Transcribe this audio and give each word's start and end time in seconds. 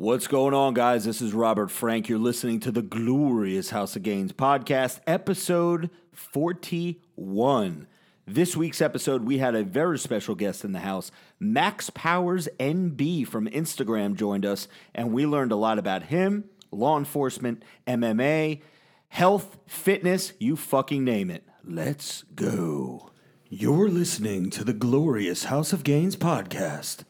What's 0.00 0.28
going 0.28 0.54
on, 0.54 0.72
guys? 0.72 1.04
This 1.04 1.20
is 1.20 1.34
Robert 1.34 1.70
Frank. 1.70 2.08
You're 2.08 2.18
listening 2.18 2.58
to 2.60 2.72
the 2.72 2.80
Glorious 2.80 3.68
House 3.68 3.96
of 3.96 4.02
Gains 4.02 4.32
podcast, 4.32 4.98
episode 5.06 5.90
41. 6.14 7.86
This 8.26 8.56
week's 8.56 8.80
episode, 8.80 9.26
we 9.26 9.36
had 9.36 9.54
a 9.54 9.62
very 9.62 9.98
special 9.98 10.34
guest 10.34 10.64
in 10.64 10.72
the 10.72 10.78
house. 10.78 11.10
Max 11.38 11.90
Powers 11.90 12.48
NB 12.58 13.28
from 13.28 13.46
Instagram 13.48 14.14
joined 14.14 14.46
us, 14.46 14.68
and 14.94 15.12
we 15.12 15.26
learned 15.26 15.52
a 15.52 15.56
lot 15.56 15.78
about 15.78 16.04
him, 16.04 16.44
law 16.70 16.96
enforcement, 16.96 17.62
MMA, 17.86 18.62
health, 19.08 19.58
fitness, 19.66 20.32
you 20.38 20.56
fucking 20.56 21.04
name 21.04 21.30
it. 21.30 21.44
Let's 21.62 22.22
go. 22.34 23.10
You're 23.50 23.90
listening 23.90 24.48
to 24.48 24.64
the 24.64 24.72
Glorious 24.72 25.44
House 25.44 25.74
of 25.74 25.84
Gains 25.84 26.16
podcast. 26.16 27.04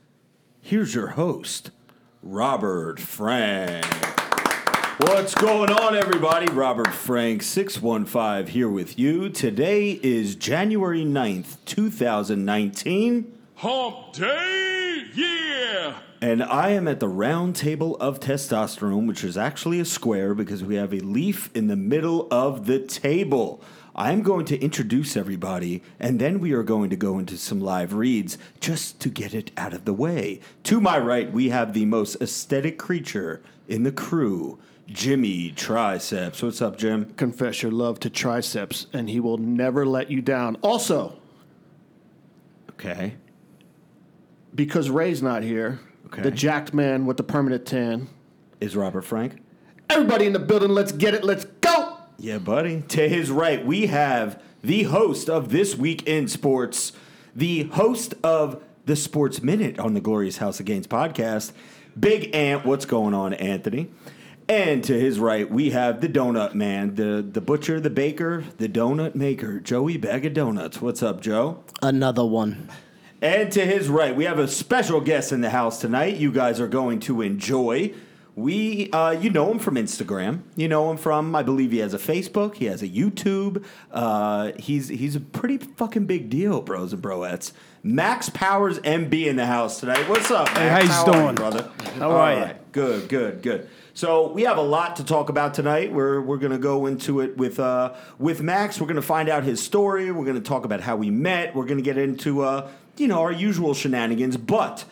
Here's 0.60 0.92
your 0.92 1.10
host, 1.10 1.70
Robert 2.22 3.00
Frank. 3.00 3.86
What's 4.98 5.34
going 5.34 5.70
on, 5.70 5.96
everybody? 5.96 6.52
Robert 6.52 6.92
Frank, 6.92 7.42
615 7.42 8.52
here 8.52 8.68
with 8.68 8.98
you. 8.98 9.30
Today 9.30 9.98
is 10.02 10.34
January 10.34 11.02
9th, 11.02 11.56
2019. 11.64 13.38
Hump 13.54 14.12
Day, 14.12 15.04
yeah! 15.14 15.94
And 16.20 16.42
I 16.42 16.70
am 16.70 16.86
at 16.86 17.00
the 17.00 17.08
round 17.08 17.56
table 17.56 17.96
of 17.96 18.20
testosterone, 18.20 19.06
which 19.06 19.24
is 19.24 19.38
actually 19.38 19.80
a 19.80 19.86
square 19.86 20.34
because 20.34 20.62
we 20.62 20.74
have 20.74 20.92
a 20.92 21.00
leaf 21.00 21.48
in 21.54 21.68
the 21.68 21.76
middle 21.76 22.28
of 22.30 22.66
the 22.66 22.80
table. 22.80 23.62
I'm 24.00 24.22
going 24.22 24.46
to 24.46 24.58
introduce 24.58 25.14
everybody, 25.14 25.82
and 25.98 26.18
then 26.18 26.40
we 26.40 26.52
are 26.52 26.62
going 26.62 26.88
to 26.88 26.96
go 26.96 27.18
into 27.18 27.36
some 27.36 27.60
live 27.60 27.92
reads 27.92 28.38
just 28.58 28.98
to 29.00 29.10
get 29.10 29.34
it 29.34 29.50
out 29.58 29.74
of 29.74 29.84
the 29.84 29.92
way. 29.92 30.40
To 30.64 30.80
my 30.80 30.96
right, 30.98 31.30
we 31.30 31.50
have 31.50 31.74
the 31.74 31.84
most 31.84 32.16
aesthetic 32.22 32.78
creature 32.78 33.42
in 33.68 33.82
the 33.82 33.92
crew, 33.92 34.58
Jimmy 34.86 35.50
Triceps. 35.50 36.42
What's 36.42 36.62
up, 36.62 36.78
Jim? 36.78 37.12
confess 37.18 37.62
your 37.62 37.72
love 37.72 38.00
to 38.00 38.08
triceps, 38.08 38.86
and 38.94 39.10
he 39.10 39.20
will 39.20 39.36
never 39.36 39.84
let 39.84 40.10
you 40.10 40.22
down. 40.22 40.56
Also, 40.62 41.18
Okay. 42.70 43.16
because 44.54 44.88
Ray's 44.88 45.22
not 45.22 45.42
here, 45.42 45.78
Okay. 46.06 46.22
the 46.22 46.30
jacked 46.30 46.72
man 46.72 47.04
with 47.04 47.18
the 47.18 47.22
permanent 47.22 47.66
tan. 47.66 48.08
Is 48.62 48.74
Robert 48.74 49.02
Frank? 49.02 49.42
Everybody 49.90 50.24
in 50.24 50.32
the 50.32 50.38
building, 50.38 50.70
let's 50.70 50.92
get 50.92 51.12
it, 51.12 51.22
let's! 51.22 51.44
Yeah, 52.20 52.38
buddy. 52.38 52.84
To 52.88 53.08
his 53.08 53.30
right, 53.30 53.64
we 53.64 53.86
have 53.86 54.42
the 54.62 54.84
host 54.84 55.30
of 55.30 55.50
This 55.50 55.74
Week 55.74 56.06
in 56.06 56.28
Sports, 56.28 56.92
the 57.34 57.64
host 57.64 58.14
of 58.22 58.62
the 58.84 58.94
Sports 58.94 59.42
Minute 59.42 59.78
on 59.78 59.94
the 59.94 60.00
Glorious 60.02 60.36
House 60.36 60.60
of 60.60 60.66
Gains 60.66 60.86
podcast, 60.86 61.52
Big 61.98 62.34
Ant. 62.34 62.66
What's 62.66 62.84
going 62.84 63.14
on, 63.14 63.32
Anthony? 63.32 63.90
And 64.48 64.84
to 64.84 64.98
his 65.00 65.18
right, 65.18 65.50
we 65.50 65.70
have 65.70 66.00
the 66.02 66.08
donut 66.08 66.54
man, 66.54 66.96
the, 66.96 67.26
the 67.26 67.40
butcher, 67.40 67.80
the 67.80 67.88
baker, 67.88 68.44
the 68.58 68.68
donut 68.68 69.14
maker, 69.14 69.58
Joey 69.60 69.96
Bag 69.96 70.26
of 70.26 70.34
Donuts. 70.34 70.82
What's 70.82 71.02
up, 71.02 71.22
Joe? 71.22 71.64
Another 71.80 72.24
one. 72.26 72.68
And 73.22 73.50
to 73.52 73.64
his 73.64 73.88
right, 73.88 74.14
we 74.14 74.24
have 74.24 74.38
a 74.38 74.48
special 74.48 75.00
guest 75.00 75.32
in 75.32 75.40
the 75.40 75.50
house 75.50 75.80
tonight. 75.80 76.16
You 76.16 76.32
guys 76.32 76.60
are 76.60 76.68
going 76.68 77.00
to 77.00 77.22
enjoy. 77.22 77.94
We, 78.40 78.90
uh, 78.90 79.10
you 79.10 79.28
know 79.28 79.50
him 79.50 79.58
from 79.58 79.74
Instagram. 79.74 80.42
You 80.56 80.68
know 80.68 80.90
him 80.90 80.96
from, 80.96 81.36
I 81.36 81.42
believe 81.42 81.72
he 81.72 81.78
has 81.78 81.92
a 81.92 81.98
Facebook. 81.98 82.54
He 82.54 82.64
has 82.66 82.82
a 82.82 82.88
YouTube. 82.88 83.64
Uh, 83.90 84.52
he's 84.58 84.88
he's 84.88 85.14
a 85.14 85.20
pretty 85.20 85.58
fucking 85.58 86.06
big 86.06 86.30
deal, 86.30 86.62
bros 86.62 86.94
and 86.94 87.02
broettes. 87.02 87.52
Max 87.82 88.30
Powers 88.30 88.78
MB 88.80 89.26
in 89.26 89.36
the 89.36 89.46
house 89.46 89.80
tonight. 89.80 90.08
What's 90.08 90.30
up, 90.30 90.46
Max? 90.54 90.90
how 90.90 91.06
you 91.06 91.12
doing? 91.12 91.34
brother? 91.34 91.70
How 91.98 92.10
are 92.10 92.12
All 92.12 92.18
right. 92.18 92.72
Good, 92.72 93.08
good, 93.08 93.42
good. 93.42 93.68
So 93.94 94.32
we 94.32 94.42
have 94.42 94.56
a 94.56 94.62
lot 94.62 94.96
to 94.96 95.04
talk 95.04 95.28
about 95.28 95.52
tonight. 95.52 95.92
We're 95.92 96.20
we're 96.20 96.38
gonna 96.38 96.58
go 96.58 96.86
into 96.86 97.20
it 97.20 97.36
with 97.36 97.60
uh 97.60 97.94
with 98.18 98.40
Max. 98.42 98.80
We're 98.80 98.86
gonna 98.86 99.02
find 99.02 99.28
out 99.28 99.44
his 99.44 99.62
story. 99.62 100.10
We're 100.12 100.24
gonna 100.24 100.40
talk 100.40 100.64
about 100.64 100.80
how 100.80 100.96
we 100.96 101.10
met. 101.10 101.54
We're 101.54 101.66
gonna 101.66 101.82
get 101.82 101.98
into 101.98 102.42
uh 102.42 102.70
you 102.96 103.06
know 103.06 103.20
our 103.20 103.32
usual 103.32 103.74
shenanigans, 103.74 104.36
but. 104.38 104.84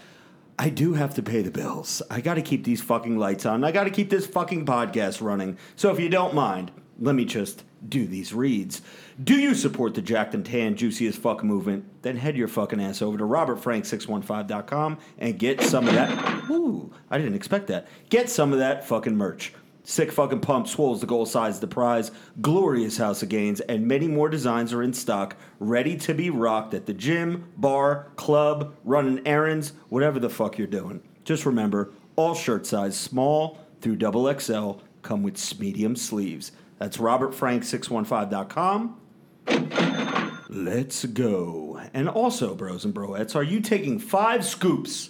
I 0.60 0.70
do 0.70 0.94
have 0.94 1.14
to 1.14 1.22
pay 1.22 1.42
the 1.42 1.52
bills. 1.52 2.02
I 2.10 2.20
got 2.20 2.34
to 2.34 2.42
keep 2.42 2.64
these 2.64 2.82
fucking 2.82 3.16
lights 3.16 3.46
on. 3.46 3.62
I 3.62 3.70
got 3.70 3.84
to 3.84 3.91
keep 3.91 4.10
this 4.10 4.26
fucking 4.26 4.66
podcast 4.66 5.22
running. 5.22 5.56
So 5.76 5.92
if 5.92 6.00
you 6.00 6.08
don't 6.08 6.34
mind, 6.34 6.72
let 6.98 7.14
me 7.14 7.24
just 7.24 7.62
do 7.88 8.06
these 8.06 8.32
reads. 8.32 8.82
Do 9.22 9.36
you 9.36 9.54
support 9.54 9.94
the 9.94 10.02
Jacked 10.02 10.34
and 10.34 10.44
Tan 10.44 10.74
Juicy 10.74 11.06
as 11.06 11.14
Fuck 11.14 11.44
movement? 11.44 11.84
Then 12.02 12.16
head 12.16 12.36
your 12.36 12.48
fucking 12.48 12.80
ass 12.80 13.02
over 13.02 13.16
to 13.19 13.24
robertfrank615.com 13.24 14.98
and 15.19 15.38
get 15.38 15.60
some 15.60 15.86
of 15.86 15.94
that. 15.94 16.50
Ooh, 16.50 16.92
I 17.08 17.19
didn't 17.19 17.34
expect 17.34 17.69
that. 17.69 17.86
Get 18.10 18.28
some 18.28 18.52
of 18.52 18.58
that 18.58 18.84
fucking 18.84 19.16
merch. 19.16 19.52
Sick 19.88 20.12
fucking 20.12 20.41
pump, 20.41 20.69
swolls 20.69 21.00
the 21.00 21.06
goal 21.06 21.25
size, 21.25 21.60
the 21.60 21.66
prize, 21.66 22.10
glorious 22.43 22.99
house 22.99 23.22
of 23.22 23.31
gains, 23.31 23.60
and 23.60 23.88
many 23.88 24.06
more 24.06 24.28
designs 24.28 24.75
are 24.75 24.82
in 24.82 24.93
stock, 24.93 25.34
ready 25.60 25.97
to 25.97 26.12
be 26.12 26.28
rocked 26.28 26.75
at 26.75 26.84
the 26.84 26.93
gym, 26.93 27.50
bar, 27.56 28.09
club, 28.16 28.75
running 28.84 29.26
errands, 29.26 29.72
whatever 29.88 30.21
the 30.21 30.28
fuck 30.28 30.59
you're 30.59 30.66
doing. 30.66 31.00
Just 31.25 31.47
remember, 31.47 31.91
all 32.16 32.34
shirt 32.34 32.66
size, 32.66 32.99
small 32.99 33.65
through 33.81 33.97
double 33.97 34.31
XL, 34.38 34.72
come 35.00 35.22
with 35.22 35.59
medium 35.59 35.97
sleeves. 35.97 36.53
That's 36.78 36.99
robertfrank615.com. 36.99 39.00
Let's 40.50 41.06
go. 41.06 41.81
And 41.94 42.10
also, 42.10 42.55
bros 42.55 42.84
and 42.84 42.93
broettes, 42.93 43.34
are 43.34 43.43
you 43.43 43.60
taking 43.60 43.99
five 43.99 44.44
scoops 44.44 45.09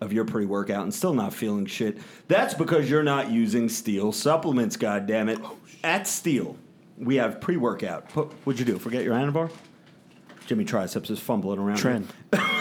of 0.00 0.12
your 0.12 0.24
pre 0.24 0.46
workout 0.46 0.82
and 0.82 0.92
still 0.94 1.14
not 1.14 1.32
feeling 1.34 1.66
shit? 1.66 1.98
That's 2.28 2.54
because 2.54 2.88
you're 2.90 3.02
not 3.02 3.30
using 3.30 3.68
Steel 3.68 4.12
supplements, 4.12 4.76
goddammit. 4.76 5.40
Oh, 5.42 5.56
At 5.82 6.06
Steel, 6.06 6.56
we 6.96 7.16
have 7.16 7.40
pre 7.40 7.56
workout. 7.56 8.10
What'd 8.12 8.58
you 8.58 8.66
do? 8.66 8.78
Forget 8.78 9.04
your 9.04 9.14
Anavar? 9.14 9.50
Jimmy 10.48 10.64
Triceps 10.64 11.10
is 11.10 11.18
fumbling 11.20 11.58
around. 11.58 11.76
Tren. 11.76 12.04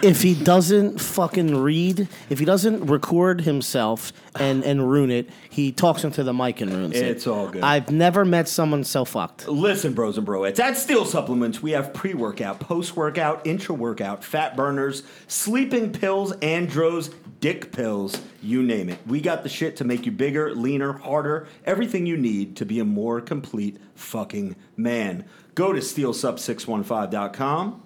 If 0.00 0.22
he 0.22 0.34
doesn't 0.34 1.00
fucking 1.00 1.56
read, 1.56 2.06
if 2.30 2.38
he 2.38 2.44
doesn't 2.44 2.86
record 2.86 3.40
himself 3.40 4.12
and, 4.38 4.62
and 4.62 4.88
ruin 4.88 5.10
it, 5.10 5.28
he 5.50 5.72
talks 5.72 6.04
into 6.04 6.22
the 6.22 6.32
mic 6.32 6.60
and 6.60 6.72
ruins 6.72 6.94
it. 6.94 7.04
It's 7.04 7.26
all 7.26 7.48
good. 7.48 7.64
I've 7.64 7.90
never 7.90 8.24
met 8.24 8.46
someone 8.46 8.84
so 8.84 9.04
fucked. 9.04 9.48
Listen, 9.48 9.92
bros 9.92 10.18
and 10.18 10.26
broettes, 10.26 10.60
at 10.60 10.76
Steel 10.76 11.04
Supplements, 11.04 11.60
we 11.62 11.72
have 11.72 11.92
pre 11.92 12.14
workout, 12.14 12.60
post 12.60 12.94
workout, 12.94 13.44
intra 13.44 13.74
workout, 13.74 14.22
fat 14.22 14.54
burners, 14.54 15.02
sleeping 15.26 15.90
pills, 15.90 16.30
andros, 16.42 17.10
dick 17.40 17.72
pills, 17.72 18.20
you 18.40 18.62
name 18.62 18.88
it. 18.88 19.00
We 19.04 19.20
got 19.20 19.42
the 19.42 19.48
shit 19.48 19.76
to 19.78 19.84
make 19.84 20.06
you 20.06 20.12
bigger, 20.12 20.54
leaner, 20.54 20.92
harder, 20.92 21.48
everything 21.64 22.06
you 22.06 22.16
need 22.16 22.54
to 22.56 22.64
be 22.64 22.78
a 22.78 22.84
more 22.84 23.20
complete 23.20 23.78
fucking 23.96 24.54
man. 24.76 25.24
Go 25.54 25.72
to 25.72 25.80
steelsup615.com 25.80 27.82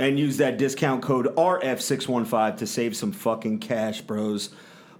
and 0.00 0.18
use 0.18 0.38
that 0.38 0.58
discount 0.58 1.02
code 1.02 1.26
RF615 1.36 2.56
to 2.56 2.66
save 2.66 2.96
some 2.96 3.12
fucking 3.12 3.60
cash, 3.60 4.00
bros. 4.00 4.50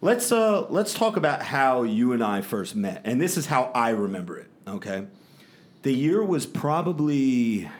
Let's 0.00 0.32
uh 0.32 0.66
let's 0.68 0.92
talk 0.92 1.16
about 1.16 1.42
how 1.42 1.84
you 1.84 2.12
and 2.12 2.24
I 2.24 2.40
first 2.40 2.74
met, 2.74 3.02
and 3.04 3.20
this 3.20 3.36
is 3.36 3.46
how 3.46 3.70
I 3.72 3.90
remember 3.90 4.36
it. 4.36 4.50
Okay, 4.66 5.06
the 5.82 5.92
year 5.92 6.24
was 6.24 6.44
probably 6.44 7.70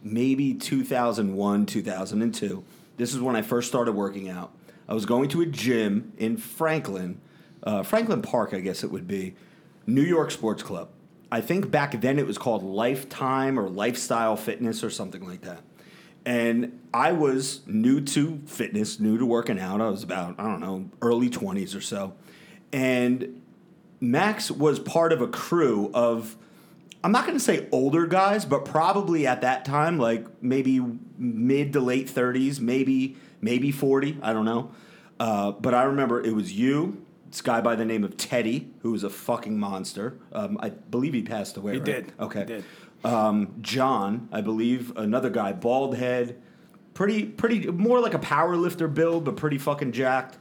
maybe 0.00 0.54
2001, 0.54 1.66
2002. 1.66 2.64
This 2.98 3.12
is 3.12 3.20
when 3.20 3.34
I 3.34 3.42
first 3.42 3.66
started 3.66 3.92
working 3.92 4.28
out. 4.28 4.52
I 4.88 4.94
was 4.94 5.06
going 5.06 5.28
to 5.30 5.42
a 5.42 5.46
gym 5.46 6.12
in 6.16 6.36
Franklin, 6.36 7.20
uh, 7.62 7.82
Franklin 7.82 8.22
Park, 8.22 8.54
I 8.54 8.60
guess 8.60 8.84
it 8.84 8.90
would 8.90 9.06
be, 9.06 9.34
New 9.86 10.02
York 10.02 10.30
Sports 10.30 10.62
Club. 10.62 10.88
I 11.30 11.40
think 11.40 11.70
back 11.70 12.00
then 12.00 12.18
it 12.18 12.26
was 12.26 12.38
called 12.38 12.62
Lifetime 12.62 13.58
or 13.58 13.68
Lifestyle 13.68 14.36
Fitness 14.36 14.84
or 14.84 14.90
something 14.90 15.26
like 15.26 15.42
that. 15.42 15.62
And 16.24 16.80
I 16.92 17.12
was 17.12 17.60
new 17.66 18.00
to 18.00 18.40
fitness, 18.46 18.98
new 18.98 19.18
to 19.18 19.26
working 19.26 19.58
out. 19.58 19.80
I 19.80 19.88
was 19.88 20.02
about, 20.02 20.36
I 20.38 20.44
don't 20.44 20.60
know, 20.60 20.90
early 21.00 21.30
20s 21.30 21.76
or 21.76 21.80
so. 21.80 22.14
And 22.72 23.42
Max 24.00 24.50
was 24.50 24.78
part 24.78 25.12
of 25.12 25.20
a 25.20 25.28
crew 25.28 25.90
of, 25.94 26.36
I'm 27.06 27.12
not 27.12 27.24
going 27.24 27.38
to 27.38 27.44
say 27.44 27.68
older 27.70 28.04
guys, 28.04 28.44
but 28.44 28.64
probably 28.64 29.28
at 29.28 29.42
that 29.42 29.64
time, 29.64 29.96
like 29.96 30.26
maybe 30.42 30.84
mid 31.16 31.72
to 31.74 31.80
late 31.80 32.08
30s, 32.08 32.58
maybe 32.58 33.14
maybe 33.40 33.70
40. 33.70 34.18
I 34.22 34.32
don't 34.32 34.44
know. 34.44 34.72
Uh, 35.20 35.52
but 35.52 35.72
I 35.72 35.84
remember 35.84 36.20
it 36.20 36.34
was 36.34 36.52
you, 36.52 37.06
this 37.30 37.42
guy 37.42 37.60
by 37.60 37.76
the 37.76 37.84
name 37.84 38.02
of 38.02 38.16
Teddy, 38.16 38.72
who 38.80 38.90
was 38.90 39.04
a 39.04 39.08
fucking 39.08 39.56
monster. 39.56 40.18
Um, 40.32 40.58
I 40.60 40.70
believe 40.70 41.12
he 41.12 41.22
passed 41.22 41.56
away. 41.56 41.74
He 41.74 41.78
right? 41.78 41.84
did. 41.84 42.12
Okay. 42.18 42.40
He 42.40 42.44
did. 42.46 42.64
Um, 43.04 43.54
John, 43.60 44.28
I 44.32 44.40
believe, 44.40 44.96
another 44.96 45.30
guy, 45.30 45.52
bald 45.52 45.96
head, 45.96 46.42
pretty 46.92 47.24
pretty 47.24 47.68
more 47.70 48.00
like 48.00 48.14
a 48.14 48.18
power 48.18 48.56
lifter 48.56 48.88
build, 48.88 49.26
but 49.26 49.36
pretty 49.36 49.58
fucking 49.58 49.92
jacked. 49.92 50.38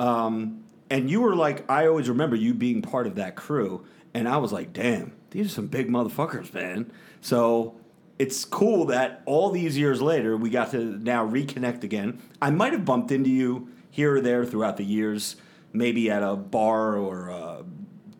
Um, 0.00 0.64
and 0.90 1.08
you 1.08 1.20
were 1.20 1.36
like, 1.36 1.70
I 1.70 1.86
always 1.86 2.08
remember 2.08 2.34
you 2.34 2.54
being 2.54 2.82
part 2.82 3.06
of 3.06 3.14
that 3.14 3.36
crew, 3.36 3.86
and 4.14 4.28
I 4.28 4.38
was 4.38 4.52
like, 4.52 4.72
damn, 4.72 5.12
these 5.30 5.46
are 5.46 5.50
some 5.50 5.66
big 5.66 5.88
motherfuckers, 5.88 6.52
man. 6.54 6.90
So 7.20 7.76
it's 8.18 8.44
cool 8.44 8.86
that 8.86 9.22
all 9.26 9.50
these 9.50 9.76
years 9.78 10.00
later 10.02 10.36
we 10.36 10.50
got 10.50 10.70
to 10.72 10.78
now 10.98 11.26
reconnect 11.26 11.84
again. 11.84 12.20
I 12.40 12.50
might 12.50 12.72
have 12.72 12.84
bumped 12.84 13.10
into 13.12 13.30
you 13.30 13.68
here 13.90 14.16
or 14.16 14.20
there 14.20 14.44
throughout 14.44 14.76
the 14.76 14.84
years, 14.84 15.36
maybe 15.72 16.10
at 16.10 16.22
a 16.22 16.36
bar 16.36 16.96
or 16.96 17.28
a 17.28 17.64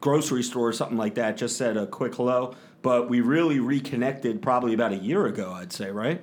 grocery 0.01 0.43
store 0.43 0.69
or 0.69 0.73
something 0.73 0.97
like 0.99 1.15
that. 1.17 1.37
Just 1.37 1.57
said 1.57 1.77
a 1.77 1.87
quick 1.87 2.15
hello, 2.15 2.55
but 2.83 3.09
we 3.09 3.21
really 3.21 3.59
reconnected 3.59 4.41
probably 4.43 4.75
about 4.75 4.93
a 4.93 4.97
year 4.97 5.27
ago, 5.27 5.53
I'd 5.53 5.73
say, 5.73 5.91
right? 5.91 6.21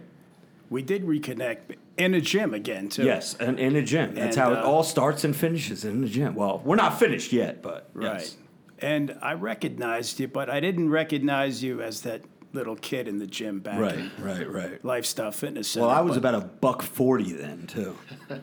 We 0.70 0.82
did 0.82 1.04
reconnect 1.04 1.76
in 1.98 2.14
a 2.16 2.22
gym 2.22 2.54
again 2.54 2.90
too. 2.90 3.04
Yes, 3.04 3.36
and 3.36 3.60
in 3.60 3.76
a 3.76 3.82
gym. 3.84 4.16
That's 4.16 4.36
And, 4.36 4.46
how 4.46 4.54
it 4.54 4.60
uh, 4.60 4.68
all 4.70 4.84
starts 4.84 5.24
and 5.24 5.36
finishes 5.36 5.86
in 5.86 6.02
the 6.02 6.08
gym. 6.08 6.34
Well, 6.36 6.62
we're 6.66 6.76
not 6.76 6.98
finished 7.00 7.32
yet, 7.32 7.62
but 7.62 7.90
Right. 7.94 8.20
yes. 8.20 8.38
And 8.80 9.18
I 9.22 9.34
recognized 9.34 10.20
you, 10.20 10.28
but 10.28 10.50
I 10.50 10.60
didn't 10.60 10.90
recognize 10.90 11.64
you 11.64 11.82
as 11.82 12.02
that 12.02 12.22
little 12.54 12.76
kid 12.76 13.08
in 13.08 13.20
the 13.20 13.28
gym 13.28 13.60
back 13.60 13.80
Right, 13.80 14.10
right, 14.20 14.50
right. 14.50 14.86
Lifestyle 14.86 15.32
Fitness 15.32 15.70
Center. 15.70 15.88
Well, 15.88 15.96
I 15.96 16.02
was 16.02 16.18
but, 16.18 16.20
about 16.20 16.36
a 16.36 16.46
buck 16.46 16.82
forty 16.82 17.34
then 17.34 17.68
too. 17.68 17.98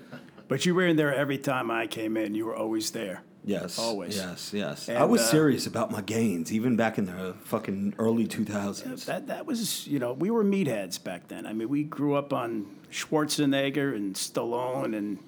But 0.49 0.67
you 0.67 0.75
were 0.75 0.87
in 0.87 0.96
there 0.96 1.14
every 1.14 1.38
time 1.38 1.70
I 1.70 1.87
came 1.87 2.14
in. 2.19 2.34
You 2.34 2.44
were 2.44 2.55
always 2.55 2.90
there. 2.90 3.23
Yes, 3.44 3.79
Always. 3.79 4.17
Yes, 4.17 4.52
yes. 4.52 4.88
I 4.88 5.05
was 5.05 5.23
uh, 5.23 5.31
serious 5.31 5.67
about 5.67 5.90
my 5.90 6.02
gains, 6.02 6.52
even 6.52 6.76
back 6.76 6.99
in 6.99 7.06
the 7.06 7.34
fucking 7.44 7.94
early 7.99 8.26
two 8.26 8.44
thousands. 8.44 9.06
That 9.06 9.26
that 9.29 9.46
was 9.46 9.87
you 9.87 9.99
know 9.99 10.12
we 10.12 10.31
were 10.31 10.44
meatheads 10.44 11.02
back 11.02 11.29
then. 11.29 11.46
I 11.46 11.55
mean 11.55 11.69
we 11.69 11.82
grew 11.84 12.14
up 12.14 12.32
on 12.32 12.67
Schwarzenegger 12.90 13.96
and 13.96 14.14
Stallone 14.14 14.96
and 14.96 15.19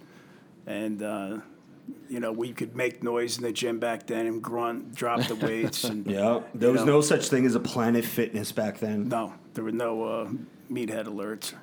and 0.67 1.03
uh, 1.03 1.39
you 2.09 2.21
know 2.21 2.33
we 2.33 2.53
could 2.53 2.77
make 2.77 3.03
noise 3.03 3.37
in 3.39 3.43
the 3.45 3.53
gym 3.53 3.79
back 3.79 4.07
then 4.07 4.27
and 4.27 4.43
grunt, 4.43 4.95
drop 4.95 5.23
the 5.27 5.35
weights 5.37 5.85
and 5.85 6.07
Yeah, 6.11 6.41
there 6.55 6.71
was 6.73 6.85
know. 6.85 6.93
no 6.95 7.01
such 7.01 7.29
thing 7.29 7.47
as 7.47 7.55
a 7.55 7.61
Planet 7.61 8.05
Fitness 8.05 8.53
back 8.53 8.79
then. 8.79 9.09
No, 9.09 9.33
there 9.55 9.65
were 9.65 9.73
no 9.73 10.03
uh, 10.05 10.31
meathead 10.71 11.07
alerts. 11.07 11.55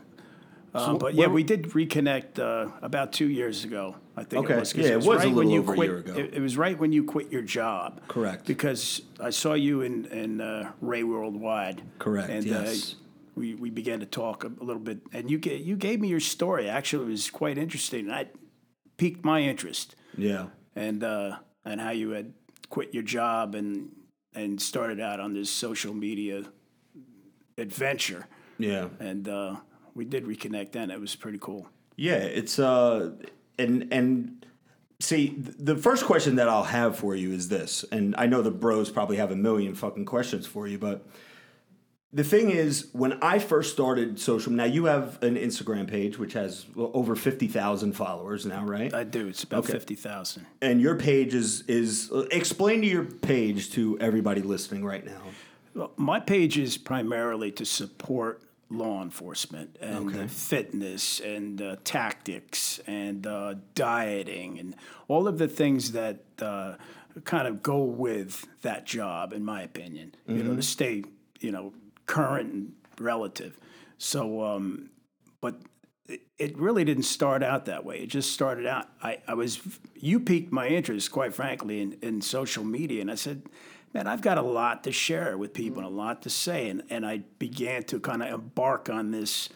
Um, 0.73 0.99
but 0.99 1.15
yeah, 1.15 1.27
we 1.27 1.43
did 1.43 1.63
reconnect 1.71 2.39
uh, 2.39 2.71
about 2.81 3.11
two 3.11 3.27
years 3.27 3.65
ago. 3.65 3.97
I 4.15 4.23
think 4.23 4.45
Okay. 4.45 4.53
it 4.55 4.59
was. 4.59 4.73
Yeah, 4.75 4.85
it 4.85 4.95
was 4.97 5.05
a 5.07 5.11
right 5.11 5.25
when 5.27 5.35
little 5.35 5.51
you 5.51 5.59
over 5.59 5.73
a 5.73 5.75
quit, 5.75 5.89
year 5.89 5.97
ago. 5.97 6.13
It, 6.15 6.33
it 6.35 6.39
was 6.41 6.55
right 6.57 6.79
when 6.79 6.93
you 6.93 7.03
quit 7.03 7.29
your 7.29 7.41
job. 7.41 8.01
Correct. 8.07 8.45
Because 8.45 9.01
I 9.19 9.31
saw 9.31 9.53
you 9.53 9.81
in 9.81 10.05
in 10.05 10.39
uh, 10.39 10.71
Ray 10.79 11.03
Worldwide. 11.03 11.81
Correct, 11.99 12.29
And 12.29 12.45
yes. 12.45 12.93
uh, 12.93 12.95
we 13.35 13.55
we 13.55 13.69
began 13.69 13.99
to 13.99 14.05
talk 14.05 14.45
a, 14.45 14.47
a 14.47 14.63
little 14.63 14.81
bit, 14.81 14.99
and 15.11 15.29
you 15.29 15.39
ga- 15.39 15.61
you 15.61 15.75
gave 15.75 15.99
me 15.99 16.07
your 16.07 16.21
story. 16.21 16.69
Actually, 16.69 17.05
it 17.07 17.09
was 17.09 17.29
quite 17.29 17.57
interesting. 17.57 18.05
and 18.05 18.13
I 18.15 18.27
piqued 18.95 19.25
my 19.25 19.41
interest, 19.41 19.95
Yeah, 20.17 20.47
and 20.75 21.03
uh, 21.03 21.37
and 21.65 21.79
how 21.81 21.91
you 21.91 22.11
had 22.11 22.33
quit 22.69 22.93
your 22.93 23.03
job 23.03 23.55
and 23.55 23.89
and 24.33 24.61
started 24.61 24.99
out 24.99 25.19
on 25.19 25.33
this 25.33 25.49
social 25.49 25.93
media 25.93 26.45
adventure 27.57 28.27
yeah, 28.61 28.89
and 28.99 29.27
uh, 29.27 29.55
we 29.95 30.05
did 30.05 30.25
reconnect 30.25 30.73
then. 30.73 30.91
It 30.91 30.99
was 30.99 31.15
pretty 31.15 31.39
cool. 31.41 31.67
yeah. 31.95 32.17
It's 32.17 32.59
uh, 32.59 33.11
and 33.57 33.87
and 33.91 34.45
see, 34.99 35.35
the 35.37 35.75
first 35.75 36.05
question 36.05 36.35
that 36.35 36.47
I'll 36.47 36.63
have 36.63 36.97
for 36.97 37.15
you 37.15 37.31
is 37.31 37.49
this, 37.49 37.83
and 37.91 38.15
I 38.17 38.27
know 38.27 38.41
the 38.41 38.51
bros 38.51 38.91
probably 38.91 39.17
have 39.17 39.31
a 39.31 39.35
million 39.35 39.73
fucking 39.73 40.05
questions 40.05 40.45
for 40.45 40.67
you, 40.67 40.77
but 40.77 41.05
the 42.13 42.23
thing 42.23 42.49
is, 42.51 42.87
when 42.91 43.13
I 43.21 43.39
first 43.39 43.71
started 43.71 44.19
social, 44.19 44.51
now 44.51 44.65
you 44.65 44.85
have 44.85 45.21
an 45.23 45.35
Instagram 45.35 45.87
page 45.87 46.17
which 46.19 46.33
has 46.33 46.65
over 46.75 47.15
fifty 47.15 47.47
thousand 47.47 47.93
followers 47.93 48.45
now, 48.45 48.65
right? 48.65 48.93
I 48.93 49.03
do. 49.03 49.27
It's 49.27 49.43
about 49.43 49.63
Okay. 49.63 49.73
fifty 49.73 49.95
thousand. 49.95 50.45
and 50.61 50.81
your 50.81 50.95
page 50.95 51.33
is 51.33 51.63
is 51.67 52.11
explain 52.31 52.81
to 52.81 52.87
your 52.87 53.05
page 53.05 53.71
to 53.71 53.97
everybody 53.99 54.41
listening 54.41 54.83
right 54.83 55.05
now. 55.05 55.21
Well, 55.73 55.91
my 55.95 56.19
page 56.19 56.57
is 56.57 56.77
primarily 56.77 57.49
to 57.53 57.65
support 57.65 58.41
law 58.69 59.01
enforcement 59.01 59.77
and 59.81 60.09
Okay. 60.09 60.27
fitness 60.27 61.19
and 61.21 61.61
uh, 61.61 61.75
tactics 61.83 62.79
and 62.87 63.25
uh, 63.27 63.55
dieting 63.75 64.59
and 64.59 64.75
all 65.07 65.27
of 65.27 65.37
the 65.37 65.47
things 65.47 65.91
that 65.93 66.23
uh, 66.41 66.75
kind 67.25 67.47
of 67.47 67.61
go 67.63 67.83
with 67.83 68.45
that 68.61 68.85
job, 68.85 69.33
in 69.33 69.43
my 69.45 69.61
opinion. 69.61 70.13
You 70.27 70.43
know, 70.43 70.55
to 70.57 70.61
stay 70.61 71.03
you 71.39 71.51
know 71.51 71.73
current 72.15 72.73
relative. 72.99 73.53
So, 73.97 74.43
um, 74.43 74.89
but 75.39 75.55
it- 76.07 76.21
it 76.37 76.57
really 76.57 76.83
didn't 76.83 77.03
start 77.17 77.41
out 77.43 77.65
that 77.65 77.85
way. 77.85 77.97
It 78.03 78.07
just 78.09 78.31
started 78.33 78.65
out. 78.65 78.87
I, 79.01 79.19
I 79.27 79.33
was 79.33 79.61
you 79.95 80.19
piqued 80.19 80.51
my 80.51 80.67
interest, 80.67 81.11
quite 81.11 81.33
frankly, 81.33 81.79
in, 81.81 81.93
in 82.01 82.21
social 82.21 82.63
media, 82.65 82.99
and 83.01 83.09
I 83.11 83.15
said, 83.15 83.43
"Man, 83.93 84.07
I've 84.07 84.21
got 84.21 84.37
a 84.37 84.41
lot 84.41 84.83
to 84.83 84.91
share 84.91 85.37
with 85.37 85.53
people, 85.53 85.77
and 85.83 85.87
a 85.87 85.95
lot 86.05 86.21
to 86.23 86.29
say." 86.29 86.69
And 86.69 86.83
and 86.89 87.05
I 87.05 87.15
began 87.39 87.83
to 87.91 87.99
kind 87.99 88.21
of 88.23 88.29
embark 88.33 88.89
on 88.89 89.11
this 89.11 89.49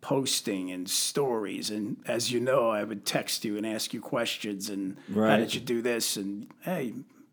posting 0.00 0.70
and 0.70 0.88
stories. 0.88 1.70
And 1.70 1.96
as 2.06 2.30
you 2.32 2.40
know, 2.40 2.68
I 2.70 2.84
would 2.84 3.04
text 3.04 3.44
you 3.44 3.56
and 3.56 3.66
ask 3.66 3.92
you 3.94 4.00
questions, 4.00 4.70
and 4.70 4.96
how 5.30 5.36
did 5.38 5.54
you 5.54 5.60
do 5.60 5.82
this? 5.82 6.16
And 6.16 6.46
hey. 6.60 6.92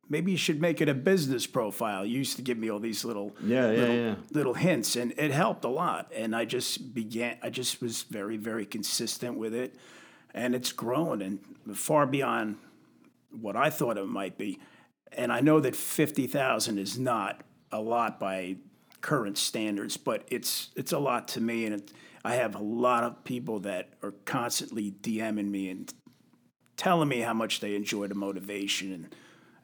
Maybe 0.09 0.31
you 0.31 0.37
should 0.37 0.61
make 0.61 0.79
it 0.79 0.87
a 0.87 0.93
business 0.93 1.45
profile. 1.45 2.05
You 2.05 2.17
used 2.19 2.37
to 2.37 2.41
give 2.41 2.57
me 2.57 2.69
all 2.69 2.79
these 2.79 3.03
little 3.03 3.35
Yeah, 3.43 3.71
yeah, 3.71 3.77
little, 3.79 3.95
yeah. 3.95 4.15
little 4.31 4.53
hints 4.53 4.95
and 4.95 5.13
it 5.17 5.31
helped 5.31 5.65
a 5.65 5.69
lot 5.69 6.11
and 6.15 6.35
i 6.35 6.45
just 6.45 6.93
began 6.93 7.37
i 7.43 7.49
just 7.49 7.81
was 7.81 8.03
very 8.03 8.37
very 8.37 8.65
consistent 8.65 9.37
with 9.37 9.53
it 9.53 9.75
and 10.33 10.55
it's 10.55 10.71
grown 10.71 11.21
and 11.21 11.39
far 11.73 12.05
beyond 12.05 12.57
what 13.31 13.55
i 13.57 13.69
thought 13.69 13.97
it 13.97 14.07
might 14.07 14.37
be 14.37 14.59
and 15.11 15.31
i 15.31 15.41
know 15.41 15.59
that 15.59 15.75
50000 15.75 16.77
is 16.77 16.97
not 16.97 17.41
a 17.71 17.81
lot 17.81 18.19
by 18.19 18.55
current 19.01 19.37
standards 19.37 19.97
but 19.97 20.23
it's 20.29 20.69
it's 20.75 20.91
a 20.93 20.99
lot 20.99 21.27
to 21.29 21.41
me 21.41 21.65
and 21.65 21.75
it, 21.75 21.91
i 22.23 22.35
have 22.35 22.55
a 22.55 22.63
lot 22.63 23.03
of 23.03 23.23
people 23.23 23.59
that 23.59 23.89
are 24.01 24.13
constantly 24.25 24.91
dming 25.01 25.49
me 25.49 25.69
and 25.69 25.93
telling 26.77 27.09
me 27.09 27.19
how 27.21 27.33
much 27.33 27.59
they 27.59 27.75
enjoy 27.75 28.07
the 28.07 28.15
motivation 28.15 28.93
and 28.93 29.15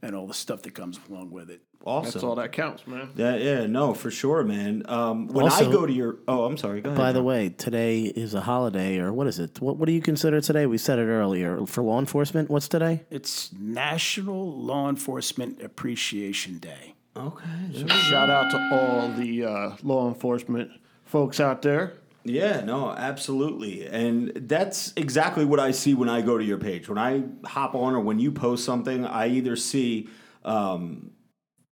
and 0.04 0.16
all 0.16 0.28
the 0.28 0.34
stuff 0.34 0.62
that 0.62 0.76
comes 0.76 1.00
along 1.10 1.32
with 1.32 1.50
it 1.50 1.62
Awesome. 1.86 2.12
That's 2.14 2.24
all 2.24 2.36
that 2.36 2.54
counts, 2.54 2.88
man. 2.88 3.10
Yeah, 3.16 3.36
yeah, 3.36 3.66
no, 3.66 3.94
for 3.94 4.10
sure, 4.10 4.44
man. 4.44 4.84
Um, 4.88 5.28
when 5.28 5.50
I 5.50 5.64
go 5.64 5.86
to 5.86 5.92
your, 5.92 6.20
oh, 6.30 6.46
I'm 6.46 6.56
sorry. 6.56 6.80
Go 6.80 6.92
ahead. 6.92 6.98
By 6.98 7.12
the 7.12 7.22
way, 7.22 7.50
today 7.50 8.04
is 8.04 8.34
a 8.34 8.40
holiday, 8.40 9.00
or 9.00 9.12
what 9.12 9.28
is 9.28 9.38
it? 9.38 9.60
What, 9.60 9.76
what 9.76 9.88
do 9.88 9.92
you 9.92 10.02
consider 10.02 10.40
today? 10.40 10.66
We 10.66 10.78
said 10.78 10.98
it 10.98 11.08
earlier. 11.08 11.66
For 11.66 11.84
law 11.84 12.00
enforcement, 12.00 12.50
what's 12.50 12.70
today? 12.70 13.04
It's 13.10 13.52
National 13.52 14.50
Law 14.50 14.88
Enforcement 14.88 15.62
Appreciation 15.62 16.58
Day. 16.60 16.96
okay, 17.18 17.86
Shout 17.88 18.30
out 18.30 18.50
to 18.52 18.70
all 18.72 19.10
the 19.10 19.44
uh, 19.44 19.76
law 19.84 20.08
enforcement 20.08 20.72
folks 21.04 21.42
out 21.42 21.64
there. 21.64 21.96
Yeah, 22.26 22.62
no, 22.62 22.92
absolutely. 22.92 23.86
And 23.86 24.32
that's 24.34 24.94
exactly 24.96 25.44
what 25.44 25.60
I 25.60 25.72
see 25.72 25.94
when 25.94 26.08
I 26.08 26.22
go 26.22 26.38
to 26.38 26.44
your 26.44 26.58
page. 26.58 26.88
When 26.88 26.98
I 26.98 27.24
hop 27.46 27.76
on 27.76 27.94
or 27.96 28.00
when 28.00 28.18
you 28.20 28.32
post 28.32 28.64
something, 28.64 29.06
I 29.06 29.28
either 29.28 29.58
see 29.58 30.08
um, 30.46 31.12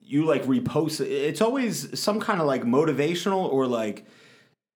you 0.00 0.25
like 0.25 0.45
repost. 0.45 1.00
It's 1.07 1.40
always 1.40 1.99
some 2.00 2.21
kind 2.21 2.40
of 2.40 2.47
like 2.49 2.62
motivational 2.64 3.50
or 3.52 3.66
like 3.66 4.07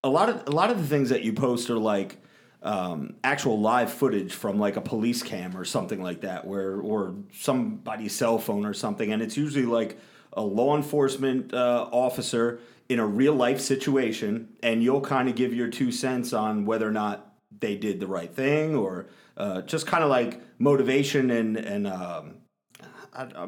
a 0.05 0.09
lot 0.09 0.29
of 0.29 0.45
a 0.49 0.53
lot 0.53 0.71
of 0.71 0.79
the 0.79 0.87
things 0.87 1.11
that 1.11 1.25
you 1.25 1.33
post 1.33 1.71
are 1.71 1.79
like 1.79 2.19
um, 2.63 3.17
actual 3.25 3.61
live 3.61 3.93
footage 3.93 4.33
from 4.33 4.59
like 4.59 4.77
a 4.77 4.81
police 4.81 5.23
cam 5.23 5.57
or 5.57 5.65
something 5.65 6.03
like 6.03 6.23
that, 6.23 6.47
where 6.47 6.81
or 6.81 7.15
somebody's 7.33 8.15
cell 8.15 8.39
phone 8.39 8.67
or 8.67 8.75
something, 8.75 9.13
and 9.13 9.23
it's 9.23 9.37
usually 9.37 9.67
like 9.67 9.99
a 10.33 10.43
law 10.43 10.77
enforcement 10.77 11.55
uh, 11.55 11.89
officer 11.93 12.61
in 12.89 12.99
a 12.99 13.07
real 13.07 13.35
life 13.35 13.61
situation, 13.61 14.49
and 14.63 14.83
you'll 14.83 15.01
kind 15.01 15.29
of 15.29 15.35
give 15.35 15.55
your 15.55 15.69
two 15.69 15.91
cents 15.91 16.33
on 16.33 16.67
whether 16.67 16.87
or 16.89 16.93
not 16.93 17.35
they 17.61 17.77
did 17.77 18.01
the 18.01 18.07
right 18.07 18.35
thing 18.35 18.75
or 18.75 19.07
uh, 19.37 19.63
just 19.63 19.87
kind 19.87 20.05
of 20.05 20.11
like 20.11 20.41
motivation 20.59 21.31
and 21.31 21.57
and 21.57 21.87
um, 21.87 22.35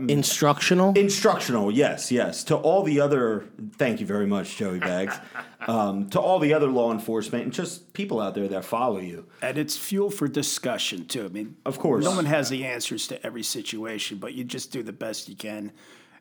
Instructional. 0.09 0.93
Instructional, 0.97 1.73
yes, 1.73 2.12
yes. 2.12 2.45
To 2.45 2.57
all 2.57 2.85
the 2.85 3.00
other, 3.00 3.47
thank 3.76 3.99
you 3.99 4.07
very 4.07 4.26
much, 4.26 4.57
Joey 4.57 4.78
Bags. 4.78 5.16
um, 5.66 6.09
to 6.11 6.21
all 6.21 6.38
the 6.38 6.55
other 6.55 6.69
law 6.69 6.93
enforcement 6.93 7.45
and 7.45 7.52
just 7.52 7.93
people 7.93 8.21
out 8.21 8.37
there 8.37 8.47
that 8.47 8.64
follow 8.64 9.00
you. 9.00 9.26
And 9.43 9.59
it's 9.59 9.76
fuel 9.76 10.11
for 10.11 10.28
discussion 10.28 11.07
too. 11.07 11.25
I 11.25 11.28
mean, 11.28 11.57
Of 11.66 11.81
course. 11.81 12.05
no 12.05 12.14
one 12.14 12.26
has 12.26 12.49
the 12.49 12.64
answers 12.64 13.09
to 13.09 13.26
every 13.26 13.43
situation, 13.43 14.19
but 14.19 14.35
you 14.35 14.45
just 14.45 14.71
do 14.71 14.85
the 14.85 14.93
best 14.93 15.28
you 15.28 15.35
can, 15.35 15.73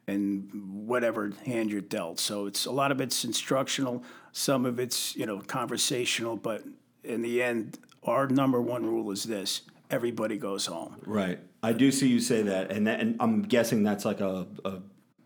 and 0.08 0.50
whatever 0.88 1.32
hand 1.46 1.72
you're 1.72 1.82
dealt. 1.82 2.20
So 2.20 2.46
it's 2.46 2.66
a 2.66 2.72
lot 2.72 2.92
of 2.92 3.02
it's 3.02 3.26
instructional, 3.26 4.04
some 4.32 4.66
of 4.66 4.80
it's 4.80 5.16
you 5.16 5.26
know 5.26 5.40
conversational, 5.40 6.38
but 6.38 6.64
in 7.04 7.22
the 7.22 7.42
end, 7.42 7.80
our 8.04 8.28
number 8.28 8.62
one 8.62 8.86
rule 8.86 9.12
is 9.12 9.24
this: 9.24 9.62
everybody 9.90 10.38
goes 10.38 10.66
home. 10.66 10.98
Right. 11.06 11.40
I 11.64 11.74
do 11.74 11.92
see 11.92 12.08
you 12.08 12.20
say 12.20 12.44
that, 12.44 12.72
and 12.72 12.86
that, 12.88 13.00
and 13.00 13.16
I'm 13.20 13.42
guessing 13.42 13.84
that's 13.84 14.06
like 14.06 14.22
a, 14.22 14.46
a 14.64 14.80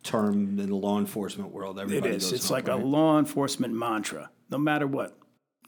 term 0.04 0.58
in 0.60 0.70
the 0.70 0.76
law 0.76 1.00
enforcement 1.00 1.52
world. 1.52 1.78
It 1.78 1.82
Everybody 1.84 2.16
is. 2.16 2.24
goes 2.24 2.34
It's 2.34 2.48
home, 2.50 2.56
like 2.56 2.68
right? 2.68 2.82
a 2.82 2.86
law 2.86 3.20
enforcement 3.20 3.74
mantra. 3.74 4.30
No 4.50 4.58
matter 4.58 4.88
what, 4.88 5.18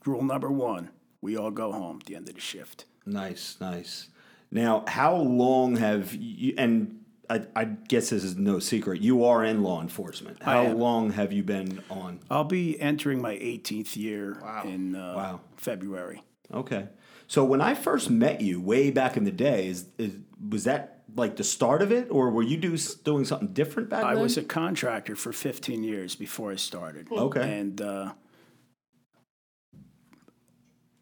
rule 0.06 0.24
number 0.24 0.50
one: 0.50 0.90
we 1.22 1.38
all 1.38 1.52
go 1.52 1.72
home 1.72 1.98
at 2.02 2.06
the 2.06 2.16
end 2.16 2.30
of 2.30 2.36
the 2.36 2.42
shift. 2.42 2.86
Nice, 3.06 3.58
nice. 3.60 4.08
Now, 4.52 4.84
how 4.88 5.16
long 5.16 5.78
have 5.78 6.14
you? 6.14 6.54
And 6.58 7.01
I, 7.32 7.46
I 7.56 7.64
guess 7.64 8.10
this 8.10 8.26
is 8.26 8.36
no 8.36 8.60
secret. 8.60 9.00
You 9.00 9.24
are 9.24 9.46
in 9.46 9.64
law 9.64 9.82
enforcement. 9.82 10.44
How 10.44 10.68
long 10.68 11.12
have 11.12 11.32
you 11.32 11.44
been 11.44 11.82
on? 11.90 12.20
I'll 12.30 12.44
be 12.44 12.78
entering 12.82 13.22
my 13.22 13.36
18th 13.36 13.96
year 13.96 14.38
in 14.66 14.96
uh, 14.96 15.14
Wow. 15.16 15.42
February. 15.56 16.24
Okay. 16.54 16.90
So 17.28 17.46
when 17.46 17.62
I 17.62 17.74
first 17.74 18.10
met 18.10 18.42
you 18.42 18.60
way 18.60 18.92
back 18.92 19.16
in 19.16 19.24
the 19.24 19.32
day, 19.32 19.68
is, 19.68 19.86
is 19.98 20.12
was 20.50 20.66
that 20.66 21.04
like 21.16 21.38
the 21.38 21.46
start 21.46 21.82
of 21.82 21.90
it, 21.94 22.08
or 22.12 22.30
were 22.32 22.44
you 22.44 22.58
do, 22.58 22.76
doing 23.06 23.24
something 23.24 23.54
different 23.54 23.88
back 23.90 24.04
I 24.04 24.10
then? 24.10 24.18
I 24.18 24.22
was 24.22 24.36
a 24.36 24.44
contractor 24.44 25.16
for 25.16 25.32
15 25.32 25.86
years 25.86 26.16
before 26.16 26.52
I 26.52 26.58
started. 26.58 27.08
Okay. 27.10 27.60
And 27.60 27.80
uh, 27.80 28.12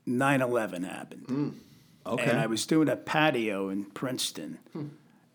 9 0.06 0.42
11 0.44 0.84
happened. 0.84 1.56
okay. 2.06 2.30
And 2.30 2.40
I 2.40 2.46
was 2.46 2.68
doing 2.68 2.88
a 2.90 2.96
patio 2.96 3.70
in 3.70 3.86
Princeton. 3.86 4.60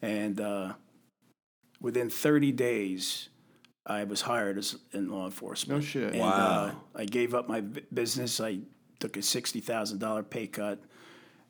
And 0.00 0.40
uh, 0.40 0.74
within 1.84 2.08
30 2.08 2.50
days, 2.52 3.28
I 3.86 4.04
was 4.04 4.22
hired 4.22 4.56
as 4.56 4.76
in 4.94 5.10
law 5.10 5.26
enforcement. 5.26 5.80
No 5.80 5.84
shit. 5.86 6.12
And, 6.12 6.20
Wow. 6.20 6.30
Uh, 6.94 6.98
I 6.98 7.04
gave 7.04 7.34
up 7.34 7.46
my 7.46 7.60
b- 7.60 7.82
business. 7.92 8.40
I 8.40 8.60
took 9.00 9.18
a 9.18 9.20
$60,000 9.20 10.30
pay 10.30 10.46
cut 10.46 10.78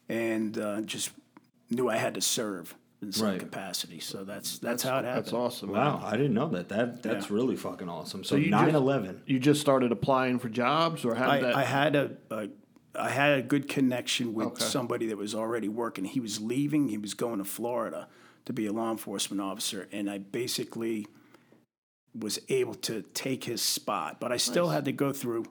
and 0.08 0.58
uh, 0.58 0.80
just 0.80 1.10
knew 1.70 1.88
I 1.88 1.96
had 1.98 2.14
to 2.14 2.20
serve 2.20 2.74
in 3.00 3.12
some 3.12 3.28
Right. 3.28 3.38
capacity. 3.38 4.00
So 4.00 4.24
that's 4.24 4.58
that's, 4.58 4.82
how 4.82 4.98
it 4.98 5.04
happened. 5.04 5.24
That's 5.26 5.32
awesome. 5.32 5.70
wow, 5.70 6.02
I 6.04 6.16
didn't 6.16 6.34
know 6.34 6.48
that. 6.48 6.68
That 6.68 7.02
that's 7.04 7.30
Yeah. 7.30 7.36
really 7.36 7.54
fucking 7.56 7.88
awesome. 7.88 8.24
So 8.24 8.34
you 8.34 8.50
nine 8.50 8.66
just- 8.66 8.74
eleven. 8.76 9.22
You 9.26 9.38
just 9.38 9.60
started 9.60 9.92
applying 9.92 10.40
for 10.40 10.48
jobs, 10.48 11.04
or 11.04 11.14
how 11.14 11.30
did 11.32 11.44
I, 11.44 11.46
that? 11.46 11.56
I 11.56 11.64
had 11.64 11.94
a, 11.96 12.10
a 12.30 12.48
I 12.96 13.10
had 13.10 13.38
a 13.38 13.42
good 13.42 13.68
connection 13.68 14.34
with 14.34 14.46
Okay. 14.48 14.64
somebody 14.64 15.06
that 15.06 15.16
was 15.18 15.34
already 15.34 15.68
working. 15.68 16.04
He 16.04 16.18
was 16.20 16.40
leaving. 16.40 16.88
He 16.88 16.98
was 16.98 17.14
going 17.14 17.38
to 17.38 17.44
Florida 17.44 18.08
to 18.46 18.52
be 18.52 18.66
a 18.66 18.72
law 18.72 18.90
enforcement 18.90 19.40
officer, 19.40 19.88
and 19.92 20.10
I 20.10 20.18
basically 20.18 21.06
was 22.18 22.38
able 22.48 22.74
to 22.74 23.02
take 23.14 23.44
his 23.44 23.62
spot. 23.62 24.20
But 24.20 24.32
I 24.32 24.36
still 24.36 24.68
had 24.68 24.84
to 24.84 24.92
go 24.92 25.12
through 25.12 25.46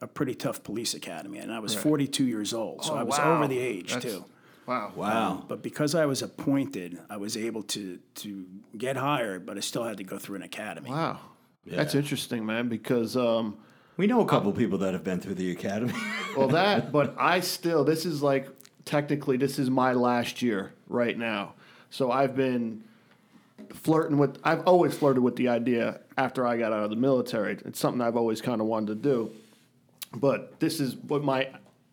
a 0.00 0.06
pretty 0.06 0.34
tough 0.34 0.62
police 0.62 0.94
academy, 0.94 1.38
and 1.38 1.52
I 1.52 1.58
was 1.58 1.74
42 1.74 2.24
years 2.24 2.52
old, 2.52 2.84
so 2.84 2.92
Oh, 2.92 2.96
I 2.96 3.02
was 3.02 3.18
wow. 3.18 3.36
over 3.38 3.48
the 3.48 3.58
age 3.58 3.92
That's- 3.94 4.12
too. 4.12 4.24
wow. 4.66 4.92
Wow. 4.94 5.44
But 5.48 5.62
because 5.62 5.94
I 5.94 6.04
was 6.06 6.22
appointed, 6.22 6.98
I 7.08 7.16
was 7.16 7.36
able 7.36 7.62
to 7.64 7.98
to 8.16 8.46
get 8.76 8.96
hired, 8.96 9.46
but 9.46 9.56
I 9.56 9.60
still 9.60 9.84
had 9.84 9.96
to 9.96 10.04
go 10.04 10.18
through 10.18 10.36
an 10.36 10.42
academy. 10.42 10.90
Wow. 10.90 11.20
That's 11.66 11.94
interesting, 11.96 12.46
man, 12.46 12.68
because 12.68 13.16
um, 13.16 13.56
We 13.96 14.06
know 14.06 14.20
a 14.20 14.26
couple 14.26 14.52
people 14.52 14.78
that 14.78 14.92
have 14.92 15.02
been 15.02 15.18
through 15.20 15.34
the 15.34 15.50
academy. 15.50 15.94
well 16.36 16.48
that, 16.48 16.92
but 16.92 17.14
I 17.18 17.40
still 17.40 17.82
this 17.82 18.04
is 18.04 18.22
like 18.22 18.48
technically 18.84 19.36
this 19.38 19.58
is 19.58 19.70
my 19.70 19.92
last 19.94 20.42
year 20.42 20.74
right 20.88 21.16
now. 21.18 21.54
So 21.90 22.10
I've 22.10 22.36
been 22.36 22.84
flirting 23.72 24.18
with 24.18 24.38
I've 24.44 24.62
always 24.66 24.94
flirted 24.94 25.22
with 25.22 25.36
the 25.36 25.48
idea 25.48 26.00
after 26.18 26.46
I 26.46 26.56
got 26.56 26.72
out 26.72 26.84
of 26.84 26.90
the 26.90 26.96
military. 26.96 27.58
It's 27.64 27.78
something 27.78 28.00
I've 28.00 28.16
always 28.16 28.40
kind 28.40 28.60
of 28.60 28.66
wanted 28.66 28.88
to 28.88 28.94
do. 28.96 29.32
But 30.14 30.60
this 30.60 30.80
is 30.80 30.96
what 30.96 31.22
my 31.22 31.48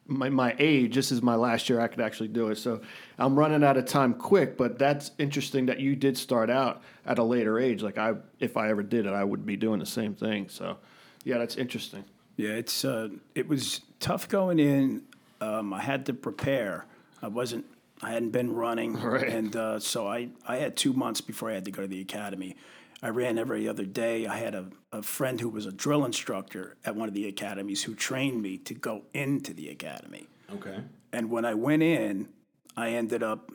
my, 0.05 0.29
my 0.29 0.53
age, 0.59 0.95
this 0.95 1.11
is 1.11 1.21
my 1.21 1.35
last 1.35 1.69
year 1.69 1.79
I 1.79 1.87
could 1.87 2.01
actually 2.01 2.27
do 2.27 2.49
it. 2.49 2.57
So 2.57 2.81
I'm 3.17 3.37
running 3.39 3.63
out 3.63 3.77
of 3.77 3.85
time 3.85 4.13
quick, 4.13 4.57
but 4.57 4.77
that's 4.77 5.11
interesting 5.17 5.67
that 5.67 5.79
you 5.79 5.95
did 5.95 6.17
start 6.17 6.49
out 6.49 6.81
at 7.05 7.19
a 7.19 7.23
later 7.23 7.57
age. 7.57 7.81
Like 7.81 7.97
I 7.97 8.15
if 8.39 8.57
I 8.57 8.69
ever 8.69 8.83
did 8.83 9.05
it, 9.05 9.13
I 9.13 9.23
would 9.23 9.45
be 9.45 9.55
doing 9.55 9.79
the 9.79 9.85
same 9.85 10.13
thing. 10.13 10.49
So 10.49 10.77
yeah, 11.23 11.37
that's 11.37 11.55
interesting. 11.55 12.03
Yeah, 12.35 12.51
it's 12.51 12.83
uh, 12.83 13.09
it 13.35 13.47
was 13.47 13.81
tough 13.99 14.27
going 14.27 14.59
in. 14.59 15.03
Um, 15.39 15.73
I 15.73 15.81
had 15.81 16.05
to 16.07 16.13
prepare. 16.13 16.85
I 17.21 17.27
wasn't. 17.27 17.65
I 18.01 18.11
hadn't 18.11 18.31
been 18.31 18.53
running, 18.53 18.93
Right. 19.01 19.27
and 19.27 19.55
uh, 19.55 19.79
so 19.79 20.07
I 20.07 20.29
I 20.47 20.57
had 20.57 20.75
two 20.75 20.93
months 20.93 21.21
before 21.21 21.49
I 21.51 21.53
had 21.53 21.65
to 21.65 21.71
go 21.71 21.81
to 21.83 21.87
the 21.87 22.01
academy. 22.01 22.55
I 23.01 23.09
ran 23.09 23.37
every 23.37 23.67
other 23.67 23.83
day. 23.85 24.27
I 24.27 24.37
had 24.37 24.55
a, 24.55 24.67
a 24.93 25.01
friend 25.03 25.39
who 25.41 25.49
was 25.49 25.65
a 25.65 25.71
drill 25.73 26.05
instructor 26.05 26.77
at 26.85 26.95
one 26.95 27.09
of 27.09 27.13
the 27.13 27.27
academies 27.27 27.83
who 27.83 27.95
trained 27.95 28.41
me 28.41 28.57
to 28.59 28.73
go 28.73 29.03
into 29.13 29.53
the 29.53 29.67
academy. 29.69 30.27
okay. 30.53 30.79
And 31.11 31.29
when 31.29 31.43
I 31.45 31.53
went 31.53 31.83
in, 31.83 32.29
I 32.77 32.89
ended 32.91 33.21
up 33.21 33.51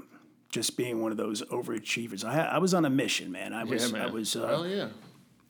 just 0.50 0.76
being 0.76 1.00
one 1.02 1.11
of 1.12 1.16
those 1.18 1.42
overachievers. 1.45 2.25
I, 2.25 2.42
I 2.45 2.59
was 2.59 2.73
on 2.75 2.85
a 2.85 2.90
mission, 2.90 3.33
man. 3.33 3.52
I 3.52 3.64
was 3.64 3.92
I 3.95 4.07
was 4.07 4.37
uh, 4.37 4.47
Hell 4.47 4.66
yeah. 4.66 4.88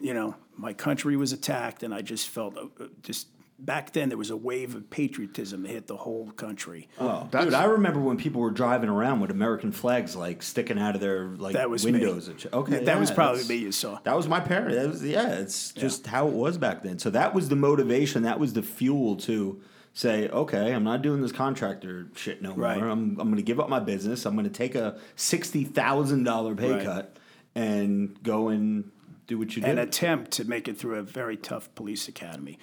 you 0.00 0.14
know, 0.14 0.34
my 0.56 0.72
country 0.72 1.16
was 1.16 1.32
attacked, 1.32 1.82
and 1.82 1.92
I 1.92 2.00
just 2.02 2.28
felt 2.28 2.56
uh, 2.56 2.62
uh, 2.80 2.86
just 3.02 3.26
back 3.58 3.92
then 3.92 4.08
there 4.08 4.18
was 4.18 4.30
a 4.30 4.36
wave 4.36 4.74
of 4.76 4.88
patriotism 4.88 5.62
that 5.62 5.70
hit 5.70 5.86
the 5.88 5.96
whole 5.96 6.30
country. 6.30 6.88
Oh, 6.98 7.26
dude, 7.30 7.54
I 7.54 7.64
remember 7.64 7.98
when 8.00 8.16
people 8.16 8.40
were 8.40 8.50
driving 8.52 8.88
around 8.88 9.20
with 9.20 9.30
American 9.30 9.72
flags 9.72 10.14
like 10.14 10.42
sticking 10.42 10.78
out 10.78 10.94
of 10.94 11.00
their 11.00 11.24
like 11.26 11.54
That 11.54 11.68
was 11.68 11.84
me. 11.84 11.92
windows. 11.92 12.28
And 12.28 12.40
shit. 12.40 12.52
Okay, 12.52 12.84
that 12.84 13.00
was 13.00 13.10
probably 13.10 13.44
me 13.44 13.56
you 13.56 13.72
saw. 13.72 13.98
That 14.04 14.16
was 14.16 14.28
my 14.28 14.40
parent. 14.40 14.74
That 14.76 14.88
was 14.88 15.04
yeah. 15.04 15.34
It's 15.38 15.72
just 15.72 16.06
how 16.06 16.28
it 16.28 16.34
was 16.34 16.56
back 16.58 16.82
then. 16.82 16.98
So 16.98 17.10
that 17.10 17.34
was 17.34 17.48
the 17.48 17.56
motivation. 17.56 18.22
That 18.22 18.38
was 18.38 18.52
the 18.52 18.62
fuel 18.62 19.16
to 19.16 19.60
say, 19.92 20.28
okay, 20.28 20.72
I'm 20.72 20.84
not 20.84 21.02
doing 21.02 21.20
this 21.22 21.32
contractor 21.32 22.06
shit 22.14 22.40
no 22.40 22.52
Right. 22.54 22.78
more. 22.78 22.88
I'm 22.88 23.18
I'm 23.18 23.26
going 23.28 23.36
to 23.36 23.42
give 23.42 23.58
up 23.58 23.68
my 23.68 23.80
business. 23.80 24.24
I'm 24.24 24.34
going 24.34 24.44
to 24.44 24.50
take 24.52 24.76
a 24.76 24.98
sixty 25.16 25.64
thousand 25.64 26.22
dollar 26.22 26.54
pay 26.54 26.70
Right. 26.74 26.84
cut 26.84 27.16
and 27.56 28.22
go 28.22 28.48
and 28.48 28.92
do 29.26 29.36
what 29.38 29.56
you 29.56 29.62
do. 29.62 29.68
An 29.68 29.76
did. 29.76 29.88
attempt 29.88 30.30
to 30.32 30.44
make 30.44 30.68
it 30.68 30.78
through 30.78 30.94
a 30.96 31.02
very 31.02 31.36
tough 31.36 31.74
police 31.74 32.06
academy. 32.06 32.58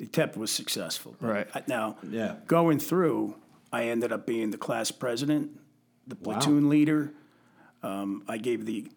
The 0.00 0.06
attempt 0.06 0.34
was 0.38 0.50
successful. 0.50 1.14
but 1.20 1.28
Right. 1.28 1.46
I- 1.54 1.62
Now, 1.68 1.98
Yeah. 2.10 2.36
going 2.46 2.78
through, 2.78 3.34
I 3.70 3.84
ended 3.84 4.12
up 4.12 4.26
being 4.26 4.50
the 4.50 4.56
class 4.56 4.90
president, 4.90 5.60
the 6.06 6.16
platoon 6.16 6.70
leader. 6.70 7.12
Um, 7.82 8.24
I 8.26 8.38
gave 8.38 8.64
the 8.64 8.90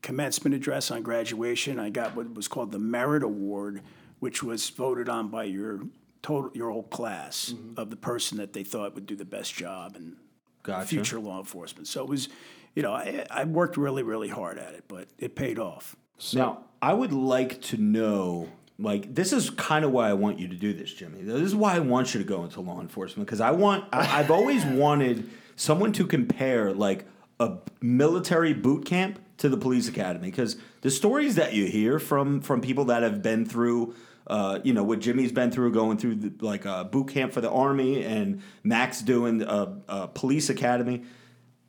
commencement 0.00 0.54
address 0.54 0.92
on 0.92 1.02
graduation. 1.02 1.80
I 1.80 1.90
got 1.90 2.14
what 2.14 2.32
was 2.34 2.46
called 2.46 2.70
the 2.70 2.78
Merit 2.78 3.24
Award, 3.24 3.82
which 4.20 4.44
was 4.44 4.70
voted 4.70 5.08
on 5.08 5.26
by 5.28 5.42
your 5.44 5.80
total 6.22 6.52
your 6.54 6.70
whole 6.70 6.84
class 6.84 7.50
Mm-hmm. 7.52 7.80
of 7.80 7.90
the 7.90 7.96
person 7.96 8.38
that 8.38 8.52
they 8.52 8.62
thought 8.62 8.94
would 8.94 9.06
do 9.06 9.16
the 9.16 9.24
best 9.24 9.54
job 9.54 9.96
and 9.96 10.16
Gotcha. 10.62 10.86
future 10.86 11.18
law 11.18 11.40
enforcement. 11.40 11.88
So 11.88 12.04
it 12.04 12.08
was, 12.08 12.28
you 12.76 12.82
know, 12.84 12.92
I, 12.92 13.26
I 13.28 13.42
worked 13.44 13.76
really, 13.76 14.04
really 14.04 14.28
hard 14.28 14.56
at 14.58 14.74
it, 14.74 14.84
but 14.86 15.08
it 15.18 15.34
paid 15.34 15.58
off. 15.58 15.96
now, 16.32 16.64
I 16.80 16.92
would 16.94 17.12
like 17.12 17.60
to 17.62 17.76
know, 17.76 18.48
like, 18.78 19.14
this 19.14 19.32
is 19.32 19.50
kind 19.50 19.84
of 19.84 19.92
why 19.92 20.08
I 20.08 20.14
want 20.14 20.38
you 20.38 20.48
to 20.48 20.56
do 20.56 20.72
this, 20.72 20.92
Jimmy. 20.92 21.22
This 21.22 21.40
is 21.40 21.54
why 21.54 21.76
I 21.76 21.78
want 21.78 22.14
you 22.14 22.20
to 22.20 22.26
go 22.26 22.42
into 22.44 22.60
law 22.60 22.80
enforcement 22.80 23.26
because 23.26 23.40
I 23.40 23.52
want, 23.52 23.84
I, 23.92 24.20
I've 24.20 24.30
always 24.30 24.64
wanted 24.64 25.30
someone 25.56 25.92
to 25.92 26.06
compare, 26.06 26.72
like, 26.72 27.06
a 27.40 27.58
military 27.80 28.52
boot 28.52 28.84
camp 28.84 29.18
to 29.38 29.48
the 29.48 29.56
police 29.56 29.88
academy 29.88 30.30
because 30.30 30.56
the 30.82 30.90
stories 30.90 31.34
that 31.34 31.52
you 31.52 31.66
hear 31.66 31.98
from 31.98 32.40
from 32.40 32.60
people 32.60 32.84
that 32.84 33.02
have 33.02 33.22
been 33.22 33.44
through 33.44 33.94
uh, 34.26 34.58
you 34.64 34.72
know, 34.72 34.82
what 34.82 35.00
Jimmy's 35.00 35.32
been 35.32 35.50
through, 35.50 35.72
going 35.72 35.98
through 35.98 36.14
the, 36.14 36.32
like 36.44 36.64
a 36.64 36.84
boot 36.84 37.08
camp 37.08 37.32
for 37.32 37.40
the 37.40 37.50
army, 37.50 38.04
and 38.04 38.42
Max 38.62 39.02
doing 39.02 39.42
a, 39.42 39.76
a 39.88 40.08
police 40.08 40.48
academy. 40.48 41.02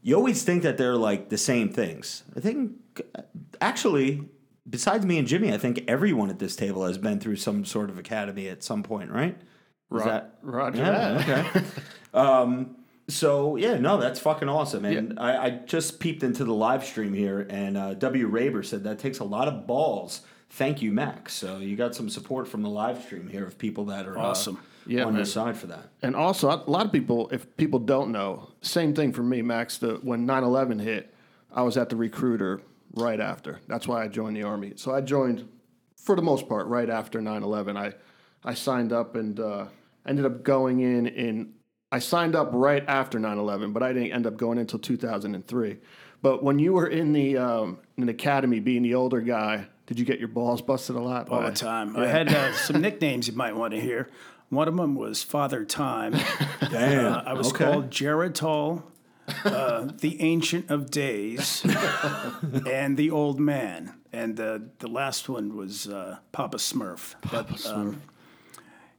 You 0.02 0.16
always 0.16 0.44
think 0.44 0.64
that 0.64 0.78
they're 0.78 0.96
like 0.96 1.30
the 1.30 1.38
same 1.38 1.70
things. 1.70 2.24
I 2.36 2.40
think, 2.40 2.72
actually, 3.60 4.30
besides 4.68 5.06
me 5.06 5.18
and 5.18 5.28
Jimmy, 5.28 5.54
I 5.54 5.58
think 5.58 5.84
everyone 5.88 6.30
at 6.30 6.40
this 6.40 6.56
table 6.56 6.86
has 6.86 6.98
been 6.98 7.20
through 7.20 7.38
some 7.38 7.66
sort 7.66 7.90
of 7.90 7.98
academy 7.98 8.48
at 8.50 8.64
some 8.64 8.84
point, 8.84 9.12
right? 9.12 9.38
Is 9.94 10.04
that 10.04 10.40
Roger 10.42 10.80
yeah, 10.80 10.92
that. 10.92 11.56
okay. 11.56 11.66
um, 12.14 12.76
so 13.08 13.56
yeah, 13.56 13.78
no, 13.78 13.98
that's 13.98 14.20
fucking 14.20 14.50
awesome. 14.50 14.84
And 14.84 15.20
I, 15.20 15.46
I 15.46 15.50
just 15.52 16.00
peeped 16.00 16.24
into 16.24 16.44
the 16.44 16.54
live 16.54 16.84
stream 16.84 17.14
here, 17.14 17.46
and 17.50 17.78
uh, 17.78 17.94
W. 17.94 18.30
Raber 18.30 18.66
said 18.66 18.84
that 18.84 19.00
takes 19.00 19.20
a 19.20 19.24
lot 19.24 19.48
of 19.48 19.68
balls. 19.68 20.22
Thank 20.50 20.82
you, 20.82 20.92
Max. 20.92 21.34
So 21.34 21.60
you 21.60 21.76
got 21.76 21.96
some 21.96 22.10
support 22.10 22.48
from 22.48 22.62
the 22.62 22.70
live 22.70 23.04
stream 23.04 23.28
here 23.28 23.46
of 23.46 23.58
people 23.58 23.86
that 23.86 24.08
are 24.08 24.18
uh, 24.18 24.24
Awesome. 24.24 24.60
Yeah, 24.88 25.04
on 25.06 25.14
man. 25.14 25.18
your 25.18 25.26
side 25.26 25.58
for 25.58 25.66
that. 25.68 25.90
And 26.04 26.16
also, 26.16 26.50
a 26.50 26.64
lot 26.70 26.86
of 26.86 26.92
people, 26.92 27.28
if 27.32 27.58
people 27.58 27.80
don't 27.80 28.12
know, 28.12 28.50
same 28.62 28.94
thing 28.94 29.14
for 29.14 29.24
me, 29.24 29.42
Max. 29.42 29.80
The, 29.80 29.96
when 30.04 30.28
9 30.28 30.44
11 30.44 30.78
hit, 30.78 31.14
I 31.52 31.64
was 31.64 31.76
at 31.76 31.90
the 31.90 31.96
recruiter 31.96 32.62
right 32.96 33.20
after. 33.20 33.60
That's 33.68 33.88
why 33.88 34.04
I 34.04 34.08
joined 34.08 34.36
the 34.36 34.44
Army. 34.44 34.74
So 34.76 34.94
I 34.94 35.02
joined, 35.02 35.48
for 35.98 36.16
the 36.16 36.22
most 36.22 36.48
part, 36.48 36.68
right 36.68 36.90
after 36.90 37.22
9 37.22 37.44
11. 37.44 37.78
I, 37.78 37.94
I 38.44 38.54
signed 38.54 38.94
up 38.94 39.16
and 39.16 39.40
uh, 39.40 39.66
ended 40.08 40.26
up 40.26 40.44
going 40.44 40.80
in 40.80 41.08
in. 41.08 41.54
I 41.92 42.00
signed 42.00 42.36
up 42.36 42.50
right 42.52 42.84
after 42.88 43.20
9 43.20 43.38
11, 43.38 43.72
but 43.72 43.84
I 43.84 43.94
didn't 43.94 44.12
end 44.12 44.28
up 44.28 44.38
going 44.38 44.58
until 44.58 44.80
2003. 44.80 45.78
But 46.22 46.44
when 46.44 46.58
you 46.60 46.74
were 46.74 46.88
in 46.88 47.14
the 47.14 47.38
um, 47.38 47.80
in 47.98 48.08
the 48.08 48.12
academy, 48.12 48.60
being 48.60 48.82
the 48.82 48.96
older 48.96 49.22
guy, 49.22 49.68
did 49.86 50.00
you 50.00 50.06
get 50.06 50.20
your 50.20 50.28
balls 50.28 50.62
busted 50.62 50.96
a 50.96 51.00
lot? 51.00 51.30
all 51.30 51.42
by- 51.42 51.50
the 51.52 51.56
time. 51.56 51.96
I 51.96 52.08
had 52.08 52.34
uh, 52.34 52.54
some 52.56 52.82
nicknames 52.82 53.28
you 53.28 53.36
might 53.36 53.56
want 53.56 53.74
to 53.74 53.80
hear. 53.80 54.10
One 54.50 54.68
of 54.68 54.76
them 54.76 54.96
was 54.96 55.24
Father 55.24 55.66
Time. 55.66 56.12
Damn. 56.72 57.14
Uh, 57.14 57.24
I 57.26 57.34
was 57.34 57.50
okay. 57.50 57.66
called 57.66 57.90
Geritol, 57.90 58.84
uh, 59.44 59.88
the 60.00 60.22
Ancient 60.22 60.70
of 60.70 60.92
Days, 60.92 61.66
and 62.68 62.98
the 62.98 63.10
Old 63.12 63.40
Man. 63.40 63.94
And 64.14 64.40
uh, 64.40 64.60
the 64.80 64.88
last 64.88 65.28
one 65.28 65.56
was 65.56 65.88
uh, 65.88 66.20
Papa 66.32 66.58
Smurf. 66.58 67.16
Papa 67.22 67.54
Smurf. 67.54 67.98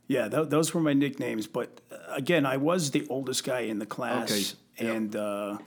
yeah, 0.09 0.29
th- 0.29 0.49
those 0.49 0.75
were 0.75 0.81
my 0.81 0.93
nicknames. 0.93 1.47
But 1.47 1.81
uh, 1.91 1.97
again, 2.15 2.45
I 2.45 2.57
was 2.59 2.91
the 2.91 3.07
oldest 3.09 3.45
guy 3.45 3.61
in 3.61 3.79
the 3.79 3.87
class. 3.87 4.31
Okay, 4.31 4.85
yep. 4.87 4.97
And, 4.97 5.17
uh, 5.17 5.59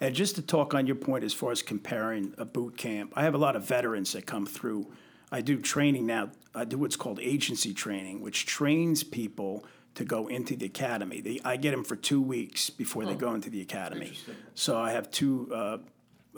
and 0.00 0.14
just 0.14 0.34
to 0.36 0.42
talk 0.42 0.74
on 0.74 0.86
your 0.86 0.96
point 0.96 1.24
as 1.24 1.32
far 1.32 1.50
as 1.50 1.62
comparing 1.62 2.34
a 2.36 2.44
boot 2.44 2.76
camp, 2.76 3.12
I 3.16 3.22
have 3.22 3.34
a 3.34 3.38
lot 3.38 3.56
of 3.56 3.64
veterans 3.64 4.12
that 4.12 4.26
come 4.26 4.46
through. 4.46 4.86
I 5.32 5.40
do 5.40 5.58
training 5.60 6.06
now. 6.06 6.30
I 6.54 6.64
do 6.64 6.76
what's 6.76 6.96
called 6.96 7.20
agency 7.20 7.72
training, 7.72 8.20
which 8.20 8.44
trains 8.46 9.02
people 9.04 9.64
to 9.96 10.04
go 10.04 10.28
into 10.28 10.56
the 10.56 10.66
academy. 10.66 11.20
They, 11.20 11.40
I 11.44 11.56
get 11.56 11.72
them 11.72 11.84
for 11.84 11.96
two 11.96 12.20
weeks 12.22 12.70
before 12.70 13.04
they 13.04 13.14
go 13.14 13.34
into 13.34 13.50
the 13.50 13.60
academy. 13.60 14.12
So 14.54 14.78
I 14.78 14.92
have 14.92 15.10
two 15.10 15.50
uh, 15.54 15.78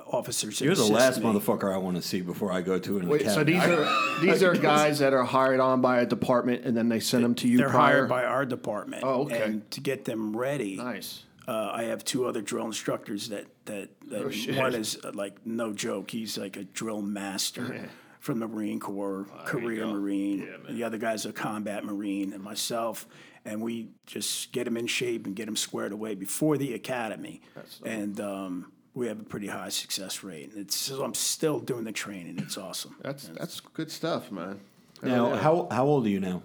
officers. 0.07 0.59
that 0.59 0.65
You're 0.65 0.75
the 0.75 0.83
assist 0.83 0.93
last 0.95 1.21
me. 1.21 1.27
motherfucker 1.27 1.73
I 1.73 1.77
want 1.79 1.97
to 1.97 2.03
see 2.03 2.21
before 2.23 2.51
I 2.51 2.61
go 2.63 2.79
to 2.79 2.99
an 2.99 3.09
Wait, 3.09 3.27
so 3.29 3.45
these 3.45 3.63
are 3.63 4.21
these 4.21 4.43
are 4.43 4.55
guys 4.55 4.99
that 5.01 5.13
are 5.13 5.25
hired 5.25 5.61
on 5.61 5.81
by 5.81 6.01
a 6.01 6.07
department, 6.07 6.65
and 6.65 6.77
then 6.77 6.89
they 6.89 7.01
send 7.01 7.25
them 7.25 7.35
to 7.37 7.49
you. 7.49 7.59
They're 7.59 7.69
prior? 7.69 7.97
hired 7.99 8.09
by 8.09 8.25
our 8.25 8.47
department. 8.47 9.05
Oh, 9.05 9.23
okay. 9.25 9.43
And 9.43 9.71
to 9.73 9.81
get 9.81 10.05
them 10.07 10.35
ready, 10.37 10.77
Nice. 10.77 11.25
uh, 11.47 11.71
I 11.73 11.85
have 11.85 12.05
two 12.05 12.27
other 12.27 12.41
drill 12.41 12.67
instructors 12.67 13.29
that 13.29 13.47
that, 13.67 13.91
that 14.09 14.23
Oh, 14.25 14.31
shit. 14.31 14.57
one 14.57 14.75
is 14.75 14.99
uh, 15.05 15.13
like 15.15 15.47
no 15.47 15.73
joke. 15.73 16.11
He's 16.11 16.39
like 16.39 16.57
a 16.57 16.65
drill 16.65 17.03
master 17.03 17.89
from 18.19 18.39
the 18.41 18.49
Marine 18.49 18.81
Corps, 18.81 19.27
Korea 19.45 19.87
Marine. 19.87 20.49
the 20.71 20.85
other 20.85 20.97
guy's 20.99 21.27
a 21.27 21.33
combat 21.33 21.85
Marine, 21.85 22.33
and 22.33 22.43
myself. 22.43 23.07
And 23.45 23.61
we 23.61 23.89
just 24.07 24.53
get 24.53 24.65
them 24.65 24.77
in 24.77 24.87
shape 24.87 25.27
and 25.27 25.35
get 25.35 25.47
them 25.47 25.57
squared 25.57 25.93
away 25.93 26.15
before 26.15 26.57
the 26.57 26.75
academy. 26.75 27.41
and 27.85 28.21
um, 28.21 28.73
we 28.95 29.09
have 29.09 29.19
a 29.21 29.25
pretty 29.25 29.49
high 29.49 29.69
success 29.71 30.23
rate. 30.23 30.51
And 30.53 30.61
it's 30.61 30.77
so 30.77 31.03
I'm 31.03 31.15
still 31.15 31.59
doing 31.59 31.85
the 31.85 31.93
training. 31.93 32.39
It's 32.39 32.57
awesome. 32.57 32.95
That's 33.03 33.29
that's 33.29 33.61
good 33.61 33.91
stuff, 33.91 34.31
man. 34.31 34.61
now, 35.03 35.35
how 35.35 35.67
how 35.71 35.87
old 35.87 36.07
are 36.07 36.11
you 36.11 36.21
now? 36.21 36.43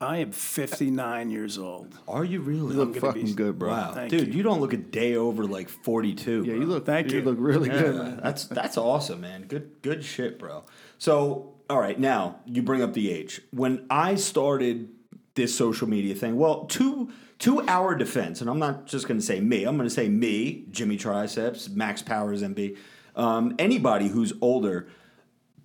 I 0.00 0.18
am 0.18 0.32
59 0.32 1.30
years 1.30 1.56
old. 1.56 1.96
Are 2.06 2.24
you 2.24 2.40
really? 2.40 2.74
You 2.74 2.84
look 2.84 3.00
gonna 3.00 3.12
be- 3.14 3.20
fucking 3.22 3.36
good, 3.36 3.58
bro. 3.58 3.70
wow, 3.70 3.92
Thank 3.92 4.10
dude, 4.10 4.28
you. 4.28 4.34
you. 4.34 4.42
don't 4.42 4.60
look 4.60 4.72
a 4.72 4.76
day 4.76 5.16
over 5.16 5.44
like 5.46 5.68
42. 5.68 6.44
Yeah, 6.44 6.54
you 6.54 6.66
look. 6.66 6.84
Thank 6.84 7.10
you. 7.10 7.20
you. 7.20 7.24
look 7.24 7.36
really 7.40 7.70
good. 7.70 7.94
Yeah, 7.94 8.02
Man. 8.02 8.20
that's 8.22 8.44
that's 8.44 8.76
awesome, 8.76 9.20
man. 9.22 9.44
Good 9.46 9.70
good 9.82 10.04
shit, 10.04 10.38
bro. 10.38 10.64
So, 10.98 11.54
all 11.70 11.78
right, 11.80 11.98
now 11.98 12.40
you 12.44 12.62
bring 12.62 12.82
up 12.82 12.92
the 12.92 13.10
age. 13.10 13.40
When 13.50 13.86
I 13.88 14.16
started 14.16 14.90
this 15.34 15.56
social 15.56 15.88
media 15.88 16.14
thing, 16.14 16.36
well, 16.36 16.64
to 16.66 17.10
to 17.40 17.60
our 17.66 17.94
defense, 17.94 18.40
and 18.40 18.48
I'm 18.48 18.58
not 18.58 18.86
just 18.86 19.08
going 19.08 19.18
to 19.18 19.26
say 19.26 19.40
me. 19.40 19.64
I'm 19.64 19.76
going 19.76 19.88
to 19.88 19.94
say 19.94 20.08
me, 20.08 20.64
Jimmy 20.70 20.96
Triceps, 20.96 21.68
Max 21.68 22.00
Powers, 22.00 22.42
MB, 22.42 22.76
um, 23.16 23.54
anybody 23.58 24.08
who's 24.08 24.32
older. 24.40 24.86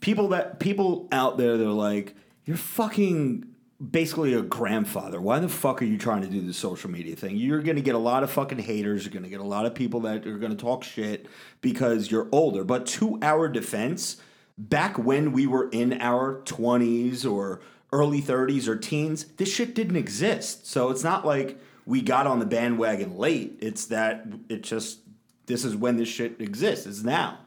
People 0.01 0.29
that 0.29 0.59
people 0.59 1.07
out 1.11 1.37
there, 1.37 1.57
they're 1.57 1.67
like, 1.67 2.15
you're 2.45 2.57
fucking 2.57 3.45
basically 3.79 4.33
a 4.33 4.41
grandfather. 4.41 5.21
Why 5.21 5.39
the 5.39 5.47
fuck 5.47 5.81
are 5.81 5.85
you 5.85 5.97
trying 5.97 6.21
to 6.21 6.27
do 6.27 6.41
the 6.41 6.53
social 6.53 6.89
media 6.89 7.15
thing? 7.15 7.37
You're 7.37 7.61
going 7.61 7.77
to 7.77 7.81
get 7.81 7.95
a 7.95 7.99
lot 7.99 8.23
of 8.23 8.31
fucking 8.31 8.59
haters. 8.59 9.05
You're 9.05 9.13
going 9.13 9.23
to 9.23 9.29
get 9.29 9.39
a 9.39 9.43
lot 9.43 9.65
of 9.65 9.73
people 9.73 10.01
that 10.01 10.27
are 10.27 10.37
going 10.37 10.51
to 10.51 10.57
talk 10.57 10.83
shit 10.83 11.27
because 11.61 12.11
you're 12.11 12.27
older. 12.31 12.63
But 12.63 12.85
to 12.87 13.19
our 13.21 13.47
defense, 13.47 14.17
back 14.57 14.97
when 14.97 15.31
we 15.31 15.47
were 15.47 15.69
in 15.69 16.01
our 16.01 16.41
20s 16.43 17.29
or 17.29 17.61
early 17.91 18.21
30s 18.21 18.67
or 18.67 18.75
teens, 18.75 19.25
this 19.37 19.53
shit 19.53 19.73
didn't 19.73 19.95
exist. 19.95 20.67
So 20.67 20.89
it's 20.89 21.03
not 21.03 21.25
like 21.25 21.59
we 21.85 22.01
got 22.01 22.27
on 22.27 22.39
the 22.39 22.45
bandwagon 22.45 23.17
late. 23.17 23.57
It's 23.61 23.85
that 23.87 24.27
it 24.47 24.63
just 24.63 24.99
this 25.47 25.65
is 25.65 25.75
when 25.75 25.97
this 25.97 26.07
shit 26.07 26.39
exists. 26.39 26.85
It's 26.85 27.03
now. 27.03 27.39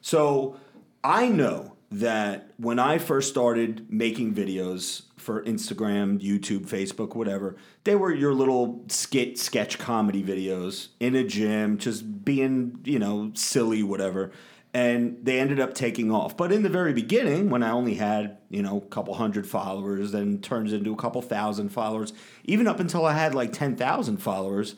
So 0.00 0.56
I 1.02 1.28
know 1.28 1.76
that 1.90 2.50
when 2.56 2.78
I 2.78 2.98
first 2.98 3.28
started 3.28 3.86
making 3.90 4.34
videos 4.34 5.02
for 5.16 5.42
Instagram, 5.42 6.20
YouTube, 6.20 6.68
Facebook, 6.68 7.16
whatever, 7.16 7.56
they 7.84 7.94
were 7.94 8.14
your 8.14 8.34
little 8.34 8.84
skit, 8.88 9.38
sketch 9.38 9.78
comedy 9.78 10.22
videos 10.22 10.88
in 11.00 11.14
a 11.16 11.24
gym, 11.24 11.78
just 11.78 12.24
being, 12.24 12.78
you 12.84 12.98
know, 12.98 13.32
silly, 13.34 13.82
whatever. 13.82 14.30
And 14.78 15.18
they 15.24 15.40
ended 15.40 15.58
up 15.58 15.74
taking 15.74 16.12
off. 16.12 16.36
But 16.36 16.52
in 16.52 16.62
the 16.62 16.68
very 16.68 16.92
beginning, 16.92 17.50
when 17.50 17.64
I 17.64 17.70
only 17.70 17.94
had, 17.94 18.38
you 18.48 18.62
know, 18.62 18.76
a 18.78 18.88
couple 18.88 19.14
hundred 19.14 19.44
followers, 19.44 20.12
then 20.12 20.40
turns 20.40 20.72
into 20.72 20.92
a 20.92 20.96
couple 20.96 21.20
thousand 21.20 21.70
followers, 21.70 22.12
even 22.44 22.68
up 22.68 22.78
until 22.78 23.04
I 23.04 23.14
had 23.14 23.34
like 23.34 23.52
10,000 23.52 24.18
followers, 24.18 24.76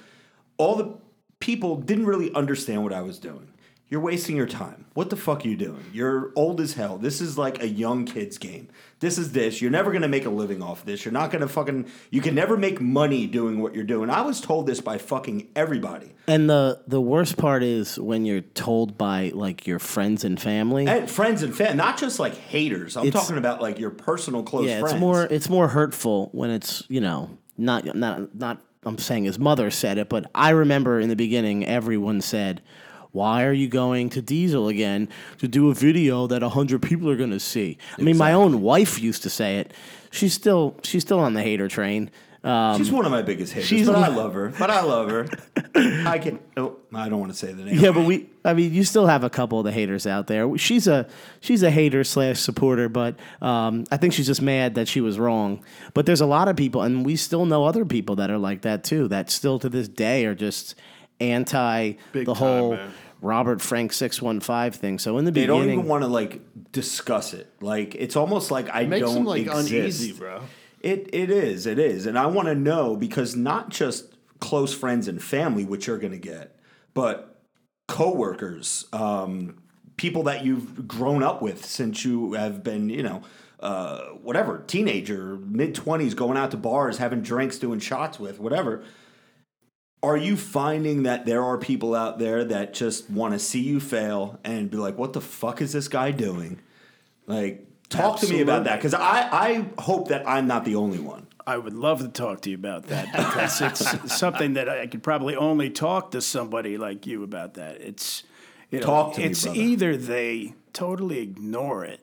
all 0.56 0.76
the 0.76 0.96
people 1.38 1.76
didn't 1.76 2.06
really 2.06 2.32
understand 2.32 2.82
what 2.82 2.94
I 2.94 3.02
was 3.02 3.18
doing. 3.18 3.52
You're 3.90 4.00
wasting 4.00 4.36
your 4.36 4.46
time. 4.46 4.86
What 4.94 5.10
the 5.10 5.16
fuck 5.16 5.44
are 5.44 5.48
you 5.48 5.56
doing? 5.56 5.84
You're 5.92 6.32
old 6.34 6.60
as 6.60 6.74
hell. 6.74 6.96
This 6.96 7.20
is 7.20 7.36
like 7.36 7.60
a 7.60 7.68
young 7.68 8.06
kid's 8.06 8.38
game. 8.38 8.68
This 9.00 9.16
is 9.16 9.32
this. 9.32 9.62
You're 9.62 9.70
never 9.70 9.92
gonna 9.92 10.08
make 10.08 10.26
a 10.26 10.30
living 10.30 10.62
off 10.62 10.84
this. 10.84 11.04
You're 11.04 11.12
not 11.12 11.30
gonna 11.30 11.48
fucking. 11.48 11.86
You 12.10 12.20
can 12.20 12.34
never 12.34 12.56
make 12.58 12.80
money 12.82 13.26
doing 13.26 13.60
what 13.62 13.74
you're 13.74 13.82
doing. 13.84 14.10
I 14.10 14.20
was 14.20 14.40
told 14.42 14.66
this 14.66 14.80
by 14.82 14.98
fucking 14.98 15.48
everybody. 15.56 16.14
And 16.26 16.48
the 16.50 16.82
the 16.86 17.00
worst 17.00 17.38
part 17.38 17.62
is 17.62 17.98
when 17.98 18.26
you're 18.26 18.42
told 18.42 18.98
by 18.98 19.32
like 19.34 19.66
your 19.66 19.78
friends 19.78 20.22
and 20.22 20.38
family. 20.38 20.86
And 20.86 21.10
friends 21.10 21.42
and 21.42 21.56
fans, 21.56 21.76
not 21.76 21.96
just 21.98 22.18
like 22.18 22.34
haters. 22.36 22.96
I'm 22.96 23.06
It's- 23.06 23.20
talking 23.22 23.38
about 23.38 23.62
like 23.62 23.78
your 23.78 23.90
personal 23.90 24.42
close 24.42 24.66
yeah, 24.66 24.80
friends. 24.80 24.92
it's 24.92 25.00
more 25.00 25.24
it's 25.24 25.48
more 25.48 25.68
hurtful 25.68 26.28
when 26.32 26.50
it's 26.50 26.82
you 26.88 27.00
know 27.00 27.30
not 27.56 27.94
not 27.96 28.34
not. 28.34 28.60
I'm 28.82 28.98
saying 28.98 29.24
his 29.24 29.38
mother 29.38 29.70
said 29.70 29.96
it, 29.98 30.08
but 30.08 30.30
I 30.34 30.50
remember 30.50 31.00
in 31.00 31.08
the 31.08 31.16
beginning 31.16 31.66
everyone 31.66 32.20
said. 32.20 32.60
Why 33.12 33.44
are 33.44 33.52
you 33.52 33.68
going 33.68 34.10
to 34.10 34.22
Diesel 34.22 34.68
again 34.68 35.08
to 35.38 35.48
do 35.48 35.70
a 35.70 35.74
video 35.74 36.26
that 36.28 36.42
hundred 36.42 36.82
people 36.82 37.10
are 37.10 37.16
going 37.16 37.30
to 37.30 37.40
see? 37.40 37.78
I 37.98 38.02
mean, 38.02 38.16
my 38.16 38.32
own 38.32 38.62
wife 38.62 39.00
used 39.00 39.22
to 39.24 39.30
say 39.30 39.58
it. 39.58 39.72
She's 40.10 40.34
still 40.34 40.76
she's 40.82 41.02
still 41.02 41.20
on 41.20 41.34
the 41.34 41.42
hater 41.42 41.68
train. 41.68 42.10
Um, 42.42 42.78
She's 42.78 42.90
one 42.90 43.04
of 43.04 43.10
my 43.10 43.20
biggest 43.20 43.52
haters, 43.52 43.68
she's 43.68 43.86
but 43.86 43.96
I 43.96 44.08
love 44.08 44.32
her. 44.32 44.48
But 44.58 44.70
I 44.70 44.80
love 44.80 45.10
her. 45.10 45.28
I 46.08 46.18
can. 46.18 46.40
Oh, 46.56 46.78
I 46.94 47.10
don't 47.10 47.20
want 47.20 47.32
to 47.32 47.36
say 47.36 47.52
the 47.52 47.64
name. 47.64 47.78
Yeah, 47.78 47.90
but 47.90 48.06
we. 48.06 48.30
I 48.46 48.54
mean, 48.54 48.72
you 48.72 48.82
still 48.82 49.06
have 49.06 49.24
a 49.24 49.28
couple 49.28 49.58
of 49.58 49.66
the 49.66 49.72
haters 49.72 50.06
out 50.06 50.26
there. 50.26 50.56
She's 50.56 50.88
a 50.88 51.06
she's 51.40 51.62
a 51.62 51.70
hater 51.70 52.02
slash 52.02 52.40
supporter, 52.40 52.88
but 52.88 53.16
um, 53.42 53.84
I 53.90 53.98
think 53.98 54.14
she's 54.14 54.26
just 54.26 54.40
mad 54.40 54.76
that 54.76 54.88
she 54.88 55.02
was 55.02 55.18
wrong. 55.18 55.62
But 55.92 56.06
there's 56.06 56.22
a 56.22 56.26
lot 56.26 56.48
of 56.48 56.56
people, 56.56 56.80
and 56.80 57.04
we 57.04 57.14
still 57.16 57.44
know 57.44 57.66
other 57.66 57.84
people 57.84 58.16
that 58.16 58.30
are 58.30 58.38
like 58.38 58.62
that 58.62 58.84
too. 58.84 59.06
That 59.08 59.30
still 59.30 59.58
to 59.58 59.68
this 59.68 59.88
day 59.88 60.24
are 60.24 60.34
just 60.34 60.76
anti 61.20 61.92
Big 62.12 62.26
the 62.26 62.34
time, 62.34 62.42
whole 62.42 62.76
man. 62.76 62.92
Robert 63.20 63.60
Frank 63.60 63.92
six 63.92 64.20
one 64.22 64.40
five 64.40 64.74
thing. 64.76 64.98
So 64.98 65.18
in 65.18 65.24
the 65.24 65.32
beginning. 65.32 65.58
They 65.60 65.66
don't 65.66 65.72
even 65.72 65.88
want 65.88 66.02
to 66.02 66.08
like 66.08 66.40
discuss 66.72 67.34
it. 67.34 67.52
Like 67.60 67.94
it's 67.94 68.16
almost 68.16 68.50
like 68.50 68.68
I 68.72 68.86
Makes 68.86 69.06
don't 69.06 69.14
them 69.16 69.24
like 69.24 69.42
exist. 69.42 69.70
uneasy, 69.70 70.12
bro. 70.12 70.42
It 70.80 71.10
it 71.12 71.30
is 71.30 71.66
it 71.66 71.78
is, 71.78 72.06
and 72.06 72.18
I 72.18 72.26
want 72.26 72.48
to 72.48 72.54
know 72.54 72.96
because 72.96 73.36
not 73.36 73.68
just 73.68 74.14
close 74.38 74.72
friends 74.72 75.06
and 75.06 75.22
family, 75.22 75.64
which 75.64 75.86
you're 75.86 75.98
going 75.98 76.12
to 76.12 76.18
get, 76.18 76.56
but 76.94 77.42
coworkers, 77.86 78.86
um, 78.92 79.58
people 79.96 80.22
that 80.22 80.44
you've 80.44 80.88
grown 80.88 81.22
up 81.22 81.42
with 81.42 81.66
since 81.66 82.04
you 82.04 82.32
have 82.32 82.62
been, 82.64 82.88
you 82.88 83.02
know, 83.02 83.22
uh, 83.60 84.04
whatever 84.22 84.64
teenager, 84.66 85.36
mid 85.44 85.74
twenties, 85.74 86.14
going 86.14 86.38
out 86.38 86.52
to 86.52 86.56
bars, 86.56 86.96
having 86.96 87.20
drinks, 87.20 87.58
doing 87.58 87.80
shots 87.80 88.18
with, 88.18 88.40
whatever. 88.40 88.82
Are 90.02 90.16
you 90.16 90.36
finding 90.36 91.02
that 91.02 91.26
there 91.26 91.42
are 91.44 91.58
people 91.58 91.94
out 91.94 92.18
there 92.18 92.42
that 92.44 92.72
just 92.72 93.10
want 93.10 93.34
to 93.34 93.38
see 93.38 93.60
you 93.60 93.80
fail 93.80 94.38
and 94.44 94.70
be 94.70 94.78
like, 94.78 94.96
"What 94.96 95.12
the 95.12 95.20
fuck 95.20 95.60
is 95.60 95.72
this 95.72 95.88
guy 95.88 96.10
doing?" 96.10 96.58
Like, 97.26 97.66
talk 97.90 98.18
to 98.20 98.28
me 98.28 98.40
about 98.40 98.64
that 98.64 98.76
because 98.76 98.94
I 98.94 99.28
I 99.30 99.66
hope 99.78 100.08
that 100.08 100.26
I'm 100.26 100.46
not 100.46 100.64
the 100.64 100.76
only 100.76 100.98
one. 100.98 101.26
I 101.46 101.58
would 101.58 101.74
love 101.74 102.00
to 102.00 102.08
talk 102.08 102.42
to 102.42 102.50
you 102.50 102.56
about 102.56 102.84
that 102.88 103.12
because 103.12 103.60
it's 103.60 104.16
something 104.18 104.54
that 104.54 104.68
I 104.68 104.86
could 104.86 105.02
probably 105.02 105.36
only 105.36 105.68
talk 105.68 106.12
to 106.12 106.20
somebody 106.20 106.78
like 106.78 107.06
you 107.06 107.22
about 107.22 107.54
that. 107.54 107.80
It's 107.80 108.22
you 108.70 108.80
know, 108.80 108.86
Talk 108.86 109.14
to 109.14 109.20
me, 109.20 109.26
it's 109.26 109.44
brother. 109.44 109.60
either 109.60 109.96
they 109.96 110.54
totally 110.72 111.18
ignore 111.18 111.84
it, 111.84 112.00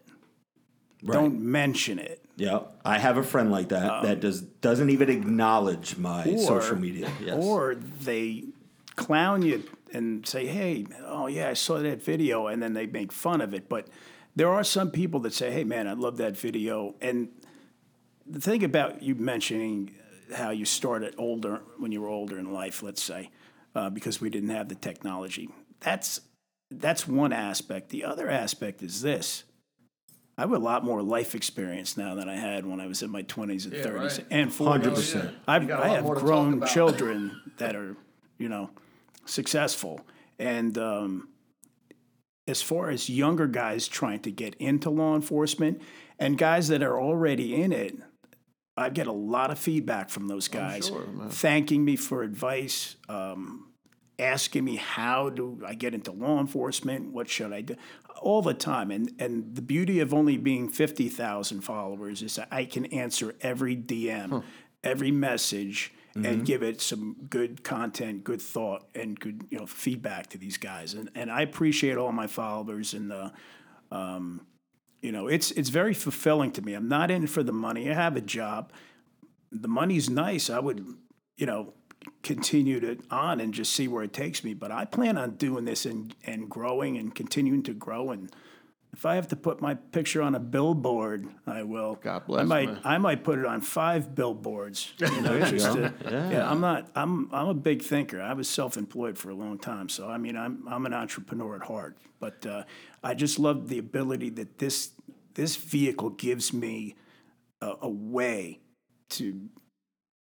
don't 1.06 1.40
mention 1.40 1.98
it, 1.98 2.24
Yeah, 2.38 2.60
I 2.86 3.00
have 3.00 3.18
a 3.18 3.24
friend 3.24 3.52
like 3.52 3.70
that 3.70 4.04
that 4.04 4.20
does 4.20 4.42
doesn't 4.42 4.90
even 4.92 5.10
acknowledge 5.10 5.98
my 5.98 6.24
Um, 6.24 6.36
or, 6.36 6.38
social 6.38 6.78
media. 6.78 7.12
Yes. 7.20 7.44
or 7.44 7.76
they 7.76 8.46
clown 8.96 9.42
you 9.42 9.64
and 9.92 10.26
say, 10.26 10.46
"Hey, 10.46 10.86
oh 11.06 11.26
yeah, 11.28 11.50
I 11.50 11.54
saw 11.54 11.80
that 11.80 12.04
video," 12.04 12.46
and 12.48 12.62
then 12.62 12.74
they 12.74 12.86
make 12.86 13.12
fun 13.12 13.42
of 13.42 13.54
it. 13.56 13.68
But 13.68 13.88
there 14.36 14.50
are 14.50 14.64
some 14.64 14.92
people 14.92 15.20
that 15.22 15.34
say, 15.34 15.52
"Hey, 15.52 15.64
man, 15.64 15.88
I 15.88 15.94
love 15.94 16.18
that 16.18 16.38
video." 16.38 16.94
And 17.02 17.30
the 18.28 18.40
thing 18.40 18.64
about 18.64 19.02
you 19.02 19.16
mentioning 19.16 19.96
how 20.36 20.52
you 20.52 20.66
started 20.66 21.16
older 21.18 21.62
when 21.80 21.92
you 21.92 22.02
were 22.02 22.10
older 22.10 22.38
in 22.38 22.54
life, 22.54 22.84
let's 22.84 23.02
say, 23.02 23.32
uh, 23.74 23.90
because 23.90 24.22
we 24.22 24.30
didn't 24.30 24.50
have 24.50 24.70
the 24.70 24.76
technology. 24.76 25.50
That's 25.80 26.22
that's 26.70 27.08
one 27.08 27.34
aspect. 27.34 27.90
The 27.90 28.04
other 28.04 28.30
aspect 28.30 28.84
is 28.84 29.02
this. 29.02 29.44
I 30.38 30.42
have 30.42 30.52
a 30.52 30.60
lot 30.60 30.86
more 30.86 31.02
life 31.02 31.34
experience 31.34 31.98
now 31.98 32.14
than 32.14 32.30
I 32.30 32.36
had 32.36 32.66
when 32.66 32.80
I 32.80 32.86
was 32.86 33.02
in 33.02 33.10
my 33.10 33.24
20s 33.24 33.66
and 33.66 33.74
30s 33.74 33.96
right. 33.96 34.26
and 34.30 34.52
40s. 34.52 34.84
100%. 34.84 35.34
I've, 35.48 35.64
You 35.64 35.68
got 35.68 35.80
a 35.82 35.86
I 35.86 35.88
have 35.90 36.04
more 36.04 36.14
to 36.14 36.22
talk 36.22 36.28
grown 36.28 36.66
children 36.68 37.42
that 37.58 37.76
are, 37.76 37.98
you 38.38 38.48
know, 38.48 38.70
successful. 39.26 40.02
And 40.38 40.78
um, 40.78 41.30
as 42.48 42.62
far 42.62 42.92
as 42.92 43.10
younger 43.10 43.48
guys 43.48 43.88
trying 43.88 44.20
to 44.22 44.32
get 44.32 44.54
into 44.56 44.92
law 44.92 45.16
enforcement 45.16 45.82
and 46.20 46.38
guys 46.38 46.68
that 46.68 46.84
are 46.84 47.00
already 47.00 47.60
in 47.60 47.72
it, 47.72 47.96
I 48.78 48.90
get 48.90 49.08
a 49.08 49.12
lot 49.12 49.50
of 49.50 49.58
feedback 49.58 50.10
from 50.10 50.28
those 50.28 50.48
guys 50.48 50.92
thanking 51.30 51.84
me 51.84 51.96
for 51.96 52.22
advice, 52.22 52.96
um, 53.10 53.72
asking 54.20 54.64
me 54.64 54.76
how 54.76 55.30
do 55.30 55.64
I 55.66 55.74
get 55.74 55.96
into 55.96 56.12
law 56.12 56.40
enforcement, 56.40 57.12
what 57.12 57.28
should 57.28 57.52
I 57.54 57.62
do, 57.62 57.76
all 58.22 58.42
the 58.42 58.54
time. 58.54 58.92
And 58.92 59.14
and 59.20 59.56
the 59.56 59.62
beauty 59.62 60.00
of 60.00 60.14
only 60.14 60.38
being 60.38 60.70
fifty 60.70 61.10
thousand 61.10 61.62
followers 61.62 62.22
is 62.22 62.36
that 62.36 62.48
I 62.52 62.66
can 62.66 62.86
answer 62.88 63.36
every 63.42 63.76
DM, 63.76 64.44
every 64.84 65.12
message, 65.12 65.94
and 66.16 66.46
give 66.46 66.64
it 66.64 66.82
some 66.82 67.16
good 67.30 67.64
content, 67.64 68.24
good 68.24 68.42
thought, 68.42 68.88
and 68.96 69.20
good 69.20 69.46
you 69.50 69.60
know 69.60 69.66
feedback 69.66 70.28
to 70.32 70.38
these 70.38 70.58
guys. 70.58 70.94
And 70.94 71.10
and 71.16 71.32
I 71.32 71.42
appreciate 71.42 71.98
all 71.98 72.12
my 72.12 72.28
followers 72.28 72.94
and 72.94 73.12
the. 73.12 73.32
Um, 73.92 74.46
you 75.02 75.12
know, 75.12 75.28
it's 75.28 75.52
it's 75.52 75.70
very 75.70 75.94
fulfilling 75.94 76.52
to 76.54 76.62
me. 76.62 76.74
I'm 76.74 76.88
not 76.88 77.12
in 77.12 77.28
for 77.28 77.44
the 77.44 77.54
money. 77.54 77.90
I 77.90 77.94
have 77.94 78.18
a 78.18 78.22
job. 78.22 78.72
The 79.52 79.68
money's 79.68 80.10
nice. 80.10 80.50
I 80.50 80.60
would, 80.60 80.86
you 81.38 81.46
know, 81.46 81.74
continue 82.24 82.80
to 82.80 82.98
on 83.10 83.40
and 83.40 83.54
just 83.54 83.74
see 83.74 83.88
where 83.88 84.04
it 84.04 84.14
takes 84.14 84.44
me. 84.44 84.54
But 84.54 84.72
I 84.72 84.86
plan 84.86 85.18
on 85.18 85.32
doing 85.32 85.66
this 85.66 85.86
and 85.86 86.16
and 86.26 86.50
growing 86.50 86.98
and 86.98 87.14
continuing 87.14 87.64
to 87.64 87.74
grow. 87.74 88.12
And 88.12 88.32
if 88.94 89.06
I 89.06 89.16
have 89.16 89.28
to 89.30 89.36
put 89.36 89.62
my 89.62 89.76
picture 89.76 90.22
on 90.22 90.36
a 90.36 90.40
billboard, 90.40 91.28
I 91.46 91.64
will. 91.64 91.96
God 92.02 92.26
bless. 92.26 92.42
I 92.42 92.46
might 92.46 92.70
man. 92.70 92.82
I 92.84 92.98
might 92.98 93.24
put 93.24 93.40
it 93.40 93.46
on 93.46 93.62
five 93.62 94.16
billboards. 94.16 94.94
You 95.00 95.22
know, 95.22 95.40
just 95.50 95.74
to, 95.74 95.94
yeah. 96.06 96.50
I'm 96.50 96.62
not. 96.62 96.90
I'm 96.96 97.30
I'm 97.34 97.48
a 97.48 97.54
big 97.54 97.82
thinker. 97.82 98.22
I 98.22 98.34
was 98.34 98.50
self-employed 98.50 99.18
for 99.18 99.30
a 99.30 99.36
long 99.36 99.58
time, 99.58 99.90
so 99.90 100.10
I 100.10 100.18
mean, 100.18 100.36
I'm 100.36 100.64
I'm 100.68 100.86
an 100.86 100.94
entrepreneur 100.94 101.56
at 101.56 101.64
heart. 101.64 101.98
But 102.20 102.46
uh, 102.46 102.64
I 103.04 103.14
just 103.14 103.40
love 103.40 103.70
the 103.70 103.78
ability 103.78 104.32
that 104.32 104.58
this 104.58 104.92
this 105.36 105.56
vehicle 105.56 106.10
gives 106.10 106.52
me 106.52 106.96
a, 107.62 107.74
a 107.84 107.90
way 107.90 108.60
to 109.10 109.50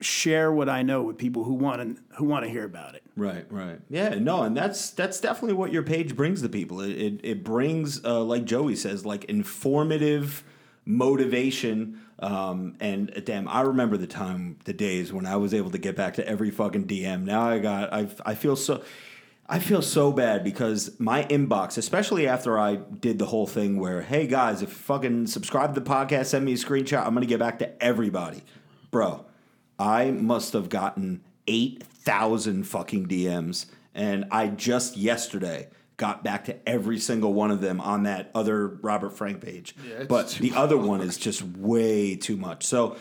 share 0.00 0.52
what 0.52 0.68
I 0.68 0.82
know 0.82 1.02
with 1.02 1.18
people 1.18 1.44
who 1.44 1.54
want 1.54 1.96
to 1.96 2.02
who 2.16 2.24
want 2.24 2.44
to 2.44 2.50
hear 2.50 2.64
about 2.64 2.94
it. 2.94 3.02
Right, 3.16 3.46
right. 3.50 3.80
Yeah, 3.88 4.10
no, 4.14 4.42
and 4.42 4.56
that's 4.56 4.90
that's 4.90 5.20
definitely 5.20 5.54
what 5.54 5.72
your 5.72 5.82
page 5.82 6.16
brings 6.16 6.42
to 6.42 6.48
people. 6.48 6.80
It 6.80 6.90
it, 6.92 7.20
it 7.22 7.44
brings, 7.44 8.04
uh, 8.04 8.22
like 8.22 8.44
Joey 8.44 8.76
says, 8.76 9.06
like 9.06 9.24
informative 9.24 10.44
motivation. 10.84 12.00
Um, 12.18 12.76
and 12.80 13.22
damn, 13.24 13.48
I 13.48 13.62
remember 13.62 13.96
the 13.96 14.06
time, 14.06 14.58
the 14.64 14.72
days 14.72 15.12
when 15.12 15.26
I 15.26 15.36
was 15.36 15.52
able 15.54 15.70
to 15.70 15.78
get 15.78 15.96
back 15.96 16.14
to 16.14 16.26
every 16.26 16.50
fucking 16.50 16.86
DM. 16.86 17.24
Now 17.24 17.48
I 17.48 17.58
got, 17.58 17.92
I 17.92 18.08
I 18.24 18.34
feel 18.34 18.56
so. 18.56 18.82
I 19.46 19.58
feel 19.58 19.82
so 19.82 20.10
bad 20.10 20.42
because 20.42 20.98
my 20.98 21.24
inbox, 21.24 21.76
especially 21.76 22.26
after 22.26 22.58
I 22.58 22.76
did 22.76 23.18
the 23.18 23.26
whole 23.26 23.46
thing 23.46 23.78
where, 23.78 24.00
hey 24.00 24.26
guys, 24.26 24.62
if 24.62 24.70
you 24.70 24.74
fucking 24.74 25.26
subscribe 25.26 25.74
to 25.74 25.80
the 25.80 25.86
podcast, 25.86 26.26
send 26.28 26.46
me 26.46 26.54
a 26.54 26.56
screenshot, 26.56 27.06
I'm 27.06 27.12
gonna 27.12 27.26
get 27.26 27.40
back 27.40 27.58
to 27.58 27.84
everybody. 27.84 28.42
Bro, 28.90 29.26
I 29.78 30.10
must 30.10 30.52
have 30.52 30.68
gotten 30.68 31.22
8,000 31.46 32.64
fucking 32.64 33.06
DMs. 33.06 33.66
And 33.94 34.26
I 34.30 34.48
just 34.48 34.96
yesterday 34.96 35.68
got 35.96 36.24
back 36.24 36.44
to 36.46 36.68
every 36.68 36.98
single 36.98 37.32
one 37.32 37.50
of 37.50 37.60
them 37.60 37.80
on 37.80 38.02
that 38.04 38.30
other 38.34 38.66
Robert 38.66 39.10
Frank 39.10 39.40
page. 39.40 39.76
it's 39.86 40.06
but 40.08 40.30
the 40.40 40.52
other 40.54 40.76
one 40.76 41.00
is 41.00 41.16
just 41.16 41.42
way 41.42 42.16
too 42.16 42.36
much. 42.36 42.64
So 42.64 42.96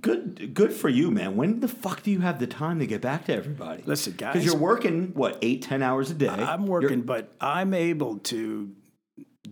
good 0.00 0.54
good 0.54 0.72
for 0.72 0.88
you, 0.88 1.10
man. 1.10 1.36
When 1.36 1.60
the 1.60 1.68
fuck 1.68 2.02
do 2.02 2.10
you 2.10 2.20
have 2.20 2.38
the 2.38 2.46
time 2.46 2.78
to 2.78 2.86
get 2.86 3.02
back 3.02 3.26
to 3.26 3.34
everybody? 3.34 3.82
Listen, 3.84 4.14
guys. 4.16 4.32
Because 4.32 4.46
you're 4.46 4.56
working, 4.56 5.08
what, 5.12 5.38
eight, 5.42 5.60
ten 5.62 5.82
hours 5.82 6.10
a 6.10 6.14
day? 6.14 6.28
I'm 6.28 6.60
You're- 6.60 6.70
working, 6.70 7.02
but 7.02 7.34
I'm 7.40 7.74
able 7.74 8.18
to 8.20 8.70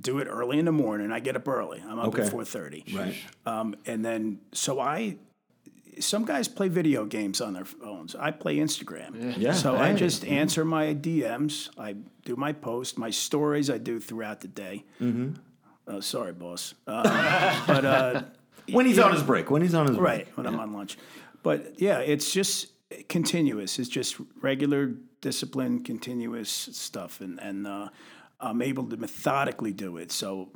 do 0.00 0.18
it 0.18 0.26
early 0.26 0.58
in 0.58 0.64
the 0.64 0.72
morning. 0.72 1.12
I 1.12 1.20
get 1.20 1.36
up 1.36 1.46
early. 1.46 1.82
I'm 1.86 1.98
up 1.98 2.06
Okay. 2.08 2.22
at 2.22 2.32
4:30. 2.32 2.96
Right. 2.96 3.14
Um, 3.44 3.74
and 3.84 4.02
then 4.02 4.40
so 4.52 4.80
I. 4.80 5.18
Some 5.98 6.24
guys 6.24 6.48
play 6.48 6.68
video 6.68 7.04
games 7.04 7.40
on 7.40 7.54
their 7.54 7.64
phones. 7.64 8.14
I 8.14 8.30
play 8.30 8.56
Instagram. 8.56 9.36
Yeah, 9.38 9.52
So 9.52 9.76
I 9.76 9.94
just 9.94 10.24
answer 10.24 10.64
my 10.64 10.94
DMs. 10.94 11.70
I 11.78 11.96
do 12.24 12.36
my 12.36 12.52
posts, 12.52 12.96
my 12.96 13.10
stories. 13.10 13.70
I 13.70 13.78
do 13.78 13.98
throughout 14.00 14.40
the 14.40 14.48
day. 14.48 14.84
Mm-hmm. 15.00 15.34
Uh, 15.86 16.00
sorry, 16.00 16.32
boss. 16.32 16.74
Uh, 16.86 17.64
but 17.66 17.84
uh, 17.84 18.22
When 18.72 18.86
he's 18.86 18.98
on 18.98 19.12
his 19.12 19.22
break. 19.22 19.50
When 19.50 19.62
he's 19.62 19.74
on 19.74 19.88
his 19.88 19.98
right 19.98 20.24
break. 20.26 20.36
when 20.36 20.46
I'm 20.46 20.60
on 20.60 20.72
lunch. 20.72 20.96
But 21.42 21.80
yeah, 21.80 21.98
it's 21.98 22.32
just 22.32 22.68
continuous. 23.08 23.78
It's 23.78 23.88
just 23.88 24.16
regular 24.40 24.94
discipline, 25.20 25.82
continuous 25.82 26.50
stuff, 26.50 27.20
and 27.20 27.40
and 27.40 27.66
uh, 27.66 27.88
I'm 28.38 28.62
able 28.62 28.84
to 28.90 28.96
methodically 28.96 29.72
do 29.72 29.96
it. 29.96 30.12
So 30.12 30.50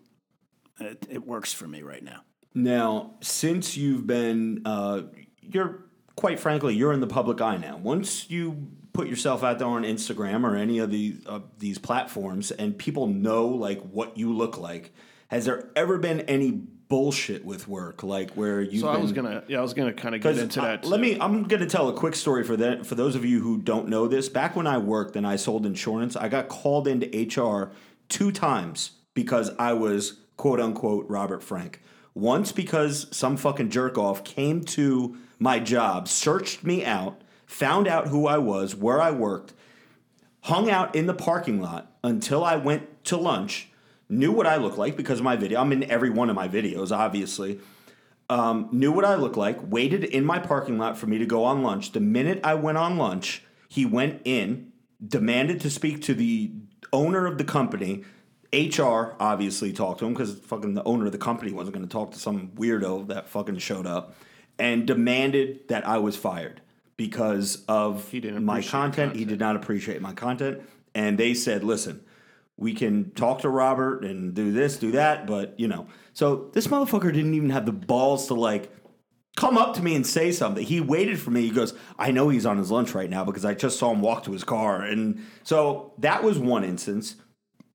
it, 0.78 1.06
it 1.10 1.26
works 1.26 1.52
for 1.52 1.66
me 1.66 1.82
right 1.82 2.02
now. 2.02 2.20
Now, 2.54 3.14
since 3.20 3.76
you've 3.76 4.06
been, 4.06 4.62
uh, 4.64 5.02
you're 5.50 5.84
quite 6.16 6.38
frankly, 6.38 6.74
you're 6.74 6.92
in 6.92 7.00
the 7.00 7.06
public 7.06 7.40
eye 7.40 7.56
now. 7.56 7.76
Once 7.76 8.30
you 8.30 8.68
put 8.92 9.08
yourself 9.08 9.42
out 9.42 9.58
there 9.58 9.68
on 9.68 9.82
Instagram 9.82 10.44
or 10.44 10.56
any 10.56 10.78
of 10.78 10.90
these 10.90 11.26
uh, 11.26 11.40
these 11.58 11.78
platforms, 11.78 12.50
and 12.50 12.78
people 12.78 13.06
know 13.06 13.46
like 13.46 13.80
what 13.82 14.16
you 14.16 14.32
look 14.32 14.58
like, 14.58 14.92
has 15.28 15.44
there 15.44 15.70
ever 15.76 15.98
been 15.98 16.20
any 16.22 16.62
bullshit 16.88 17.44
with 17.44 17.66
work, 17.66 18.02
like 18.02 18.30
where 18.32 18.60
you've 18.60 18.82
So? 18.82 18.88
I 18.88 18.98
was 18.98 19.12
gonna, 19.12 19.42
yeah, 19.48 19.58
I 19.58 19.62
was 19.62 19.74
gonna 19.74 19.92
kind 19.92 20.14
of 20.14 20.20
get 20.20 20.38
into 20.38 20.62
uh, 20.62 20.64
that. 20.64 20.84
let 20.84 21.00
me. 21.00 21.18
I'm 21.20 21.46
to 21.48 21.66
tell 21.66 21.88
a 21.88 21.92
quick 21.92 22.14
story 22.14 22.44
for 22.44 22.56
that. 22.56 22.86
For 22.86 22.94
those 22.94 23.16
of 23.16 23.24
you 23.24 23.40
who 23.40 23.58
don't 23.58 23.88
know 23.88 24.06
this, 24.06 24.28
back 24.28 24.56
when 24.56 24.66
I 24.66 24.78
worked 24.78 25.16
and 25.16 25.26
I 25.26 25.36
sold 25.36 25.66
insurance, 25.66 26.16
I 26.16 26.28
got 26.28 26.48
called 26.48 26.86
into 26.86 27.06
HR 27.06 27.72
two 28.08 28.30
times 28.30 28.92
because 29.12 29.50
I 29.58 29.72
was 29.72 30.20
quote 30.36 30.60
unquote 30.60 31.06
Robert 31.08 31.42
Frank. 31.42 31.80
Once 32.14 32.52
because 32.52 33.08
some 33.10 33.36
fucking 33.36 33.70
jerk 33.70 33.98
off 33.98 34.22
came 34.22 34.62
to 34.62 35.16
my 35.38 35.58
job, 35.58 36.08
searched 36.08 36.64
me 36.64 36.84
out, 36.84 37.20
found 37.46 37.86
out 37.86 38.08
who 38.08 38.26
I 38.26 38.38
was, 38.38 38.74
where 38.74 39.00
I 39.00 39.10
worked, 39.10 39.52
hung 40.42 40.70
out 40.70 40.94
in 40.94 41.06
the 41.06 41.14
parking 41.14 41.60
lot 41.60 41.90
until 42.02 42.44
I 42.44 42.56
went 42.56 43.04
to 43.04 43.16
lunch, 43.16 43.70
knew 44.08 44.32
what 44.32 44.46
I 44.46 44.56
looked 44.56 44.78
like 44.78 44.96
because 44.96 45.18
of 45.18 45.24
my 45.24 45.36
video. 45.36 45.60
I'm 45.60 45.72
in 45.72 45.90
every 45.90 46.10
one 46.10 46.30
of 46.30 46.36
my 46.36 46.48
videos, 46.48 46.92
obviously. 46.92 47.60
Um, 48.30 48.68
knew 48.72 48.90
what 48.92 49.04
I 49.04 49.16
looked 49.16 49.36
like, 49.36 49.58
waited 49.70 50.04
in 50.04 50.24
my 50.24 50.38
parking 50.38 50.78
lot 50.78 50.96
for 50.96 51.06
me 51.06 51.18
to 51.18 51.26
go 51.26 51.44
on 51.44 51.62
lunch. 51.62 51.92
The 51.92 52.00
minute 52.00 52.40
I 52.42 52.54
went 52.54 52.78
on 52.78 52.96
lunch, 52.96 53.42
he 53.68 53.84
went 53.84 54.22
in, 54.24 54.72
demanded 55.06 55.60
to 55.62 55.70
speak 55.70 56.00
to 56.02 56.14
the 56.14 56.52
owner 56.92 57.26
of 57.26 57.38
the 57.38 57.44
company. 57.44 58.04
HR 58.52 59.16
obviously 59.20 59.72
talked 59.72 59.98
to 59.98 60.06
him 60.06 60.14
because 60.14 60.38
fucking 60.38 60.74
the 60.74 60.84
owner 60.84 61.06
of 61.06 61.12
the 61.12 61.18
company 61.18 61.52
wasn't 61.52 61.74
going 61.74 61.86
to 61.86 61.92
talk 61.92 62.12
to 62.12 62.18
some 62.18 62.48
weirdo 62.50 63.08
that 63.08 63.28
fucking 63.28 63.58
showed 63.58 63.86
up 63.86 64.14
and 64.58 64.86
demanded 64.86 65.68
that 65.68 65.86
I 65.86 65.98
was 65.98 66.16
fired 66.16 66.60
because 66.96 67.64
of 67.66 68.12
my 68.12 68.58
appreciate 68.58 68.70
content. 68.70 69.16
He 69.16 69.24
did 69.24 69.40
not 69.40 69.56
appreciate 69.56 70.00
my 70.00 70.12
content. 70.12 70.62
And 70.94 71.18
they 71.18 71.34
said, 71.34 71.64
listen, 71.64 72.04
we 72.56 72.72
can 72.72 73.10
talk 73.12 73.40
to 73.40 73.48
Robert 73.48 74.04
and 74.04 74.32
do 74.32 74.52
this, 74.52 74.76
do 74.76 74.92
that, 74.92 75.26
but 75.26 75.58
you 75.58 75.66
know. 75.66 75.88
So 76.12 76.50
this 76.52 76.68
motherfucker 76.68 77.12
didn't 77.12 77.34
even 77.34 77.50
have 77.50 77.66
the 77.66 77.72
balls 77.72 78.28
to 78.28 78.34
like 78.34 78.72
come 79.36 79.58
up 79.58 79.74
to 79.74 79.82
me 79.82 79.96
and 79.96 80.06
say 80.06 80.30
something. 80.30 80.64
He 80.64 80.80
waited 80.80 81.18
for 81.18 81.32
me. 81.32 81.42
He 81.42 81.50
goes, 81.50 81.74
I 81.98 82.12
know 82.12 82.28
he's 82.28 82.46
on 82.46 82.58
his 82.58 82.70
lunch 82.70 82.94
right 82.94 83.10
now 83.10 83.24
because 83.24 83.44
I 83.44 83.54
just 83.54 83.78
saw 83.78 83.90
him 83.90 84.00
walk 84.00 84.22
to 84.24 84.32
his 84.32 84.44
car. 84.44 84.82
And 84.82 85.24
so 85.42 85.92
that 85.98 86.22
was 86.22 86.38
one 86.38 86.62
instance. 86.62 87.16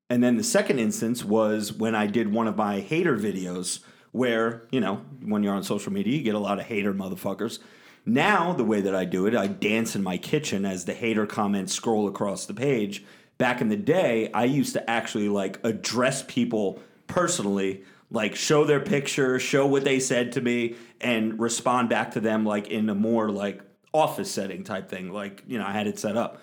And 0.09 0.23
then 0.23 0.37
the 0.37 0.43
second 0.43 0.79
instance 0.79 1.25
was 1.25 1.73
when 1.73 1.95
I 1.95 2.07
did 2.07 2.31
one 2.31 2.47
of 2.47 2.55
my 2.55 2.79
hater 2.79 3.17
videos 3.17 3.79
where, 4.11 4.63
you 4.71 4.79
know, 4.79 4.95
when 5.23 5.43
you're 5.43 5.53
on 5.53 5.63
social 5.63 5.93
media, 5.93 6.17
you 6.17 6.23
get 6.23 6.35
a 6.35 6.39
lot 6.39 6.59
of 6.59 6.65
hater 6.65 6.93
motherfuckers. 6.93 7.59
Now, 8.05 8.53
the 8.53 8.63
way 8.63 8.81
that 8.81 8.95
I 8.95 9.05
do 9.05 9.25
it, 9.25 9.35
I 9.35 9.47
dance 9.47 9.95
in 9.95 10.03
my 10.03 10.17
kitchen 10.17 10.65
as 10.65 10.85
the 10.85 10.93
hater 10.93 11.25
comments 11.25 11.73
scroll 11.73 12.07
across 12.07 12.45
the 12.45 12.53
page. 12.53 13.03
Back 13.37 13.61
in 13.61 13.69
the 13.69 13.77
day, 13.77 14.31
I 14.33 14.45
used 14.45 14.73
to 14.73 14.89
actually 14.89 15.29
like 15.29 15.63
address 15.63 16.23
people 16.27 16.81
personally, 17.07 17.83
like 18.09 18.35
show 18.35 18.65
their 18.65 18.79
picture, 18.79 19.39
show 19.39 19.65
what 19.67 19.83
they 19.83 19.99
said 19.99 20.31
to 20.33 20.41
me, 20.41 20.75
and 20.99 21.39
respond 21.39 21.89
back 21.89 22.11
to 22.11 22.19
them 22.19 22.45
like 22.45 22.67
in 22.67 22.89
a 22.89 22.95
more 22.95 23.29
like 23.29 23.61
office 23.93 24.31
setting 24.31 24.63
type 24.63 24.89
thing. 24.89 25.11
Like, 25.11 25.43
you 25.47 25.57
know, 25.57 25.65
I 25.65 25.71
had 25.71 25.87
it 25.87 25.99
set 25.99 26.17
up. 26.17 26.41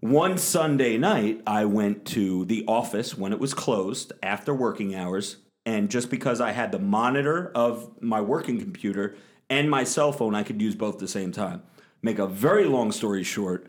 One 0.00 0.38
Sunday 0.38 0.96
night, 0.96 1.42
I 1.46 1.66
went 1.66 2.06
to 2.06 2.46
the 2.46 2.64
office 2.66 3.18
when 3.18 3.32
it 3.32 3.38
was 3.38 3.52
closed 3.52 4.12
after 4.22 4.54
working 4.54 4.94
hours. 4.94 5.36
And 5.66 5.90
just 5.90 6.10
because 6.10 6.40
I 6.40 6.52
had 6.52 6.72
the 6.72 6.78
monitor 6.78 7.52
of 7.54 8.02
my 8.02 8.20
working 8.20 8.58
computer 8.58 9.16
and 9.48 9.70
my 9.70 9.84
cell 9.84 10.12
phone, 10.12 10.34
I 10.34 10.42
could 10.42 10.60
use 10.60 10.74
both 10.74 10.94
at 10.94 11.00
the 11.00 11.08
same 11.08 11.32
time. 11.32 11.62
Make 12.02 12.18
a 12.18 12.26
very 12.26 12.64
long 12.64 12.92
story 12.92 13.22
short, 13.22 13.66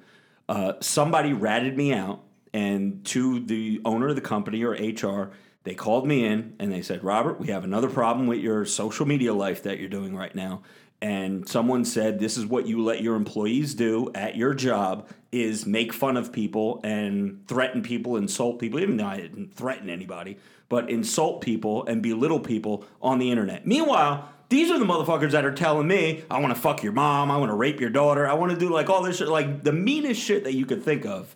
uh, 0.48 0.74
somebody 0.80 1.34
ratted 1.34 1.76
me 1.76 1.94
out, 1.94 2.22
and 2.54 3.04
to 3.06 3.40
the 3.40 3.82
owner 3.84 4.10
of 4.10 4.16
the 4.16 4.22
company 4.22 4.64
or 4.64 4.72
HR, 4.72 5.32
they 5.64 5.74
called 5.74 6.08
me 6.08 6.26
in 6.26 6.56
and 6.60 6.72
they 6.72 6.82
said, 6.82 7.04
Robert, 7.04 7.40
we 7.40 7.48
have 7.48 7.64
another 7.64 7.90
problem 7.90 8.28
with 8.28 8.40
your 8.40 8.66
social 8.66 9.06
media 9.06 9.34
life 9.34 9.64
that 9.64 9.80
you're 9.80 9.90
doing 9.90 10.16
right 10.16 10.34
now 10.34 10.62
and 11.02 11.50
someone 11.50 11.84
said 11.84 12.20
this 12.20 12.38
is 12.38 12.46
what 12.46 12.68
you 12.68 12.84
let 12.84 13.02
your 13.02 13.16
employees 13.16 13.74
do 13.74 14.12
at 14.14 14.36
your 14.36 14.54
job 14.54 15.10
is 15.32 15.66
make 15.66 15.92
fun 15.92 16.16
of 16.16 16.32
people 16.32 16.80
and 16.84 17.46
threaten 17.48 17.82
people 17.82 18.18
insult 18.18 18.60
people 18.60 18.80
even 18.80 18.98
though 18.98 19.06
i 19.06 19.18
didn't 19.18 19.54
threaten 19.54 19.90
anybody 19.90 20.38
but 20.72 20.90
insult 20.90 21.42
people 21.42 21.86
and 21.86 22.02
belittle 22.02 22.40
people 22.40 22.84
on 23.02 23.20
the 23.20 23.30
internet. 23.30 23.68
Meanwhile 23.68 24.28
these 24.50 24.70
are 24.72 24.80
the 24.80 24.86
motherfuckers 24.86 25.32
that 25.32 25.46
are 25.46 25.54
telling 25.54 25.88
me 25.88 26.26
i 26.30 26.38
want 26.38 26.54
to 26.54 26.60
fuck 26.60 26.84
your 26.84 26.92
mom 26.92 27.32
i 27.32 27.38
want 27.38 27.50
to 27.50 27.56
rape 27.56 27.80
your 27.80 27.90
daughter 27.90 28.28
i 28.28 28.34
want 28.34 28.52
to 28.52 28.58
do 28.60 28.68
like 28.70 28.90
all 28.90 29.02
this 29.02 29.16
shit 29.20 29.30
like 29.30 29.64
the 29.64 29.72
meanest 29.72 30.22
shit 30.22 30.44
that 30.44 30.54
you 30.54 30.66
could 30.66 30.84
think 30.84 31.06
of. 31.06 31.34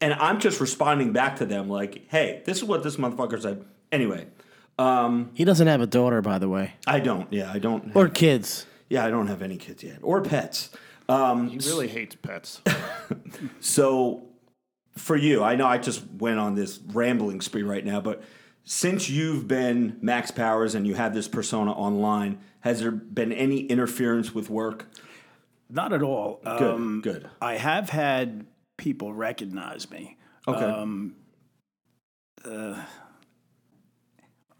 And 0.00 0.12
i'm 0.14 0.40
just 0.40 0.60
responding 0.60 1.12
back 1.12 1.36
to 1.36 1.46
them 1.46 1.68
like 1.68 2.06
hey 2.08 2.42
this 2.44 2.56
is 2.56 2.64
what 2.64 2.82
this 2.82 2.96
motherfucker 2.96 3.40
said. 3.40 3.64
Anyway 3.92 4.26
Um, 4.78 5.30
He 5.34 5.44
doesn't 5.44 5.68
have 5.68 5.80
a 5.80 5.86
daughter, 5.86 6.20
by 6.22 6.38
the 6.38 6.48
way, 6.48 6.74
i 6.86 6.98
don't 7.00 7.32
yeah 7.32 7.52
i 7.52 7.58
don't 7.60 7.94
or 7.94 8.08
kids. 8.08 8.66
yeah 8.88 9.04
i 9.06 9.10
don't 9.10 9.28
have 9.28 9.42
any 9.42 9.58
kids 9.58 9.82
yet 9.84 9.98
or 10.02 10.22
pets. 10.22 10.70
Um, 11.08 11.48
He 11.48 11.58
really 11.58 11.88
hates 11.88 12.16
pets. 12.16 12.62
So, 13.60 14.22
for 14.96 15.16
you, 15.16 15.44
I 15.44 15.56
know 15.56 15.66
I 15.66 15.78
just 15.78 16.02
went 16.18 16.38
on 16.40 16.54
this 16.54 16.80
rambling 16.92 17.40
spree 17.42 17.62
right 17.62 17.84
now, 17.84 18.00
but 18.00 18.22
since 18.68 19.08
you've 19.08 19.46
been 19.46 19.96
Max 20.02 20.30
Powers 20.32 20.74
and 20.74 20.86
you 20.86 20.94
have 20.94 21.14
this 21.14 21.28
persona 21.28 21.72
online, 21.72 22.38
has 22.60 22.80
there 22.80 22.90
been 22.90 23.32
any 23.32 23.60
interference 23.60 24.34
with 24.34 24.50
work? 24.50 24.86
Not 25.70 25.92
at 25.92 26.02
all. 26.02 26.40
Good, 26.44 26.62
Um, 26.62 27.00
good. 27.00 27.30
I 27.40 27.54
have 27.54 27.90
had 27.90 28.44
people 28.76 29.14
recognize 29.14 29.88
me. 29.88 30.18
Okay. 30.48 30.64
Um, 30.64 31.14
uh, 32.44 32.82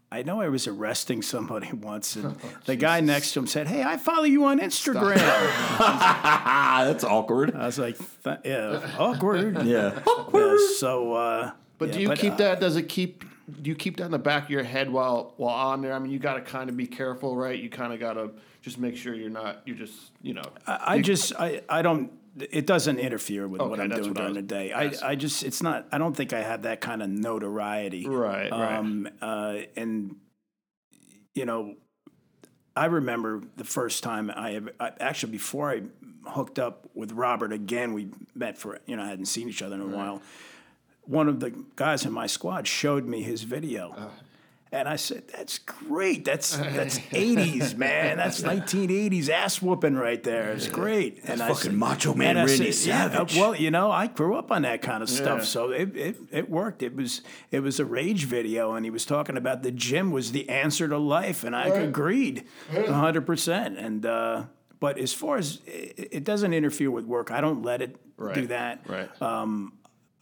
I 0.09 0.23
know 0.23 0.39
I 0.41 0.47
was 0.47 0.67
arresting 0.67 1.21
somebody 1.21 1.71
once, 1.73 2.15
and 2.15 2.37
the 2.65 2.77
guy 2.77 3.01
next 3.01 3.33
to 3.33 3.39
him 3.39 3.47
said, 3.47 3.67
"Hey, 3.67 3.83
I 3.83 3.97
follow 3.97 4.23
you 4.23 4.45
on 4.45 4.59
Instagram." 4.59 5.15
that's 5.77 7.03
awkward. 7.03 7.53
I 7.55 7.65
was 7.65 7.77
like, 7.77 7.97
Th- 8.23 8.37
"Yeah, 8.45 8.89
awkward." 8.97 9.63
yeah. 9.65 9.99
Yeah, 10.33 10.57
so, 10.77 11.13
uh, 11.13 11.51
But 11.77 11.89
yeah, 11.89 11.93
do 11.93 12.01
you 12.01 12.09
keep 12.13 12.33
uh, 12.33 12.37
that? 12.37 12.59
Does 12.61 12.77
it 12.77 12.83
keep? 12.89 13.25
Do 13.49 13.69
you 13.69 13.75
keep 13.75 13.97
that 13.97 14.05
in 14.05 14.11
the 14.11 14.19
back 14.19 14.45
of 14.45 14.49
your 14.49 14.63
head 14.63 14.89
while 14.91 15.33
while 15.37 15.55
on 15.55 15.81
there? 15.81 15.93
I 15.93 15.99
mean, 15.99 16.11
you 16.11 16.19
got 16.19 16.33
to 16.33 16.41
kind 16.41 16.69
of 16.69 16.75
be 16.75 16.85
careful, 16.85 17.35
right? 17.35 17.57
You 17.57 17.69
kind 17.69 17.93
of 17.93 17.99
got 17.99 18.13
to 18.13 18.31
just 18.61 18.77
make 18.77 18.97
sure 18.97 19.13
you're 19.13 19.29
not. 19.29 19.61
You're 19.65 19.77
just 19.77 20.11
you 20.21 20.33
know. 20.33 20.43
I, 20.65 20.95
I 20.95 21.01
just 21.01 21.33
I, 21.39 21.61
I 21.69 21.81
don't 21.81 22.11
it 22.39 22.67
doesn't 22.67 22.99
interfere 22.99 23.47
with 23.47 23.61
what 23.61 23.79
I'm 23.79 23.89
doing 23.89 24.09
what 24.09 24.17
during 24.17 24.33
the 24.33 24.41
day. 24.41 24.71
I. 24.71 24.91
I 25.03 25.15
just 25.15 25.43
it's 25.43 25.63
not 25.63 25.87
I 25.91 25.97
don't 25.97 26.15
think 26.15 26.33
I 26.33 26.41
have 26.41 26.63
that 26.63 26.81
kind 26.81 27.01
of 27.01 27.09
notoriety. 27.09 28.07
Right, 28.07 28.51
right. 28.51 28.75
Um 28.75 29.09
uh 29.21 29.59
and 29.75 30.15
you 31.33 31.45
know 31.45 31.75
I 32.75 32.85
remember 32.85 33.41
the 33.55 33.63
first 33.63 34.03
time 34.03 34.29
I, 34.29 34.55
ever, 34.55 34.71
I 34.79 34.91
actually 34.99 35.31
before 35.31 35.71
I 35.71 35.81
hooked 36.27 36.59
up 36.59 36.89
with 36.93 37.11
Robert 37.13 37.51
again 37.51 37.93
we 37.93 38.09
met 38.35 38.57
for 38.57 38.79
you 38.85 38.95
know 38.95 39.03
I 39.03 39.07
hadn't 39.07 39.25
seen 39.25 39.49
each 39.49 39.61
other 39.61 39.75
in 39.75 39.81
a 39.81 39.87
while. 39.87 40.21
One 41.07 41.27
of 41.27 41.39
the 41.39 41.51
guys 41.75 42.05
in 42.05 42.11
my 42.11 42.27
squad 42.27 42.67
showed 42.67 43.05
me 43.05 43.21
his 43.23 43.43
video. 43.43 43.93
Uh. 43.97 44.07
And 44.69 44.89
I 44.89 44.97
said, 44.97 45.23
"That's 45.29 45.59
great. 45.59 46.25
That's 46.25 46.57
that's 46.77 46.99
'80s, 46.99 47.77
man. 47.77 48.17
That's 48.17 48.41
1980s 48.41 49.29
ass 49.29 49.61
whooping 49.61 49.95
right 49.95 50.21
there. 50.21 50.51
It's 50.51 50.67
great." 50.67 51.21
and 51.23 51.41
I 51.41 51.47
fucking 51.53 51.73
Macho 51.77 52.13
Man 52.13 52.35
and 52.35 52.49
Randy 52.49 52.73
said, 52.73 52.87
yeah, 52.89 53.09
Savage. 53.09 53.37
well, 53.37 53.55
you 53.55 53.71
know, 53.71 53.89
I 53.89 54.07
grew 54.07 54.35
up 54.35 54.51
on 54.51 54.63
that 54.63 54.81
kind 54.81 55.01
of 55.01 55.09
stuff, 55.09 55.39
Yeah. 55.39 55.45
so 55.45 55.71
it, 55.71 55.95
it 55.95 56.17
it 56.31 56.49
worked. 56.49 56.83
It 56.83 56.97
was 56.97 57.21
it 57.49 57.61
was 57.61 57.79
a 57.79 57.85
rage 57.85 58.25
video, 58.25 58.73
and 58.73 58.85
he 58.85 58.89
was 58.91 59.05
talking 59.05 59.37
about 59.37 59.63
the 59.63 59.71
gym 59.71 60.11
was 60.11 60.33
the 60.33 60.49
answer 60.49 60.85
to 60.89 60.97
life, 60.97 61.45
and 61.45 61.55
I 61.55 61.67
agreed, 61.69 62.43
hundred 62.73 63.25
percent. 63.25 63.77
And 63.77 64.05
uh, 64.05 64.43
but 64.81 64.97
as 64.97 65.13
far 65.13 65.37
as 65.37 65.61
it, 65.65 66.09
it 66.11 66.23
doesn't 66.25 66.53
interfere 66.53 66.91
with 66.91 67.05
work, 67.05 67.31
I 67.31 67.39
don't 67.39 67.63
let 67.63 67.81
it 67.81 67.93
do 67.93 67.99
Right, 68.17 68.47
that. 68.49 68.81
right. 68.89 69.21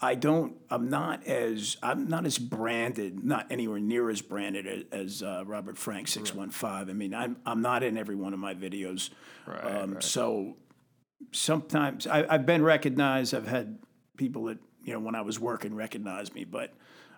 I 0.02 0.16
don't. 0.16 0.58
I'm 0.70 0.90
not 0.90 1.26
as. 1.26 1.78
I'm 1.82 2.08
not 2.08 2.26
as 2.26 2.38
branded. 2.38 3.24
Not 3.24 3.48
anywhere 3.50 3.80
near 3.80 4.10
as 4.10 4.22
branded 4.22 4.68
as, 4.68 4.84
as 4.92 5.24
uh, 5.24 5.44
Robert 5.46 5.78
Frank 5.78 6.08
six 6.08 6.34
one 6.36 6.50
five. 6.50 6.90
I 6.90 6.94
mean, 6.94 7.14
I'm. 7.14 7.38
I'm 7.46 7.62
not 7.62 7.82
in 7.82 7.98
every 7.98 8.16
one 8.16 8.34
of 8.34 8.40
my 8.40 8.54
videos. 8.54 9.10
Right, 9.48 9.64
um, 9.64 9.94
right. 9.94 10.04
So 10.04 10.58
sometimes 11.32 12.08
I, 12.08 12.26
I've 12.28 12.46
been 12.46 12.64
recognized. 12.64 13.34
I've 13.34 13.48
had 13.48 13.80
people 14.18 14.46
that 14.46 14.58
you 14.84 14.94
know 14.94 15.00
when 15.00 15.16
I 15.16 15.22
was 15.22 15.40
working 15.40 15.74
recognize 15.76 16.34
me, 16.34 16.44
but 16.44 16.74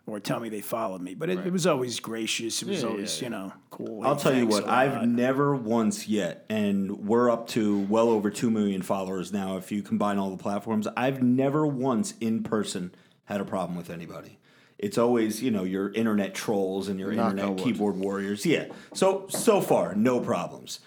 or 0.08 0.20
tell 0.22 0.40
me 0.40 0.50
they 0.50 0.62
followed 0.62 1.02
me. 1.02 1.14
But 1.14 1.30
it, 1.30 1.46
it 1.46 1.54
was 1.54 1.68
always 1.68 2.00
gracious. 2.00 2.62
It 2.62 2.70
was 2.70 2.82
Yeah, 2.82 2.90
always 2.90 3.22
yeah, 3.22 3.26
you 3.26 3.30
know 3.30 3.54
cool. 3.70 4.04
I'll 4.08 4.16
Hey, 4.16 4.22
tell 4.24 4.36
you 4.36 4.48
what, 4.48 4.68
I've 4.68 5.08
never 5.08 5.54
once 5.56 6.08
yet, 6.08 6.46
and 6.50 7.06
we're 7.08 7.30
up 7.30 7.48
to 7.50 7.82
well 7.82 8.10
over 8.10 8.32
2 8.32 8.50
million 8.50 8.82
followers 8.82 9.32
now 9.32 9.58
if 9.58 9.72
you 9.72 9.84
combine 9.84 10.18
all 10.18 10.32
the 10.32 10.42
platforms. 10.42 10.88
I've 10.98 11.22
never 11.22 11.68
once 11.68 12.14
in 12.20 12.42
person 12.42 12.96
had 13.26 13.42
a 13.42 13.46
problem 13.46 13.78
with 13.78 13.90
anybody. 13.90 14.40
It's 14.80 14.98
always, 14.98 15.42
you 15.44 15.52
know, 15.52 15.64
your 15.64 15.92
internet 15.92 16.34
trolls 16.34 16.88
and 16.88 17.00
your 17.00 17.12
Knock 17.12 17.32
internet 17.32 17.58
keyboard 17.58 17.98
warriors. 17.98 18.46
Yeah. 18.46 18.68
So, 18.94 19.26
so 19.28 19.60
far, 19.60 19.96
no 19.96 20.20
problems. 20.20 20.80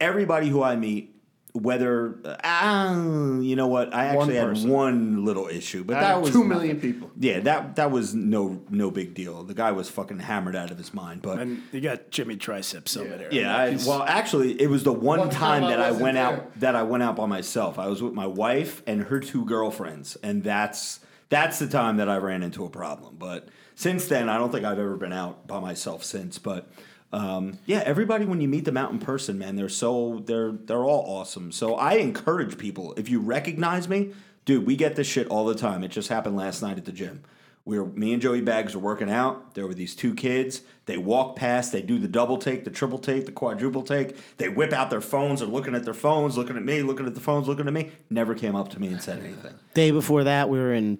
Everybody 0.00 0.48
who 0.48 0.62
I 0.62 0.76
meet, 0.76 1.11
whether, 1.54 2.16
ah, 2.44 2.94
you 3.40 3.56
know 3.56 3.66
what, 3.66 3.92
I 3.92 4.14
One 4.16 4.30
actually 4.30 4.62
had 4.62 4.70
one 4.70 5.24
little 5.24 5.48
issue, 5.48 5.84
but 5.84 6.00
that 6.00 6.20
was 6.22 6.30
two 6.32 6.44
million 6.44 6.76
nothing. 6.76 6.92
people. 6.94 7.10
Yeah, 7.18 7.40
that 7.40 7.76
that 7.76 7.90
was 7.90 8.14
no 8.14 8.62
no 8.70 8.90
big 8.90 9.12
deal. 9.12 9.42
The 9.42 9.52
guy 9.54 9.70
was 9.72 9.90
fucking 9.90 10.20
hammered 10.20 10.56
out 10.56 10.70
of 10.70 10.78
his 10.78 10.94
mind, 10.94 11.20
but 11.22 11.38
And 11.40 11.62
you 11.70 11.80
got 11.82 12.10
Jimmy 12.10 12.36
Triceps 12.36 12.96
over 12.96 13.16
there. 13.16 13.28
yeah, 13.32 13.54
I, 13.54 13.76
well, 13.86 14.02
actually, 14.02 14.60
it 14.60 14.70
was 14.70 14.82
the 14.84 14.92
one, 14.94 15.18
One 15.18 15.30
time, 15.30 15.62
time 15.62 15.70
that 15.70 15.78
I 15.80 15.88
wasn't 15.90 16.02
went 16.02 16.14
there. 16.14 16.24
out 16.26 16.60
that 16.60 16.74
I 16.74 16.82
went 16.84 17.02
out 17.02 17.16
by 17.16 17.26
myself. 17.26 17.78
I 17.78 17.88
was 17.88 18.02
with 18.02 18.14
my 18.14 18.26
wife 18.26 18.82
and 18.86 19.02
her 19.04 19.20
two 19.20 19.44
girlfriends, 19.44 20.16
and 20.22 20.42
that's 20.42 21.00
that's 21.28 21.58
the 21.58 21.68
time 21.68 21.98
that 21.98 22.08
I 22.08 22.16
ran 22.16 22.42
into 22.42 22.64
a 22.64 22.70
problem. 22.70 23.16
But 23.18 23.48
since 23.74 24.06
then, 24.06 24.28
I 24.30 24.38
don't 24.38 24.50
think 24.52 24.64
I've 24.64 24.78
ever 24.78 24.96
been 24.96 25.12
out 25.12 25.46
by 25.46 25.60
myself 25.60 26.02
since. 26.02 26.38
But 26.38 26.66
um, 27.12 27.58
yeah, 27.66 27.82
everybody 27.84 28.24
when 28.24 28.40
you 28.40 28.48
meet 28.48 28.64
them 28.64 28.76
out 28.76 28.90
in 28.90 28.98
person, 28.98 29.38
man, 29.38 29.56
they're 29.56 29.68
so 29.68 30.22
they're 30.24 30.52
they're 30.52 30.84
all 30.84 31.04
awesome. 31.06 31.52
So 31.52 31.74
I 31.74 31.94
encourage 31.94 32.58
people 32.58 32.94
if 32.96 33.08
you 33.08 33.20
recognize 33.20 33.88
me, 33.88 34.12
dude, 34.44 34.66
we 34.66 34.76
get 34.76 34.96
this 34.96 35.06
shit 35.06 35.26
all 35.28 35.44
the 35.44 35.54
time. 35.54 35.84
It 35.84 35.88
just 35.88 36.08
happened 36.08 36.36
last 36.36 36.62
night 36.62 36.78
at 36.78 36.84
the 36.84 36.92
gym. 36.92 37.22
We 37.64 37.78
were, 37.78 37.86
me 37.86 38.12
and 38.12 38.20
Joey 38.20 38.40
Bags 38.40 38.74
are 38.74 38.80
working 38.80 39.08
out. 39.08 39.54
There 39.54 39.68
were 39.68 39.74
these 39.74 39.94
two 39.94 40.14
kids. 40.14 40.62
They 40.86 40.96
walk 40.98 41.36
past. 41.36 41.70
They 41.70 41.80
do 41.80 41.96
the 41.96 42.08
double 42.08 42.36
take, 42.38 42.64
the 42.64 42.70
triple 42.70 42.98
take, 42.98 43.24
the 43.24 43.30
quadruple 43.30 43.82
take. 43.84 44.36
They 44.38 44.48
whip 44.48 44.72
out 44.72 44.90
their 44.90 45.00
phones. 45.00 45.38
They're 45.38 45.48
looking 45.48 45.76
at 45.76 45.84
their 45.84 45.94
phones, 45.94 46.36
looking 46.36 46.56
at 46.56 46.64
me, 46.64 46.82
looking 46.82 47.06
at 47.06 47.14
the 47.14 47.20
phones, 47.20 47.46
looking 47.46 47.68
at 47.68 47.72
me. 47.72 47.92
Never 48.10 48.34
came 48.34 48.56
up 48.56 48.70
to 48.70 48.80
me 48.80 48.88
and 48.88 49.00
said 49.00 49.20
anything. 49.20 49.54
Day 49.74 49.92
before 49.92 50.24
that, 50.24 50.48
we 50.48 50.58
were 50.58 50.74
in 50.74 50.98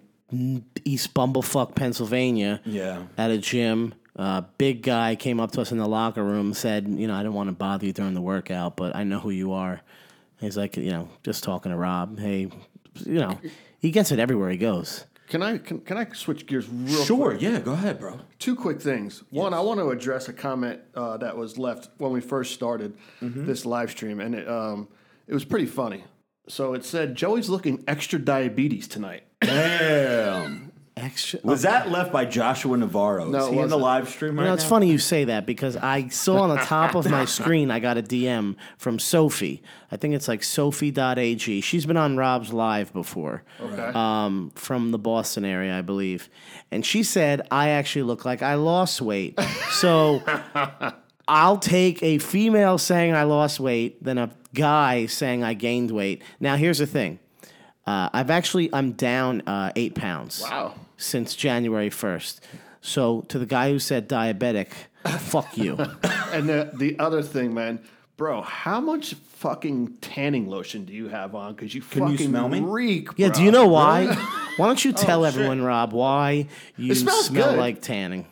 East 0.85 1.15
Bumblefuck, 1.15 1.75
Pennsylvania. 1.75 2.61
Yeah. 2.65 3.07
At 3.19 3.33
a 3.33 3.39
gym. 3.39 3.95
Uh, 4.15 4.43
big 4.59 4.83
guy 4.83 5.17
came 5.17 5.41
up 5.41 5.53
to 5.53 5.61
us 5.63 5.73
in 5.73 5.79
the 5.79 5.89
locker 5.89 6.23
room, 6.23 6.53
said, 6.53 6.87
you 6.89 7.07
know, 7.07 7.15
I 7.15 7.19
didn't 7.23 7.33
want 7.35 7.49
to 7.49 7.55
bother 7.55 7.87
you 7.87 7.93
during 7.93 8.13
the 8.15 8.21
workout, 8.21 8.77
but 8.77 8.95
I 8.95 9.05
know 9.05 9.19
who 9.19 9.31
you 9.31 9.53
are. 9.53 9.81
He's 10.39 10.57
like, 10.57 10.77
you 10.77 10.91
know, 10.91 11.09
just 11.23 11.43
talking 11.45 11.71
to 11.73 11.79
Rob. 11.79 12.19
Hey, 12.19 12.51
you 13.07 13.19
know, 13.21 13.39
he 13.79 13.91
gets 13.91 14.13
it 14.13 14.19
everywhere 14.19 14.51
he 14.51 14.59
goes. 14.59 15.07
Can 15.29 15.43
I 15.43 15.57
can, 15.57 15.81
can 15.81 15.97
I 15.97 16.07
switch 16.13 16.47
gears 16.47 16.69
real 16.69 17.05
Sure, 17.05 17.31
quick? 17.31 17.41
yeah, 17.41 17.61
go 17.61 17.73
ahead, 17.73 17.99
bro. 17.99 18.21
Two 18.39 18.55
quick 18.55 18.83
things. 18.83 19.23
One, 19.31 19.55
I 19.55 19.61
want 19.61 19.81
to 19.81 19.89
address 19.89 20.29
a 20.29 20.33
comment 20.35 20.81
uh, 20.95 21.17
that 21.19 21.35
was 21.39 21.57
left 21.57 21.89
when 21.97 22.13
we 22.13 22.21
first 22.21 22.53
started 22.53 22.95
Mm-hmm. 23.23 23.47
this 23.47 23.65
live 23.65 23.91
stream, 23.93 24.21
and 24.21 24.35
it 24.35 24.47
um, 24.47 24.89
it 25.27 25.33
was 25.33 25.45
pretty 25.47 25.65
funny. 25.67 26.05
So 26.49 26.75
it 26.75 26.85
said 26.85 27.15
Joey's 27.15 27.49
looking 27.49 27.83
extra 27.87 28.19
diabetes 28.19 28.89
tonight. 28.89 29.23
Damn. 29.41 30.72
Extra. 31.03 31.41
Was 31.43 31.63
that 31.63 31.91
left 31.91 32.13
by 32.13 32.25
Joshua 32.25 32.77
Navarro? 32.77 33.25
No, 33.25 33.39
Is 33.39 33.49
he 33.49 33.59
in 33.59 33.69
the 33.69 33.77
live 33.77 34.09
stream 34.09 34.37
right 34.37 34.45
You 34.45 34.49
know, 34.49 34.55
it's 34.55 34.65
funny 34.65 34.89
you 34.89 34.99
say 34.99 35.25
that 35.25 35.47
because 35.47 35.77
I 35.77 36.07
saw 36.09 36.43
on 36.43 36.51
the 36.51 36.63
top 36.63 36.95
of 36.95 37.11
my 37.11 37.25
screen, 37.25 37.73
I 37.73 37.81
got 37.81 37.99
a 37.99 38.03
DM 38.03 38.55
from 38.79 39.01
Sophie. 39.01 39.65
I 39.91 39.97
think 39.97 40.15
it's 40.15 40.29
like 40.29 40.45
sophie.ag. 40.45 41.61
She's 41.61 41.87
been 41.87 41.97
on 41.97 42.17
Rob's 42.17 42.53
live 42.53 42.93
before. 42.93 43.43
Okay. 43.61 43.91
Um, 43.95 44.53
from 44.55 44.93
the 44.93 44.99
Boston 44.99 45.45
area, 45.45 45.77
I 45.77 45.83
believe. 45.83 46.31
And 46.71 46.87
she 46.87 47.03
said, 47.03 47.49
I 47.51 47.71
actually 47.71 48.05
look 48.05 48.25
like 48.25 48.43
I 48.43 48.55
lost 48.55 49.03
weight. 49.03 49.41
So 49.71 50.23
I'll 51.27 51.59
take 51.59 52.01
a 52.05 52.19
female 52.19 52.79
saying 52.79 53.13
I 53.13 53.25
lost 53.25 53.59
weight 53.59 54.03
than 54.05 54.19
a 54.19 54.31
guy 54.55 55.07
saying 55.07 55.43
I 55.43 55.55
gained 55.55 55.91
weight. 55.91 56.23
Now, 56.39 56.55
here's 56.55 56.79
the 56.79 56.87
thing 56.87 57.19
uh, 57.87 58.09
I've 58.13 58.31
actually, 58.31 58.71
I'm 58.73 58.93
down 58.93 59.43
uh, 59.49 59.73
eight 59.75 59.97
pounds 59.97 60.43
Wow. 60.43 60.75
Since 61.03 61.35
January 61.35 61.91
1st. 61.91 62.41
So 62.81 63.23
to 63.29 63.39
the 63.39 63.47
guy 63.47 63.71
who 63.71 63.79
said 63.79 64.09
diabetic, 64.09 64.69
fuck 65.19 65.57
you. 65.57 65.77
And 66.33 66.49
the 66.49 66.71
the 66.73 66.99
other 66.99 67.21
thing, 67.23 67.53
man, 67.53 67.79
bro, 68.17 68.41
how 68.41 68.81
much 68.81 69.13
fucking 69.15 69.99
tanning 70.01 70.49
lotion 70.49 70.87
do 70.87 70.95
you 70.95 71.09
have 71.09 71.35
on? 71.35 71.53
Because 71.55 71.75
you 71.75 71.83
Can 71.83 72.05
you 72.05 72.13
fucking 72.17 72.29
smell 72.31 72.49
me? 72.49 72.61
reek. 72.61 73.09
Yeah, 73.17 73.29
bro. 73.29 73.37
do 73.37 73.43
you 73.45 73.51
know 73.51 73.67
why? 73.69 74.07
Why 74.59 74.67
don't 74.67 74.85
you 74.85 74.93
oh, 74.93 74.97
tell 74.97 75.21
Oh, 75.23 75.25
everyone, 75.25 75.63
Rob, 75.63 75.93
why 75.95 76.47
you 76.77 76.93
It 76.93 76.97
smells 76.97 77.27
smell 77.27 77.51
good. 77.53 77.59
like 77.59 77.81
tanning? 77.81 78.27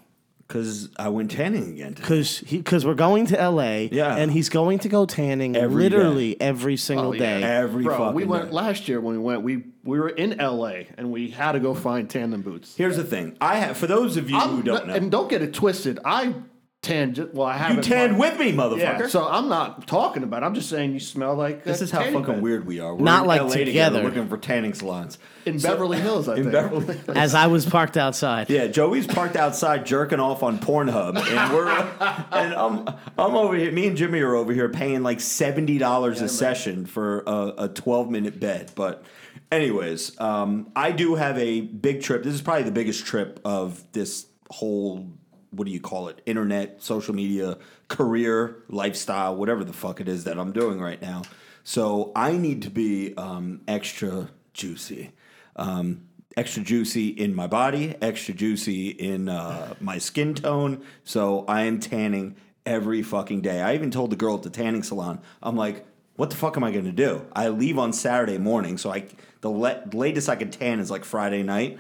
Because 0.51 0.89
I 0.97 1.09
went 1.11 1.31
tanning 1.31 1.75
again. 1.75 1.95
today. 1.95 2.01
Because 2.03 2.41
because 2.41 2.85
we're 2.85 2.95
going 2.95 3.27
to 3.27 3.41
L.A. 3.41 3.89
Yeah. 3.93 4.17
and 4.17 4.33
he's 4.33 4.49
going 4.49 4.81
to 4.81 4.89
go 4.89 5.07
tanning 5.07 5.55
Every 5.55 5.85
literally 5.85 6.41
every 6.41 6.77
single 6.77 7.11
Oh, 7.11 7.13
yeah. 7.13 7.39
day. 7.39 7.43
Every 7.45 7.85
Bro, 7.85 7.97
fucking 7.99 8.15
we 8.17 8.25
went 8.25 8.47
day. 8.47 8.51
last 8.51 8.89
year 8.89 9.01
when 9.01 9.15
we 9.15 9.23
went. 9.23 9.43
We 9.43 9.63
we 9.85 10.01
were 10.01 10.09
in 10.09 10.41
L.A. 10.41 10.89
and 10.99 11.13
we 11.13 11.31
had 11.31 11.53
to 11.53 11.61
go 11.61 11.73
find 11.73 12.11
tandem 12.11 12.43
boots. 12.43 12.75
Here's 12.77 12.97
the 12.97 13.05
thing. 13.05 13.37
I 13.41 13.57
have 13.59 13.77
for 13.77 13.87
those 13.87 14.17
of 14.17 14.29
you 14.29 14.37
who 14.41 14.57
I'm- 14.57 14.63
don't 14.63 14.87
know. 14.89 14.95
And 14.95 15.09
don't 15.11 15.31
get 15.31 15.41
it 15.41 15.55
twisted. 15.55 16.01
I 16.05 16.35
tan. 16.83 17.13
ju- 17.15 17.29
Well, 17.33 17.47
I 17.47 17.55
you 17.55 17.59
haven't. 17.59 17.83
tanned 17.85 18.19
with 18.19 18.39
me, 18.39 18.53
motherfucker. 18.53 18.79
Yeah. 19.01 19.07
So 19.09 19.27
I'm 19.29 19.49
not 19.49 19.87
talking 19.87 20.23
about. 20.23 20.43
it. 20.43 20.47
I'm 20.47 20.55
just 20.55 20.69
saying 20.71 20.93
you 20.93 21.01
smell 21.01 21.35
like. 21.35 21.65
this 21.65 21.81
a 21.81 21.85
is 21.85 21.91
how 21.91 22.01
fucking 22.03 22.23
bed. 22.23 22.43
weird 22.43 22.67
we 22.67 22.81
are. 22.81 22.95
We're 22.95 23.05
Not 23.05 23.23
in 23.23 23.29
like 23.29 23.41
LA 23.43 23.49
together. 23.65 24.03
looking 24.03 24.29
for 24.29 24.39
tanning 24.39 24.73
salons. 24.75 25.19
in 25.45 25.59
Beverly 25.59 26.01
Hills. 26.01 26.29
I 26.29 26.37
In 26.37 26.43
think. 26.45 26.53
Beverly 26.53 26.99
As 27.09 27.35
I 27.35 27.47
was 27.49 27.67
parked 27.67 27.97
outside. 27.97 28.49
Yeah, 28.51 28.67
Joey's 28.69 29.07
parked 29.07 29.37
outside 29.37 29.85
jerking 29.85 30.21
off 30.21 30.43
on 30.43 30.59
Pornhub, 30.59 31.17
and 31.17 31.53
we're 31.55 31.69
and 32.33 32.55
I'm 32.55 32.89
I'm 33.19 33.35
over 33.37 33.55
here. 33.57 33.73
Me 33.73 33.87
and 33.87 33.97
Jimmy 33.97 34.21
are 34.21 34.35
over 34.35 34.53
here 34.53 34.69
paying 34.69 35.03
like 35.03 35.21
seventy 35.21 35.79
dollars 35.79 36.21
a 36.23 36.29
session 36.29 36.87
for 36.87 37.23
a, 37.27 37.55
a 37.65 37.69
twelve 37.69 38.11
minute 38.11 38.41
bed. 38.41 38.73
But 38.75 39.05
anyways, 39.53 40.19
um, 40.21 40.71
I 40.75 40.93
do 40.93 41.15
have 41.17 41.37
a 41.39 41.61
big 41.61 42.03
trip. 42.03 42.23
This 42.23 42.35
is 42.35 42.41
probably 42.43 42.65
the 42.65 42.71
biggest 42.73 43.05
trip 43.05 43.39
of 43.45 43.85
this 43.93 44.27
whole 44.51 45.13
what 45.51 45.67
do 45.67 45.73
you 45.73 45.81
call 45.81 46.09
it? 46.09 46.21
Internet, 46.27 46.83
social 46.83 47.15
media, 47.15 47.59
career, 47.89 48.63
lifestyle, 48.69 49.37
whatever 49.37 49.65
the 49.65 49.73
fuck 49.73 50.01
it 50.01 50.09
is 50.09 50.25
that 50.25 50.39
I'm 50.39 50.53
doing 50.53 50.81
right 50.81 51.01
now. 51.01 51.23
So 51.65 52.13
I 52.15 52.33
need 52.33 52.63
to 52.63 52.71
be 52.71 53.15
um, 53.17 53.61
extra 53.69 54.31
juicy. 54.53 55.13
Um, 55.57 56.03
extra 56.37 56.63
juicy 56.63 57.09
in 57.09 57.35
my 57.35 57.47
body, 57.47 57.97
extra 58.01 58.33
juicy 58.35 58.89
in 58.91 59.29
uh, 59.29 59.75
my 59.81 59.99
skin 59.99 60.35
tone. 60.35 60.83
So 61.05 61.45
I 61.47 61.63
am 61.63 61.81
tanning 61.81 62.37
every 62.65 63.03
fucking 63.03 63.41
day. 63.41 63.61
I 63.61 63.75
even 63.75 63.91
told 63.91 64.11
the 64.11 64.17
girl 64.17 64.37
at 64.37 64.43
the 64.43 64.51
tanning 64.51 64.83
salon, 64.83 65.21
I'm 65.43 65.57
like, 65.57 65.85
what 66.17 66.31
the 66.31 66.37
fuck 66.37 66.57
am 66.57 66.65
I 66.65 66.71
going 66.71 66.85
to 66.85 66.93
do? 66.93 67.27
I 67.33 67.49
leave 67.49 67.79
on 67.79 67.93
Saturday 67.93 68.39
morning, 68.39 68.77
so 68.77 68.93
I 68.93 69.07
the 69.41 69.49
le- 69.49 69.83
latest 69.93 70.29
I 70.29 70.37
can 70.37 70.51
tan 70.51 70.79
is 70.79 70.91
like 70.91 71.05
Friday 71.05 71.43
night. 71.43 71.79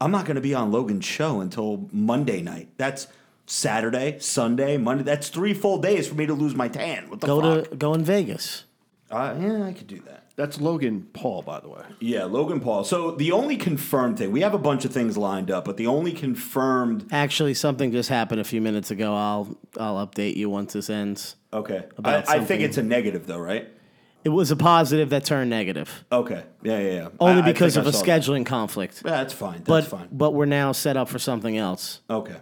I'm 0.00 0.10
not 0.10 0.24
going 0.26 0.34
to 0.36 0.40
be 0.40 0.54
on 0.54 0.70
Logan's 0.72 1.04
show 1.04 1.40
until 1.40 1.88
Monday 1.92 2.42
night. 2.42 2.68
That's 2.76 3.08
Saturday, 3.46 4.18
Sunday, 4.18 4.76
Monday. 4.76 5.04
That's 5.04 5.28
three 5.28 5.54
full 5.54 5.78
days 5.78 6.08
for 6.08 6.14
me 6.14 6.26
to 6.26 6.34
lose 6.34 6.54
my 6.54 6.68
tan. 6.68 7.08
What 7.08 7.20
the 7.20 7.26
Go 7.26 7.40
fuck? 7.40 7.70
to 7.70 7.76
go 7.76 7.94
in 7.94 8.04
Vegas. 8.04 8.64
Uh, 9.10 9.34
yeah, 9.40 9.62
I 9.64 9.72
could 9.72 9.86
do 9.86 10.00
that. 10.00 10.24
That's 10.34 10.60
Logan 10.60 11.06
Paul, 11.14 11.40
by 11.42 11.60
the 11.60 11.68
way. 11.68 11.82
Yeah, 11.98 12.24
Logan 12.24 12.60
Paul. 12.60 12.84
So 12.84 13.12
the 13.12 13.32
only 13.32 13.56
confirmed 13.56 14.18
thing, 14.18 14.32
we 14.32 14.42
have 14.42 14.52
a 14.52 14.58
bunch 14.58 14.84
of 14.84 14.92
things 14.92 15.16
lined 15.16 15.50
up, 15.50 15.64
but 15.64 15.78
the 15.78 15.86
only 15.86 16.12
confirmed. 16.12 17.06
Actually, 17.10 17.54
something 17.54 17.90
just 17.90 18.10
happened 18.10 18.40
a 18.40 18.44
few 18.44 18.60
minutes 18.60 18.90
ago. 18.90 19.14
I'll 19.14 19.56
I'll 19.78 20.06
update 20.06 20.36
you 20.36 20.50
once 20.50 20.74
this 20.74 20.90
ends. 20.90 21.36
Okay. 21.54 21.84
I, 22.04 22.22
I 22.28 22.44
think 22.44 22.60
it's 22.60 22.76
a 22.76 22.82
negative, 22.82 23.26
though, 23.26 23.38
right? 23.38 23.68
It 24.26 24.30
was 24.30 24.50
a 24.50 24.56
positive 24.56 25.10
that 25.10 25.24
turned 25.24 25.50
negative, 25.50 26.04
Okay. 26.10 26.42
Yeah, 26.64 26.78
yeah, 26.80 26.90
yeah. 26.92 27.08
only 27.20 27.42
I- 27.42 27.44
I 27.44 27.52
because 27.52 27.74
think 27.74 27.86
of 27.86 27.86
I 27.86 27.90
a 27.90 27.92
saw 27.92 28.04
that. 28.04 28.22
scheduling 28.22 28.44
conflict. 28.44 29.02
Yeah, 29.04 29.12
that's 29.12 29.32
fine. 29.32 29.62
But 29.64 29.74
That's 29.82 29.86
fine. 29.86 30.08
but 30.10 30.34
we're 30.34 30.46
now 30.46 30.72
set 30.72 30.96
up 30.96 31.08
for 31.08 31.20
something 31.20 31.56
else. 31.56 32.00
Okay. 32.10 32.34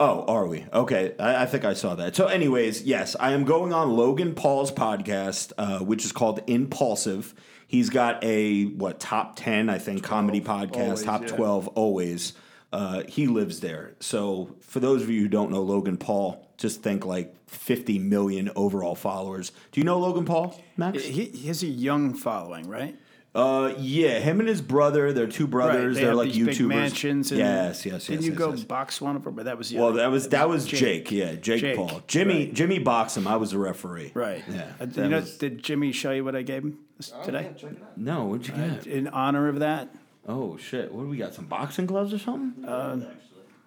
Oh, 0.00 0.24
are 0.26 0.46
we? 0.48 0.66
Okay. 0.72 1.14
I, 1.20 1.44
I 1.44 1.46
think 1.46 1.64
I 1.64 1.74
saw 1.74 1.94
that. 1.94 2.16
So, 2.16 2.26
anyways, 2.26 2.82
yes, 2.82 3.14
I 3.20 3.30
am 3.32 3.44
going 3.44 3.72
on 3.72 3.96
Logan 3.96 4.34
Paul's 4.34 4.72
podcast, 4.72 5.52
uh, 5.56 5.78
which 5.78 6.04
is 6.04 6.10
called 6.10 6.40
Impulsive. 6.48 7.34
He's 7.68 7.88
got 7.88 8.22
a, 8.24 8.64
what, 8.64 8.98
top 9.00 9.36
10, 9.36 9.70
I 9.70 9.78
think, 9.78 10.02
comedy 10.02 10.40
podcast, 10.40 10.76
always, 10.82 11.02
top 11.04 11.22
yeah. 11.22 11.28
12 11.28 11.68
always. 11.68 12.32
Uh, 12.72 13.02
he 13.08 13.26
lives 13.26 13.60
there. 13.60 13.94
So, 14.00 14.56
for 14.60 14.80
those 14.80 15.02
of 15.02 15.08
you 15.10 15.20
who 15.22 15.28
don't 15.28 15.50
know 15.50 15.62
Logan 15.62 15.96
Paul, 15.96 16.46
just 16.56 16.82
think 16.82 17.06
like 17.06 17.34
50 17.48 17.98
million 17.98 18.50
overall 18.56 18.94
followers. 18.94 19.52
Do 19.72 19.80
you 19.80 19.84
know 19.84 19.98
Logan 19.98 20.24
Paul, 20.24 20.60
Max? 20.76 21.04
He, 21.04 21.26
he 21.26 21.48
has 21.48 21.62
a 21.62 21.68
young 21.68 22.14
following, 22.14 22.68
right? 22.68 22.96
Uh, 23.36 23.74
yeah, 23.76 24.18
him 24.18 24.40
and 24.40 24.48
his 24.48 24.62
brother, 24.62 25.12
they're 25.12 25.26
two 25.26 25.46
brothers. 25.46 25.88
Right. 25.88 25.94
They 25.94 26.00
They're 26.00 26.08
have 26.08 26.16
like 26.16 26.32
these 26.32 26.46
YouTubers. 26.46 26.58
big 26.58 26.68
mansions. 26.68 27.30
And 27.32 27.38
yes, 27.38 27.84
yes, 27.84 27.92
yes. 27.92 28.06
Didn't 28.06 28.24
you 28.24 28.30
yes, 28.30 28.38
go 28.38 28.50
yes. 28.52 28.64
box 28.64 28.98
one 28.98 29.14
of 29.14 29.24
them? 29.24 29.34
But 29.34 29.44
that 29.44 29.58
was 29.58 29.68
the 29.68 29.78
well, 29.78 29.92
that 29.92 30.10
was 30.10 30.30
that 30.30 30.48
was 30.48 30.64
Jake. 30.64 31.12
Yeah, 31.12 31.34
Jake, 31.34 31.60
Jake, 31.60 31.76
Paul. 31.76 32.00
Jimmy 32.06 32.46
right. 32.46 32.54
Jimmy 32.54 32.78
boxed 32.78 33.18
him. 33.18 33.28
I 33.28 33.36
was 33.36 33.50
the 33.50 33.58
referee. 33.58 34.12
Right. 34.14 34.42
Yeah. 34.48 34.72
Uh, 34.80 34.86
that 34.86 34.96
you 34.96 35.08
know, 35.10 35.16
was- 35.18 35.36
did 35.36 35.62
Jimmy 35.62 35.92
show 35.92 36.12
you 36.12 36.24
what 36.24 36.34
I 36.34 36.40
gave 36.40 36.62
him 36.62 36.78
this- 36.96 37.12
today? 37.26 37.50
no, 37.94 38.24
what'd 38.24 38.48
you 38.48 38.54
get? 38.54 38.86
In 38.86 39.06
honor 39.08 39.48
of 39.48 39.58
that, 39.58 39.94
Oh 40.26 40.56
shit! 40.56 40.92
What 40.92 41.02
do 41.02 41.08
we 41.08 41.16
got? 41.16 41.34
Some 41.34 41.46
boxing 41.46 41.86
gloves 41.86 42.12
or 42.12 42.18
something? 42.18 42.64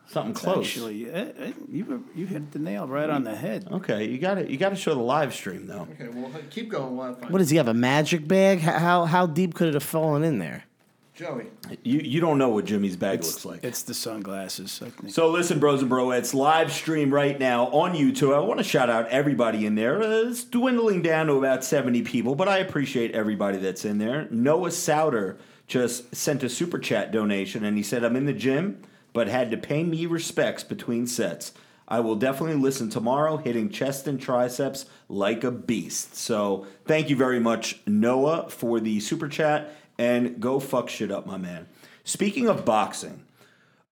something 0.09 0.33
close. 0.33 0.65
actually, 0.65 1.11
uh, 1.11 1.25
uh, 1.25 1.51
you 1.71 1.85
were, 1.85 1.99
you 2.15 2.25
hit 2.25 2.51
the 2.51 2.59
nail 2.59 2.87
right 2.87 3.09
on 3.09 3.23
the 3.23 3.35
head. 3.35 3.67
Okay, 3.71 4.07
you 4.07 4.17
got 4.17 4.35
to 4.35 4.51
You 4.51 4.57
got 4.57 4.69
to 4.69 4.75
show 4.75 4.93
the 4.93 5.01
live 5.01 5.33
stream 5.33 5.67
though. 5.67 5.87
Okay, 5.93 6.09
well, 6.09 6.31
keep 6.49 6.69
going 6.69 6.97
while 6.97 7.11
I 7.11 7.19
find 7.19 7.31
What 7.31 7.39
does 7.39 7.49
he 7.49 7.57
have? 7.57 7.67
A 7.67 7.73
magic 7.73 8.27
bag? 8.27 8.59
How 8.59 8.79
how, 8.79 9.05
how 9.05 9.25
deep 9.25 9.53
could 9.53 9.67
it 9.67 9.73
have 9.73 9.83
fallen 9.83 10.23
in 10.23 10.39
there? 10.39 10.65
Joey. 11.13 11.47
You 11.83 11.99
you 11.99 12.21
don't 12.21 12.37
know 12.37 12.47
what 12.47 12.63
Jimmy's 12.63 12.95
bag 12.95 13.21
looks 13.23 13.43
like. 13.43 13.61
It's 13.61 13.83
the 13.83 13.93
sunglasses. 13.93 14.81
I 14.81 14.89
think. 14.89 15.13
So 15.13 15.29
listen, 15.29 15.59
bros 15.59 15.81
and 15.81 15.91
broettes, 15.91 16.33
live 16.33 16.71
stream 16.71 17.13
right 17.13 17.37
now 17.37 17.65
on 17.67 17.93
YouTube. 17.93 18.33
I 18.33 18.39
want 18.39 18.59
to 18.59 18.63
shout 18.63 18.89
out 18.89 19.09
everybody 19.09 19.65
in 19.65 19.75
there. 19.75 20.01
Uh, 20.01 20.29
it's 20.29 20.45
dwindling 20.45 21.01
down 21.01 21.27
to 21.27 21.33
about 21.33 21.65
70 21.65 22.03
people, 22.03 22.35
but 22.35 22.47
I 22.47 22.59
appreciate 22.59 23.11
everybody 23.11 23.57
that's 23.57 23.83
in 23.83 23.97
there. 23.97 24.27
Noah 24.31 24.71
Souter 24.71 25.37
just 25.69 26.13
sent 26.13 26.43
a 26.43 26.49
super 26.49 26.79
chat 26.79 27.11
donation, 27.13 27.63
and 27.63 27.77
he 27.77 27.83
said, 27.83 28.03
I'm 28.03 28.17
in 28.17 28.25
the 28.25 28.33
gym, 28.33 28.81
but 29.13 29.29
had 29.29 29.51
to 29.51 29.57
pay 29.57 29.83
me 29.83 30.05
respects 30.05 30.63
between 30.63 31.07
sets. 31.07 31.53
I 31.87 32.01
will 32.01 32.15
definitely 32.15 32.55
listen 32.55 32.89
tomorrow, 32.89 33.37
hitting 33.37 33.69
chest 33.69 34.07
and 34.07 34.19
triceps 34.19 34.85
like 35.07 35.43
a 35.43 35.51
beast. 35.51 36.15
So 36.15 36.67
thank 36.85 37.09
you 37.09 37.15
very 37.15 37.39
much, 37.39 37.79
Noah, 37.87 38.49
for 38.49 38.79
the 38.79 38.99
super 38.99 39.27
chat, 39.27 39.73
and 39.97 40.39
go 40.39 40.59
fuck 40.59 40.89
shit 40.89 41.11
up, 41.11 41.25
my 41.25 41.37
man. 41.37 41.67
Speaking 42.03 42.47
of 42.47 42.65
boxing, 42.65 43.23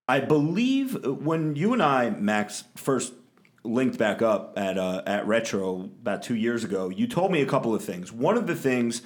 I 0.08 0.20
believe 0.20 1.06
when 1.06 1.56
you 1.56 1.74
and 1.74 1.84
I, 1.84 2.10
Max, 2.10 2.64
first 2.76 3.14
linked 3.64 3.98
back 3.98 4.22
up 4.22 4.58
at 4.58 4.78
uh, 4.78 5.04
at 5.06 5.28
Retro 5.28 5.90
about 6.02 6.24
two 6.24 6.36
years 6.36 6.64
ago, 6.64 6.90
you 6.90 7.06
told 7.08 7.32
me 7.32 7.42
a 7.42 7.46
couple 7.46 7.76
of 7.76 7.84
things. 7.84 8.12
One 8.12 8.38
of 8.38 8.48
the 8.48 8.56
things 8.56 9.02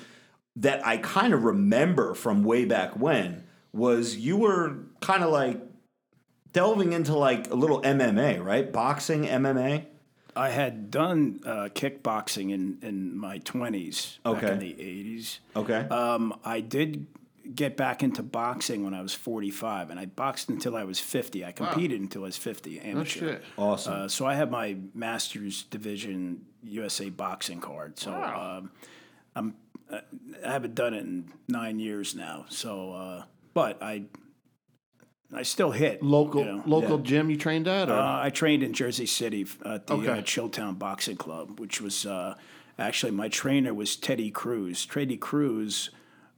that 0.58 0.86
I 0.86 0.98
kind 0.98 1.34
of 1.34 1.44
remember 1.44 2.14
from 2.14 2.44
way 2.44 2.66
back 2.66 2.92
when 3.00 3.44
was 3.74 4.18
you 4.18 4.38
were 4.38 4.78
kind 5.00 5.24
of 5.24 5.32
like 5.32 5.62
delving 6.54 6.94
into 6.94 7.16
like 7.18 7.50
a 7.50 7.56
little 7.56 7.82
MMA, 7.82 8.44
right? 8.44 8.72
Boxing, 8.72 9.24
MMA. 9.24 9.86
I 10.36 10.50
had 10.50 10.92
done 10.92 11.42
uh, 11.46 11.70
kickboxing 11.74 12.52
in, 12.52 12.78
in 12.82 13.18
my 13.18 13.40
20s, 13.40 14.22
back 14.24 14.44
Okay. 14.44 14.52
in 14.54 14.60
the 14.60 14.74
80s. 14.74 15.40
Okay. 15.56 15.80
Um, 15.90 16.34
I 16.46 16.62
did 16.62 17.08
get 17.54 17.76
back 17.76 18.02
into 18.02 18.24
boxing 18.24 18.84
when 18.86 18.94
I 18.94 19.02
was 19.02 19.14
45, 19.14 19.90
and 19.90 20.00
I 20.00 20.06
boxed 20.06 20.48
until 20.48 20.76
I 20.78 20.86
was 20.86 21.00
50. 21.00 21.44
I 21.44 21.52
competed 21.52 22.00
until 22.00 22.22
I 22.22 22.26
was 22.26 22.38
50, 22.38 22.80
amateur. 22.80 22.94
No 22.96 23.04
shit. 23.32 23.44
awesome. 23.58 23.94
Uh, 23.94 24.08
so 24.08 24.26
I 24.26 24.36
have 24.36 24.50
my 24.50 24.78
master's 24.94 25.64
division 25.64 26.46
USA 26.64 27.10
boxing 27.10 27.60
card. 27.60 28.00
So 28.00 28.14
um, 28.14 28.72
I'm 29.36 29.56
I 29.92 30.02
haven't 30.52 30.76
done 30.76 30.94
it 30.94 31.00
in 31.04 31.32
nine 31.48 31.80
years 31.80 32.16
now. 32.16 32.46
So, 32.50 32.94
uh, 32.94 33.24
but 33.54 33.82
I 33.84 34.04
I 35.34 35.44
still 35.44 35.72
hit 35.72 36.04
Local 36.04 36.42
you 36.42 36.48
know. 36.48 36.64
local 36.66 36.98
gym 36.98 37.30
you 37.30 37.38
trained 37.38 37.68
at? 37.68 37.90
Or? 37.90 37.94
Uh, 37.94 38.24
I 38.24 38.30
trained 38.30 38.64
in 38.64 38.74
Jersey 38.74 39.06
City 39.06 39.46
at 39.66 39.88
the 39.88 39.94
Okay. 39.94 40.08
uh, 40.10 40.22
Chilltown 40.22 40.78
Boxing 40.78 41.16
Club, 41.18 41.60
which 41.60 41.80
was 41.82 42.06
uh, 42.06 42.36
actually 42.78 43.12
my 43.12 43.30
trainer 43.30 43.74
was 43.74 43.96
Teddy 43.96 44.30
Cruz. 44.32 44.86
Teddy 44.86 45.18
Cruz 45.18 45.90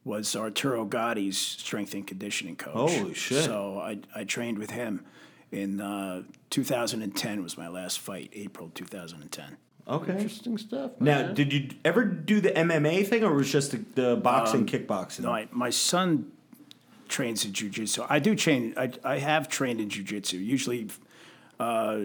was 0.04 0.36
Arturo 0.36 0.86
Gatti's 0.86 1.38
strength 1.38 1.94
and 1.94 2.06
conditioning 2.06 2.56
coach. 2.56 2.92
Holy 2.92 3.14
shit. 3.14 3.46
So 3.46 3.80
I, 3.80 4.00
I 4.16 4.26
trained 4.26 4.60
with 4.60 4.72
him 4.72 5.06
in 5.52 5.80
uh, 5.80 6.24
2010 6.50 7.42
was 7.42 7.58
my 7.58 7.68
last 7.70 8.00
fight, 8.00 8.30
April 8.34 8.70
2010. 8.76 9.58
Okay. 9.88 10.14
Interesting 10.14 10.58
stuff. 10.58 10.92
Now, 11.00 11.24
man. 11.24 11.34
did 11.34 11.52
you 11.52 11.70
ever 11.84 12.06
do 12.06 12.40
the 12.40 12.52
MMA 12.52 13.06
thing, 13.06 13.24
or 13.24 13.34
was 13.34 13.50
it 13.50 13.52
just 13.52 13.72
the, 13.72 13.78
the 14.02 14.16
boxing, 14.16 14.66
kickboxing? 14.66 15.22
No, 15.22 15.32
I, 15.32 15.48
my 15.52 15.70
son 15.70 16.32
trains 17.10 17.44
in 17.44 17.52
jujitsu. 17.52 18.06
I 18.10 18.20
do 18.20 18.36
train. 18.36 18.74
I, 18.78 18.92
I 19.04 19.18
have 19.20 19.50
trained 19.50 19.82
in 19.82 19.90
jujitsu. 19.90 20.44
Usually, 20.44 20.88
uh, 21.60 22.00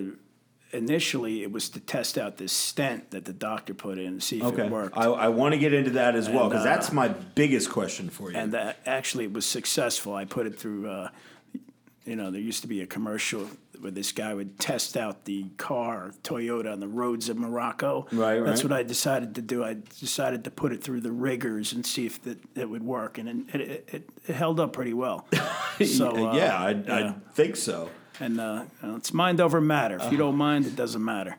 initially, 0.72 1.43
it 1.43 1.53
was 1.53 1.68
to 1.70 1.81
test 1.81 2.18
out 2.18 2.37
this 2.37 2.53
stent 2.53 3.12
that 3.12 3.24
the 3.24 3.33
doctor 3.33 3.74
put 3.74 3.99
in 3.99 4.16
to 4.16 4.20
see 4.20 4.39
if 4.39 4.45
okay. 4.45 4.66
it 4.66 4.70
worked. 4.70 4.97
I, 4.97 5.05
I 5.05 5.29
want 5.29 5.55
to 5.55 5.59
get 5.59 5.72
into 5.72 5.91
that 5.91 6.16
as 6.16 6.29
well 6.29 6.49
because 6.49 6.62
uh, 6.62 6.70
that's 6.70 6.93
my 6.93 7.09
biggest 7.09 7.70
question 7.70 8.11
for 8.11 8.33
you. 8.33 8.37
and 8.37 8.53
that 8.55 8.79
actually 8.87 9.24
it 9.24 9.33
was 9.33 9.47
successful. 9.47 10.14
I 10.14 10.24
put 10.24 10.47
it 10.47 10.59
through. 10.59 10.89
Uh, 10.89 11.11
you 12.05 12.16
know, 12.16 12.31
there 12.31 12.41
used 12.41 12.62
to 12.62 12.68
be 12.68 12.81
a 12.81 12.87
commercial 12.87 13.51
where 13.81 13.91
this 13.91 14.12
guy 14.12 14.35
would 14.35 14.59
test 14.59 14.97
out 14.97 15.24
the 15.24 15.45
car 15.57 16.12
Toyota 16.22 16.72
on 16.72 16.81
the 16.81 16.89
roads 16.89 17.29
of 17.29 17.37
Morocco. 17.37 18.07
Right, 18.12 18.41
That's 18.41 18.62
right. 18.64 18.70
what 18.70 18.79
I 18.81 18.83
decided 18.83 19.35
to 19.37 19.43
do. 19.43 19.64
I 19.64 19.76
decided 20.01 20.45
to 20.45 20.51
put 20.51 20.72
it 20.72 20.83
through 20.83 21.01
the 21.03 21.12
rigors 21.12 21.72
and 21.72 21.85
see 21.85 22.07
if 22.07 22.22
that 22.22 22.39
it 22.55 22.68
would 22.68 22.83
work, 22.83 23.18
and 23.18 23.49
it, 23.53 23.61
it, 23.61 23.89
it, 23.93 24.11
it 24.26 24.35
held 24.35 24.61
up 24.61 24.72
pretty 24.72 24.95
well. 24.95 25.26
so 25.85 26.29
uh, 26.31 26.35
yeah, 26.35 26.57
I, 26.57 26.70
yeah. 26.70 26.95
I 26.95 27.33
think 27.35 27.57
so. 27.57 27.91
and 28.20 28.41
uh, 28.41 28.64
you 28.83 28.89
know, 28.89 28.97
it's 28.97 29.12
mind 29.12 29.41
over 29.41 29.61
matter. 29.61 29.99
If 30.01 30.11
you 30.12 30.18
don't 30.18 30.37
mind, 30.37 30.66
it 30.66 30.76
doesn't 30.76 31.05
matter. 31.05 31.37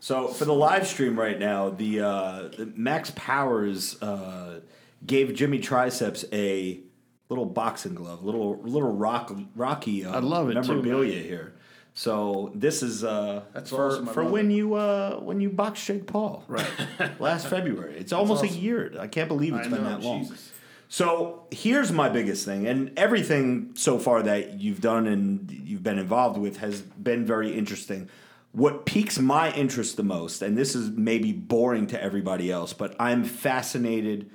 So 0.00 0.26
for 0.28 0.44
the 0.44 0.54
live 0.54 0.86
stream 0.88 1.16
right 1.16 1.38
now, 1.38 1.70
the, 1.70 2.00
uh, 2.00 2.48
the 2.56 2.72
Max 2.74 3.12
Powers 3.14 4.02
uh, 4.02 4.58
gave 5.06 5.32
Jimmy 5.32 5.60
Triceps 5.60 6.24
a 6.32 6.80
little 7.28 7.46
boxing 7.46 7.94
glove, 7.94 8.24
little 8.24 8.60
little 8.62 8.92
rock, 8.92 9.32
rocky. 9.54 10.04
Uh, 10.04 10.16
I 10.16 10.18
love 10.18 10.50
it, 10.50 10.54
too, 10.54 10.60
memorabilia 10.60 11.22
here. 11.22 11.54
So 11.94 12.52
this 12.54 12.82
is 12.82 13.04
uh, 13.04 13.42
That's 13.52 13.70
for 13.70 13.88
awesome, 13.88 14.06
for 14.06 14.24
when 14.24 14.50
you 14.50 14.74
uh, 14.74 15.16
when 15.16 15.40
you 15.40 15.50
boxed 15.50 15.84
Jake 15.86 16.06
Paul 16.06 16.44
right 16.48 16.66
last 17.20 17.48
February. 17.48 17.96
It's 17.96 18.12
almost 18.12 18.44
a 18.44 18.48
year. 18.48 18.94
I 18.98 19.08
can't 19.08 19.28
believe 19.28 19.54
it's 19.54 19.66
I 19.66 19.70
been 19.70 19.84
know, 19.84 19.90
that 19.90 20.00
long. 20.00 20.22
Jesus. 20.22 20.52
So 20.88 21.46
here's 21.50 21.90
my 21.90 22.08
biggest 22.08 22.44
thing, 22.44 22.66
and 22.66 22.98
everything 22.98 23.72
so 23.74 23.98
far 23.98 24.22
that 24.22 24.60
you've 24.60 24.80
done 24.80 25.06
and 25.06 25.50
you've 25.50 25.82
been 25.82 25.98
involved 25.98 26.38
with 26.38 26.58
has 26.58 26.80
been 26.80 27.26
very 27.26 27.52
interesting. 27.52 28.08
What 28.52 28.84
piques 28.84 29.18
my 29.18 29.50
interest 29.52 29.96
the 29.96 30.02
most, 30.02 30.42
and 30.42 30.56
this 30.56 30.74
is 30.74 30.90
maybe 30.90 31.32
boring 31.32 31.86
to 31.88 32.02
everybody 32.02 32.50
else, 32.50 32.74
but 32.74 32.94
I'm 33.00 33.24
fascinated 33.24 34.30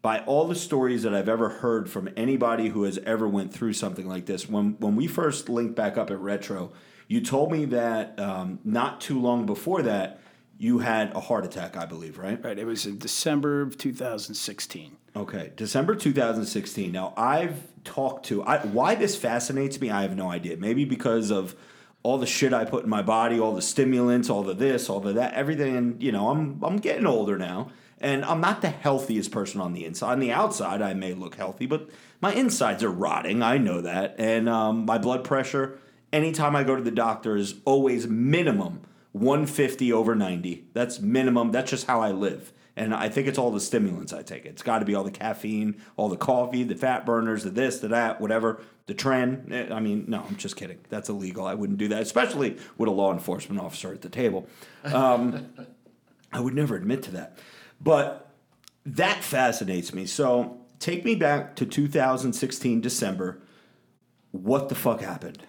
by 0.00 0.20
all 0.20 0.46
the 0.46 0.54
stories 0.54 1.02
that 1.02 1.14
I've 1.14 1.28
ever 1.28 1.48
heard 1.48 1.90
from 1.90 2.08
anybody 2.16 2.68
who 2.68 2.84
has 2.84 2.98
ever 2.98 3.28
went 3.28 3.52
through 3.52 3.72
something 3.74 4.08
like 4.08 4.26
this. 4.26 4.48
When 4.48 4.76
when 4.78 4.96
we 4.96 5.06
first 5.06 5.48
linked 5.48 5.74
back 5.74 5.98
up 5.98 6.10
at 6.10 6.18
Retro, 6.18 6.72
you 7.08 7.20
told 7.22 7.50
me 7.50 7.64
that 7.66 8.18
um, 8.20 8.60
not 8.64 9.00
too 9.00 9.20
long 9.20 9.46
before 9.46 9.82
that 9.82 10.20
you 10.58 10.80
had 10.80 11.14
a 11.14 11.20
heart 11.20 11.44
attack, 11.44 11.76
I 11.76 11.86
believe, 11.86 12.18
right? 12.18 12.42
Right. 12.42 12.58
It 12.58 12.66
was 12.66 12.84
in 12.84 12.98
December 12.98 13.62
of 13.62 13.78
2016. 13.78 14.96
Okay, 15.16 15.52
December 15.56 15.94
2016. 15.94 16.92
Now, 16.92 17.14
I've 17.16 17.62
talked 17.84 18.26
to 18.26 18.42
I, 18.42 18.58
why 18.66 18.94
this 18.94 19.16
fascinates 19.16 19.80
me. 19.80 19.90
I 19.90 20.02
have 20.02 20.16
no 20.16 20.30
idea. 20.30 20.56
Maybe 20.56 20.84
because 20.84 21.30
of 21.30 21.56
all 22.02 22.18
the 22.18 22.26
shit 22.26 22.52
I 22.52 22.64
put 22.64 22.84
in 22.84 22.90
my 22.90 23.02
body, 23.02 23.40
all 23.40 23.54
the 23.54 23.62
stimulants, 23.62 24.28
all 24.28 24.42
the 24.42 24.54
this, 24.54 24.88
all 24.88 25.00
the 25.00 25.12
that, 25.14 25.34
everything. 25.34 25.76
And 25.76 26.02
you 26.02 26.12
know, 26.12 26.28
I'm 26.28 26.62
I'm 26.62 26.76
getting 26.76 27.06
older 27.06 27.38
now, 27.38 27.70
and 28.00 28.24
I'm 28.24 28.40
not 28.40 28.60
the 28.60 28.70
healthiest 28.70 29.30
person 29.30 29.60
on 29.60 29.72
the 29.72 29.84
inside. 29.84 30.12
On 30.12 30.20
the 30.20 30.32
outside, 30.32 30.82
I 30.82 30.94
may 30.94 31.14
look 31.14 31.36
healthy, 31.36 31.66
but 31.66 31.88
my 32.20 32.32
insides 32.32 32.82
are 32.82 32.90
rotting. 32.90 33.42
I 33.42 33.58
know 33.58 33.80
that, 33.80 34.16
and 34.18 34.48
um, 34.48 34.84
my 34.84 34.98
blood 34.98 35.24
pressure. 35.24 35.78
Anytime 36.12 36.56
I 36.56 36.64
go 36.64 36.76
to 36.76 36.82
the 36.82 36.90
doctor 36.90 37.36
is 37.36 37.56
always 37.64 38.06
minimum 38.06 38.82
150 39.12 39.92
over 39.92 40.14
90. 40.14 40.66
That's 40.72 41.00
minimum. 41.00 41.50
That's 41.52 41.70
just 41.70 41.86
how 41.86 42.00
I 42.00 42.12
live. 42.12 42.52
And 42.76 42.94
I 42.94 43.08
think 43.08 43.26
it's 43.26 43.38
all 43.38 43.50
the 43.50 43.60
stimulants 43.60 44.12
I 44.12 44.22
take. 44.22 44.46
It's 44.46 44.62
got 44.62 44.78
to 44.78 44.84
be 44.84 44.94
all 44.94 45.02
the 45.02 45.10
caffeine, 45.10 45.82
all 45.96 46.08
the 46.08 46.16
coffee, 46.16 46.62
the 46.62 46.76
fat 46.76 47.04
burners, 47.04 47.42
the 47.42 47.50
this, 47.50 47.80
the 47.80 47.88
that, 47.88 48.20
whatever, 48.20 48.62
the 48.86 48.94
Tren. 48.94 49.50
Eh, 49.52 49.74
I 49.74 49.80
mean, 49.80 50.04
no, 50.06 50.24
I'm 50.26 50.36
just 50.36 50.56
kidding. 50.56 50.78
That's 50.88 51.08
illegal. 51.08 51.44
I 51.44 51.54
wouldn't 51.54 51.78
do 51.78 51.88
that, 51.88 52.02
especially 52.02 52.56
with 52.76 52.88
a 52.88 52.92
law 52.92 53.12
enforcement 53.12 53.60
officer 53.60 53.92
at 53.92 54.02
the 54.02 54.08
table. 54.08 54.46
Um, 54.84 55.48
I 56.32 56.40
would 56.40 56.54
never 56.54 56.76
admit 56.76 57.02
to 57.04 57.10
that. 57.12 57.38
But 57.80 58.30
that 58.86 59.24
fascinates 59.24 59.92
me. 59.92 60.06
So 60.06 60.58
take 60.78 61.04
me 61.04 61.16
back 61.16 61.56
to 61.56 61.66
2016, 61.66 62.80
December. 62.80 63.40
What 64.30 64.68
the 64.68 64.74
fuck 64.76 65.00
happened? 65.00 65.42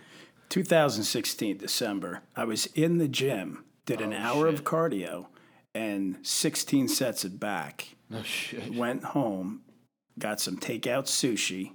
2016 0.50 1.58
December, 1.58 2.22
I 2.36 2.43
was 2.45 2.66
in 2.68 2.97
the 2.97 3.08
gym, 3.08 3.64
did 3.86 4.02
Oh, 4.02 4.06
an 4.06 4.14
hour 4.14 4.47
of 4.47 4.64
cardio 4.64 5.28
and 5.76 6.18
16 6.24 6.88
sets 6.88 7.24
of 7.24 7.39
back. 7.39 7.95
Oh 8.14 8.24
shit. 8.24 8.74
Went 8.74 9.04
home, 9.04 9.62
got 10.18 10.41
some 10.41 10.58
takeout 10.58 11.06
sushi, 11.06 11.74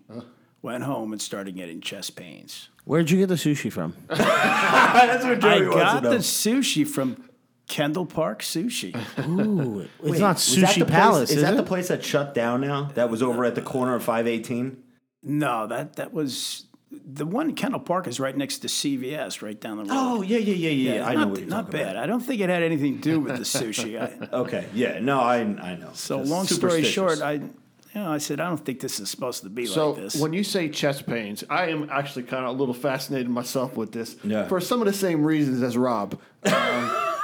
went 0.63 0.85
home 0.85 1.13
and 1.13 1.23
started 1.23 1.55
getting 1.55 1.81
chest 1.81 2.17
pains. 2.17 2.69
Where'd 2.85 3.11
you 3.11 3.19
get 3.19 3.29
the 3.29 3.37
sushi 3.37 3.73
from? 3.73 3.95
That's 4.09 5.25
what 5.25 5.45
I 5.45 5.59
Joey 5.59 5.69
wants 5.69 5.77
got 5.83 5.95
to 5.99 6.01
know. 6.03 6.11
the 6.11 6.17
sushi 6.19 6.87
from 6.87 7.29
Kendall 7.67 8.05
Park 8.05 8.43
Sushi. 8.43 8.95
Ooh, 9.29 9.81
it's 9.81 9.91
Wait, 10.03 10.21
not 10.21 10.37
Sushi 10.37 10.81
the 10.81 10.85
place- 10.85 10.91
Palace, 10.91 11.31
Is 11.31 11.37
is, 11.37 11.43
that 11.43 11.55
it? 11.55 11.57
the 11.57 11.63
place 11.63 11.89
that 11.89 12.05
shut 12.05 12.35
down 12.35 12.61
now? 12.61 12.91
That 12.95 13.09
was 13.11 13.23
over 13.23 13.45
at 13.45 13.55
the 13.55 13.63
corner 13.63 13.95
of 13.95 14.03
518? 14.03 14.83
no, 15.23 15.67
that 15.69 15.97
that 15.97 16.13
was 16.13 16.67
the 17.05 17.27
one 17.27 17.49
in 17.51 17.55
Kendall 17.55 17.81
Park 17.81 18.07
is 18.07 18.19
right 18.21 18.37
next 18.37 18.59
to 18.59 18.69
CVS, 18.69 19.43
right 19.43 19.61
down 19.61 19.77
the 19.79 19.85
road. 19.85 19.91
Oh, 19.93 20.23
yeah, 20.23 20.39
yeah, 20.39 20.55
yeah, 20.55 20.95
yeah. 20.97 21.07
I 21.07 21.15
know 21.15 21.21
not, 21.21 21.29
what 21.31 21.39
you're 21.41 21.49
not 21.49 21.71
bad. 21.71 21.83
about. 21.93 21.97
I 21.97 22.07
don't 22.07 22.21
think 22.21 22.41
it 22.41 22.49
had 22.49 22.63
anything 22.63 22.97
to 22.97 23.01
do 23.03 23.21
with 23.21 23.37
the 23.37 23.43
sushi. 23.45 24.01
I, 24.01 24.37
Okay, 24.37 24.67
yeah, 24.75 24.99
no, 25.01 25.21
I, 25.21 25.37
I 25.39 25.77
know. 25.77 25.91
so 25.95 26.19
Just 26.19 26.31
long 26.31 26.47
story 26.47 26.83
short, 26.85 27.21
I, 27.23 27.33
you 27.33 27.51
know, 27.95 28.11
I 28.13 28.19
said 28.19 28.41
I 28.41 28.49
don't 28.49 28.65
think 28.65 28.81
this 28.81 28.99
is 29.01 29.09
supposed 29.11 29.43
to 29.45 29.49
be 29.51 29.67
So 29.67 29.91
like 29.93 30.03
this. 30.03 30.17
when 30.17 30.33
you 30.33 30.43
say 30.45 30.69
chest 30.69 31.07
pains, 31.07 31.45
I 31.49 31.67
am 31.69 31.89
actually 31.91 32.25
kind 32.25 32.45
of 32.45 32.51
a 32.51 32.59
little 32.59 32.75
fascinated 32.75 33.29
myself 33.29 33.77
with 33.77 33.93
this 33.93 34.17
Yeah. 34.25 34.49
for 34.49 34.61
some 34.61 34.81
of 34.81 34.87
the 34.87 34.93
same 34.93 35.23
reasons 35.25 35.63
as 35.63 35.77
Rob. 35.77 36.19
Um, 36.45 36.53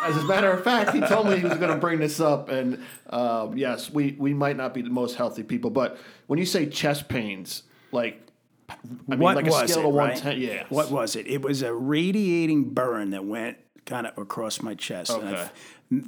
as 0.02 0.16
a 0.16 0.24
matter 0.24 0.50
of 0.50 0.64
fact, 0.64 0.94
he 0.94 1.00
told 1.02 1.26
me 1.28 1.36
he 1.38 1.44
was 1.44 1.58
going 1.58 1.70
to 1.72 1.76
bring 1.76 1.98
this 1.98 2.20
up, 2.20 2.48
and 2.48 2.82
um, 3.10 3.56
yes, 3.58 3.90
we 3.90 4.16
we 4.18 4.32
might 4.32 4.56
not 4.56 4.72
be 4.72 4.80
the 4.80 4.88
most 4.88 5.16
healthy 5.16 5.42
people, 5.42 5.68
but 5.70 5.98
when 6.26 6.38
you 6.38 6.46
say 6.46 6.64
chest 6.66 7.06
pains, 7.08 7.64
like 7.92 8.29
I 8.70 8.76
mean, 9.10 9.18
what 9.20 9.36
like 9.36 9.46
a 9.46 9.50
was 9.50 9.76
it? 9.76 9.82
right? 9.82 10.38
yeah. 10.38 10.64
What 10.68 10.90
was 10.90 11.16
it? 11.16 11.26
It 11.26 11.42
was 11.42 11.62
a 11.62 11.72
radiating 11.74 12.70
burn 12.70 13.10
that 13.10 13.24
went 13.24 13.58
kind 13.86 14.06
of 14.06 14.16
across 14.18 14.62
my 14.62 14.74
chest. 14.74 15.10
Okay. 15.10 15.26
I've- 15.26 15.50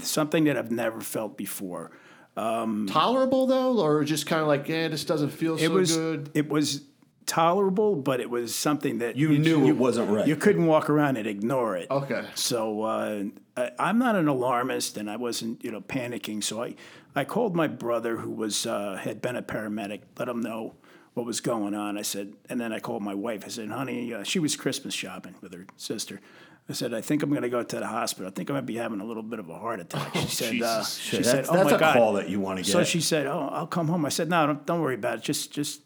something 0.00 0.44
that 0.44 0.56
I've 0.56 0.70
never 0.70 1.00
felt 1.00 1.36
before. 1.36 1.90
tolerable 2.36 3.46
though, 3.46 3.78
or 3.80 4.04
just 4.04 4.26
kind 4.26 4.40
of 4.40 4.48
like, 4.48 4.68
yeah, 4.68 4.88
this 4.88 5.04
doesn't 5.04 5.30
feel 5.30 5.58
so 5.58 5.70
was 5.70 5.96
good? 5.96 6.30
it 6.34 6.48
was 6.48 6.82
tolerable, 7.26 7.96
but 7.96 8.20
it 8.20 8.30
was 8.30 8.54
something 8.54 8.98
that 8.98 9.16
You 9.16 9.38
knew 9.38 9.66
it 9.68 9.76
wasn't 9.76 10.10
right. 10.10 10.26
You 10.26 10.36
couldn't 10.36 10.66
walk 10.66 10.88
around 10.90 11.16
and 11.16 11.26
ignore 11.26 11.76
it. 11.76 11.90
Okay. 11.90 12.24
So 12.34 12.82
uh, 12.82 13.24
I, 13.56 13.70
I'm 13.78 13.98
not 13.98 14.16
an 14.16 14.28
alarmist, 14.28 14.96
and 14.96 15.10
I 15.10 15.16
wasn't, 15.16 15.62
you 15.64 15.70
know, 15.70 15.80
panicking. 15.80 16.42
So 16.42 16.62
I, 16.62 16.74
I 17.14 17.24
called 17.24 17.54
my 17.54 17.66
brother, 17.68 18.16
who 18.16 18.30
was 18.30 18.66
uh, 18.66 18.96
had 19.02 19.20
been 19.20 19.36
a 19.36 19.42
paramedic, 19.42 20.00
let 20.18 20.28
him 20.28 20.40
know 20.40 20.74
what 21.14 21.26
was 21.26 21.40
going 21.40 21.74
on. 21.74 21.98
I 21.98 22.02
said, 22.02 22.34
and 22.48 22.60
then 22.60 22.72
I 22.72 22.78
called 22.80 23.02
my 23.02 23.14
wife. 23.14 23.42
I 23.44 23.48
said, 23.48 23.68
"Honey, 23.70 24.12
uh, 24.14 24.22
she 24.22 24.38
was 24.38 24.56
Christmas 24.56 24.94
shopping 24.94 25.34
with 25.40 25.52
her 25.54 25.66
sister." 25.76 26.20
I 26.68 26.72
said, 26.74 26.94
"I 26.94 27.00
think 27.00 27.22
I'm 27.22 27.30
going 27.30 27.42
to 27.42 27.48
go 27.48 27.62
to 27.62 27.76
the 27.80 27.86
hospital. 27.86 28.28
I 28.28 28.30
think 28.30 28.48
I 28.50 28.54
might 28.54 28.66
be 28.66 28.76
having 28.76 29.00
a 29.00 29.04
little 29.04 29.22
bit 29.22 29.38
of 29.38 29.48
a 29.50 29.58
heart 29.58 29.80
attack." 29.80 30.14
She 30.14 30.26
said, 30.28 30.62
uh, 30.62 30.84
"She 30.84 31.16
Shit, 31.16 31.24
said, 31.26 31.36
that's, 31.38 31.48
oh 31.50 31.54
that's 31.54 31.70
my 31.70 31.76
a 31.76 31.80
god." 31.80 31.92
call 31.94 32.12
that 32.14 32.28
you 32.28 32.40
want 32.40 32.58
to 32.58 32.64
get. 32.64 32.70
So 32.72 32.84
she 32.84 33.00
said, 33.00 33.26
"Oh, 33.26 33.48
I'll 33.52 33.66
come 33.66 33.88
home." 33.88 34.06
I 34.06 34.10
said, 34.10 34.28
"No, 34.30 34.46
don't, 34.46 34.64
don't 34.66 34.80
worry 34.80 34.94
about 34.94 35.18
it. 35.18 35.24
Just, 35.24 35.52
just, 35.52 35.82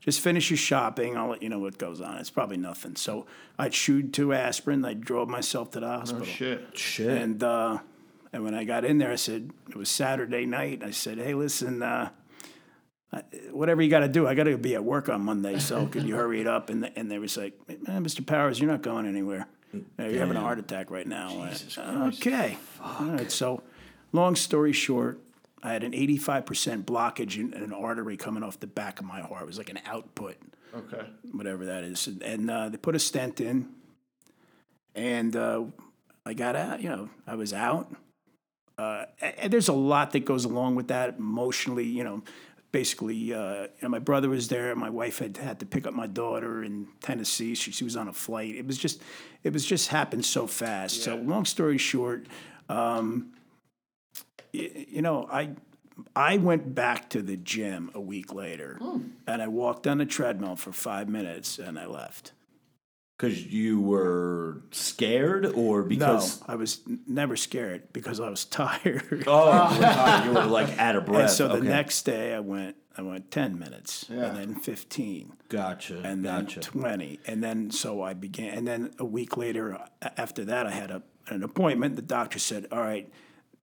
just 0.00 0.20
finish 0.20 0.50
your 0.50 0.56
shopping. 0.58 1.16
I'll 1.16 1.28
let 1.28 1.42
you 1.42 1.48
know 1.48 1.58
what 1.60 1.78
goes 1.78 2.00
on. 2.00 2.18
It's 2.18 2.30
probably 2.30 2.56
nothing." 2.58 2.96
So 2.96 3.26
I 3.58 3.68
chewed 3.70 4.12
two 4.12 4.32
aspirin. 4.34 4.84
I 4.84 4.94
drove 4.94 5.28
myself 5.28 5.70
to 5.72 5.80
the 5.80 5.88
hospital. 5.88 6.22
Oh, 6.22 6.30
Shit. 6.30 6.76
Shit. 6.76 7.08
And 7.16 7.42
uh, 7.42 7.78
and 8.32 8.44
when 8.44 8.54
I 8.54 8.64
got 8.64 8.84
in 8.84 8.98
there, 8.98 9.12
I 9.12 9.16
said 9.16 9.50
it 9.68 9.76
was 9.76 9.88
Saturday 9.88 10.44
night. 10.44 10.82
I 10.84 10.90
said, 10.90 11.18
"Hey, 11.18 11.34
listen, 11.34 11.82
uh, 11.82 12.10
I- 12.10 12.19
whatever 13.50 13.82
you 13.82 13.90
got 13.90 14.00
to 14.00 14.08
do, 14.08 14.26
I 14.26 14.34
got 14.34 14.44
to 14.44 14.56
be 14.56 14.74
at 14.74 14.84
work 14.84 15.08
on 15.08 15.22
Monday. 15.22 15.58
So 15.58 15.86
could 15.86 16.04
you 16.04 16.14
hurry 16.16 16.40
it 16.40 16.46
up?" 16.46 16.70
And 16.70 16.90
and 16.96 17.10
they 17.10 17.18
was 17.18 17.36
like, 17.36 17.54
"Man, 17.68 18.04
Mr. 18.04 18.24
Powers, 18.26 18.60
you're 18.60 18.70
not 18.70 18.82
going 18.82 19.06
anywhere. 19.06 19.46
You're 19.98 20.18
having 20.18 20.36
a 20.36 20.40
heart 20.40 20.58
attack 20.58 20.90
right 20.90 21.06
now." 21.06 21.28
I- 21.42 21.50
okay. 22.08 22.58
All 22.82 23.06
right. 23.06 23.30
So, 23.30 23.62
long 24.12 24.36
story 24.36 24.72
short. 24.72 25.20
I 25.62 25.72
had 25.74 25.84
an 25.84 25.92
85% 25.92 26.84
blockage 26.84 27.36
in, 27.38 27.52
in 27.52 27.62
an 27.62 27.72
artery 27.74 28.16
coming 28.16 28.42
off 28.42 28.58
the 28.60 28.66
back 28.66 28.98
of 28.98 29.04
my 29.04 29.20
heart. 29.20 29.42
It 29.42 29.46
was 29.46 29.58
like 29.58 29.68
an 29.68 29.78
output. 29.84 30.36
Okay. 30.74 31.04
whatever 31.32 31.66
that 31.66 31.82
is, 31.84 32.06
and, 32.06 32.22
and 32.22 32.50
uh, 32.50 32.68
they 32.68 32.76
put 32.78 32.94
a 32.94 32.98
stent 33.00 33.40
in, 33.40 33.68
and 34.94 35.34
uh, 35.36 35.64
I 36.24 36.34
got 36.34 36.56
out. 36.56 36.80
You 36.80 36.88
know, 36.88 37.10
I 37.26 37.34
was 37.34 37.52
out. 37.52 37.92
Uh, 38.78 39.04
a- 39.20 39.42
and 39.44 39.52
there's 39.52 39.68
a 39.68 39.72
lot 39.74 40.12
that 40.12 40.24
goes 40.24 40.44
along 40.44 40.76
with 40.76 40.88
that 40.88 41.16
emotionally. 41.18 41.84
You 41.84 42.04
know, 42.04 42.22
basically, 42.72 43.32
uh, 43.34 43.62
you 43.62 43.68
know, 43.82 43.88
my 43.88 43.98
brother 43.98 44.28
was 44.28 44.48
there. 44.48 44.74
My 44.76 44.90
wife 44.90 45.18
had 45.18 45.36
had 45.36 45.60
to 45.60 45.66
pick 45.66 45.86
up 45.86 45.94
my 45.94 46.06
daughter 46.06 46.62
in 46.62 46.88
Tennessee. 47.02 47.54
She, 47.54 47.72
she 47.72 47.84
was 47.84 47.96
on 47.96 48.08
a 48.08 48.12
flight. 48.12 48.54
It 48.54 48.66
was 48.66 48.78
just, 48.78 49.02
it 49.42 49.52
was 49.52 49.64
just 49.64 49.88
happened 49.88 50.24
so 50.24 50.46
fast. 50.46 51.02
So 51.02 51.16
long 51.16 51.44
story 51.44 51.78
short, 51.78 52.26
um, 52.68 53.32
y- 54.54 54.86
you 54.88 55.02
know, 55.02 55.28
I 55.30 55.50
I 56.16 56.38
went 56.38 56.74
back 56.74 57.10
to 57.10 57.22
the 57.22 57.36
gym 57.36 57.90
a 57.94 58.00
week 58.00 58.32
later, 58.32 58.78
and 59.26 59.42
I 59.42 59.48
walked 59.48 59.86
on 59.86 59.98
the 59.98 60.06
treadmill 60.06 60.56
for 60.56 60.72
five 60.72 61.08
minutes, 61.08 61.58
and 61.58 61.78
I 61.78 61.86
left. 61.86 62.32
Because 63.20 63.44
you 63.44 63.80
were 63.82 64.62
scared, 64.70 65.44
or 65.44 65.82
because 65.82 66.40
no, 66.40 66.46
I 66.48 66.56
was 66.56 66.80
never 67.06 67.36
scared 67.36 67.92
because 67.92 68.18
I 68.18 68.30
was 68.30 68.44
tired. 68.46 69.24
oh, 69.26 69.72
you 69.74 69.78
were 69.78 69.84
tired, 69.84 70.24
you 70.26 70.32
were 70.32 70.46
like 70.46 70.78
out 70.78 70.96
of 70.96 71.04
breath. 71.04 71.20
and 71.20 71.30
so 71.30 71.48
the 71.48 71.54
Okay. 71.56 71.68
next 71.68 72.02
day, 72.02 72.34
I 72.34 72.40
went. 72.40 72.76
I 72.98 73.02
went 73.02 73.30
ten 73.30 73.58
minutes, 73.58 74.06
and 74.10 74.36
then 74.36 74.54
fifteen, 74.56 75.34
gotcha, 75.48 76.00
and 76.02 76.24
then 76.24 76.44
gotcha. 76.44 76.60
twenty, 76.60 77.20
and 77.26 77.42
then 77.42 77.70
so 77.70 78.02
I 78.02 78.14
began. 78.14 78.52
And 78.56 78.66
then 78.66 78.90
a 78.98 79.04
week 79.04 79.36
later, 79.36 79.78
after 80.16 80.44
that, 80.46 80.66
I 80.66 80.70
had 80.72 80.90
a, 80.90 81.02
an 81.28 81.42
appointment. 81.42 81.96
The 81.96 82.02
doctor 82.02 82.38
said, 82.38 82.66
"All 82.72 82.80
right, 82.80 83.08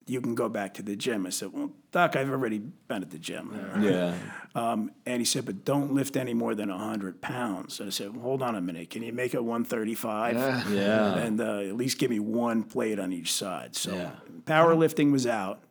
you 0.09 0.21
can 0.21 0.35
go 0.35 0.49
back 0.49 0.73
to 0.75 0.81
the 0.81 0.95
gym." 0.95 1.25
I 1.25 1.29
said, 1.29 1.53
"Well, 1.53 1.71
doc, 1.91 2.15
I've 2.15 2.29
already 2.29 2.59
been 2.59 3.01
at 3.03 3.11
the 3.11 3.19
gym." 3.19 3.51
yeah, 3.81 4.15
Um, 4.55 4.91
and 5.05 5.21
he 5.21 5.25
said, 5.25 5.45
but 5.45 5.63
don't 5.65 5.93
lift 5.93 6.17
any 6.17 6.33
more 6.33 6.55
than 6.55 6.69
100 6.69 7.21
pounds. 7.21 7.79
And 7.79 7.87
I 7.87 7.91
said, 7.91 8.13
well, 8.15 8.23
hold 8.23 8.41
on 8.41 8.55
a 8.55 8.61
minute. 8.61 8.89
Can 8.89 9.03
you 9.03 9.13
make 9.13 9.35
it 9.35 9.43
135? 9.43 10.35
yeah. 10.67 11.13
And 11.15 11.39
uh, 11.39 11.59
at 11.59 11.75
least 11.75 11.99
give 11.99 12.09
me 12.09 12.19
one 12.19 12.63
plate 12.63 12.97
on 12.97 13.13
each 13.13 13.31
side. 13.33 13.75
So 13.75 13.95
Yeah. 13.95 14.11
powerlifting 14.45 15.11
was 15.11 15.27
out, 15.27 15.61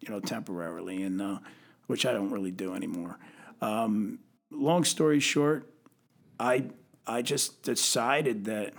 you 0.00 0.08
know, 0.10 0.18
temporarily, 0.18 1.02
and 1.04 1.22
uh, 1.22 1.38
which 1.86 2.04
I 2.06 2.12
don't 2.12 2.30
really 2.32 2.50
do 2.50 2.74
anymore. 2.74 3.18
Um, 3.60 4.18
long 4.50 4.82
story 4.84 5.20
short, 5.20 5.70
I 6.40 6.64
I 7.06 7.22
just 7.22 7.62
decided 7.62 8.46
that, 8.46 8.74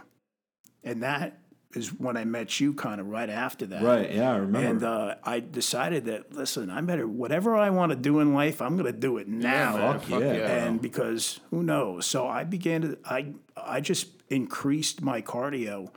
and 0.84 1.01
that 1.03 1.38
is 1.76 1.89
when 1.89 2.17
I 2.17 2.26
met 2.26 2.59
you, 2.59 2.73
kind 2.73 3.01
of 3.01 3.07
right 3.07 3.30
after 3.30 3.65
that. 3.67 3.84
Right, 3.84 4.13
yeah, 4.13 4.34
I 4.34 4.38
remember. 4.38 4.67
And 4.67 4.84
uh, 4.84 5.15
I 5.23 5.39
decided 5.39 6.05
that 6.05 6.34
listen, 6.34 6.69
I 6.69 6.82
better 6.82 7.07
whatever 7.07 7.55
I 7.55 7.69
want 7.69 7.91
to 7.91 7.95
do 7.95 8.19
in 8.19 8.34
life, 8.34 8.61
I'm 8.61 8.78
going 8.78 8.91
to 8.91 8.97
do 8.97 9.17
it 9.17 9.28
now. 9.28 9.78
man, 9.78 9.99
fuck 9.99 10.21
yeah. 10.21 10.65
And 10.65 10.82
because 10.82 11.39
who 11.49 11.63
knows? 11.63 12.05
So 12.05 12.28
I 12.28 12.43
began 12.43 12.82
to 12.82 12.97
I 13.05 13.34
I 13.55 13.82
just 13.82 14.07
increased 14.30 15.01
my 15.01 15.21
cardio 15.21 15.89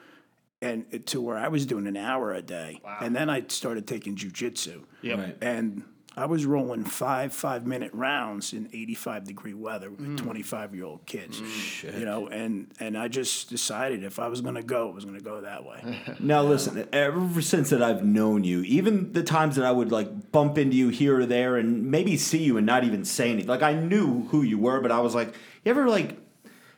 and 0.61 1.07
to 1.07 1.20
where 1.20 1.39
I 1.39 1.49
was 1.49 1.66
doing 1.66 1.87
an 1.87 1.97
hour 1.97 2.33
a 2.33 2.43
day. 2.43 2.81
And 3.01 3.14
then 3.14 3.31
I 3.31 3.45
started 3.49 3.87
taking 3.87 4.16
jujitsu. 4.16 4.85
Right. 5.05 5.37
And 5.41 5.85
I 6.19 6.27
was 6.27 6.45
rolling 6.45 6.85
five 6.85 7.33
five 7.33 7.66
minute 7.66 7.91
rounds 7.95 8.53
in 8.53 8.69
85 8.73 9.25
degree 9.25 9.55
weather 9.55 9.89
Mm. 9.91 9.99
with 9.99 10.19
25 10.19 10.75
year 10.75 10.85
old 10.85 11.07
kids. 11.07 11.41
You 11.83 12.05
know, 12.05 12.27
and 12.29 12.66
and 12.81 12.97
I 12.99 13.09
just 13.09 13.49
decided 13.49 14.03
if 14.05 14.19
I 14.19 14.29
was 14.29 14.41
going 14.41 14.57
to 14.57 14.62
go, 14.62 14.91
I 14.91 14.95
was 14.95 15.05
going 15.05 15.16
to 15.19 15.25
go 15.25 15.41
that 15.43 15.64
way. 15.64 15.99
Now 16.21 16.43
listen, 16.43 16.87
ever 16.93 17.41
since 17.41 17.71
that 17.71 17.83
I've 17.83 18.05
known 18.05 18.45
you, 18.45 18.62
even 18.62 19.12
the 19.12 19.23
times 19.23 19.57
that 19.57 19.64
I 19.64 19.73
would 19.73 19.91
like 19.93 20.33
bump 20.33 20.59
into 20.59 20.77
you 20.77 20.89
here 20.89 21.21
or 21.21 21.27
there 21.27 21.57
and 21.57 21.91
maybe 21.91 22.16
see 22.16 22.43
you 22.43 22.57
and 22.57 22.66
not 22.66 22.85
even 22.85 23.05
say 23.05 23.31
anything. 23.31 23.49
Like 23.49 23.62
I 23.62 23.73
knew 23.75 24.25
who 24.31 24.43
you 24.43 24.59
were, 24.59 24.81
but 24.81 24.91
I 24.93 25.01
was 25.01 25.14
like, 25.14 25.29
you 25.64 25.71
ever 25.71 25.89
like 25.89 26.19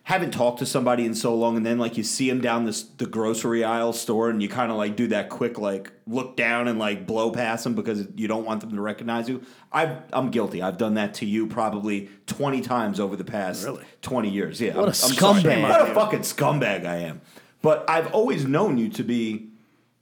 haven't 0.04 0.32
talked 0.32 0.58
to 0.58 0.66
somebody 0.66 1.04
in 1.06 1.14
so 1.14 1.34
long 1.34 1.56
and 1.56 1.64
then 1.64 1.78
like 1.78 1.96
you 1.96 2.02
see 2.02 2.28
them 2.28 2.40
down 2.40 2.64
this 2.64 2.82
the 2.82 3.06
grocery 3.06 3.62
aisle 3.62 3.92
store 3.92 4.28
and 4.30 4.42
you 4.42 4.48
kind 4.48 4.72
of 4.72 4.76
like 4.78 4.96
do 4.96 5.06
that 5.06 5.28
quick 5.28 5.58
like 5.58 5.92
look 6.06 6.36
down 6.36 6.66
and 6.66 6.78
like 6.78 7.06
blow 7.06 7.30
past 7.30 7.62
them 7.64 7.74
because 7.74 8.06
you 8.16 8.26
don't 8.26 8.44
want 8.44 8.60
them 8.60 8.70
to 8.74 8.80
recognize 8.80 9.28
you. 9.28 9.42
I 9.72 9.98
I'm 10.12 10.30
guilty. 10.30 10.62
I've 10.62 10.78
done 10.78 10.94
that 10.94 11.14
to 11.14 11.26
you 11.26 11.46
probably 11.46 12.08
20 12.26 12.60
times 12.62 12.98
over 12.98 13.14
the 13.14 13.24
past 13.24 13.64
Really? 13.64 13.84
20 14.02 14.30
years. 14.30 14.60
Yeah. 14.60 14.74
What 14.74 14.84
I'm, 14.84 14.88
a 14.88 14.92
scumbag. 14.92 15.62
What 15.62 15.90
a 15.90 15.94
fucking 15.94 16.20
scumbag 16.20 16.86
I 16.86 16.96
am. 16.98 17.20
But 17.62 17.88
I've 17.88 18.12
always 18.12 18.44
known 18.46 18.78
you 18.78 18.88
to 18.88 19.04
be 19.04 19.50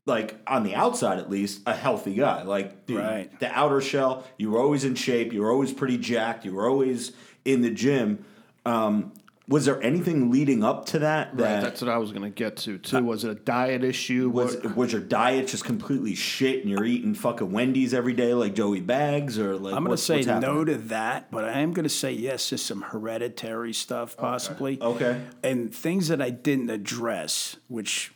like 0.06 0.36
on 0.46 0.62
the 0.62 0.74
outside 0.74 1.18
at 1.18 1.28
least 1.28 1.60
a 1.66 1.74
healthy 1.74 2.14
guy. 2.14 2.42
Like 2.44 2.86
the, 2.86 2.96
Right. 2.96 3.40
the 3.40 3.50
outer 3.52 3.82
shell, 3.82 4.24
you 4.38 4.50
were 4.52 4.58
always 4.60 4.84
in 4.84 4.94
shape. 4.94 5.34
You 5.34 5.42
were 5.42 5.50
always 5.50 5.72
pretty 5.72 5.98
jacked. 5.98 6.46
You 6.46 6.54
were 6.54 6.66
always 6.66 7.12
in 7.44 7.60
the 7.60 7.68
gym. 7.70 8.24
Um, 8.64 9.12
was 9.48 9.64
there 9.64 9.82
anything 9.82 10.30
leading 10.30 10.62
up 10.62 10.84
to 10.86 10.98
that? 11.00 11.30
Right, 11.32 11.60
that's 11.60 11.80
what 11.80 11.90
I 11.90 11.96
was 11.96 12.10
going 12.10 12.22
to 12.22 12.30
get 12.30 12.56
to 12.58 12.78
too. 12.78 12.98
Uh, 12.98 13.00
was 13.02 13.24
it 13.24 13.30
a 13.30 13.34
diet 13.34 13.82
issue? 13.82 14.28
was 14.28 14.56
What- 14.56 14.76
was 14.76 14.92
your 14.92 15.00
diet 15.00 15.48
just 15.48 15.64
completely 15.64 16.14
shit 16.14 16.60
and 16.60 16.70
you're 16.70 16.84
eating 16.84 17.14
fucking 17.14 17.50
Wendy's 17.50 17.94
every 17.94 18.12
day 18.12 18.34
like 18.34 18.54
Joey 18.54 18.80
Bags 18.80 19.38
or 19.38 19.56
like 19.56 19.74
I'm 19.74 19.84
going 19.84 19.96
to 19.96 20.02
say 20.02 20.20
no 20.22 20.64
to 20.64 20.76
that, 20.76 21.30
but 21.30 21.44
I 21.44 21.60
am 21.60 21.72
going 21.72 21.84
to 21.84 21.88
say 21.88 22.12
yes 22.12 22.50
to 22.50 22.58
some 22.58 22.82
hereditary 22.82 23.72
stuff, 23.72 24.16
possibly. 24.16 24.78
Okay. 24.80 25.20
And 25.42 25.74
things 25.74 26.08
that 26.08 26.20
I 26.20 26.30
didn't 26.30 26.70
address, 26.70 27.56
which 27.68 28.12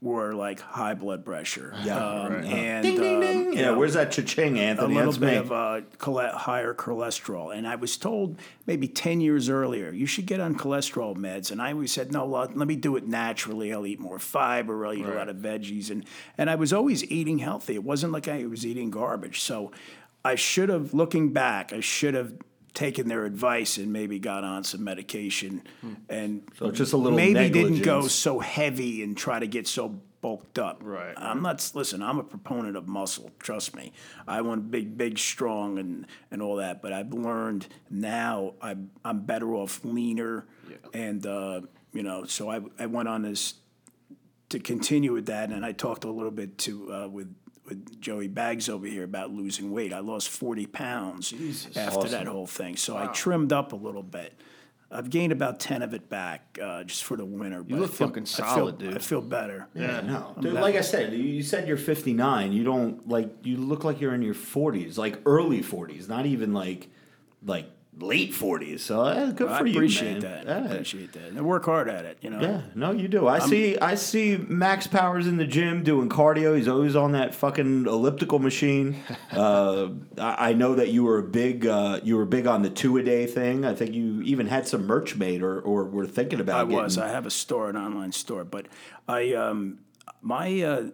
were 0.00 0.32
like 0.32 0.60
high 0.60 0.94
blood 0.94 1.24
pressure. 1.24 1.74
Yeah. 1.82 1.96
Um, 1.96 2.32
Right. 2.34 2.44
And, 2.44 2.82
Ding 2.84 2.96
ding 3.00 3.14
um, 3.16 3.20
ding. 3.20 3.44
you 3.46 3.52
Yeah, 3.58 3.62
know, 3.66 3.78
where's 3.78 3.94
that 3.94 4.12
cha-ching, 4.12 4.56
a 4.58 4.74
little 4.86 4.94
That's 5.06 5.18
bit 5.18 5.30
me. 5.30 5.36
of 5.36 5.50
uh, 5.50 5.80
chole- 5.98 6.32
higher 6.32 6.72
cholesterol. 6.72 7.52
And 7.56 7.66
I 7.66 7.74
was 7.74 7.96
told 7.96 8.38
maybe 8.66 8.86
10 8.86 9.20
years 9.20 9.48
earlier, 9.48 9.90
you 9.90 10.06
should 10.06 10.26
get 10.26 10.38
on 10.38 10.54
cholesterol 10.54 11.16
meds. 11.16 11.50
And 11.50 11.60
I 11.60 11.72
always 11.72 11.90
said, 11.90 12.12
no, 12.12 12.26
let, 12.26 12.56
let 12.56 12.68
me 12.68 12.76
do 12.76 12.94
it 12.94 13.08
naturally. 13.08 13.72
I'll 13.72 13.86
eat 13.86 13.98
more 13.98 14.20
fiber, 14.20 14.86
I'll 14.86 14.94
eat 14.94 15.04
a 15.04 15.14
lot 15.14 15.28
of 15.28 15.36
veggies. 15.36 15.90
And, 15.90 16.04
and 16.36 16.48
I 16.48 16.54
was 16.54 16.72
always 16.72 17.02
eating 17.10 17.38
healthy. 17.38 17.74
It 17.74 17.82
wasn't 17.82 18.12
like 18.12 18.28
I 18.28 18.46
was 18.46 18.64
eating 18.64 18.90
garbage. 18.90 19.40
So 19.40 19.72
I 20.24 20.36
should 20.36 20.68
have, 20.68 20.94
looking 20.94 21.32
back, 21.32 21.72
I 21.72 21.80
should 21.80 22.14
have 22.14 22.34
taken 22.74 23.08
their 23.08 23.24
advice 23.24 23.78
and 23.78 23.92
maybe 23.92 24.18
got 24.18 24.44
on 24.44 24.62
some 24.64 24.84
medication 24.84 25.62
and 26.08 26.42
So 26.58 26.70
just 26.70 26.92
a 26.92 26.96
little 26.96 27.16
maybe 27.16 27.48
didn't 27.50 27.82
go 27.82 28.06
so 28.06 28.38
heavy 28.38 29.02
and 29.02 29.16
try 29.16 29.38
to 29.38 29.46
get 29.46 29.66
so 29.66 30.00
bulked 30.20 30.58
up. 30.58 30.80
Right. 30.82 31.14
I'm 31.16 31.42
not 31.42 31.70
listen. 31.74 32.02
I'm 32.02 32.18
a 32.18 32.24
proponent 32.24 32.76
of 32.76 32.88
muscle. 32.88 33.30
Trust 33.38 33.74
me. 33.74 33.92
I 34.26 34.40
want 34.40 34.70
big, 34.70 34.96
big, 34.96 35.18
strong, 35.18 35.78
and 35.78 36.06
and 36.30 36.42
all 36.42 36.56
that. 36.56 36.82
But 36.82 36.92
I've 36.92 37.12
learned 37.12 37.66
now 37.90 38.54
I'm 38.60 38.90
I'm 39.04 39.20
better 39.20 39.54
off 39.54 39.84
leaner, 39.84 40.46
and 40.92 41.24
uh, 41.26 41.62
you 41.92 42.02
know. 42.02 42.24
So 42.24 42.50
I 42.50 42.60
I 42.78 42.86
went 42.86 43.08
on 43.08 43.22
this 43.22 43.54
to 44.50 44.58
continue 44.58 45.12
with 45.12 45.26
that, 45.26 45.50
and 45.50 45.64
I 45.64 45.72
talked 45.72 46.04
a 46.04 46.10
little 46.10 46.30
bit 46.32 46.58
to 46.58 46.92
uh, 46.92 47.08
with. 47.08 47.34
With 47.68 48.00
Joey 48.00 48.28
Bags 48.28 48.68
over 48.68 48.86
here 48.86 49.04
about 49.04 49.30
losing 49.30 49.70
weight, 49.70 49.92
I 49.92 49.98
lost 49.98 50.28
forty 50.30 50.66
pounds 50.66 51.34
after 51.76 52.08
that 52.08 52.26
whole 52.26 52.46
thing. 52.46 52.76
So 52.76 52.96
I 52.96 53.06
trimmed 53.08 53.52
up 53.52 53.72
a 53.72 53.76
little 53.76 54.02
bit. 54.02 54.32
I've 54.90 55.10
gained 55.10 55.32
about 55.32 55.60
ten 55.60 55.82
of 55.82 55.92
it 55.92 56.08
back 56.08 56.58
uh, 56.62 56.82
just 56.84 57.04
for 57.04 57.16
the 57.16 57.26
winter. 57.26 57.62
You 57.66 57.76
look 57.76 57.92
fucking 57.92 58.24
solid, 58.24 58.78
dude. 58.78 58.96
I 58.96 59.00
feel 59.00 59.20
better. 59.20 59.68
Yeah, 59.74 60.00
no. 60.00 60.34
Dude, 60.40 60.54
like 60.54 60.76
I 60.76 60.80
said, 60.80 61.12
you 61.12 61.42
said 61.42 61.68
you're 61.68 61.76
59. 61.76 62.52
You 62.52 62.64
don't 62.64 63.06
like 63.06 63.30
you 63.44 63.58
look 63.58 63.84
like 63.84 64.00
you're 64.00 64.14
in 64.14 64.22
your 64.22 64.34
40s, 64.34 64.96
like 64.96 65.20
early 65.26 65.60
40s, 65.60 66.08
not 66.08 66.24
even 66.24 66.54
like 66.54 66.88
like 67.44 67.70
late 68.00 68.32
40s. 68.32 68.80
So 68.80 69.00
uh, 69.02 69.30
good 69.32 69.48
I 69.48 69.58
for 69.58 69.66
you, 69.66 69.74
appreciate 69.74 70.22
man. 70.22 70.44
that. 70.44 70.46
Yeah. 70.46 70.56
I 70.56 70.72
appreciate 70.72 71.12
that. 71.12 71.24
And 71.24 71.44
work 71.44 71.64
hard 71.64 71.88
at 71.88 72.04
it, 72.04 72.18
you 72.20 72.30
know. 72.30 72.40
Yeah, 72.40 72.62
no, 72.74 72.92
you 72.92 73.08
do. 73.08 73.26
I 73.26 73.38
see. 73.38 73.78
I 73.78 73.94
see 73.94 74.36
Max 74.36 74.86
Powers 74.86 75.26
in 75.26 75.36
the 75.36 75.46
gym 75.46 75.82
doing 75.82 76.08
cardio. 76.08 76.56
He's 76.56 76.68
always 76.68 76.96
on 76.96 77.12
that 77.12 77.34
fucking 77.34 77.86
elliptical 77.86 78.38
machine. 78.38 79.02
uh, 79.32 79.88
I, 80.16 80.50
I 80.50 80.52
know 80.52 80.74
that 80.74 80.88
you 80.88 81.04
were 81.04 81.18
a 81.18 81.22
big. 81.22 81.66
Uh, 81.66 82.00
you 82.02 82.16
were 82.16 82.26
big 82.26 82.46
on 82.46 82.62
the 82.62 82.70
two 82.70 82.96
a 82.98 83.02
day 83.02 83.26
thing. 83.26 83.64
I 83.64 83.74
think 83.74 83.94
you 83.94 84.22
even 84.22 84.46
had 84.46 84.66
some 84.66 84.86
merch 84.86 85.16
made, 85.16 85.42
or 85.42 85.60
or 85.60 85.84
were 85.84 86.06
thinking 86.06 86.40
about. 86.40 86.60
I 86.60 86.64
getting, 86.64 86.76
was. 86.76 86.98
I 86.98 87.08
have 87.08 87.26
a 87.26 87.30
store, 87.30 87.68
an 87.68 87.76
online 87.76 88.12
store, 88.12 88.44
but 88.44 88.66
I 89.06 89.34
um 89.34 89.80
my 90.22 90.60
uh 90.62 90.90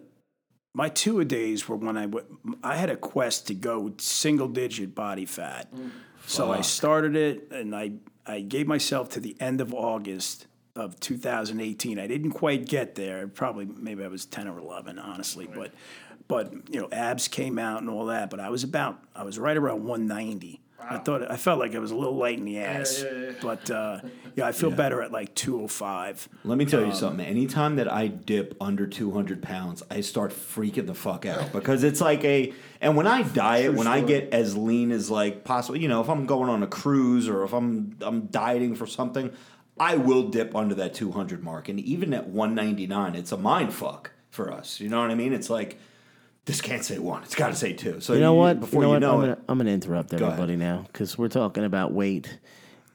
my 0.73 0.89
two 0.89 1.19
a 1.19 1.25
days 1.25 1.69
were 1.69 1.77
when 1.77 1.97
I 1.97 2.03
w- 2.03 2.37
I 2.63 2.75
had 2.75 2.89
a 2.89 2.97
quest 2.97 3.47
to 3.47 3.53
go 3.53 3.93
single 3.97 4.47
digit 4.47 4.93
body 4.93 5.25
fat. 5.25 5.71
So 6.27 6.51
I 6.51 6.61
started 6.61 7.15
it 7.15 7.51
and 7.51 7.75
I 7.75 7.93
I 8.25 8.41
gave 8.41 8.67
myself 8.67 9.09
to 9.09 9.19
the 9.19 9.35
end 9.39 9.61
of 9.61 9.73
August 9.73 10.47
of 10.75 10.99
2018. 10.99 11.99
I 11.99 12.07
didn't 12.07 12.31
quite 12.31 12.65
get 12.65 12.95
there. 12.95 13.27
Probably 13.27 13.65
maybe 13.65 14.03
I 14.03 14.07
was 14.07 14.25
10 14.25 14.47
or 14.47 14.59
11 14.59 14.99
honestly, 14.99 15.47
but 15.53 15.71
but 16.27 16.51
you 16.69 16.81
know 16.81 16.89
abs 16.91 17.27
came 17.27 17.59
out 17.59 17.81
and 17.81 17.89
all 17.89 18.05
that, 18.07 18.29
but 18.29 18.39
I 18.39 18.49
was 18.49 18.63
about 18.63 18.99
I 19.15 19.23
was 19.23 19.37
right 19.39 19.55
around 19.57 19.83
190. 19.83 20.61
I 20.79 20.97
thought 20.99 21.29
I 21.31 21.37
felt 21.37 21.59
like 21.59 21.73
it 21.73 21.79
was 21.79 21.91
a 21.91 21.95
little 21.95 22.15
light 22.15 22.37
in 22.37 22.45
the 22.45 22.59
ass, 22.59 23.03
but 23.41 23.71
uh, 23.71 24.01
yeah, 24.35 24.45
I 24.45 24.51
feel 24.51 24.69
better 24.69 25.01
at 25.01 25.11
like 25.11 25.33
205. 25.33 26.29
Let 26.43 26.57
me 26.57 26.65
tell 26.65 26.81
Um, 26.81 26.89
you 26.89 26.95
something. 26.95 27.25
Anytime 27.25 27.77
that 27.77 27.91
I 27.91 28.07
dip 28.07 28.55
under 28.61 28.85
200 28.85 29.41
pounds, 29.41 29.81
I 29.89 30.01
start 30.01 30.31
freaking 30.31 30.85
the 30.85 30.93
fuck 30.93 31.25
out 31.25 31.51
because 31.53 31.83
it's 31.83 32.01
like 32.01 32.23
a. 32.23 32.53
And 32.81 32.95
when 32.95 33.07
I 33.07 33.23
diet, 33.23 33.73
when 33.73 33.87
I 33.87 34.01
get 34.01 34.31
as 34.33 34.55
lean 34.55 34.91
as 34.91 35.09
like 35.09 35.43
possible, 35.43 35.77
you 35.77 35.87
know, 35.87 36.01
if 36.01 36.09
I'm 36.09 36.25
going 36.27 36.49
on 36.49 36.61
a 36.61 36.67
cruise 36.67 37.27
or 37.27 37.43
if 37.43 37.53
I'm 37.53 37.97
I'm 38.01 38.27
dieting 38.27 38.75
for 38.75 38.85
something, 38.85 39.31
I 39.79 39.95
will 39.95 40.29
dip 40.29 40.55
under 40.55 40.75
that 40.75 40.93
200 40.93 41.43
mark. 41.43 41.67
And 41.67 41.79
even 41.79 42.13
at 42.13 42.27
199, 42.27 43.15
it's 43.15 43.31
a 43.31 43.37
mind 43.37 43.73
fuck 43.73 44.11
for 44.29 44.51
us. 44.51 44.79
You 44.79 44.89
know 44.89 45.01
what 45.01 45.09
I 45.09 45.15
mean? 45.15 45.33
It's 45.33 45.49
like 45.49 45.79
this 46.45 46.61
can't 46.61 46.85
say 46.85 46.99
one. 46.99 47.23
It's 47.23 47.35
got 47.35 47.49
to 47.49 47.55
say 47.55 47.73
two. 47.73 47.99
So 47.99 48.13
You 48.13 48.19
know 48.19 48.35
what? 48.35 48.59
Before 48.59 48.83
you 48.83 48.87
know 48.87 48.93
you 48.93 48.99
know 48.99 49.21
it, 49.21 49.25
gonna 49.27 49.37
I'm 49.49 49.57
gonna 49.57 49.71
interrupt 49.71 50.13
everybody 50.13 50.55
now 50.55 50.85
because 50.87 51.17
we're 51.17 51.27
talking 51.27 51.63
about 51.63 51.91
weight, 51.91 52.37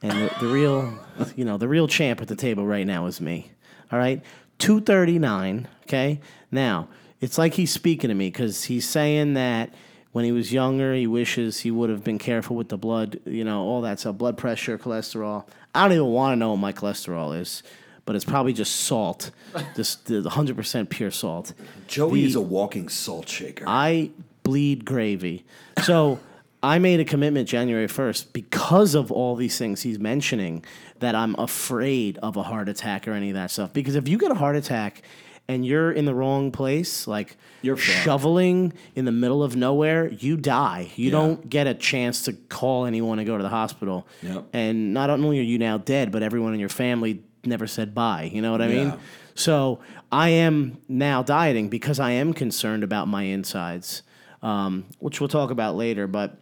and 0.01 0.11
the, 0.13 0.35
the 0.39 0.47
real, 0.47 0.97
you 1.35 1.45
know, 1.45 1.57
the 1.57 1.67
real 1.67 1.87
champ 1.87 2.21
at 2.21 2.27
the 2.27 2.35
table 2.35 2.65
right 2.65 2.87
now 2.87 3.05
is 3.05 3.19
me. 3.19 3.51
All 3.91 3.99
right, 3.99 4.23
two 4.57 4.79
thirty 4.79 5.19
nine. 5.19 5.67
Okay, 5.83 6.21
now 6.49 6.87
it's 7.19 7.37
like 7.37 7.53
he's 7.53 7.71
speaking 7.71 8.07
to 8.07 8.13
me 8.13 8.27
because 8.27 8.63
he's 8.63 8.87
saying 8.87 9.33
that 9.33 9.73
when 10.11 10.25
he 10.25 10.31
was 10.31 10.51
younger, 10.53 10.93
he 10.93 11.07
wishes 11.07 11.59
he 11.59 11.71
would 11.71 11.89
have 11.89 12.03
been 12.03 12.17
careful 12.17 12.55
with 12.55 12.69
the 12.69 12.77
blood, 12.77 13.19
you 13.25 13.43
know, 13.43 13.61
all 13.61 13.81
that 13.81 13.99
stuff, 13.99 14.17
blood 14.17 14.37
pressure, 14.37 14.77
cholesterol. 14.77 15.45
I 15.75 15.83
don't 15.83 15.93
even 15.93 16.07
want 16.07 16.33
to 16.33 16.35
know 16.37 16.51
what 16.51 16.57
my 16.57 16.73
cholesterol 16.73 17.37
is. 17.39 17.63
But 18.05 18.15
it's 18.15 18.25
probably 18.25 18.53
just 18.53 18.75
salt, 18.77 19.31
just 19.75 20.05
the 20.05 20.21
100% 20.21 20.89
pure 20.89 21.11
salt. 21.11 21.53
Joey 21.87 22.21
The- 22.21 22.27
is 22.27 22.35
a 22.35 22.41
walking 22.41 22.89
salt 22.89 23.29
shaker. 23.29 23.63
I 23.67 24.09
bleed 24.43 24.85
gravy. 24.85 25.45
So 25.83 26.19
I 26.63 26.79
made 26.79 26.99
a 26.99 27.05
commitment 27.05 27.47
January 27.47 27.87
1st 27.87 28.33
because 28.33 28.95
of 28.95 29.11
all 29.11 29.35
these 29.35 29.57
things 29.57 29.81
he's 29.83 29.99
mentioning 29.99 30.65
that 30.99 31.13
I'm 31.15 31.35
afraid 31.37 32.17
of 32.19 32.37
a 32.37 32.43
heart 32.43 32.69
attack 32.69 33.07
or 33.07 33.13
any 33.13 33.29
of 33.29 33.35
that 33.35 33.51
stuff. 33.51 33.71
Because 33.71 33.95
if 33.95 34.07
you 34.07 34.17
get 34.17 34.31
a 34.31 34.35
heart 34.35 34.55
attack 34.55 35.03
and 35.47 35.65
you're 35.65 35.91
in 35.91 36.05
the 36.05 36.13
wrong 36.13 36.51
place, 36.51 37.07
like 37.07 37.37
You're 37.61 37.77
shoveling 37.77 38.73
in 38.95 39.05
the 39.05 39.11
middle 39.11 39.43
of 39.43 39.55
nowhere, 39.55 40.09
you 40.11 40.37
die. 40.37 40.91
You 40.95 41.11
don't 41.11 41.49
get 41.49 41.67
a 41.67 41.73
chance 41.73 42.23
to 42.25 42.33
call 42.33 42.85
anyone 42.85 43.19
and 43.19 43.27
go 43.27 43.37
to 43.37 43.43
the 43.43 43.49
hospital. 43.49 44.07
Yep. 44.23 44.45
And 44.53 44.93
not 44.93 45.09
only 45.09 45.39
are 45.39 45.43
you 45.43 45.57
now 45.59 45.77
dead, 45.77 46.11
but 46.11 46.23
everyone 46.23 46.53
in 46.53 46.59
your 46.59 46.69
family 46.69 47.21
never 47.45 47.67
said 47.67 47.93
bye. 47.93 48.29
You 48.33 48.41
know 48.41 48.51
what 48.51 48.61
I 48.61 48.67
mean? 48.67 48.93
So 49.35 49.79
I 50.11 50.29
am 50.29 50.77
now 50.87 51.23
dieting 51.23 51.69
because 51.69 51.99
I 51.99 52.11
am 52.11 52.33
concerned 52.33 52.83
about 52.83 53.07
my 53.07 53.23
insides, 53.23 54.03
um, 54.41 54.85
which 54.99 55.19
we'll 55.21 55.29
talk 55.29 55.51
about 55.51 55.75
later. 55.75 56.07
But 56.07 56.37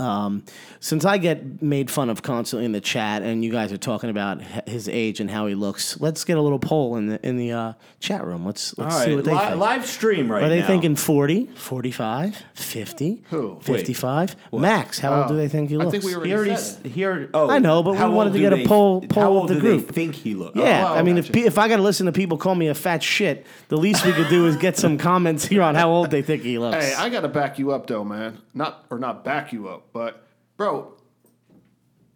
um, 0.00 0.44
since 0.80 1.04
I 1.04 1.18
get 1.18 1.60
made 1.60 1.90
fun 1.90 2.08
of 2.08 2.22
constantly 2.22 2.64
in 2.64 2.72
the 2.72 2.80
chat, 2.80 3.22
and 3.22 3.44
you 3.44 3.50
guys 3.50 3.72
are 3.72 3.76
talking 3.78 4.10
about 4.10 4.40
his 4.68 4.88
age 4.88 5.18
and 5.20 5.28
how 5.30 5.46
he 5.46 5.54
looks, 5.56 6.00
let's 6.00 6.24
get 6.24 6.36
a 6.38 6.40
little 6.40 6.58
poll 6.60 6.96
in 6.96 7.06
the 7.08 7.26
in 7.26 7.36
the 7.36 7.50
uh, 7.52 7.72
chat 7.98 8.24
room. 8.24 8.46
Let's 8.46 8.76
let's 8.78 8.94
All 8.94 9.00
see 9.00 9.08
right, 9.10 9.16
what 9.16 9.24
they 9.24 9.32
li- 9.32 9.38
think. 9.38 9.56
live 9.56 9.86
stream 9.86 10.30
right 10.30 10.40
now. 10.40 10.46
Are 10.46 10.50
they 10.50 10.62
thinking 10.62 10.94
40, 10.94 11.46
45, 11.46 12.42
50, 12.54 13.22
Who? 13.30 13.58
55? 13.62 14.36
Max, 14.52 14.98
how 15.00 15.18
old 15.20 15.28
do 15.28 15.36
they 15.36 15.48
think 15.48 15.68
he 15.70 15.74
I 15.76 15.78
looks? 15.78 15.90
think 15.92 16.04
we 16.04 16.14
already 16.14 16.30
He 16.30 16.34
already, 16.36 16.56
said 16.56 16.86
s- 16.86 16.92
he 16.92 17.04
already, 17.04 17.28
oh, 17.34 17.50
I 17.50 17.58
know, 17.58 17.82
but 17.82 17.92
we 17.92 17.96
how 17.98 18.10
wanted 18.12 18.28
old 18.28 18.32
to 18.34 18.38
do 18.38 18.44
get 18.44 18.52
a 18.52 18.56
they- 18.56 18.66
poll- 18.66 19.00
poll 19.08 19.22
how 19.22 19.30
of 19.30 19.36
old 19.36 19.48
the 19.48 19.54
do 19.54 19.60
group. 19.60 19.86
They 19.88 19.92
think 19.92 20.14
he 20.14 20.34
looks. 20.34 20.56
Yeah, 20.56 20.90
Oh, 20.90 20.94
I 20.94 21.02
mean, 21.02 21.18
if 21.18 21.32
pe- 21.32 21.40
if 21.42 21.58
I 21.58 21.66
got 21.68 21.76
to 21.76 21.82
listen 21.82 22.06
to 22.06 22.12
people 22.12 22.38
call 22.38 22.54
me 22.54 22.68
a 22.68 22.74
fat 22.74 23.02
shit, 23.02 23.46
the 23.68 23.76
least 23.76 24.04
we 24.06 24.12
could 24.12 24.28
do 24.28 24.46
is 24.46 24.56
get 24.56 24.76
some 24.76 24.96
comments 24.98 25.44
here 25.46 25.62
on 25.62 25.74
how 25.74 25.90
old 25.90 26.10
they 26.10 26.22
think 26.22 26.42
he 26.42 26.58
looks. 26.58 26.76
Hey, 26.84 26.94
I 26.94 27.08
got 27.08 27.22
to 27.22 27.28
back 27.28 27.58
you 27.58 27.72
up 27.72 27.86
though, 27.88 28.04
man. 28.04 28.38
Not 28.54 28.84
or 28.90 28.98
not 28.98 29.24
back 29.24 29.52
you 29.52 29.68
up, 29.68 29.77
but 29.92 30.26
bro, 30.56 30.94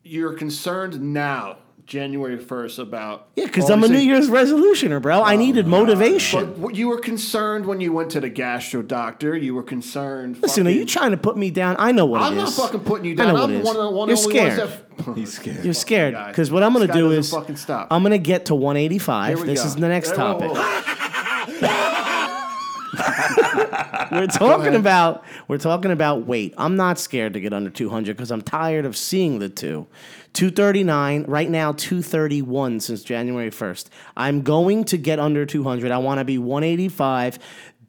you're 0.04 0.32
concerned 0.34 1.00
now, 1.00 1.58
January 1.86 2.38
first, 2.38 2.78
about 2.78 3.28
yeah, 3.36 3.46
because 3.46 3.70
I'm 3.70 3.82
a 3.84 3.88
New. 3.88 3.98
Year's 3.98 4.28
resolutioner, 4.28 5.00
bro. 5.02 5.22
I 5.22 5.36
needed 5.36 5.66
motivation. 5.66 6.54
But 6.60 6.74
you 6.74 6.88
were 6.88 6.98
concerned 6.98 7.66
when 7.66 7.80
you 7.80 7.92
went 7.92 8.10
to 8.10 8.20
the 8.20 8.28
gastro 8.28 8.82
doctor. 8.82 9.36
You 9.36 9.54
were 9.54 9.62
concerned. 9.62 10.38
Listen, 10.42 10.66
are 10.66 10.70
fucking- 10.70 10.78
you 10.80 10.86
trying 10.86 11.10
to 11.12 11.16
put 11.16 11.36
me 11.36 11.50
down? 11.50 11.76
I 11.78 11.92
know 11.92 12.06
what 12.06 12.22
I'm 12.22 12.32
it 12.34 12.36
not 12.36 12.48
is. 12.48 12.56
fucking 12.56 12.80
putting 12.80 13.04
you 13.06 13.12
I 13.12 13.16
down. 13.16 13.28
know 13.28 13.34
what 13.34 13.42
I'm 13.44 13.50
it 13.52 13.58
is. 13.60 13.66
one 13.66 13.76
of 13.76 13.82
the 13.82 13.90
one 13.90 14.08
You're 14.08 14.18
only 14.18 14.30
scared. 14.30 14.58
ones 14.58 14.70
that. 14.70 15.16
He's 15.16 15.32
scared. 15.34 15.64
You're 15.64 15.74
scared 15.74 16.14
guy. 16.14 16.28
because 16.28 16.50
what 16.50 16.62
I'm 16.62 16.72
gonna 16.72 16.86
guy 16.86 16.94
do 16.94 17.02
doesn't 17.08 17.18
is 17.20 17.30
fucking 17.30 17.56
stop. 17.56 17.88
I'm 17.90 18.02
going 18.02 18.12
to 18.12 18.18
get 18.18 18.46
to 18.46 18.54
185. 18.54 19.28
Here 19.28 19.38
we 19.38 19.46
This 19.52 19.60
go. 19.62 19.66
is 19.66 19.74
the 19.76 19.88
next 19.88 20.10
Hey, 20.10 20.16
whoa, 20.16 20.38
topic. 20.38 20.50
whoa. 20.52 20.91
we're 24.20 24.26
talking 24.26 24.74
about 24.74 25.24
we're 25.48 25.58
talking 25.58 25.90
about 25.90 26.26
weight. 26.26 26.54
I'm 26.58 26.76
not 26.76 26.98
scared 26.98 27.32
to 27.32 27.40
get 27.40 27.52
under 27.52 27.70
200 27.70 28.16
because 28.16 28.30
I'm 28.30 28.42
tired 28.42 28.84
of 28.84 28.96
seeing 28.96 29.38
the 29.38 29.48
two. 29.48 29.86
239 30.34 31.24
right 31.24 31.50
now 31.50 31.72
231 31.72 32.80
since 32.80 33.02
January 33.02 33.50
1st. 33.50 33.86
I'm 34.16 34.42
going 34.42 34.84
to 34.84 34.96
get 34.96 35.18
under 35.18 35.44
200. 35.44 35.90
I 35.90 35.98
want 35.98 36.18
to 36.18 36.24
be 36.24 36.38
185 36.38 37.38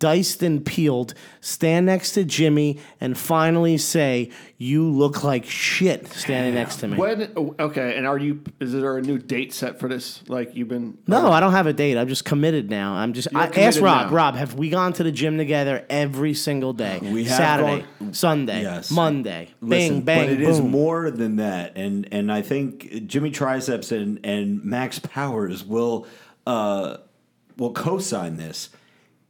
diced 0.03 0.43
and 0.43 0.65
peeled, 0.65 1.13
stand 1.39 1.85
next 1.85 2.11
to 2.11 2.25
Jimmy 2.25 2.77
and 2.99 3.17
finally 3.17 3.77
say 3.77 4.29
you 4.57 4.85
look 4.85 5.23
like 5.23 5.45
shit 5.45 6.09
standing 6.09 6.55
next 6.55 6.81
to 6.81 6.89
me. 6.89 6.97
When 6.97 7.33
okay, 7.57 7.95
and 7.95 8.05
are 8.05 8.17
you? 8.17 8.43
Is 8.59 8.73
there 8.73 8.97
a 8.97 9.01
new 9.01 9.17
date 9.17 9.53
set 9.53 9.79
for 9.79 9.87
this? 9.87 10.21
Like 10.27 10.57
you've 10.57 10.67
been? 10.67 10.97
No, 11.07 11.31
I 11.31 11.39
don't 11.39 11.53
have 11.53 11.67
a 11.67 11.71
date. 11.73 11.97
I'm 11.97 12.09
just 12.09 12.25
committed 12.25 12.69
now. 12.69 12.95
I'm 12.95 13.13
just. 13.13 13.29
I, 13.33 13.47
ask 13.47 13.79
Rob. 13.81 14.07
now. 14.09 14.13
Rob, 14.13 14.35
have 14.35 14.55
we 14.55 14.69
gone 14.69 14.91
to 14.91 15.03
the 15.03 15.11
gym 15.11 15.37
together 15.37 15.85
every 15.89 16.33
single 16.33 16.73
day? 16.73 16.99
We 17.01 17.23
have 17.23 17.37
Saturday, 17.37 17.85
gone- 18.01 18.13
Sunday, 18.13 18.61
Yes. 18.63 18.91
Monday. 18.91 19.51
Listen, 19.61 20.01
bang, 20.01 20.27
bang, 20.27 20.27
but 20.27 20.33
it 20.33 20.39
boom. 20.39 20.49
is 20.49 20.59
more 20.59 21.11
than 21.11 21.37
that, 21.37 21.77
and 21.77 22.09
and 22.11 22.29
I 22.29 22.41
think 22.41 23.07
Jimmy 23.07 23.31
Triceps 23.31 23.93
and 23.93 24.19
and 24.25 24.65
Max 24.65 24.99
Powers 24.99 25.63
will 25.63 26.07
uh, 26.45 26.97
will 27.55 27.71
co-sign 27.71 28.35
this. 28.35 28.69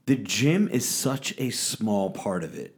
The 0.05 0.15
gym 0.15 0.67
is 0.67 0.87
such 0.87 1.33
a 1.37 1.49
small 1.49 2.09
part 2.09 2.43
of 2.43 2.55
it. 2.57 2.75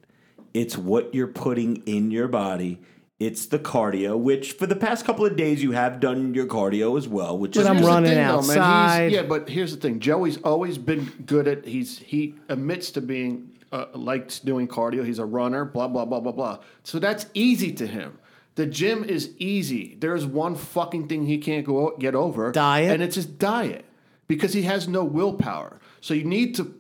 It's 0.54 0.78
what 0.78 1.14
you're 1.14 1.28
putting 1.28 1.78
in 1.86 2.12
your 2.12 2.28
body. 2.28 2.80
It's 3.20 3.46
the 3.46 3.60
cardio, 3.60 4.18
which 4.18 4.54
for 4.54 4.68
the 4.68 4.76
past 4.76 5.06
couple 5.06 5.26
of 5.26 5.36
days 5.36 5.64
you 5.64 5.72
have 5.72 6.00
done 6.00 6.34
your 6.34 6.46
cardio 6.46 6.98
as 6.98 7.08
well, 7.08 7.38
which 7.38 7.54
But 7.56 7.62
is 7.62 7.68
I'm 7.68 7.76
Here's 7.78 7.86
the 7.88 7.92
running 7.92 8.12
thing, 8.12 8.28
though, 8.28 8.42
man. 8.42 8.44
He's- 8.44 8.58
outside. 8.58 9.12
yeah, 9.12 9.24
but 9.24 9.50
here's 9.50 9.74
the 9.74 9.82
thing. 9.82 10.00
Joey's 10.00 10.38
always 10.44 10.78
been 10.78 11.06
good 11.26 11.48
at. 11.48 11.66
He's 11.66 11.98
he 11.98 12.36
admits 12.50 12.92
to 12.92 13.02
being 13.02 13.52
uh, 13.72 13.86
likes 13.94 14.40
doing 14.40 14.68
cardio. 14.68 15.06
He's 15.06 15.20
a 15.20 15.26
runner. 15.26 15.64
Blah 15.66 15.88
blah 15.88 16.06
blah 16.06 16.20
blah 16.20 16.34
blah. 16.34 16.60
So 16.84 17.00
that's 17.00 17.26
easy 17.34 17.72
to 17.74 17.88
him. 17.88 18.20
The 18.56 18.66
gym 18.66 19.04
is 19.06 19.32
easy. 19.38 19.96
There's 20.00 20.26
one 20.26 20.56
fucking 20.56 21.08
thing 21.08 21.26
he 21.26 21.38
can't 21.38 21.66
go 21.66 21.96
get 21.98 22.16
over. 22.16 22.52
Diet? 22.52 22.92
and 22.94 23.02
it's 23.02 23.16
his 23.16 23.26
diet 23.26 23.86
because 24.28 24.54
he 24.54 24.64
has 24.64 24.88
no 24.90 25.04
willpower. 25.06 25.80
So 26.02 26.14
you 26.14 26.24
need 26.26 26.54
to 26.56 26.75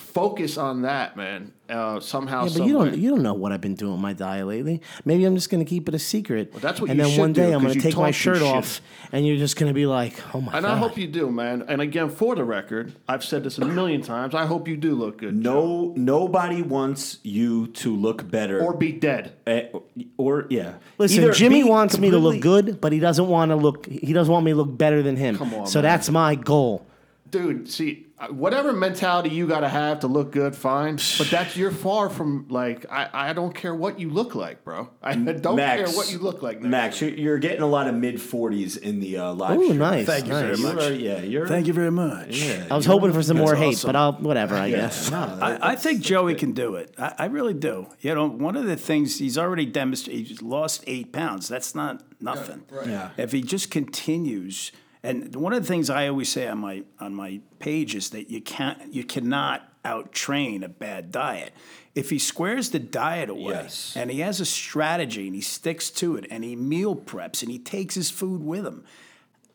focus 0.00 0.58
on 0.58 0.82
that, 0.82 1.16
man. 1.16 1.52
Uh, 1.68 2.00
somehow, 2.00 2.44
Yeah, 2.46 2.58
but 2.58 2.66
you 2.66 2.72
don't 2.72 2.98
you 2.98 3.10
don't 3.10 3.22
know 3.22 3.34
what 3.34 3.52
I've 3.52 3.60
been 3.60 3.76
doing 3.76 3.92
with 3.92 4.00
my 4.00 4.12
diet 4.12 4.46
lately. 4.46 4.82
Maybe 5.04 5.24
I'm 5.24 5.36
just 5.36 5.50
going 5.50 5.64
to 5.64 5.68
keep 5.68 5.88
it 5.88 5.94
a 5.94 5.98
secret. 6.00 6.52
that's 6.54 6.80
what 6.80 6.90
and 6.90 6.98
you 6.98 7.06
then 7.06 7.18
one 7.18 7.32
day 7.32 7.50
do, 7.50 7.54
I'm 7.54 7.62
going 7.62 7.74
to 7.74 7.80
take 7.80 7.96
my 7.96 8.10
shirt 8.10 8.42
off, 8.42 8.80
and 9.12 9.24
you're 9.24 9.36
just 9.36 9.56
going 9.56 9.70
to 9.70 9.74
be 9.74 9.86
like, 9.86 10.14
"Oh 10.34 10.40
my 10.40 10.52
god. 10.52 10.56
And 10.56 10.66
god!" 10.66 10.74
I 10.74 10.78
hope 10.78 10.98
you 10.98 11.06
do, 11.06 11.30
man. 11.30 11.62
And 11.68 11.80
again, 11.80 12.10
for 12.10 12.34
the 12.34 12.42
record, 12.42 12.94
I've 13.06 13.22
said 13.22 13.44
this 13.44 13.58
a 13.58 13.64
million 13.64 14.02
times. 14.02 14.34
I 14.34 14.46
hope 14.46 14.66
you 14.66 14.76
do 14.76 14.96
look 14.96 15.18
good. 15.18 15.36
no 15.36 15.94
nobody 15.96 16.62
wants 16.62 17.18
you 17.22 17.68
to 17.68 17.94
look 17.94 18.28
better 18.28 18.60
or 18.60 18.74
be 18.74 18.90
dead. 18.90 19.34
Eh, 19.46 19.68
or 20.16 20.46
yeah. 20.50 20.74
Listen, 20.98 21.22
Either 21.22 21.32
Jimmy 21.32 21.62
be 21.62 21.68
wants 21.68 21.98
me 21.98 22.10
to 22.10 22.18
look 22.18 22.40
good, 22.40 22.80
but 22.80 22.90
he 22.92 22.98
doesn't 22.98 23.28
want 23.28 23.50
to 23.50 23.56
look. 23.56 23.86
He 23.86 24.12
doesn't 24.12 24.32
want 24.32 24.44
me 24.44 24.50
to 24.52 24.56
look 24.56 24.76
better 24.76 25.02
than 25.02 25.14
him. 25.14 25.36
Come 25.36 25.54
on, 25.54 25.66
so 25.68 25.78
man. 25.78 25.84
that's 25.84 26.10
my 26.10 26.34
goal. 26.34 26.84
Dude, 27.30 27.70
see, 27.70 28.06
uh, 28.08 28.09
whatever 28.28 28.72
mentality 28.72 29.30
you 29.30 29.46
got 29.46 29.60
to 29.60 29.68
have 29.68 30.00
to 30.00 30.06
look 30.06 30.32
good, 30.32 30.54
fine. 30.54 30.96
But 31.18 31.28
that's 31.30 31.56
you're 31.56 31.70
far 31.70 32.10
from 32.10 32.46
like 32.48 32.86
I, 32.90 33.08
I 33.12 33.32
don't 33.32 33.54
care 33.54 33.74
what 33.74 33.98
you 33.98 34.10
look 34.10 34.34
like, 34.34 34.64
bro. 34.64 34.90
I 35.02 35.14
don't 35.14 35.56
Max, 35.56 35.82
care 35.90 35.96
what 35.96 36.12
you 36.12 36.18
look 36.18 36.42
like. 36.42 36.60
next 36.60 36.70
Max, 36.70 37.00
year. 37.00 37.10
you're, 37.10 37.18
you're 37.18 37.38
getting 37.38 37.62
a 37.62 37.66
lot 37.66 37.86
of 37.88 37.94
mid 37.94 38.16
40s 38.16 38.76
in 38.78 39.00
the 39.00 39.18
uh, 39.18 39.32
live 39.32 39.58
Ooh, 39.58 39.64
stream. 39.64 39.78
nice. 39.78 40.06
Thank 40.06 40.26
you 40.26 40.32
very 40.34 40.48
nice. 40.50 40.60
much. 40.60 40.82
You're, 40.82 40.92
yeah, 40.92 41.20
you're. 41.20 41.46
Thank 41.46 41.66
you 41.66 41.72
very 41.72 41.90
much. 41.90 42.36
Yeah, 42.36 42.66
I 42.70 42.76
was 42.76 42.86
hoping 42.86 43.12
for 43.12 43.22
some 43.22 43.36
more 43.38 43.50
That's 43.50 43.60
hate, 43.60 43.74
awesome. 43.74 43.88
but 43.88 43.96
I'll 43.96 44.12
whatever. 44.12 44.54
I 44.54 44.70
guess. 44.70 45.10
No, 45.10 45.38
I, 45.40 45.72
I 45.72 45.76
think 45.76 46.00
Joey 46.02 46.34
can 46.34 46.52
do 46.52 46.76
it. 46.76 46.94
I, 46.98 47.14
I 47.18 47.24
really 47.26 47.54
do. 47.54 47.86
You 48.00 48.14
know, 48.14 48.26
one 48.28 48.56
of 48.56 48.66
the 48.66 48.76
things 48.76 49.18
he's 49.18 49.38
already 49.38 49.66
demonstrated, 49.66 50.26
he's 50.26 50.42
lost 50.42 50.84
eight 50.86 51.12
pounds. 51.12 51.48
That's 51.48 51.74
not 51.74 52.02
nothing. 52.20 52.64
Yeah. 52.86 53.10
If 53.16 53.32
he 53.32 53.40
just 53.42 53.70
continues, 53.70 54.72
and 55.02 55.34
one 55.34 55.52
of 55.52 55.62
the 55.62 55.68
things 55.68 55.88
I 55.90 56.08
always 56.08 56.28
say 56.28 56.46
on 56.46 56.58
my 56.58 56.82
on 56.98 57.14
my 57.14 57.40
page 57.58 57.94
is 57.94 58.10
that 58.10 58.30
you 58.30 58.40
can't, 58.40 58.92
you 58.92 59.04
cannot 59.04 59.66
out 59.84 60.12
train 60.12 60.62
a 60.62 60.68
bad 60.68 61.10
diet. 61.10 61.54
If 61.94 62.10
he 62.10 62.18
squares 62.18 62.70
the 62.70 62.78
diet 62.78 63.30
away 63.30 63.52
Yes. 63.54 63.94
and 63.96 64.10
he 64.10 64.20
has 64.20 64.38
a 64.40 64.44
strategy 64.44 65.26
and 65.26 65.34
he 65.34 65.40
sticks 65.40 65.90
to 65.92 66.16
it 66.16 66.26
and 66.30 66.44
he 66.44 66.54
meal 66.54 66.94
preps 66.94 67.42
and 67.42 67.50
he 67.50 67.58
takes 67.58 67.94
his 67.94 68.10
food 68.10 68.42
with 68.44 68.66
him, 68.66 68.84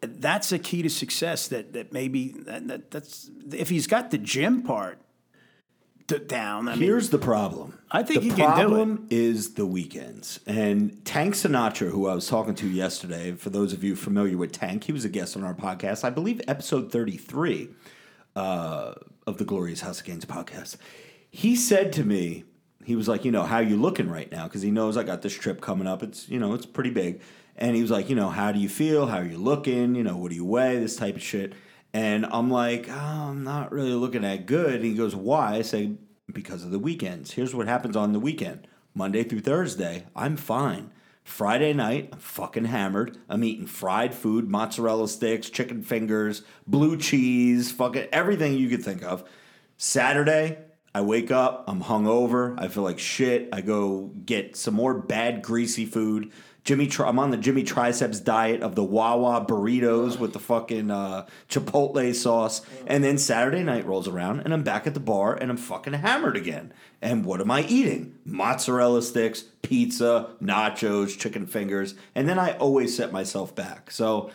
that's 0.01 0.51
a 0.51 0.59
key 0.59 0.81
to 0.81 0.89
success. 0.89 1.47
That 1.47 1.73
that 1.73 1.93
maybe 1.93 2.29
that, 2.45 2.67
that 2.67 2.91
that's 2.91 3.29
if 3.53 3.69
he's 3.69 3.87
got 3.87 4.11
the 4.11 4.17
gym 4.17 4.63
part 4.63 4.99
d- 6.07 6.19
down. 6.19 6.67
I 6.67 6.73
mean, 6.73 6.81
Here's 6.83 7.09
the 7.09 7.17
problem. 7.17 7.79
I 7.91 8.03
think 8.03 8.21
the 8.21 8.29
he 8.29 8.35
can 8.35 8.37
do 8.37 8.43
it. 8.43 8.45
problem 8.67 9.07
is 9.09 9.53
the 9.53 9.65
weekends. 9.65 10.39
And 10.45 11.03
Tank 11.05 11.35
Sinatra, 11.35 11.89
who 11.91 12.07
I 12.07 12.15
was 12.15 12.27
talking 12.27 12.55
to 12.55 12.67
yesterday, 12.67 13.33
for 13.33 13.49
those 13.49 13.73
of 13.73 13.83
you 13.83 13.95
familiar 13.95 14.37
with 14.37 14.51
Tank, 14.51 14.83
he 14.85 14.91
was 14.91 15.05
a 15.05 15.09
guest 15.09 15.35
on 15.37 15.43
our 15.43 15.53
podcast, 15.53 16.03
I 16.03 16.09
believe 16.09 16.41
episode 16.47 16.91
33 16.91 17.69
uh, 18.35 18.93
of 19.25 19.37
the 19.37 19.45
Glorious 19.45 19.81
House 19.81 19.99
of 19.99 20.05
Gains 20.05 20.25
podcast. 20.25 20.77
He 21.29 21.55
said 21.55 21.91
to 21.93 22.03
me, 22.03 22.43
he 22.83 22.95
was 22.95 23.07
like, 23.07 23.25
you 23.25 23.31
know, 23.31 23.43
how 23.43 23.59
you 23.59 23.77
looking 23.77 24.09
right 24.09 24.31
now? 24.31 24.43
Because 24.43 24.61
he 24.61 24.71
knows 24.71 24.95
I 24.97 25.03
got 25.03 25.21
this 25.21 25.33
trip 25.33 25.59
coming 25.61 25.87
up. 25.87 26.03
It's, 26.03 26.29
you 26.29 26.39
know, 26.39 26.53
it's 26.53 26.65
pretty 26.65 26.91
big. 26.91 27.21
And 27.57 27.75
he 27.75 27.81
was 27.81 27.89
like, 27.89 28.09
you 28.09 28.15
know, 28.15 28.29
how 28.29 28.51
do 28.51 28.59
you 28.59 28.69
feel? 28.69 29.07
How 29.07 29.17
are 29.19 29.25
you 29.25 29.37
looking? 29.37 29.95
You 29.95 30.03
know, 30.03 30.17
what 30.17 30.29
do 30.29 30.35
you 30.35 30.45
weigh? 30.45 30.77
This 30.79 30.95
type 30.95 31.15
of 31.15 31.21
shit. 31.23 31.53
And 31.95 32.25
I'm 32.25 32.51
like, 32.51 32.89
oh, 32.89 33.29
I'm 33.29 33.45
not 33.45 33.71
really 33.71 33.93
looking 33.93 34.23
that 34.23 34.47
good. 34.47 34.75
And 34.75 34.83
he 34.83 34.95
goes, 34.95 35.15
why? 35.15 35.53
I 35.53 35.61
say, 35.61 35.93
because 36.33 36.65
of 36.65 36.71
the 36.71 36.77
weekends. 36.77 37.31
Here's 37.31 37.55
what 37.55 37.69
happens 37.69 37.95
on 37.95 38.11
the 38.11 38.19
weekend 38.19 38.67
Monday 38.93 39.23
through 39.23 39.39
Thursday, 39.39 40.05
I'm 40.13 40.35
fine. 40.35 40.91
Friday 41.23 41.71
night, 41.71 42.09
I'm 42.11 42.19
fucking 42.19 42.65
hammered. 42.65 43.17
I'm 43.29 43.45
eating 43.45 43.65
fried 43.65 44.13
food, 44.13 44.49
mozzarella 44.49 45.07
sticks, 45.07 45.49
chicken 45.49 45.83
fingers, 45.83 46.41
blue 46.67 46.97
cheese, 46.97 47.71
fucking 47.71 48.09
everything 48.11 48.57
you 48.57 48.67
could 48.67 48.83
think 48.83 49.01
of. 49.01 49.23
Saturday, 49.77 50.57
I 50.93 50.99
wake 50.99 51.31
up, 51.31 51.63
I'm 51.65 51.81
hungover, 51.81 52.59
I 52.59 52.67
feel 52.67 52.83
like 52.83 52.99
shit. 52.99 53.47
I 53.53 53.61
go 53.61 54.11
get 54.25 54.57
some 54.57 54.73
more 54.73 54.93
bad 54.93 55.41
greasy 55.41 55.85
food. 55.85 56.33
Jimmy, 56.65 56.89
I'm 56.97 57.19
on 57.19 57.29
the 57.29 57.37
Jimmy 57.37 57.61
Triceps 57.61 58.19
diet 58.19 58.63
of 58.63 58.73
the 58.73 58.83
Wawa 58.83 59.45
burritos 59.45 60.17
with 60.17 60.33
the 60.33 60.39
fucking 60.39 60.89
uh, 60.89 61.27
Chipotle 61.47 62.15
sauce, 62.15 62.63
and 62.87 63.03
then 63.03 63.19
Saturday 63.19 63.61
night 63.61 63.85
rolls 63.85 64.07
around, 64.07 64.39
and 64.39 64.51
I'm 64.51 64.63
back 64.63 64.87
at 64.87 64.95
the 64.95 64.99
bar, 64.99 65.35
and 65.35 65.51
I'm 65.51 65.57
fucking 65.57 65.93
hammered 65.93 66.35
again. 66.35 66.73
And 67.03 67.23
what 67.23 67.39
am 67.39 67.51
I 67.51 67.65
eating? 67.65 68.17
Mozzarella 68.25 69.03
sticks, 69.03 69.43
pizza, 69.61 70.31
nachos, 70.41 71.15
chicken 71.15 71.45
fingers, 71.45 71.93
and 72.15 72.27
then 72.27 72.39
I 72.39 72.57
always 72.57 72.97
set 72.97 73.11
myself 73.11 73.53
back. 73.53 73.91
So 73.91 74.31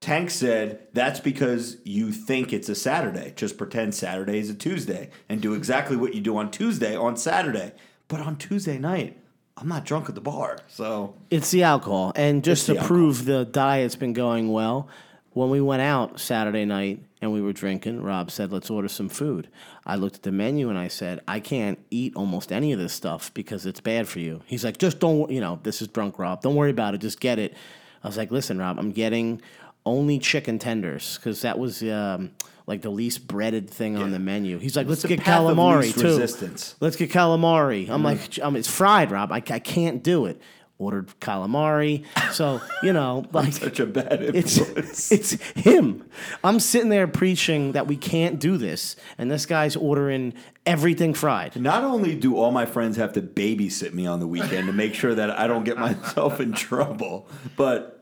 Tank 0.00 0.30
said 0.30 0.86
that's 0.94 1.20
because 1.20 1.76
you 1.84 2.12
think 2.12 2.54
it's 2.54 2.70
a 2.70 2.74
Saturday. 2.74 3.34
Just 3.36 3.58
pretend 3.58 3.94
Saturday 3.94 4.38
is 4.38 4.48
a 4.48 4.54
Tuesday 4.54 5.10
and 5.28 5.42
do 5.42 5.52
exactly 5.52 5.98
what 5.98 6.14
you 6.14 6.22
do 6.22 6.38
on 6.38 6.50
Tuesday 6.50 6.96
on 6.96 7.18
Saturday. 7.18 7.72
But 8.08 8.20
on 8.20 8.36
Tuesday 8.36 8.78
night, 8.78 9.18
I'm 9.56 9.68
not 9.68 9.84
drunk 9.84 10.08
at 10.08 10.14
the 10.14 10.20
bar. 10.20 10.58
So 10.68 11.14
It's 11.30 11.50
the 11.50 11.62
alcohol. 11.62 12.12
And 12.16 12.42
just 12.42 12.66
to 12.66 12.74
the 12.74 12.82
prove 12.82 13.24
the 13.24 13.44
diet's 13.44 13.96
been 13.96 14.12
going 14.12 14.50
well, 14.52 14.88
when 15.32 15.50
we 15.50 15.60
went 15.60 15.82
out 15.82 16.20
Saturday 16.20 16.64
night 16.64 17.04
and 17.20 17.32
we 17.32 17.40
were 17.40 17.52
drinking, 17.52 18.02
Rob 18.02 18.30
said, 18.30 18.52
let's 18.52 18.70
order 18.70 18.88
some 18.88 19.08
food. 19.08 19.48
I 19.86 19.96
looked 19.96 20.16
at 20.16 20.22
the 20.22 20.32
menu 20.32 20.68
and 20.70 20.78
I 20.78 20.88
said, 20.88 21.20
I 21.26 21.40
can't 21.40 21.78
eat 21.90 22.14
almost 22.16 22.52
any 22.52 22.72
of 22.72 22.78
this 22.78 22.92
stuff 22.92 23.32
because 23.34 23.66
it's 23.66 23.80
bad 23.80 24.08
for 24.08 24.20
you. 24.20 24.42
He's 24.46 24.64
like, 24.64 24.78
just 24.78 24.98
don't, 25.00 25.30
you 25.30 25.40
know, 25.40 25.60
this 25.62 25.82
is 25.82 25.88
drunk 25.88 26.18
Rob. 26.18 26.42
Don't 26.42 26.54
worry 26.54 26.70
about 26.70 26.94
it. 26.94 26.98
Just 26.98 27.20
get 27.20 27.38
it. 27.38 27.54
I 28.02 28.06
was 28.06 28.16
like, 28.16 28.30
listen, 28.30 28.58
Rob, 28.58 28.78
I'm 28.78 28.92
getting 28.92 29.40
only 29.86 30.18
chicken 30.18 30.58
tenders 30.58 31.16
because 31.16 31.42
that 31.42 31.58
was 31.58 31.82
um, 31.82 32.30
like 32.66 32.82
the 32.82 32.90
least 32.90 33.26
breaded 33.26 33.68
thing 33.68 33.96
on 33.96 34.10
the 34.10 34.18
menu. 34.18 34.58
He's 34.58 34.76
like, 34.76 34.86
let's 34.86 35.04
get 35.04 35.20
calamari 35.20 35.92
too. 35.92 36.04
resistance. 36.04 36.76
Let's 36.80 36.96
get 36.96 37.10
calamari. 37.10 37.88
I'm 37.90 38.02
like, 38.02 38.38
um, 38.40 38.56
it's 38.56 38.70
fried, 38.70 39.10
Rob. 39.10 39.32
I, 39.32 39.36
I 39.36 39.58
can't 39.58 40.02
do 40.02 40.26
it. 40.26 40.40
Ordered 40.78 41.08
calamari. 41.20 42.04
So, 42.32 42.60
you 42.82 42.92
know, 42.92 43.26
like 43.32 43.52
such 43.52 43.80
a 43.80 43.86
bad 43.86 44.22
it's 44.22 44.58
influence. 44.58 45.12
it's 45.12 45.32
him. 45.52 46.08
I'm 46.42 46.58
sitting 46.58 46.88
there 46.88 47.06
preaching 47.06 47.72
that 47.72 47.86
we 47.86 47.96
can't 47.96 48.40
do 48.40 48.56
this, 48.56 48.96
and 49.16 49.30
this 49.30 49.46
guy's 49.46 49.76
ordering 49.76 50.34
everything 50.66 51.14
fried. 51.14 51.54
Not 51.60 51.84
only 51.84 52.16
do 52.16 52.36
all 52.36 52.50
my 52.50 52.66
friends 52.66 52.96
have 52.96 53.12
to 53.12 53.22
babysit 53.22 53.92
me 53.92 54.06
on 54.06 54.18
the 54.18 54.26
weekend 54.26 54.66
to 54.66 54.72
make 54.72 54.94
sure 54.94 55.14
that 55.14 55.38
I 55.38 55.46
don't 55.46 55.64
get 55.64 55.78
myself 55.78 56.40
in 56.40 56.52
trouble, 56.52 57.28
but 57.56 57.93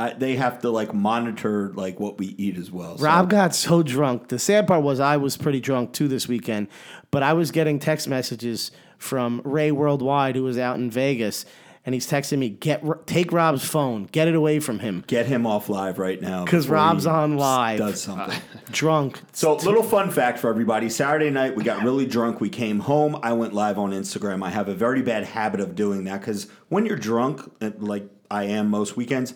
I, 0.00 0.14
they 0.14 0.36
have 0.36 0.60
to 0.60 0.70
like 0.70 0.94
monitor 0.94 1.70
like 1.74 2.00
what 2.00 2.18
we 2.18 2.28
eat 2.38 2.56
as 2.56 2.70
well. 2.70 2.96
So- 2.96 3.04
Rob 3.04 3.28
got 3.28 3.54
so 3.54 3.82
drunk. 3.82 4.28
The 4.28 4.38
sad 4.38 4.66
part 4.66 4.82
was 4.82 5.00
I 5.00 5.18
was 5.18 5.36
pretty 5.36 5.60
drunk 5.60 5.92
too 5.92 6.08
this 6.08 6.26
weekend, 6.26 6.68
but 7.10 7.22
I 7.22 7.34
was 7.34 7.50
getting 7.50 7.78
text 7.78 8.08
messages 8.08 8.70
from 8.98 9.42
Ray 9.44 9.70
Worldwide, 9.70 10.34
who 10.36 10.44
was 10.44 10.56
out 10.56 10.76
in 10.76 10.90
Vegas, 10.90 11.44
and 11.84 11.94
he's 11.94 12.10
texting 12.10 12.38
me, 12.38 12.48
"Get 12.48 12.82
take 13.06 13.30
Rob's 13.32 13.68
phone, 13.68 14.08
get 14.10 14.28
it 14.28 14.34
away 14.34 14.60
from 14.60 14.78
him, 14.78 15.04
get 15.06 15.26
him 15.26 15.46
off 15.46 15.68
live 15.68 15.98
right 15.98 16.20
now 16.22 16.46
cuz 16.46 16.70
Rob's 16.70 17.06
on 17.06 17.36
live. 17.36 17.78
Does 17.78 18.00
something. 18.00 18.40
drunk." 18.70 19.20
So, 19.32 19.56
little 19.56 19.82
fun 19.82 20.10
fact 20.10 20.38
for 20.38 20.48
everybody. 20.48 20.88
Saturday 20.88 21.28
night, 21.28 21.54
we 21.54 21.62
got 21.64 21.82
really 21.82 22.06
drunk. 22.06 22.40
We 22.40 22.48
came 22.48 22.80
home. 22.80 23.18
I 23.22 23.34
went 23.34 23.52
live 23.52 23.78
on 23.78 23.90
Instagram. 23.90 24.42
I 24.42 24.48
have 24.48 24.68
a 24.68 24.74
very 24.74 25.02
bad 25.02 25.24
habit 25.24 25.60
of 25.60 25.74
doing 25.74 26.04
that 26.04 26.20
because 26.20 26.46
when 26.70 26.86
you're 26.86 26.96
drunk, 26.96 27.42
like 27.78 28.08
I 28.30 28.44
am 28.44 28.70
most 28.70 28.96
weekends, 28.96 29.34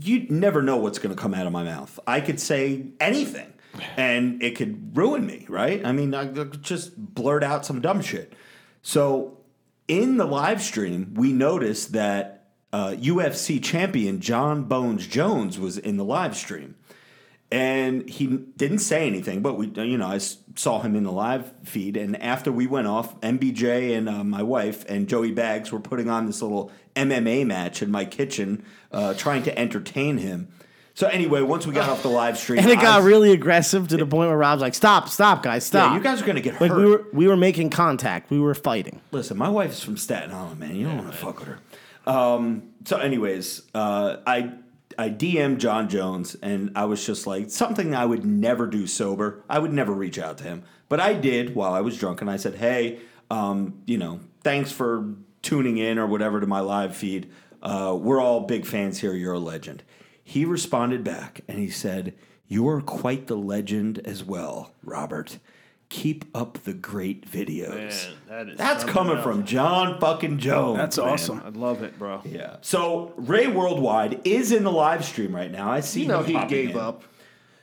you 0.00 0.26
never 0.28 0.62
know 0.62 0.76
what's 0.76 0.98
going 0.98 1.14
to 1.14 1.20
come 1.20 1.34
out 1.34 1.46
of 1.46 1.52
my 1.52 1.64
mouth. 1.64 1.98
I 2.06 2.20
could 2.20 2.40
say 2.40 2.86
anything 3.00 3.52
and 3.96 4.42
it 4.42 4.56
could 4.56 4.96
ruin 4.96 5.26
me, 5.26 5.46
right? 5.48 5.84
I 5.84 5.92
mean, 5.92 6.14
I 6.14 6.26
could 6.26 6.62
just 6.62 6.96
blurt 6.96 7.42
out 7.42 7.66
some 7.66 7.80
dumb 7.80 8.02
shit. 8.02 8.32
So, 8.82 9.38
in 9.88 10.16
the 10.16 10.26
live 10.26 10.62
stream, 10.62 11.14
we 11.14 11.32
noticed 11.32 11.92
that 11.92 12.48
uh, 12.72 12.88
UFC 12.90 13.62
champion 13.62 14.20
John 14.20 14.64
Bones 14.64 15.06
Jones 15.06 15.58
was 15.58 15.78
in 15.78 15.96
the 15.96 16.04
live 16.04 16.36
stream 16.36 16.74
and 17.50 18.08
he 18.08 18.26
didn't 18.26 18.78
say 18.80 19.06
anything. 19.06 19.40
But 19.42 19.54
we, 19.54 19.66
you 19.68 19.96
know, 19.98 20.06
I 20.08 20.18
saw 20.18 20.80
him 20.80 20.96
in 20.96 21.04
the 21.04 21.12
live 21.12 21.52
feed, 21.64 21.96
and 21.96 22.20
after 22.22 22.50
we 22.50 22.66
went 22.66 22.86
off, 22.86 23.20
MBJ 23.20 23.96
and 23.96 24.08
uh, 24.08 24.24
my 24.24 24.42
wife 24.42 24.84
and 24.88 25.08
Joey 25.08 25.30
Bags 25.32 25.70
were 25.72 25.80
putting 25.80 26.08
on 26.10 26.26
this 26.26 26.42
little 26.42 26.70
MMA 26.96 27.46
match 27.46 27.82
in 27.82 27.90
my 27.90 28.04
kitchen, 28.04 28.64
uh, 28.92 29.14
trying 29.14 29.42
to 29.44 29.58
entertain 29.58 30.18
him. 30.18 30.48
So 30.94 31.06
anyway, 31.08 31.42
once 31.42 31.66
we 31.66 31.74
got 31.74 31.90
off 31.90 32.02
the 32.02 32.08
live 32.08 32.38
stream, 32.38 32.58
And 32.58 32.70
it 32.70 32.76
got 32.76 33.02
I- 33.02 33.04
really 33.04 33.30
aggressive 33.32 33.86
to 33.88 33.98
the 33.98 34.06
point 34.06 34.30
where 34.30 34.38
Rob's 34.38 34.62
like, 34.62 34.72
"Stop, 34.74 35.10
stop, 35.10 35.42
guys, 35.42 35.62
stop!" 35.66 35.90
Yeah, 35.90 35.96
you 35.98 36.02
guys 36.02 36.22
are 36.22 36.26
gonna 36.26 36.40
get 36.40 36.58
like 36.58 36.70
hurt. 36.70 36.78
we 36.78 36.86
were 36.90 37.04
we 37.12 37.28
were 37.28 37.36
making 37.36 37.68
contact. 37.68 38.30
We 38.30 38.40
were 38.40 38.54
fighting. 38.54 39.00
Listen, 39.12 39.36
my 39.36 39.50
wife's 39.50 39.82
from 39.84 39.98
Staten 39.98 40.30
Island, 40.32 40.58
man. 40.58 40.74
You 40.74 40.86
don't 40.86 40.96
want 40.96 41.10
to 41.12 41.16
fuck 41.18 41.38
with 41.40 41.48
her. 41.48 41.58
Um, 42.10 42.62
so, 42.86 42.96
anyways, 42.96 43.62
uh, 43.74 44.18
I 44.26 44.52
I 44.98 45.10
DM'd 45.10 45.60
John 45.60 45.88
Jones, 45.88 46.36
and 46.42 46.70
I 46.74 46.84
was 46.84 47.04
just 47.04 47.26
like 47.26 47.50
something 47.50 47.94
I 47.94 48.04
would 48.04 48.24
never 48.24 48.66
do 48.66 48.86
sober. 48.86 49.44
I 49.48 49.58
would 49.58 49.72
never 49.72 49.92
reach 49.92 50.18
out 50.18 50.38
to 50.38 50.44
him, 50.44 50.64
but 50.88 51.00
I 51.00 51.14
did 51.14 51.54
while 51.54 51.72
I 51.72 51.80
was 51.80 51.98
drunk, 51.98 52.20
and 52.20 52.30
I 52.30 52.36
said, 52.36 52.56
"Hey, 52.56 53.00
um, 53.30 53.82
you 53.86 53.98
know, 53.98 54.20
thanks 54.42 54.72
for 54.72 55.14
tuning 55.42 55.78
in 55.78 55.98
or 55.98 56.06
whatever 56.06 56.40
to 56.40 56.46
my 56.46 56.60
live 56.60 56.96
feed. 56.96 57.30
Uh, 57.62 57.96
we're 58.00 58.20
all 58.20 58.40
big 58.40 58.64
fans 58.66 59.00
here. 59.00 59.14
You're 59.14 59.34
a 59.34 59.38
legend." 59.38 59.82
He 60.22 60.44
responded 60.44 61.04
back, 61.04 61.42
and 61.46 61.58
he 61.58 61.68
said, 61.68 62.14
"You 62.48 62.68
are 62.68 62.80
quite 62.80 63.26
the 63.26 63.36
legend 63.36 64.00
as 64.04 64.24
well, 64.24 64.72
Robert." 64.82 65.38
Keep 65.88 66.24
up 66.34 66.58
the 66.64 66.72
great 66.74 67.30
videos. 67.30 68.08
that 68.28 68.48
is 68.48 68.58
That's 68.58 68.82
coming 68.84 69.16
else. 69.16 69.22
from 69.24 69.44
John 69.44 70.00
fucking 70.00 70.38
Jones. 70.38 70.78
That's 70.78 70.98
man. 70.98 71.08
awesome. 71.08 71.42
I 71.44 71.50
love 71.50 71.82
it, 71.84 71.96
bro. 71.98 72.22
Yeah. 72.24 72.56
So 72.60 73.12
Ray 73.16 73.46
Worldwide 73.46 74.20
is 74.24 74.50
in 74.50 74.64
the 74.64 74.72
live 74.72 75.04
stream 75.04 75.34
right 75.34 75.50
now. 75.50 75.70
I 75.70 75.80
see. 75.80 76.02
You 76.02 76.08
know 76.08 76.22
him 76.22 76.40
he 76.40 76.46
gave 76.48 76.70
in. 76.70 76.78
up. 76.78 77.04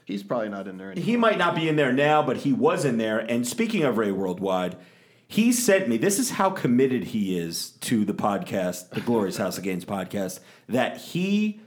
He's 0.06 0.24
probably 0.24 0.50
not 0.50 0.68
in 0.68 0.78
there 0.78 0.92
anymore. 0.92 1.06
He 1.06 1.18
might 1.18 1.38
not 1.38 1.56
be 1.56 1.68
in 1.68 1.76
there 1.76 1.92
now, 1.94 2.24
but 2.24 2.38
he 2.38 2.54
was 2.54 2.86
in 2.86 2.98
there. 2.98 3.20
And 3.20 3.46
speaking 3.48 3.84
of 3.84 3.98
Ray 3.98 4.12
Worldwide, 4.12 4.78
he 5.28 5.52
sent 5.52 5.88
me. 5.90 5.98
This 5.98 6.20
is 6.20 6.32
how 6.32 6.50
committed 6.50 7.06
he 7.06 7.38
is 7.38 7.72
to 7.82 8.06
the 8.06 8.14
podcast, 8.14 8.90
the 8.92 9.02
Glorious 9.02 9.38
House 9.38 9.58
of 9.58 9.64
Gains 9.64 9.84
podcast, 9.86 10.40
that 10.70 10.98
he 10.98 11.60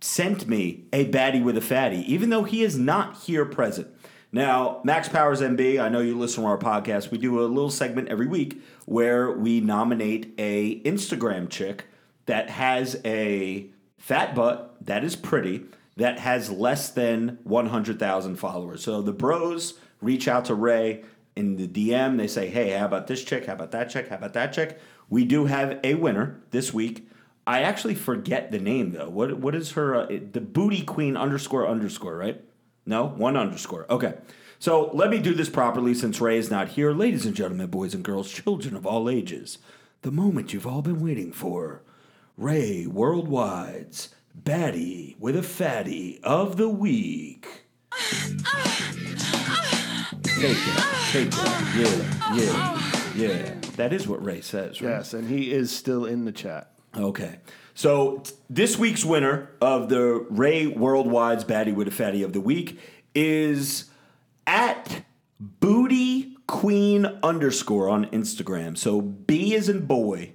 sent 0.00 0.48
me 0.48 0.86
a 0.92 1.08
baddie 1.10 1.42
with 1.42 1.56
a 1.56 1.60
fatty, 1.60 1.98
even 2.12 2.30
though 2.30 2.44
he 2.44 2.62
is 2.62 2.76
not 2.78 3.16
here 3.18 3.44
present. 3.44 3.88
Now, 4.34 4.80
Max 4.82 5.08
Powers 5.08 5.40
MB, 5.40 5.80
I 5.80 5.88
know 5.88 6.00
you 6.00 6.18
listen 6.18 6.42
to 6.42 6.48
our 6.48 6.58
podcast. 6.58 7.12
We 7.12 7.18
do 7.18 7.38
a 7.38 7.46
little 7.46 7.70
segment 7.70 8.08
every 8.08 8.26
week 8.26 8.60
where 8.84 9.30
we 9.30 9.60
nominate 9.60 10.34
a 10.38 10.80
Instagram 10.80 11.48
chick 11.48 11.84
that 12.26 12.50
has 12.50 13.00
a 13.04 13.68
fat 13.96 14.34
butt 14.34 14.74
that 14.80 15.04
is 15.04 15.14
pretty 15.14 15.66
that 15.98 16.18
has 16.18 16.50
less 16.50 16.90
than 16.90 17.38
100,000 17.44 18.34
followers. 18.34 18.82
So 18.82 19.02
the 19.02 19.12
bros 19.12 19.74
reach 20.00 20.26
out 20.26 20.46
to 20.46 20.56
Ray 20.56 21.04
in 21.36 21.54
the 21.54 21.68
DM. 21.68 22.18
They 22.18 22.26
say, 22.26 22.48
hey, 22.48 22.70
how 22.70 22.86
about 22.86 23.06
this 23.06 23.22
chick? 23.22 23.46
How 23.46 23.52
about 23.52 23.70
that 23.70 23.88
chick? 23.88 24.08
How 24.08 24.16
about 24.16 24.32
that 24.32 24.52
chick? 24.52 24.80
We 25.08 25.24
do 25.24 25.44
have 25.44 25.78
a 25.84 25.94
winner 25.94 26.42
this 26.50 26.74
week. 26.74 27.08
I 27.46 27.62
actually 27.62 27.94
forget 27.94 28.50
the 28.50 28.58
name 28.58 28.90
though. 28.90 29.10
What 29.10 29.38
what 29.38 29.54
is 29.54 29.70
her 29.72 29.94
uh, 29.94 30.06
the 30.08 30.40
booty 30.40 30.82
queen 30.82 31.16
underscore 31.16 31.68
underscore 31.68 32.16
right? 32.16 32.42
No, 32.86 33.06
one 33.06 33.36
underscore. 33.36 33.86
Okay. 33.90 34.14
So 34.58 34.90
let 34.94 35.10
me 35.10 35.18
do 35.18 35.34
this 35.34 35.48
properly 35.48 35.94
since 35.94 36.20
Ray 36.20 36.38
is 36.38 36.50
not 36.50 36.68
here. 36.68 36.92
Ladies 36.92 37.26
and 37.26 37.34
gentlemen, 37.34 37.66
boys 37.66 37.94
and 37.94 38.04
girls, 38.04 38.30
children 38.30 38.76
of 38.76 38.86
all 38.86 39.10
ages, 39.10 39.58
the 40.02 40.10
moment 40.10 40.52
you've 40.52 40.66
all 40.66 40.82
been 40.82 41.00
waiting 41.00 41.32
for. 41.32 41.82
Ray 42.36 42.86
Worldwide's 42.88 44.14
Baddie 44.42 45.16
with 45.18 45.36
a 45.36 45.42
fatty 45.42 46.20
of 46.22 46.56
the 46.56 46.68
week. 46.68 47.46
Take 50.34 50.56
that. 50.56 51.08
Take 51.12 51.30
that. 51.30 52.34
Yeah. 52.34 52.34
Yeah. 52.34 53.38
Yeah. 53.44 53.54
That 53.76 53.92
is 53.92 54.08
what 54.08 54.24
Ray 54.24 54.40
says, 54.40 54.80
right? 54.82 54.90
Yes, 54.90 55.14
and 55.14 55.28
he 55.28 55.52
is 55.52 55.70
still 55.70 56.04
in 56.04 56.24
the 56.24 56.32
chat. 56.32 56.72
Okay. 56.96 57.38
So 57.74 58.22
this 58.48 58.78
week's 58.78 59.04
winner 59.04 59.50
of 59.60 59.88
the 59.88 60.24
Ray 60.30 60.66
Worldwide's 60.66 61.44
Baddie 61.44 61.74
with 61.74 61.88
a 61.88 61.90
Fatty 61.90 62.22
of 62.22 62.32
the 62.32 62.40
Week 62.40 62.78
is 63.16 63.90
at 64.46 65.04
Booty 65.40 66.36
Queen 66.46 67.04
underscore 67.24 67.88
on 67.88 68.06
Instagram. 68.06 68.78
So 68.78 69.00
B 69.00 69.54
is 69.54 69.68
in 69.68 69.86
boy. 69.86 70.34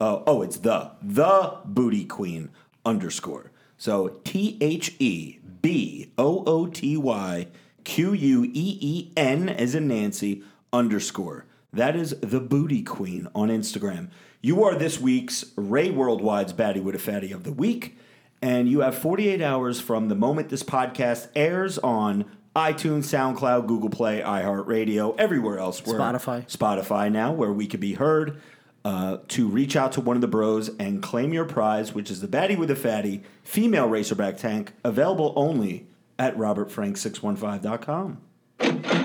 Uh, 0.00 0.22
oh, 0.26 0.40
it's 0.40 0.56
the 0.56 0.92
the 1.02 1.58
Booty 1.66 2.06
Queen 2.06 2.48
underscore. 2.86 3.52
So 3.76 4.20
T 4.24 4.56
H 4.62 4.96
E 4.98 5.38
B 5.60 6.12
O 6.16 6.42
O 6.46 6.66
T 6.66 6.96
Y 6.96 7.48
Q 7.84 8.14
U 8.14 8.44
E 8.44 8.78
E 8.80 9.12
N 9.18 9.50
as 9.50 9.74
in 9.74 9.88
Nancy 9.88 10.42
underscore. 10.72 11.44
That 11.74 11.94
is 11.94 12.18
the 12.20 12.40
Booty 12.40 12.82
Queen 12.82 13.28
on 13.34 13.48
Instagram. 13.48 14.08
You 14.42 14.64
are 14.64 14.74
this 14.74 14.98
week's 14.98 15.44
Ray 15.54 15.90
Worldwide's 15.90 16.54
Baddie 16.54 16.82
with 16.82 16.94
a 16.94 16.98
Fatty 16.98 17.30
of 17.30 17.44
the 17.44 17.52
Week, 17.52 17.98
and 18.40 18.70
you 18.70 18.80
have 18.80 18.96
48 18.96 19.42
hours 19.42 19.82
from 19.82 20.08
the 20.08 20.14
moment 20.14 20.48
this 20.48 20.62
podcast 20.62 21.28
airs 21.36 21.76
on 21.76 22.24
iTunes, 22.56 23.04
SoundCloud, 23.04 23.66
Google 23.66 23.90
Play, 23.90 24.22
iHeartRadio, 24.22 25.14
everywhere 25.18 25.58
else. 25.58 25.84
Where, 25.84 26.00
Spotify. 26.00 26.50
Spotify 26.50 27.12
now, 27.12 27.32
where 27.32 27.52
we 27.52 27.66
could 27.66 27.80
be 27.80 27.92
heard, 27.92 28.40
uh, 28.82 29.18
to 29.28 29.46
reach 29.46 29.76
out 29.76 29.92
to 29.92 30.00
one 30.00 30.16
of 30.16 30.22
the 30.22 30.28
bros 30.28 30.70
and 30.78 31.02
claim 31.02 31.34
your 31.34 31.44
prize, 31.44 31.94
which 31.94 32.10
is 32.10 32.22
the 32.22 32.28
Baddie 32.28 32.56
with 32.56 32.70
a 32.70 32.76
Fatty 32.76 33.22
female 33.42 33.90
racerback 33.90 34.38
tank, 34.38 34.72
available 34.82 35.34
only 35.36 35.86
at 36.18 36.34
robertfrank615.com. 36.38 38.99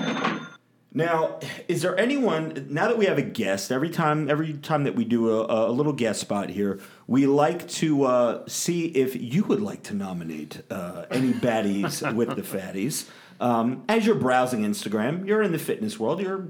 Now, 0.96 1.40
is 1.68 1.82
there 1.82 1.94
anyone 2.00 2.68
now 2.70 2.88
that 2.88 2.96
we 2.96 3.04
have 3.04 3.18
a 3.18 3.22
guest? 3.22 3.70
Every 3.70 3.90
time, 3.90 4.30
every 4.30 4.54
time 4.54 4.84
that 4.84 4.94
we 4.94 5.04
do 5.04 5.30
a, 5.30 5.68
a 5.68 5.70
little 5.70 5.92
guest 5.92 6.22
spot 6.22 6.48
here, 6.48 6.80
we 7.06 7.26
like 7.26 7.68
to 7.68 8.04
uh, 8.04 8.48
see 8.48 8.86
if 8.86 9.14
you 9.14 9.44
would 9.44 9.60
like 9.60 9.82
to 9.84 9.94
nominate 9.94 10.62
uh, 10.70 11.04
any 11.10 11.34
baddies 11.34 12.14
with 12.14 12.34
the 12.34 12.40
fatties. 12.40 13.10
Um, 13.40 13.84
as 13.90 14.06
you're 14.06 14.14
browsing 14.14 14.62
Instagram, 14.62 15.26
you're 15.26 15.42
in 15.42 15.52
the 15.52 15.58
fitness 15.58 16.00
world. 16.00 16.18
You're 16.18 16.46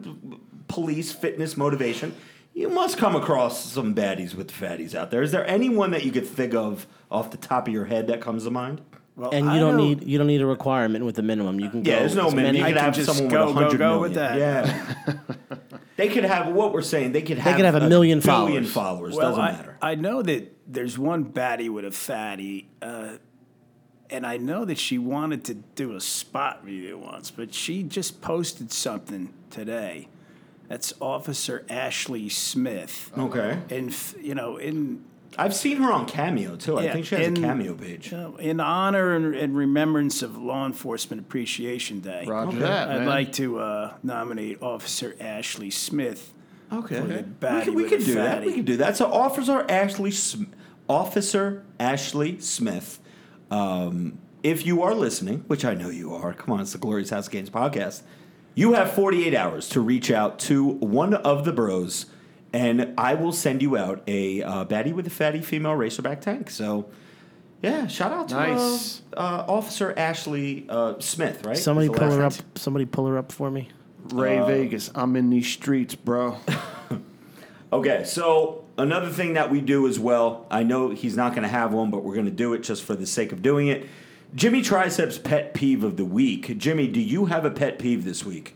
police, 0.69 1.11
fitness, 1.11 1.57
motivation. 1.57 2.15
You 2.55 2.69
must 2.69 2.99
come 2.99 3.17
across 3.17 3.73
some 3.73 3.97
baddies 3.97 4.37
with 4.37 4.47
the 4.47 4.55
fatties 4.55 4.95
out 4.95 5.11
there. 5.11 5.23
Is 5.23 5.33
there 5.33 5.45
anyone 5.45 5.91
that 5.91 6.05
you 6.05 6.13
could 6.13 6.25
think 6.27 6.55
of 6.55 6.87
off 7.11 7.33
the 7.33 7.37
top 7.37 7.67
of 7.67 7.75
your 7.75 7.87
head 7.87 8.07
that 8.07 8.21
comes 8.21 8.45
to 8.45 8.53
mind? 8.53 8.81
Well, 9.17 9.31
And 9.33 9.47
you 9.47 9.53
I 9.53 9.59
don't 9.59 9.77
know- 9.79 9.83
need 9.85 10.05
you 10.05 10.19
don't 10.19 10.27
need 10.27 10.43
a 10.43 10.47
requirement 10.47 11.05
with 11.05 11.15
the 11.17 11.23
minimum. 11.23 11.59
You 11.59 11.71
can 11.71 11.83
go 11.83 11.91
Yeah, 11.91 12.01
there's 12.01 12.15
no 12.15 12.31
minimum. 12.31 12.57
You 12.57 12.63
I 12.65 12.67
could 12.69 12.77
can 12.77 12.85
have 12.85 12.95
just 12.95 13.07
someone 13.15 13.29
go, 13.33 13.47
with 13.47 13.55
go, 13.55 13.61
100 13.63 13.79
go 13.79 13.85
million. 13.85 14.01
with 14.03 14.15
that. 14.15 14.39
Yeah. 14.39 15.57
they 15.97 16.09
could 16.09 16.25
have 16.25 16.49
what 16.53 16.73
we're 16.75 16.83
saying. 16.83 17.13
They 17.13 17.23
could 17.23 17.39
have 17.39 17.45
they 17.55 17.57
could 17.57 17.65
have 17.65 17.75
a 17.83 17.89
million 17.89 18.21
billion 18.21 18.65
followers. 18.65 18.73
followers. 18.73 19.15
Well, 19.17 19.29
Doesn't 19.31 19.43
I, 19.45 19.53
matter. 19.53 19.79
I 19.81 19.95
know 19.95 20.21
that 20.23 20.53
there's 20.71 20.99
one 20.99 21.25
baddie 21.25 21.71
with 21.71 21.87
a 21.87 21.91
fatty, 21.91 22.69
uh, 22.83 23.13
and 24.11 24.27
I 24.27 24.37
know 24.37 24.65
that 24.67 24.77
she 24.79 24.99
wanted 24.99 25.45
to 25.47 25.55
do 25.55 25.97
a 25.97 26.01
spot 26.01 26.61
review 26.63 26.99
once, 26.99 27.31
but 27.31 27.55
she 27.55 27.83
just 27.83 28.21
posted 28.21 28.71
something 28.71 29.33
today. 29.51 30.09
That's 30.69 30.93
Officer 31.01 31.65
Ashley 31.71 32.29
Smith. 32.29 33.11
Okay. 33.17 33.59
And 33.71 33.97
you 34.21 34.35
know, 34.35 34.59
in 34.59 35.05
I've 35.39 35.55
seen 35.55 35.77
her 35.79 35.93
on 35.93 36.07
Cameo 36.07 36.57
too. 36.57 36.79
I 36.79 36.91
think 36.93 37.07
she 37.07 37.15
has 37.17 37.27
in- 37.27 37.37
a 37.37 37.41
Cameo 37.41 37.75
page. 37.75 38.11
you 38.13 38.17
know, 38.19 38.37
in 38.37 38.61
honor 38.61 39.15
and, 39.15 39.35
and 39.35 39.57
remembrance 39.57 40.23
of 40.23 40.37
Law 40.37 40.65
Enforcement 40.67 41.21
Appreciation 41.23 42.01
Day, 42.01 42.25
Roger 42.27 42.59
that, 42.61 42.89
I'd 42.89 42.99
man. 43.01 43.09
like 43.09 43.33
to 43.35 43.59
uh, 43.59 43.95
nominate 44.03 44.63
Officer 44.63 45.15
Ashley 45.21 45.71
Smith. 45.71 46.33
Okay. 46.73 46.99
the 47.01 47.05
We 47.07 47.13
baddie 47.23 47.63
can, 47.65 47.75
we 47.75 47.83
with 47.83 47.93
can 47.93 48.03
a 48.03 48.05
do 48.05 48.15
that. 48.15 48.45
We 48.45 48.53
can 48.55 48.65
do 48.65 48.77
that. 48.79 48.97
So 48.97 49.13
Officer 49.13 49.65
Ashley 49.69 50.11
Sm- 50.11 50.45
Officer 50.89 51.65
Ashley 51.79 52.41
Smith. 52.41 52.99
Um, 53.51 54.19
if 54.43 54.65
you 54.67 54.83
are 54.83 54.95
listening, 54.95 55.45
which 55.49 55.65
I 55.65 55.75
know 55.75 55.89
you 55.91 56.15
are, 56.15 56.33
come 56.33 56.53
on, 56.55 56.61
it's 56.61 56.73
the 56.73 56.79
Glorious 56.79 57.11
House 57.11 57.29
Gains 57.29 57.51
podcast. 57.51 58.03
You 58.55 58.73
have 58.73 58.93
48 58.93 59.35
hours 59.35 59.69
to 59.71 59.81
reach 59.81 60.11
out 60.11 60.39
to 60.41 60.65
one 60.65 61.15
of 61.15 61.45
the 61.45 61.53
bros, 61.53 62.07
and 62.57 62.95
I 62.97 63.15
will 63.15 63.33
send 63.33 63.61
you 63.61 63.77
out 63.77 64.03
a 64.07 64.43
uh, 64.43 64.65
baddie 64.65 64.93
with 64.95 65.07
a 65.07 65.11
fatty 65.11 65.41
female 65.43 65.73
racerback 65.77 66.21
tank. 66.23 66.49
So, 66.51 66.89
yeah, 67.63 67.87
shout 67.87 68.13
out 68.13 68.29
to 68.29 68.35
Nice. 68.35 69.03
uh, 69.13 69.17
uh, 69.17 69.45
Officer 69.47 69.93
Ashley 69.97 70.65
uh, 70.69 70.95
Smith, 70.99 71.45
right? 71.45 71.57
Somebody 71.57 71.89
pull 71.89 72.09
last 72.09 72.39
her 72.39 72.45
up. 72.45 72.59
Somebody 72.59 72.87
pull 72.87 73.07
her 73.07 73.19
up 73.19 73.31
for 73.31 73.51
me. 73.51 73.69
Ray 74.13 74.39
Vegas, 74.39 74.91
I'm 74.95 75.17
in 75.17 75.31
these 75.31 75.47
streets, 75.49 75.95
bro. 75.95 76.39
Okay, 77.73 78.05
so 78.05 78.65
another 78.79 79.11
thing 79.11 79.35
that 79.35 79.51
we 79.51 79.61
do 79.61 79.89
as 79.89 79.99
well, 79.99 80.47
I 80.51 80.63
know 80.63 80.91
he's 80.91 81.17
not 81.17 81.33
going 81.33 81.43
to 81.43 81.49
have 81.49 81.73
one, 81.75 81.91
but 81.91 82.05
we're 82.05 82.15
going 82.15 82.27
to 82.27 82.31
do 82.31 82.55
it 82.55 82.63
just 82.63 82.85
for 82.85 82.95
the 82.95 83.07
sake 83.07 83.33
of 83.33 83.43
doing 83.43 83.67
it. 83.67 83.87
Jimmy 84.37 84.63
Triceps 84.63 85.19
pet 85.19 85.53
peeve 85.53 85.83
of 85.83 85.97
the 85.97 86.05
week. 86.05 86.57
Jimmy, 86.59 86.87
do 86.87 87.01
you 87.01 87.27
have 87.27 87.45
a 87.45 87.51
pet 87.51 87.79
peeve 87.81 88.05
this 88.05 88.25
week? 88.25 88.55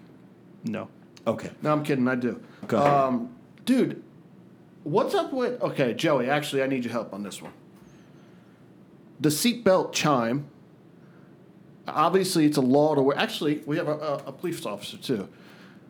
No. 0.65 0.89
Okay. 1.27 1.51
No, 1.61 1.73
I'm 1.73 1.83
kidding. 1.83 2.07
I 2.07 2.15
do. 2.15 2.41
Go 2.69 2.79
ahead. 2.79 2.89
Um, 2.89 3.35
dude, 3.71 4.03
what's 4.83 5.15
up 5.15 5.33
with? 5.33 5.63
Okay, 5.63 5.95
Joey. 5.95 6.29
Actually, 6.29 6.65
I 6.65 6.67
need 6.67 6.85
your 6.85 6.91
help 6.93 7.13
on 7.15 7.23
this 7.23 7.41
one. 7.41 7.53
The 9.21 9.29
seatbelt 9.29 9.93
chime. 9.93 10.47
Obviously, 11.87 12.47
it's 12.47 12.57
a 12.57 12.61
law 12.63 12.97
to 12.97 13.03
wear. 13.03 13.17
Actually, 13.17 13.63
we 13.67 13.77
have 13.77 13.87
a, 13.87 13.93
a, 13.93 14.15
a 14.27 14.33
police 14.33 14.67
officer 14.67 14.97
too. 14.97 15.29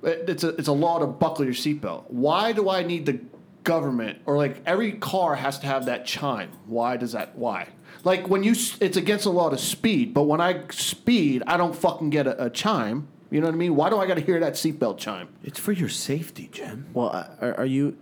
It- 0.03 0.29
It's 0.29 0.45
a 0.45 0.49
it's 0.51 0.69
a 0.69 0.73
law 0.73 0.99
to 0.99 1.07
buckle 1.07 1.45
your 1.47 1.55
seatbelt. 1.55 2.05
Why 2.11 2.53
do 2.53 2.69
I 2.69 2.83
need 2.83 3.07
the 3.07 3.19
government 3.65 4.19
or 4.27 4.37
like 4.37 4.61
every 4.67 4.93
car 4.93 5.35
has 5.35 5.59
to 5.61 5.67
have 5.67 5.87
that 5.87 6.05
chime? 6.05 6.51
Why 6.67 6.99
does 6.99 7.13
that? 7.13 7.37
Why? 7.37 7.69
Like 8.05 8.29
when 8.29 8.43
you, 8.43 8.53
it's 8.81 8.97
against 8.99 9.25
the 9.25 9.31
law 9.33 9.49
to 9.51 9.59
speed, 9.59 10.13
but 10.15 10.23
when 10.25 10.41
I 10.41 10.63
speed, 10.71 11.43
I 11.47 11.57
don't 11.57 11.75
fucking 11.77 12.11
get 12.11 12.27
a, 12.27 12.45
a 12.47 12.51
chime. 12.51 13.09
You 13.31 13.41
know 13.41 13.47
what 13.47 13.55
I 13.55 13.59
mean? 13.59 13.77
Why 13.77 13.91
do 13.91 13.99
I 13.99 14.07
got 14.07 14.15
to 14.15 14.21
hear 14.21 14.41
that 14.41 14.55
seatbelt 14.55 14.99
chime? 14.99 15.29
It's 15.45 15.59
for 15.59 15.73
your 15.73 15.89
safety, 15.89 16.49
Jim. 16.51 16.87
Well, 16.93 17.11
uh, 17.15 17.27
are, 17.41 17.59
are 17.61 17.67
you? 17.67 17.97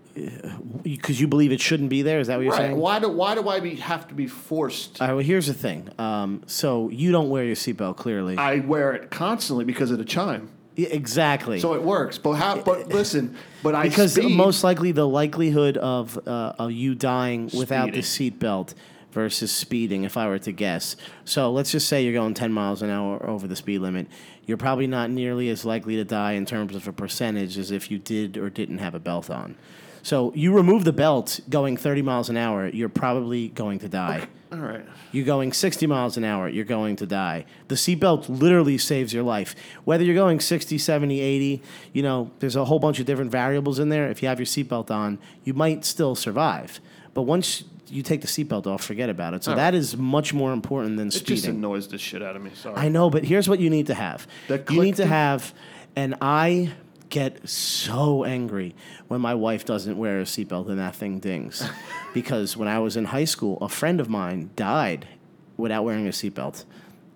Because 0.82 1.20
you 1.20 1.28
believe 1.28 1.52
it 1.52 1.60
shouldn't 1.60 1.90
be 1.90 2.02
there? 2.02 2.18
Is 2.18 2.26
that 2.28 2.36
what 2.36 2.42
you're 2.42 2.52
Right. 2.52 2.62
saying? 2.68 2.76
Why 2.76 2.98
do 2.98 3.08
why 3.10 3.34
do 3.34 3.48
I 3.48 3.60
be 3.60 3.76
have 3.76 4.08
to 4.08 4.14
be 4.14 4.26
forced? 4.26 5.00
All 5.00 5.06
right. 5.08 5.14
Well, 5.14 5.24
here's 5.24 5.46
the 5.46 5.54
thing. 5.54 5.88
Um, 5.98 6.42
so 6.46 6.88
you 6.88 7.12
don't 7.12 7.28
wear 7.30 7.44
your 7.44 7.54
seatbelt 7.56 7.96
clearly. 7.96 8.36
I 8.36 8.60
wear 8.60 8.92
it 8.94 9.10
constantly 9.10 9.64
because 9.64 9.90
of 9.90 9.98
the 9.98 10.04
chime, 10.04 10.48
Yeah, 10.76 10.88
exactly. 10.88 11.60
so 11.60 11.74
it 11.74 11.82
works. 11.82 12.18
But 12.18 12.32
how? 12.32 12.60
But 12.62 12.88
listen, 12.88 13.36
but 13.62 13.74
I 13.74 13.82
because 13.88 14.14
speed, 14.14 14.34
most 14.36 14.64
likely 14.64 14.92
the 14.92 15.06
likelihood 15.06 15.76
of, 15.76 16.18
uh, 16.26 16.54
of 16.58 16.72
you 16.72 16.94
dying 16.94 17.50
without 17.56 17.92
the 17.92 18.00
seatbelt 18.00 18.74
versus 19.12 19.52
speeding, 19.52 20.02
if 20.04 20.16
I 20.16 20.26
were 20.26 20.38
to 20.40 20.52
guess. 20.52 20.96
So 21.24 21.50
let's 21.52 21.70
just 21.70 21.86
say 21.88 22.02
you're 22.02 22.12
going 22.12 22.34
10 22.34 22.52
miles 22.52 22.82
an 22.82 22.90
hour 22.90 23.24
over 23.28 23.46
the 23.46 23.56
speed 23.56 23.78
limit. 23.80 24.06
You're 24.48 24.56
probably 24.56 24.86
not 24.86 25.10
nearly 25.10 25.50
as 25.50 25.66
likely 25.66 25.96
to 25.96 26.04
die 26.04 26.32
in 26.32 26.46
terms 26.46 26.74
of 26.74 26.88
a 26.88 26.92
percentage 26.92 27.58
as 27.58 27.70
if 27.70 27.90
you 27.90 27.98
did 27.98 28.38
or 28.38 28.48
didn't 28.48 28.78
have 28.78 28.94
a 28.94 28.98
belt 28.98 29.28
on. 29.28 29.56
So 30.02 30.32
you 30.34 30.54
remove 30.54 30.84
the 30.84 30.92
belt 30.92 31.38
going 31.50 31.76
30 31.76 32.00
miles 32.00 32.30
an 32.30 32.38
hour, 32.38 32.66
you're 32.66 32.88
probably 32.88 33.48
going 33.48 33.78
to 33.80 33.90
die. 33.90 34.26
all 34.50 34.58
right. 34.58 34.86
You're 35.12 35.26
going 35.26 35.52
60 35.52 35.86
miles 35.86 36.16
an 36.16 36.24
hour, 36.24 36.48
you're 36.48 36.64
going 36.64 36.96
to 36.96 37.04
die. 37.04 37.44
The 37.68 37.74
seatbelt 37.74 38.40
literally 38.40 38.78
saves 38.78 39.12
your 39.12 39.22
life. 39.22 39.54
Whether 39.84 40.04
you're 40.04 40.14
going 40.14 40.40
60, 40.40 40.78
70, 40.78 41.20
80, 41.20 41.62
you 41.92 42.02
know, 42.02 42.30
there's 42.38 42.56
a 42.56 42.64
whole 42.64 42.78
bunch 42.78 43.00
of 43.00 43.04
different 43.04 43.30
variables 43.30 43.78
in 43.78 43.90
there. 43.90 44.08
If 44.08 44.22
you 44.22 44.28
have 44.28 44.38
your 44.38 44.46
seatbelt 44.46 44.90
on, 44.90 45.18
you 45.44 45.52
might 45.52 45.84
still 45.84 46.14
survive. 46.14 46.80
But 47.12 47.24
once 47.24 47.64
you 47.90 48.02
take 48.02 48.20
the 48.20 48.26
seatbelt 48.26 48.66
off, 48.66 48.82
forget 48.84 49.08
about 49.10 49.34
it. 49.34 49.44
So 49.44 49.54
that 49.54 49.74
is 49.74 49.96
much 49.96 50.32
more 50.34 50.52
important 50.52 50.96
than 50.96 51.08
It 51.08 51.10
just 51.12 51.26
speeding. 51.42 51.50
annoys 51.56 51.88
the 51.88 51.98
shit 51.98 52.22
out 52.22 52.36
of 52.36 52.42
me. 52.42 52.50
Sorry. 52.54 52.76
I 52.76 52.88
know, 52.88 53.10
but 53.10 53.24
here's 53.24 53.48
what 53.48 53.60
you 53.60 53.70
need 53.70 53.86
to 53.88 53.94
have. 53.94 54.26
You 54.48 54.82
need 54.82 54.96
to 54.96 55.06
have, 55.06 55.52
and 55.96 56.14
I 56.20 56.72
get 57.08 57.48
so 57.48 58.24
angry 58.24 58.74
when 59.08 59.20
my 59.20 59.34
wife 59.34 59.64
doesn't 59.64 59.96
wear 59.96 60.20
a 60.20 60.24
seatbelt 60.24 60.68
and 60.68 60.78
that 60.78 60.94
thing 60.94 61.18
dings. 61.20 61.66
because 62.14 62.56
when 62.56 62.68
I 62.68 62.78
was 62.80 62.96
in 62.96 63.06
high 63.06 63.24
school, 63.24 63.56
a 63.62 63.68
friend 63.68 64.00
of 64.00 64.08
mine 64.10 64.50
died 64.56 65.08
without 65.56 65.84
wearing 65.84 66.06
a 66.06 66.10
seatbelt. 66.10 66.64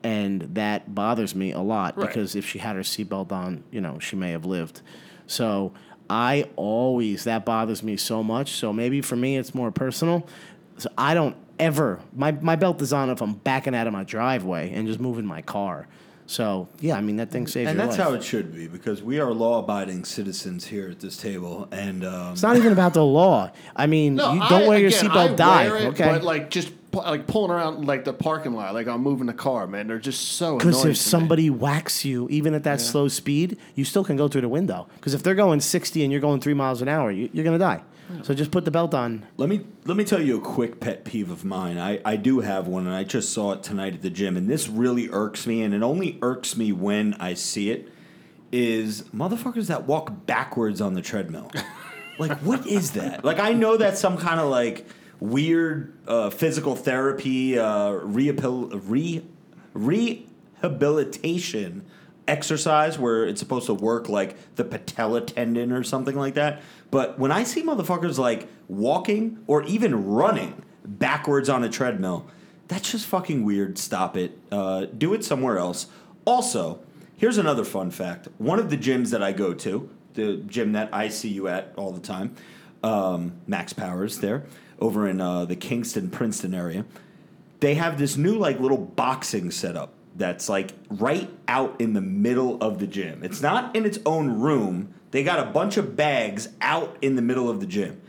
And 0.05 0.43
that 0.57 0.95
bothers 0.95 1.35
me 1.35 1.53
a 1.53 1.61
lot 1.61 1.97
Right. 1.97 2.09
because 2.09 2.35
if 2.35 2.45
she 2.47 2.59
had 2.59 2.75
her 2.77 2.83
seatbelt 2.83 3.31
on, 3.31 3.62
you 3.70 3.81
know, 3.81 3.99
she 4.01 4.16
may 4.16 4.31
have 4.33 4.45
lived. 4.45 4.81
So 5.29 5.73
I 6.11 6.49
always, 6.57 7.25
that 7.25 7.45
bothers 7.45 7.83
me 7.85 7.97
so 7.97 8.23
much. 8.23 8.53
So 8.53 8.73
maybe 8.73 9.01
for 9.01 9.14
me, 9.14 9.37
it's 9.37 9.55
more 9.55 9.70
personal. 9.70 10.27
So 10.83 10.91
I 10.99 11.14
don't 11.14 11.37
ever, 11.59 12.01
my, 12.14 12.33
my 12.33 12.57
belt 12.57 12.83
is 12.83 12.93
on 12.93 13.09
if 13.11 13.20
I'm 13.22 13.35
backing 13.35 13.74
out 13.74 13.87
of 13.87 13.93
my 13.93 14.05
driveway 14.05 14.72
and 14.72 14.87
just 14.87 14.99
moving 15.01 15.24
my 15.24 15.43
car. 15.43 15.87
So 16.26 16.68
yeah, 16.80 16.97
I 16.97 17.01
mean, 17.03 17.16
that 17.16 17.30
thing 17.30 17.47
saves 17.47 17.68
And 17.68 17.76
your 17.78 17.87
that's 17.87 17.99
life. 17.99 18.09
how 18.09 18.14
it 18.14 18.22
should 18.24 18.55
be 18.55 18.66
because 18.66 19.03
we 19.03 19.20
are 19.20 19.33
law-abiding 19.33 20.05
citizens 20.05 20.64
here 20.66 20.89
at 20.89 20.99
this 21.01 21.16
table, 21.16 21.68
and 21.72 22.05
um, 22.05 22.33
It's 22.33 22.43
not 22.43 22.57
even 22.57 22.72
about 22.72 22.95
the 22.95 23.05
law. 23.05 23.51
I 23.76 23.87
mean, 23.87 24.14
no, 24.16 24.33
you 24.33 24.41
don't 24.41 24.62
I- 24.62 24.68
wear 24.68 24.78
your 24.78 24.89
again, 24.89 25.11
I 25.11 25.28
seatbelt, 25.28 25.37
die. 25.37 25.68
wear 25.68 25.76
it, 25.78 25.87
okay. 25.89 26.05
But 26.05 26.22
like 26.24 26.49
just 26.51 26.72
like 26.93 27.26
pulling 27.26 27.51
around 27.51 27.87
like 27.87 28.05
the 28.05 28.12
parking 28.12 28.53
lot, 28.55 28.72
like 28.74 28.87
I'm 28.87 29.03
moving 29.03 29.26
the 29.26 29.33
car, 29.33 29.66
man. 29.66 29.89
They're 29.89 29.99
just 29.99 30.33
so 30.33 30.59
Because 30.59 30.76
if 30.78 30.83
to 30.83 30.89
me. 30.89 30.95
somebody 30.95 31.51
whacks 31.51 32.05
you, 32.05 32.28
even 32.30 32.55
at 32.55 32.64
that 32.64 32.80
slow 32.80 33.09
speed, 33.09 33.59
you 33.74 33.85
still 33.85 34.05
can 34.05 34.16
go 34.16 34.26
through 34.28 34.43
the 34.43 34.49
window. 34.49 34.87
Because 34.97 35.14
if 35.14 35.22
they're 35.22 35.35
going 35.35 35.61
60 35.61 36.03
and 36.03 36.11
you're 36.12 36.20
going 36.20 36.41
three 36.41 36.55
miles 36.55 36.83
an 36.83 36.89
hour, 36.89 37.11
you, 37.11 37.28
you're 37.33 37.45
going 37.45 37.59
to 37.59 37.64
die. 37.64 37.83
So 38.22 38.34
just 38.34 38.50
put 38.50 38.64
the 38.64 38.70
belt 38.70 38.94
on. 38.94 39.26
Let 39.36 39.48
me 39.48 39.64
let 39.84 39.96
me 39.96 40.04
tell 40.04 40.20
you 40.20 40.38
a 40.38 40.40
quick 40.40 40.80
pet 40.80 41.04
peeve 41.04 41.30
of 41.30 41.44
mine. 41.44 41.78
I, 41.78 42.00
I 42.04 42.16
do 42.16 42.40
have 42.40 42.66
one, 42.66 42.86
and 42.86 42.94
I 42.94 43.04
just 43.04 43.32
saw 43.32 43.52
it 43.52 43.62
tonight 43.62 43.94
at 43.94 44.02
the 44.02 44.10
gym, 44.10 44.36
and 44.36 44.48
this 44.48 44.68
really 44.68 45.08
irks 45.10 45.46
me, 45.46 45.62
and 45.62 45.74
it 45.74 45.82
only 45.82 46.18
irks 46.22 46.56
me 46.56 46.72
when 46.72 47.14
I 47.14 47.34
see 47.34 47.70
it. 47.70 47.88
Is 48.50 49.02
motherfuckers 49.14 49.68
that 49.68 49.86
walk 49.86 50.26
backwards 50.26 50.80
on 50.80 50.94
the 50.94 51.02
treadmill? 51.02 51.50
like, 52.18 52.38
what 52.40 52.66
is 52.66 52.92
that? 52.92 53.24
Like, 53.24 53.38
I 53.38 53.52
know 53.54 53.76
that's 53.76 54.00
some 54.00 54.18
kind 54.18 54.40
of 54.40 54.50
like 54.50 54.86
weird 55.20 55.94
uh, 56.06 56.30
physical 56.30 56.76
therapy, 56.76 57.58
uh, 57.58 57.92
rehabil- 57.92 58.82
re- 58.84 59.24
rehabilitation 59.72 61.84
exercise 62.28 62.98
where 62.98 63.26
it's 63.26 63.40
supposed 63.40 63.66
to 63.66 63.74
work 63.74 64.08
like 64.08 64.36
the 64.56 64.64
patella 64.64 65.20
tendon 65.20 65.72
or 65.72 65.82
something 65.82 66.16
like 66.16 66.34
that. 66.34 66.62
But 66.93 67.18
when 67.18 67.32
I 67.32 67.43
see 67.43 67.64
motherfuckers 67.64 68.18
like 68.18 68.47
walking 68.68 69.43
or 69.49 69.64
even 69.64 70.07
running 70.07 70.62
backwards 70.84 71.49
on 71.49 71.64
a 71.64 71.68
treadmill, 71.68 72.26
that's 72.68 72.93
just 72.93 73.07
fucking 73.07 73.45
weird. 73.45 73.78
Stop 73.78 74.16
it. 74.16 74.38
Uh, 74.53 74.84
do 74.84 75.12
it 75.12 75.24
somewhere 75.24 75.59
else. 75.59 75.88
Also, 76.24 76.78
here's 77.16 77.38
another 77.38 77.64
fun 77.64 77.90
fact. 77.90 78.28
One 78.38 78.61
of 78.61 78.70
the 78.70 78.76
gyms 78.76 79.11
that 79.11 79.24
I 79.24 79.32
go 79.32 79.53
to, 79.55 79.90
the 80.14 80.36
gym 80.36 80.70
that 80.72 80.90
I 80.93 81.09
see 81.09 81.30
you 81.30 81.49
at 81.49 81.72
all 81.76 81.90
the 81.90 82.01
time, 82.01 82.36
um, 82.84 83.32
Max 83.49 83.72
Powers 83.72 84.18
there, 84.18 84.45
over 84.78 85.09
in 85.09 85.20
uh, 85.20 85.47
the 85.47 85.57
Kingston 85.57 86.11
Princeton 86.11 86.55
area 86.55 86.84
they 87.62 87.74
have 87.74 87.97
this 87.97 88.16
new 88.16 88.36
like 88.36 88.59
little 88.59 88.76
boxing 88.76 89.53
setup 89.53 89.95
that's 90.16 90.49
like 90.49 90.72
right 90.90 91.30
out 91.47 91.80
in 91.80 91.95
the 91.95 92.01
middle 92.01 92.61
of 92.61 92.80
the 92.80 92.88
gym. 92.88 93.22
It's 93.22 93.40
not 93.40 93.74
in 93.74 93.86
its 93.86 94.01
own 94.05 94.40
room. 94.40 94.93
They 95.12 95.22
got 95.24 95.38
a 95.38 95.50
bunch 95.50 95.76
of 95.76 95.94
bags 95.94 96.48
out 96.60 96.96
in 97.02 97.14
the 97.16 97.22
middle 97.22 97.48
of 97.48 97.60
the 97.60 97.66
gym. 97.66 98.00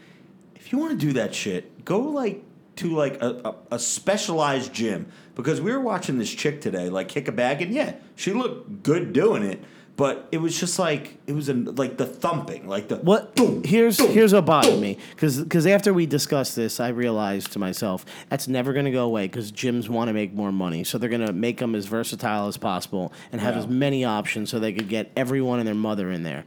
If 0.55 0.71
you 0.71 0.77
want 0.79 0.99
to 0.99 1.05
do 1.05 1.13
that 1.13 1.35
shit, 1.35 1.85
go 1.85 1.99
like 1.99 2.43
to 2.77 2.95
like 2.95 3.21
a, 3.21 3.41
a, 3.71 3.75
a 3.75 3.79
specialized 3.79 4.73
gym 4.73 5.05
because 5.35 5.61
we 5.61 5.71
were 5.71 5.79
watching 5.81 6.17
this 6.17 6.31
chick 6.31 6.59
today 6.61 6.89
like 6.89 7.07
kick 7.09 7.27
a 7.27 7.31
bag 7.31 7.61
and 7.61 7.71
yeah, 7.73 7.93
she 8.15 8.33
looked 8.33 8.81
good 8.83 9.13
doing 9.13 9.43
it, 9.43 9.61
but 9.95 10.27
it 10.31 10.37
was 10.39 10.59
just 10.59 10.79
like 10.79 11.17
it 11.27 11.33
was 11.33 11.49
a, 11.49 11.53
like 11.53 11.97
the 11.97 12.05
thumping, 12.07 12.67
like 12.67 12.87
the 12.87 12.95
What 12.95 13.35
boom, 13.35 13.63
here's 13.63 13.97
boom, 13.97 14.11
here's 14.11 14.33
what 14.33 14.45
bothered 14.45 14.71
boom. 14.71 14.81
me 14.81 14.97
because 15.11 15.39
because 15.43 15.67
after 15.67 15.93
we 15.93 16.05
discussed 16.07 16.55
this, 16.55 16.79
I 16.79 16.87
realized 16.87 17.51
to 17.51 17.59
myself 17.59 18.05
that's 18.29 18.47
never 18.47 18.73
going 18.73 18.85
to 18.85 18.91
go 18.91 19.05
away 19.05 19.27
because 19.27 19.51
gyms 19.51 19.87
want 19.89 20.07
to 20.07 20.13
make 20.13 20.33
more 20.33 20.51
money, 20.51 20.83
so 20.83 20.97
they're 20.97 21.09
going 21.09 21.27
to 21.27 21.33
make 21.33 21.57
them 21.59 21.75
as 21.75 21.85
versatile 21.85 22.47
as 22.47 22.57
possible 22.57 23.13
and 23.31 23.39
have 23.41 23.53
Yeah. 23.55 23.59
as 23.61 23.67
many 23.67 24.03
options 24.05 24.49
so 24.49 24.57
they 24.57 24.73
could 24.73 24.89
get 24.89 25.11
everyone 25.15 25.59
and 25.59 25.67
their 25.67 25.75
mother 25.75 26.09
in 26.09 26.23
there. 26.23 26.43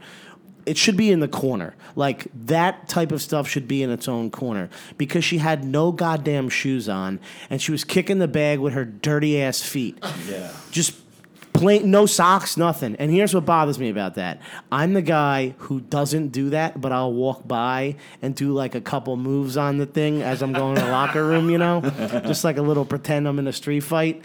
It 0.67 0.77
should 0.77 0.97
be 0.97 1.11
in 1.13 1.21
the 1.21 1.29
corner. 1.29 1.75
Like 1.95 2.27
that 2.47 2.89
type 2.89 3.13
of 3.13 3.23
stuff 3.23 3.49
should 3.49 3.67
be 3.69 3.83
in 3.83 3.91
its 3.91 4.09
own 4.09 4.31
corner 4.31 4.69
because 4.99 5.25
she 5.25 5.39
had 5.39 5.65
no 5.65 5.93
goddamn 5.93 6.49
shoes 6.49 6.89
on 6.89 7.21
and 7.49 7.63
she 7.63 7.73
was 7.73 7.85
kicking 7.85 8.19
the 8.19 8.29
bag 8.29 8.59
with 8.59 8.73
her 8.75 8.85
dirty 8.85 9.41
ass 9.41 9.63
feet 9.63 9.97
Yeah. 10.29 10.51
just 10.73 10.95
plain 11.53 11.91
no 11.91 12.05
socks, 12.05 12.57
nothing. 12.59 12.97
And 12.97 13.11
here's 13.11 13.33
what 13.35 13.47
bothers 13.47 13.79
me 13.79 13.89
about 13.89 14.17
that. 14.17 14.43
I'm 14.71 14.93
the 14.93 15.01
guy 15.01 15.55
who 15.59 15.81
doesn't 15.81 16.29
do 16.29 16.51
that, 16.51 16.81
but 16.81 16.93
I'll 16.93 17.15
walk 17.15 17.49
by 17.49 17.97
and 18.21 18.35
do 18.35 18.53
like 18.53 18.75
a 18.75 18.81
couple 18.83 19.17
moves 19.17 19.57
on 19.57 19.79
the 19.79 19.87
thing 19.87 20.21
as 20.23 20.43
I'm 20.43 20.53
going 20.53 20.75
to 20.75 20.83
the 20.83 20.91
locker 20.91 21.25
room, 21.27 21.49
you 21.49 21.57
know? 21.57 21.81
Just 22.27 22.45
like 22.45 22.59
a 22.59 22.63
little 22.63 22.85
pretend 22.85 23.27
I'm 23.27 23.39
in 23.39 23.47
a 23.47 23.53
street 23.55 23.81
fight. 23.85 24.23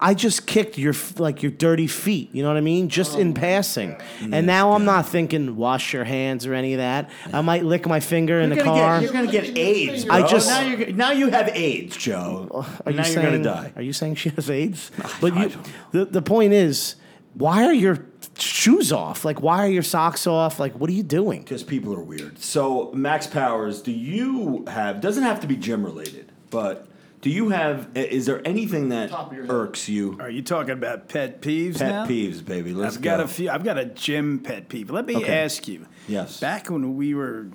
I 0.00 0.14
just 0.14 0.46
kicked 0.46 0.76
your 0.76 0.94
like 1.18 1.42
your 1.42 1.52
dirty 1.52 1.86
feet, 1.86 2.30
you 2.32 2.42
know 2.42 2.48
what 2.48 2.56
I 2.56 2.62
mean? 2.62 2.88
Just 2.88 3.16
in 3.16 3.30
oh. 3.30 3.34
passing. 3.34 3.94
Mm. 4.20 4.34
And 4.34 4.46
now 4.46 4.72
I'm 4.72 4.84
not 4.84 5.06
thinking 5.08 5.56
wash 5.56 5.92
your 5.92 6.04
hands 6.04 6.46
or 6.46 6.54
any 6.54 6.74
of 6.74 6.78
that. 6.78 7.10
I 7.32 7.40
might 7.40 7.64
lick 7.64 7.86
my 7.86 8.00
finger 8.00 8.40
in 8.40 8.50
You're 8.50 8.58
the 8.58 8.64
gonna 8.64 8.80
car. 8.80 9.00
Get, 9.00 9.02
you're 9.04 9.12
gonna 9.12 9.32
get 9.32 9.56
AIDS. 9.56 10.04
Bro. 10.04 10.14
I 10.14 10.26
just- 10.26 10.48
now 10.48 10.60
you 10.60 10.92
now 10.92 11.10
you 11.12 11.30
have 11.30 11.48
AIDS, 11.48 11.96
Joe. 11.96 12.66
Are 12.84 12.90
you 12.90 12.96
now 12.96 13.02
saying, 13.04 13.22
you're 13.22 13.38
gonna 13.38 13.44
die. 13.44 13.72
Are 13.76 13.82
you 13.82 13.92
saying 13.92 14.16
she 14.16 14.30
has 14.30 14.50
AIDS? 14.50 14.90
But 15.20 15.36
you, 15.36 15.52
the 15.92 16.04
the 16.06 16.22
point 16.22 16.52
is, 16.52 16.96
why 17.34 17.64
are 17.64 17.72
your 17.72 18.04
shoes 18.38 18.92
off? 18.92 19.24
Like, 19.24 19.40
why 19.40 19.64
are 19.64 19.68
your 19.68 19.82
socks 19.82 20.26
off? 20.26 20.58
Like, 20.58 20.72
what 20.74 20.90
are 20.90 20.92
you 20.92 21.02
doing? 21.02 21.42
Because 21.42 21.62
people 21.62 21.94
are 21.94 22.02
weird. 22.02 22.38
So 22.38 22.90
Max 22.92 23.26
Powers, 23.26 23.80
do 23.80 23.92
you 23.92 24.64
have? 24.66 25.00
Doesn't 25.00 25.22
have 25.22 25.40
to 25.40 25.46
be 25.46 25.56
gym 25.56 25.84
related, 25.84 26.32
but 26.50 26.88
do 27.24 27.30
you 27.30 27.48
have? 27.48 27.88
Is 27.96 28.26
there 28.26 28.46
anything 28.46 28.90
that 28.90 29.08
Top 29.08 29.28
of 29.28 29.32
your 29.36 29.46
head. 29.46 29.52
irks 29.54 29.88
you? 29.88 30.18
Are 30.20 30.28
you 30.28 30.42
talking 30.42 30.72
about 30.74 31.08
pet 31.08 31.40
peeves 31.40 31.78
Pet 31.78 31.88
now? 31.90 32.06
peeves, 32.06 32.44
baby. 32.44 32.74
Let's 32.74 32.96
I've 32.96 33.02
got 33.02 33.16
go. 33.16 33.24
a 33.24 33.28
few. 33.28 33.48
I've 33.50 33.64
got 33.64 33.78
a 33.78 33.86
gym 33.86 34.40
pet 34.40 34.68
peeve. 34.68 34.90
Let 34.90 35.06
me 35.06 35.16
Okay. 35.16 35.34
ask 35.42 35.66
you. 35.66 35.86
Yes. 36.06 36.38
Back 36.38 36.68
when 36.68 36.96
we 36.96 37.14
were 37.14 37.48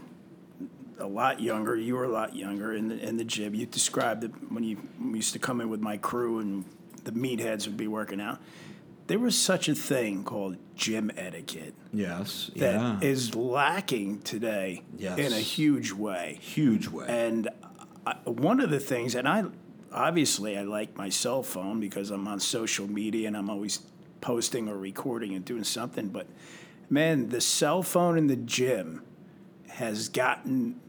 a 0.98 1.06
lot 1.08 1.40
younger, 1.40 1.76
you 1.76 1.96
were 1.96 2.04
a 2.04 2.10
lot 2.10 2.36
younger 2.36 2.74
in 2.74 2.88
the 2.90 2.98
in 3.08 3.18
the 3.18 3.24
gym. 3.24 3.54
You 3.54 3.68
described 3.68 4.24
it 4.24 4.32
when 4.52 4.64
you 4.64 4.78
when 4.98 5.14
used 5.16 5.34
to 5.34 5.40
come 5.40 5.62
in 5.62 5.70
with 5.70 5.82
my 5.82 5.98
crew 5.98 6.40
and 6.40 6.66
the 7.04 7.12
meatheads 7.12 7.68
would 7.68 7.78
be 7.78 7.88
working 7.88 8.20
out. 8.20 8.40
There 9.06 9.20
was 9.20 9.38
such 9.38 9.70
a 9.70 9.76
thing 9.76 10.24
called 10.24 10.58
gym 10.76 11.12
etiquette 11.16 11.76
yes. 11.94 12.50
that 12.56 12.74
yeah. 12.74 13.00
is 13.02 13.36
lacking 13.36 14.22
today 14.22 14.82
Yes. 14.98 15.18
in 15.20 15.32
a 15.34 15.40
huge 15.40 15.92
way. 15.94 16.38
huge 16.42 16.88
way. 16.88 17.06
And 17.08 17.50
I, 18.06 18.14
one 18.26 18.60
of 18.62 18.70
the 18.70 18.80
things, 18.80 19.16
and 19.16 19.28
I 19.28 19.46
obviously 19.92 20.58
I 20.58 20.64
like 20.64 20.98
my 20.98 21.10
cell 21.10 21.44
phone 21.44 21.80
because 21.80 22.12
I'm 22.12 22.28
on 22.28 22.40
social 22.40 22.88
media 22.90 23.28
and 23.28 23.38
I'm 23.38 23.50
always 23.50 23.80
posting 24.22 24.68
or 24.70 24.78
recording 24.78 25.34
and 25.36 25.44
doing 25.46 25.64
something. 25.64 26.10
But 26.10 26.28
man, 26.90 27.30
the 27.30 27.42
cell 27.42 27.82
phone 27.84 28.18
in 28.18 28.28
the 28.28 28.36
gym 28.36 29.04
has 29.70 30.10
gotten 30.10 30.80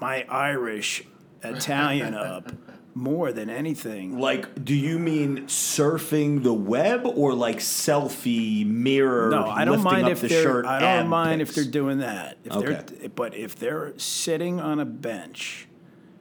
my 0.00 0.24
Irish 0.28 1.04
Italian 1.42 2.14
up 2.14 2.52
more 2.94 3.32
than 3.32 3.48
anything. 3.48 4.18
like, 4.18 4.64
do 4.64 4.74
you 4.74 4.98
mean 4.98 5.46
surfing 5.46 6.42
the 6.42 6.52
web 6.52 7.02
or 7.06 7.34
like 7.34 7.58
selfie 7.58 8.66
mirror? 8.66 9.30
No, 9.30 9.46
I 9.46 9.64
don't 9.64 9.82
mind 9.82 10.08
if 10.08 10.20
the 10.20 10.28
they're. 10.28 10.42
shirt 10.42 10.66
I 10.66 10.80
don't 10.80 11.08
mind 11.08 11.40
if 11.40 11.54
they're 11.54 11.64
doing 11.64 11.98
that. 11.98 12.36
If 12.44 12.52
Okay. 12.52 12.80
they're, 13.00 13.08
but 13.10 13.34
if 13.34 13.54
they're 13.56 13.94
sitting 13.96 14.60
on 14.60 14.80
a 14.80 14.84
bench, 14.84 15.68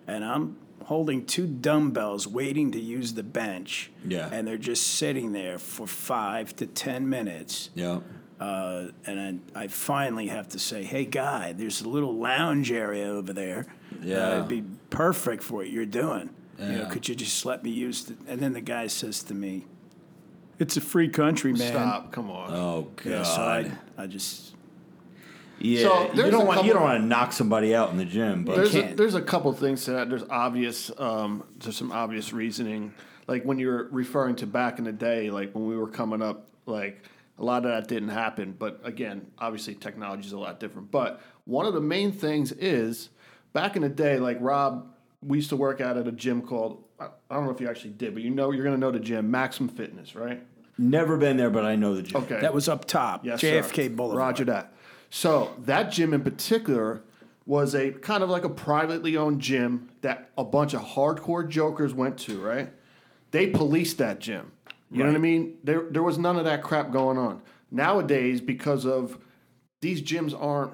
and 0.08 0.24
I'm 0.24 0.58
holding 0.90 1.24
two 1.24 1.46
dumbbells 1.46 2.28
waiting 2.28 2.72
to 2.72 2.80
use 2.80 3.14
the 3.14 3.22
bench, 3.22 3.92
Yeah. 4.08 4.28
and 4.32 4.48
they're 4.48 4.58
just 4.58 4.88
sitting 4.96 5.34
there 5.34 5.60
for 5.60 5.86
five 5.86 6.56
to 6.56 6.66
ten 6.66 7.08
minutes, 7.08 7.70
Yeah. 7.76 8.00
uh, 8.40 8.88
and 9.06 9.42
I, 9.56 9.64
I 9.66 9.68
finally 9.68 10.28
have 10.30 10.48
to 10.50 10.58
say, 10.60 10.82
"Hey, 10.84 11.06
guy, 11.06 11.54
there's 11.54 11.82
a 11.82 11.88
little 11.88 12.16
lounge 12.16 12.72
area 12.72 13.06
over 13.08 13.32
there. 13.34 13.68
Yeah. 14.02 14.18
uh, 14.30 14.36
it'd 14.38 14.48
be 14.48 14.64
perfect 14.90 15.44
for 15.44 15.54
what 15.58 15.70
you're 15.70 15.86
doing. 15.86 16.32
You 16.58 16.66
know, 16.66 16.78
Yeah. 16.80 16.90
could 16.90 17.08
you 17.08 17.14
just 17.14 17.46
let 17.46 17.64
me 17.64 17.70
use 17.70 18.06
the?" 18.06 18.16
And 18.28 18.40
then 18.42 18.54
the 18.54 18.62
guy 18.62 18.88
says 18.88 19.22
to 19.24 19.36
me, 19.36 19.66
"It's 20.58 20.76
a 20.76 20.82
free 20.82 21.10
country, 21.10 21.54
man." 21.54 21.72
Stop, 21.72 22.12
come 22.12 22.32
on. 22.32 22.50
Oh 22.52 22.88
god. 22.96 23.06
Yeah, 23.06 23.24
so 23.24 23.42
I, 23.44 23.72
I 23.96 24.08
just 24.08 24.56
yeah. 25.60 25.82
So 25.82 26.14
you 26.14 26.32
don't 26.32 26.42
a 26.42 26.46
want 26.46 26.66
you 26.66 26.74
don't 26.74 26.84
want 26.84 27.02
to 27.02 27.06
knock 27.06 27.34
somebody 27.34 27.76
out 27.76 27.90
in 27.92 27.98
the 27.98 28.06
gym, 28.06 28.44
but 28.44 28.56
there's 28.56 28.76
a, 28.76 28.82
can't. 28.82 28.98
there's 28.98 29.16
a 29.16 29.22
couple 29.22 29.52
things 29.54 29.86
to 29.86 29.92
that. 29.92 30.10
There's 30.10 30.24
obvious 30.30 30.92
um, 30.98 31.44
there's 31.60 31.76
some 31.78 31.92
obvious 31.92 32.34
reasoning. 32.34 32.94
Like 33.28 33.44
when 33.44 33.60
you're 33.60 33.86
referring 33.90 34.36
to 34.38 34.48
back 34.48 34.80
in 34.80 34.86
the 34.86 34.92
day, 34.92 35.30
like 35.30 35.54
when 35.54 35.66
we 35.68 35.78
were 35.78 35.88
coming 35.88 36.22
up, 36.22 36.48
like 36.66 37.04
a 37.38 37.44
lot 37.44 37.66
of 37.66 37.72
that 37.72 37.88
didn't 37.88 38.10
happen. 38.10 38.56
But 38.58 38.82
again, 38.84 39.28
obviously 39.38 39.76
technology 39.76 40.26
is 40.28 40.34
a 40.34 40.40
lot 40.40 40.60
different. 40.60 40.92
But 40.92 41.22
one 41.46 41.66
of 41.66 41.74
the 41.74 41.82
main 41.82 42.12
things 42.12 42.52
is 42.52 43.10
back 43.54 43.76
in 43.76 43.82
the 43.82 43.90
day, 43.90 44.18
like 44.20 44.38
Rob, 44.40 44.88
we 45.22 45.38
used 45.38 45.50
to 45.50 45.56
work 45.56 45.80
out 45.82 45.98
at 45.98 46.08
a 46.08 46.12
gym 46.12 46.42
called 46.42 46.84
I 47.00 47.08
I 47.30 47.36
don't 47.36 47.46
know 47.46 47.52
if 47.52 47.62
you 47.62 47.70
actually 47.70 47.92
did, 47.92 48.14
but 48.14 48.24
you 48.24 48.30
know 48.30 48.52
you're 48.52 48.64
gonna 48.64 48.78
know 48.78 48.92
the 48.92 49.00
gym, 49.00 49.30
Maximum 49.30 49.70
Fitness, 49.70 50.16
right? 50.16 50.42
never 50.80 51.18
been 51.18 51.36
there, 51.36 51.50
but 51.50 51.66
I 51.66 51.76
know 51.76 51.94
the 51.94 52.04
gym. 52.04 52.24
Okay. 52.24 52.40
that 52.40 52.54
was 52.54 52.70
up 52.70 52.86
top, 52.86 53.26
Yes, 53.26 53.42
JFK 53.42 53.76
sir. 53.76 53.90
Boulevard. 53.90 54.18
Roger 54.18 54.46
that. 54.46 54.74
So 55.10 55.56
that 55.60 55.92
gym 55.92 56.14
in 56.14 56.22
particular 56.22 57.02
was 57.46 57.74
a 57.74 57.92
kind 57.92 58.24
of 58.24 58.30
like 58.30 58.44
a 58.44 58.50
privately 58.50 59.18
owned 59.18 59.42
gym 59.42 59.90
that 60.02 60.30
a 60.38 60.44
bunch 60.44 60.74
of 60.74 60.82
hardcore 60.82 61.48
jokers 61.48 61.94
went 61.94 62.18
to, 62.20 62.40
right? 62.40 62.72
They 63.32 63.48
policed 63.48 63.98
that 63.98 64.20
gym. 64.20 64.52
You 64.92 65.00
know 65.00 65.10
what 65.10 65.16
I 65.16 65.20
mean? 65.20 65.58
There 65.64 65.84
there 65.90 66.02
was 66.02 66.18
none 66.18 66.38
of 66.38 66.46
that 66.46 66.64
crap 66.64 66.92
going 66.92 67.18
on. 67.18 67.42
Nowadays, 67.72 68.42
because 68.42 68.86
of 68.86 69.20
these 69.82 70.02
gyms 70.02 70.40
aren't, 70.40 70.74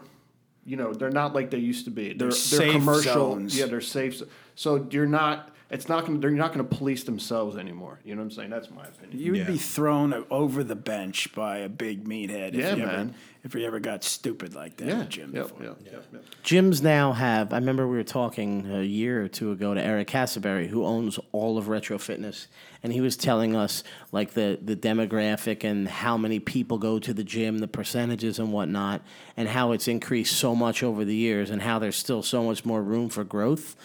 you 0.66 0.78
know, 0.78 0.94
they're 0.94 1.10
not 1.10 1.34
like 1.34 1.50
they 1.50 1.58
used 1.58 1.86
to 1.86 1.92
be. 1.92 2.10
They're, 2.10 2.30
they're, 2.30 2.32
safe 2.32 2.72
commercial. 2.72 3.14
zones. 3.14 3.58
Yeah, 3.58 3.66
they're 3.66 3.82
safe. 3.82 4.22
So 4.56 4.88
you're 4.90 5.06
not 5.06 5.55
it's 5.70 5.90
not 5.90 6.06
going. 6.06 6.22
to 6.22 6.28
They're 6.28 6.36
not 6.36 6.54
going 6.54 6.68
to 6.68 6.76
police 6.76 7.04
themselves 7.04 7.58
anymore. 7.58 8.00
You 8.04 8.16
know 8.16 8.22
what 8.22 8.26
I'm 8.26 8.32
saying? 8.32 8.50
That's 8.52 8.70
my 8.70 8.86
opinion. 8.86 9.20
You 9.20 9.32
would 9.32 9.42
Yeah. 9.42 9.48
be 9.48 9.58
thrown 9.58 10.26
over 10.30 10.64
the 10.64 10.76
bench 10.76 11.34
by 11.34 11.58
a 11.60 11.70
big 11.70 12.08
meathead 12.08 12.50
if, 12.50 12.56
Yeah, 12.56 12.76
you, 12.76 12.84
ever, 12.84 12.92
man. 12.92 13.16
if 13.44 13.56
you 13.56 13.66
ever 13.66 13.80
got 13.80 14.04
stupid 14.04 14.54
like 14.54 14.78
that 14.78 14.88
yeah, 14.88 15.00
at 15.02 15.10
gym 15.10 15.32
yep, 15.34 15.48
before. 15.50 15.64
yep, 15.64 15.78
yep, 15.84 16.06
yep. 16.14 16.24
Gyms 16.44 16.84
now 16.84 17.14
have. 17.14 17.52
I 17.52 17.58
remember 17.58 17.88
we 17.88 17.98
were 17.98 18.04
talking 18.04 18.70
a 18.72 18.84
year 18.84 19.24
or 19.24 19.28
two 19.28 19.52
ago 19.52 19.74
to 19.74 19.82
Eric 19.82 20.08
Casaburi, 20.10 20.68
who 20.68 20.86
owns 20.86 21.20
all 21.32 21.58
of 21.58 21.68
Retro 21.68 21.98
Fitness, 21.98 22.48
and 22.84 22.94
he 22.94 23.02
was 23.02 23.18
telling 23.18 23.56
us 23.56 23.84
like 24.12 24.34
the 24.34 24.60
the 24.64 24.76
demographic 24.76 25.64
and 25.64 25.88
how 25.88 26.16
many 26.16 26.40
people 26.40 26.78
go 26.78 27.00
to 27.00 27.12
the 27.14 27.24
gym, 27.24 27.58
the 27.58 27.68
percentages 27.68 28.38
and 28.38 28.54
whatnot, 28.54 29.02
and 29.36 29.50
how 29.50 29.72
it's 29.72 29.88
increased 29.88 30.38
so 30.38 30.56
much 30.56 30.84
over 30.84 31.04
the 31.04 31.16
years, 31.16 31.50
and 31.50 31.64
how 31.64 31.80
there's 31.80 31.96
still 31.96 32.22
so 32.22 32.44
much 32.44 32.66
more 32.66 32.84
room 32.84 33.10
for 33.10 33.24
growth. 33.24 33.76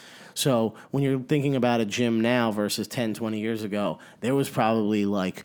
So 0.40 0.74
when 0.90 1.02
you're 1.02 1.20
thinking 1.20 1.54
about 1.54 1.80
a 1.80 1.84
gym 1.84 2.20
now 2.20 2.50
versus 2.50 2.88
10, 2.88 3.14
20 3.14 3.38
years 3.38 3.62
ago, 3.62 3.98
there 4.20 4.34
was 4.34 4.48
probably 4.48 5.04
like 5.04 5.44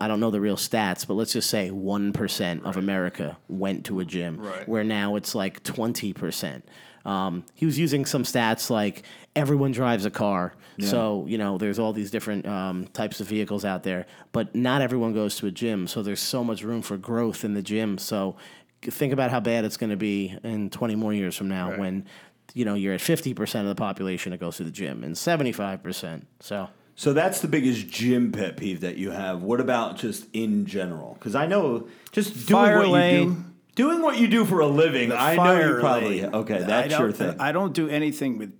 I 0.00 0.08
don't 0.08 0.20
know 0.20 0.30
the 0.30 0.40
real 0.40 0.56
stats, 0.56 1.06
but 1.06 1.14
let's 1.14 1.34
just 1.34 1.50
say 1.50 1.68
1% 1.70 2.62
of 2.64 2.76
America 2.78 3.36
went 3.48 3.84
to 3.86 4.00
a 4.00 4.06
gym. 4.06 4.38
Right. 4.38 4.66
Where 4.66 4.84
now 4.84 5.16
it's 5.16 5.34
like 5.34 5.62
20%. 5.64 6.62
Um, 7.04 7.44
he 7.54 7.66
was 7.66 7.78
using 7.78 8.06
some 8.06 8.22
stats 8.22 8.70
like 8.70 9.02
everyone 9.36 9.72
drives 9.72 10.06
a 10.06 10.10
car. 10.10 10.54
So, 10.82 11.26
you 11.28 11.36
know, 11.36 11.58
there's 11.58 11.78
all 11.78 11.92
these 11.92 12.10
different 12.10 12.46
um, 12.46 12.86
types 12.86 13.20
of 13.20 13.26
vehicles 13.26 13.66
out 13.66 13.82
there, 13.82 14.06
but 14.32 14.54
not 14.54 14.80
everyone 14.80 15.12
goes 15.12 15.36
to 15.36 15.46
a 15.46 15.50
gym. 15.50 15.86
So 15.86 16.02
there's 16.02 16.20
so 16.20 16.42
much 16.42 16.62
room 16.62 16.80
for 16.80 16.96
growth 16.96 17.44
in 17.44 17.52
the 17.52 17.60
gym. 17.60 17.98
So 17.98 18.36
think 18.80 19.12
about 19.12 19.30
how 19.30 19.40
bad 19.40 19.66
it's 19.66 19.76
going 19.76 19.90
to 19.90 19.98
be 19.98 20.38
in 20.42 20.70
20 20.70 20.94
more 20.94 21.12
years 21.12 21.36
from 21.36 21.48
now 21.48 21.76
when, 21.76 22.06
you 22.54 22.64
know, 22.64 22.74
you're 22.74 22.94
at 22.94 23.00
50% 23.00 23.60
of 23.60 23.66
the 23.66 23.74
population 23.74 24.30
that 24.32 24.38
goes 24.40 24.56
to 24.56 24.64
the 24.64 24.70
gym 24.70 25.04
and 25.04 25.14
75%. 25.14 26.22
So. 26.40 26.68
So 26.96 27.12
that's 27.14 27.40
the 27.40 27.48
biggest 27.48 27.88
gym 27.88 28.30
pet 28.30 28.56
peeve 28.58 28.80
that 28.80 28.96
you 28.98 29.10
have. 29.10 29.42
What 29.42 29.58
about 29.60 29.96
just 29.96 30.26
in 30.34 30.66
general? 30.66 31.14
Because 31.14 31.34
I 31.34 31.46
know 31.46 31.88
just 32.12 32.34
doing 32.46 32.62
Fire 32.62 32.76
what 32.78 32.84
you 32.84 32.88
do, 32.88 32.92
lane. 32.92 33.54
doing 33.74 34.02
what 34.02 34.18
you 34.18 34.28
do 34.28 34.44
for 34.44 34.60
a 34.60 34.66
living. 34.66 35.10
I 35.10 35.34
know 35.34 35.42
you 35.54 35.60
Fire 35.60 35.80
probably 35.80 36.22
lane. 36.22 36.34
okay. 36.34 36.58
That's 36.58 36.98
your 36.98 37.10
thing. 37.12 37.36
I 37.40 37.52
don't 37.52 37.72
do 37.72 37.88
anything 37.88 38.36
with. 38.36 38.54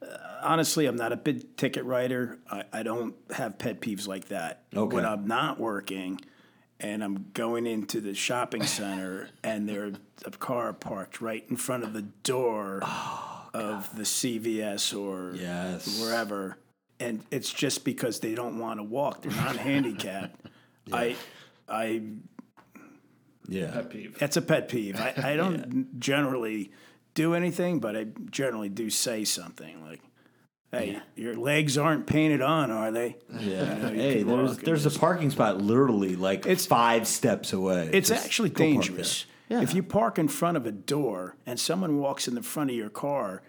Uh, 0.00 0.06
honestly, 0.42 0.86
I'm 0.86 0.96
not 0.96 1.12
a 1.12 1.16
big 1.16 1.58
ticket 1.58 1.84
writer. 1.84 2.38
I, 2.50 2.64
I 2.72 2.82
don't 2.84 3.14
have 3.32 3.58
pet 3.58 3.82
peeves 3.82 4.08
like 4.08 4.28
that. 4.28 4.62
Okay. 4.74 4.94
When 4.94 5.04
I'm 5.04 5.26
not 5.26 5.60
working, 5.60 6.20
and 6.80 7.02
I'm 7.02 7.26
going 7.34 7.66
into 7.66 8.00
the 8.00 8.14
shopping 8.14 8.62
center, 8.64 9.28
and 9.42 9.68
there's 9.68 9.96
a 10.24 10.30
car 10.30 10.72
parked 10.72 11.20
right 11.20 11.44
in 11.48 11.56
front 11.56 11.84
of 11.84 11.92
the 11.92 12.02
door 12.02 12.80
oh, 12.82 13.48
of 13.54 13.94
the 13.96 14.04
CVS 14.04 14.96
or 14.98 15.30
Oh, 15.32 15.34
Yes. 15.34 16.00
wherever, 16.00 16.56
and 17.00 17.24
it's 17.30 17.52
just 17.52 17.84
because 17.84 18.20
they 18.20 18.34
don't 18.34 18.58
want 18.58 18.78
to 18.78 18.84
walk. 18.84 19.22
They're 19.22 19.32
not 19.32 19.56
handicapped. 19.70 20.40
I, 20.92 21.16
I 21.68 22.02
yeah. 23.48 23.70
Pet 23.70 23.90
peeve. 23.90 24.18
that's 24.18 24.36
a 24.36 24.42
pet 24.42 24.68
peeve. 24.68 24.96
I, 25.00 25.14
I 25.32 25.36
don't 25.36 25.98
generally 26.00 26.70
do 27.14 27.34
anything, 27.34 27.78
but 27.80 27.96
I 27.96 28.06
generally 28.30 28.68
do 28.68 28.90
say 28.90 29.24
something 29.24 29.84
like, 29.84 30.00
"Hey, 30.72 31.00
your 31.16 31.34
legs 31.36 31.78
aren't 31.78 32.06
painted 32.06 32.42
on, 32.42 32.70
are 32.70 32.90
they?" 32.90 33.16
Yeah. 33.40 33.74
know, 33.78 33.90
you 33.90 34.00
hey, 34.00 34.22
there's 34.22 34.58
there's 34.58 34.86
a 34.86 34.90
parking 34.98 35.30
spot 35.30 35.58
literally 35.60 36.16
like 36.16 36.40
It's- 36.40 36.66
five 36.66 37.06
steps 37.06 37.52
away. 37.52 37.90
It's 37.92 38.08
Just 38.08 38.24
actually 38.24 38.50
dangerous. 38.50 39.24
there. 39.48 39.62
If 39.62 39.74
you 39.74 39.82
park 39.82 40.18
in 40.18 40.28
front 40.28 40.56
of 40.58 40.66
a 40.66 40.72
door 40.72 41.36
and 41.46 41.58
someone 41.58 41.98
walks 41.98 42.28
in 42.28 42.34
the 42.34 42.42
front 42.42 42.68
of 42.70 42.76
your 42.76 42.90
car, 42.90 43.42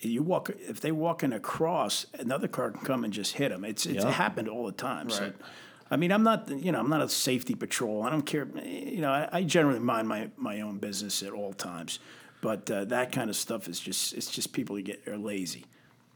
you 0.00 0.22
walk. 0.22 0.50
If 0.60 0.80
they 0.80 0.92
walk 0.92 1.22
in 1.22 1.32
across, 1.32 2.06
another 2.18 2.48
car 2.48 2.70
can 2.70 2.82
come 2.84 3.02
and 3.04 3.12
just 3.12 3.34
hit 3.34 3.48
them. 3.50 3.64
It's 3.64 3.86
it's 3.86 4.04
Yeah. 4.04 4.10
happened 4.10 4.48
all 4.48 4.66
the 4.66 4.72
time. 4.72 5.08
So, 5.10 5.32
I 5.90 5.96
mean, 5.96 6.12
I'm 6.12 6.22
not 6.22 6.50
you 6.50 6.70
know 6.70 6.78
I'm 6.80 6.90
not 6.90 7.00
a 7.00 7.08
safety 7.08 7.54
patrol. 7.54 8.02
I 8.02 8.10
don't 8.10 8.26
care. 8.26 8.46
You 8.62 9.00
know, 9.00 9.10
I, 9.10 9.28
I 9.32 9.42
generally 9.42 9.80
mind 9.80 10.06
my 10.06 10.28
my 10.36 10.60
own 10.60 10.76
business 10.78 11.22
at 11.22 11.32
all 11.32 11.52
times. 11.54 11.98
But 12.40 12.70
uh, 12.70 12.84
that 12.84 13.10
kind 13.10 13.30
of 13.30 13.36
stuff 13.36 13.68
is 13.68 13.80
just 13.80 14.12
it's 14.12 14.30
just 14.30 14.52
people 14.52 14.76
who 14.76 14.82
get 14.82 15.08
are 15.08 15.16
lazy. 15.18 15.64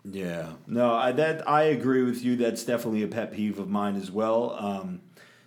Yeah, 0.05 0.55
no, 0.67 0.95
I 0.95 1.13
that 1.13 1.49
I 1.49 1.65
agree 1.65 2.03
with 2.03 2.25
you. 2.25 2.37
That's 2.37 2.65
definitely 2.65 3.03
a 3.03 3.09
pet 3.09 3.33
peeve 3.33 3.59
of 3.59 3.69
mine 3.69 3.97
as 3.97 4.11
well. 4.11 4.57
Um, 4.59 5.01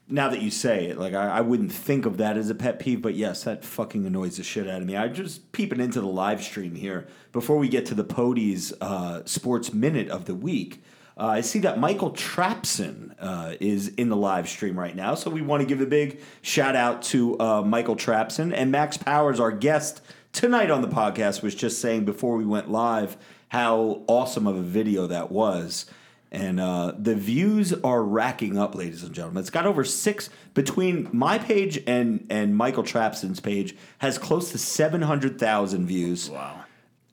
now 0.07 0.29
that 0.29 0.41
you 0.41 0.51
say 0.51 0.85
it, 0.85 0.97
like 0.97 1.13
I, 1.13 1.37
I 1.37 1.41
wouldn't 1.41 1.71
think 1.71 2.05
of 2.05 2.17
that 2.17 2.37
as 2.37 2.49
a 2.49 2.55
pet 2.55 2.79
peeve, 2.79 3.01
but 3.01 3.15
yes, 3.15 3.43
that 3.43 3.65
fucking 3.65 4.05
annoys 4.05 4.37
the 4.37 4.43
shit 4.43 4.67
out 4.67 4.81
of 4.81 4.87
me. 4.87 4.95
I'm 4.95 5.13
just 5.13 5.51
peeping 5.51 5.79
into 5.79 5.99
the 5.99 6.07
live 6.07 6.41
stream 6.43 6.75
here 6.75 7.07
before 7.31 7.57
we 7.57 7.67
get 7.67 7.85
to 7.87 7.95
the 7.95 8.03
Pody's 8.03 8.71
uh, 8.81 9.25
Sports 9.25 9.73
Minute 9.73 10.09
of 10.09 10.25
the 10.25 10.35
week. 10.35 10.83
Uh, 11.17 11.27
I 11.27 11.41
see 11.41 11.59
that 11.59 11.79
Michael 11.79 12.11
Trapson 12.11 13.15
uh, 13.19 13.55
is 13.59 13.87
in 13.89 14.09
the 14.09 14.17
live 14.17 14.47
stream 14.47 14.77
right 14.77 14.95
now, 14.95 15.15
so 15.15 15.29
we 15.29 15.41
want 15.41 15.61
to 15.61 15.67
give 15.67 15.81
a 15.81 15.85
big 15.85 16.21
shout 16.41 16.75
out 16.75 17.01
to 17.03 17.39
uh, 17.39 17.61
Michael 17.61 17.95
Trapson 17.95 18.53
and 18.53 18.71
Max 18.71 18.97
Powers, 18.97 19.39
our 19.39 19.51
guest 19.51 20.01
tonight 20.33 20.69
on 20.69 20.81
the 20.81 20.89
podcast, 20.89 21.41
was 21.41 21.55
just 21.55 21.79
saying 21.79 22.05
before 22.05 22.35
we 22.35 22.45
went 22.45 22.69
live 22.69 23.17
how 23.49 24.03
awesome 24.07 24.47
of 24.47 24.55
a 24.55 24.61
video 24.61 25.07
that 25.07 25.31
was. 25.31 25.85
And 26.31 26.59
uh, 26.59 26.93
the 26.97 27.15
views 27.15 27.73
are 27.73 28.03
racking 28.03 28.57
up, 28.57 28.75
ladies 28.75 29.03
and 29.03 29.13
gentlemen. 29.13 29.41
It's 29.41 29.49
got 29.49 29.65
over 29.65 29.85
six 29.85 30.29
between 30.53 31.07
my 31.13 31.37
page 31.37 31.81
and 31.87 32.25
and 32.29 32.57
Michael 32.57 32.83
Trapson's 32.83 33.39
page 33.39 33.75
has 33.99 34.17
close 34.17 34.51
to 34.51 34.57
seven 34.57 35.01
hundred 35.01 35.39
thousand 35.39 35.87
views. 35.87 36.29
Wow. 36.29 36.65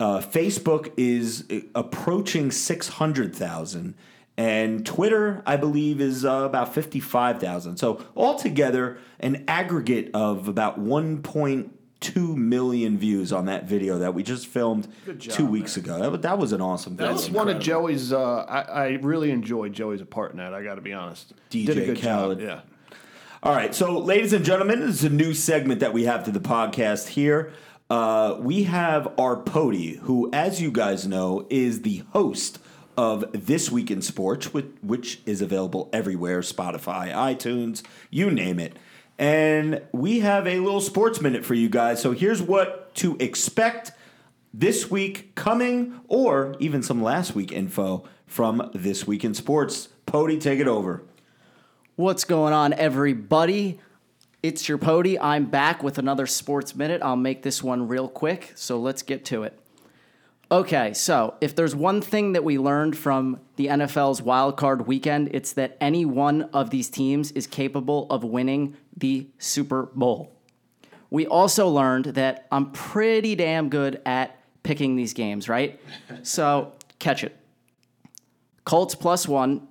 Uh, 0.03 0.21
Facebook 0.21 0.93
is 0.97 1.45
uh, 1.49 1.61
approaching 1.77 2.51
600,000. 2.51 3.95
And 4.37 4.85
Twitter, 4.85 5.45
I 5.47 5.57
believe, 5.57 6.01
is 6.01 6.25
uh, 6.25 6.43
about 6.45 6.75
55,000. 6.75 7.77
So, 7.77 8.05
altogether, 8.17 8.99
an 9.21 9.45
aggregate 9.47 10.11
of 10.13 10.49
about 10.49 10.81
1.2 12.03 12.37
million 12.37 12.99
views 12.99 13.33
on 13.33 13.47
that 13.47 13.65
video 13.65 13.99
that 13.99 14.15
we 14.15 14.23
just 14.23 14.47
filmed 14.47 14.89
two 15.19 15.47
weeks 15.47 15.77
ago. 15.77 16.11
That, 16.11 16.23
that 16.23 16.39
was 16.39 16.53
an 16.53 16.61
awesome 16.61 16.97
That 16.97 17.03
video. 17.05 17.15
was 17.15 17.31
one 17.31 17.49
of 17.49 17.61
Joey's. 17.61 18.13
Uh, 18.13 18.45
I, 18.49 18.61
I 18.61 18.89
really 19.03 19.31
enjoyed 19.31 19.73
Joey's 19.73 20.03
part 20.03 20.33
in 20.33 20.39
that. 20.39 20.55
I 20.55 20.63
got 20.63 20.77
to 20.77 20.81
be 20.81 20.93
honest. 20.93 21.33
Did 21.51 21.69
a 21.71 21.75
DJ 21.75 21.87
good 21.87 22.01
Khaled. 22.01 22.41
job. 22.41 22.49
Yeah. 22.49 22.97
All 23.45 23.55
right, 23.55 23.75
so 23.75 23.99
ladies 23.99 24.33
and 24.33 24.45
gentlemen, 24.45 24.79
this 24.81 24.97
is 24.97 25.05
a 25.05 25.11
new 25.11 25.35
segment 25.35 25.81
that 25.81 25.93
we 25.93 26.05
have 26.05 26.25
to 26.25 26.31
the 26.31 26.39
podcast 26.41 27.09
here. 27.09 27.53
Uh, 27.91 28.37
we 28.39 28.63
have 28.65 29.09
our 29.19 29.37
Pody, 29.37 29.97
who, 30.03 30.31
as 30.33 30.63
you 30.63 30.71
guys 30.71 31.09
know, 31.09 31.47
is 31.51 31.83
the 31.83 32.05
host 32.13 32.61
of 32.97 33.25
This 33.33 33.69
Week 33.69 33.91
in 33.91 34.01
Sports, 34.01 34.55
which, 34.55 34.67
which 34.81 35.21
is 35.27 35.43
available 35.43 35.91
everywhere 35.93 36.41
Spotify, 36.41 37.13
iTunes, 37.13 37.83
you 38.11 38.31
name 38.31 38.61
it. 38.61 38.77
And 39.19 39.83
we 39.93 40.21
have 40.21 40.47
a 40.47 40.59
little 40.59 40.81
sports 40.81 41.21
minute 41.21 41.45
for 41.45 41.55
you 41.55 41.69
guys. 41.69 42.01
So 42.01 42.13
here's 42.13 42.43
what 42.43 42.95
to 42.97 43.17
expect 43.19 43.93
this 44.55 44.91
week 44.91 45.35
coming, 45.35 46.01
or 46.09 46.55
even 46.59 46.83
some 46.83 47.03
last 47.03 47.35
week 47.35 47.53
info 47.53 48.05
from 48.27 48.71
This 48.75 49.07
Week 49.07 49.25
in 49.25 49.35
Sports. 49.35 49.89
Pody, 50.07 50.39
take 50.39 50.61
it 50.61 50.69
over. 50.69 51.03
What's 51.97 52.25
going 52.25 52.53
on, 52.53 52.73
everybody? 52.73 53.79
It's 54.43 54.69
your 54.69 54.79
Pody. 54.79 55.19
I'm 55.19 55.47
back 55.47 55.83
with 55.83 55.99
another 55.99 56.27
Sports 56.27 56.75
Minute. 56.75 57.01
I'll 57.03 57.17
make 57.17 57.43
this 57.43 57.63
one 57.63 57.87
real 57.87 58.09
quick, 58.09 58.53
so 58.55 58.79
let's 58.79 59.03
get 59.03 59.25
to 59.27 59.45
it. 59.45 59.59
Okay, 60.51 60.93
so 60.93 61.35
if 61.41 61.57
there's 61.57 61.75
one 61.75 62.03
thing 62.03 62.33
that 62.33 62.45
we 62.45 62.59
learned 62.59 62.97
from 62.99 63.41
the 63.57 63.69
NFL's 63.69 64.21
wild 64.21 64.59
card 64.59 64.87
weekend, 64.87 65.31
it's 65.33 65.55
that 65.55 65.79
any 65.81 66.05
one 66.05 66.43
of 66.53 66.69
these 66.69 66.91
teams 66.91 67.33
is 67.33 67.47
capable 67.47 68.07
of 68.11 68.23
winning 68.23 68.77
the 68.97 69.27
Super 69.39 69.85
Bowl. 69.95 70.33
We 71.11 71.27
also 71.27 71.69
learned 71.69 72.07
that 72.07 72.47
I'm 72.51 72.71
pretty 72.73 73.35
damn 73.35 73.69
good 73.69 74.01
at 74.07 74.39
picking 74.63 74.97
these 74.97 75.13
games, 75.13 75.49
right? 75.49 75.81
So 76.23 76.73
catch 76.99 77.25
it. 77.25 77.37
Colts 78.65 78.95
plus 78.95 79.27
one, 79.27 79.67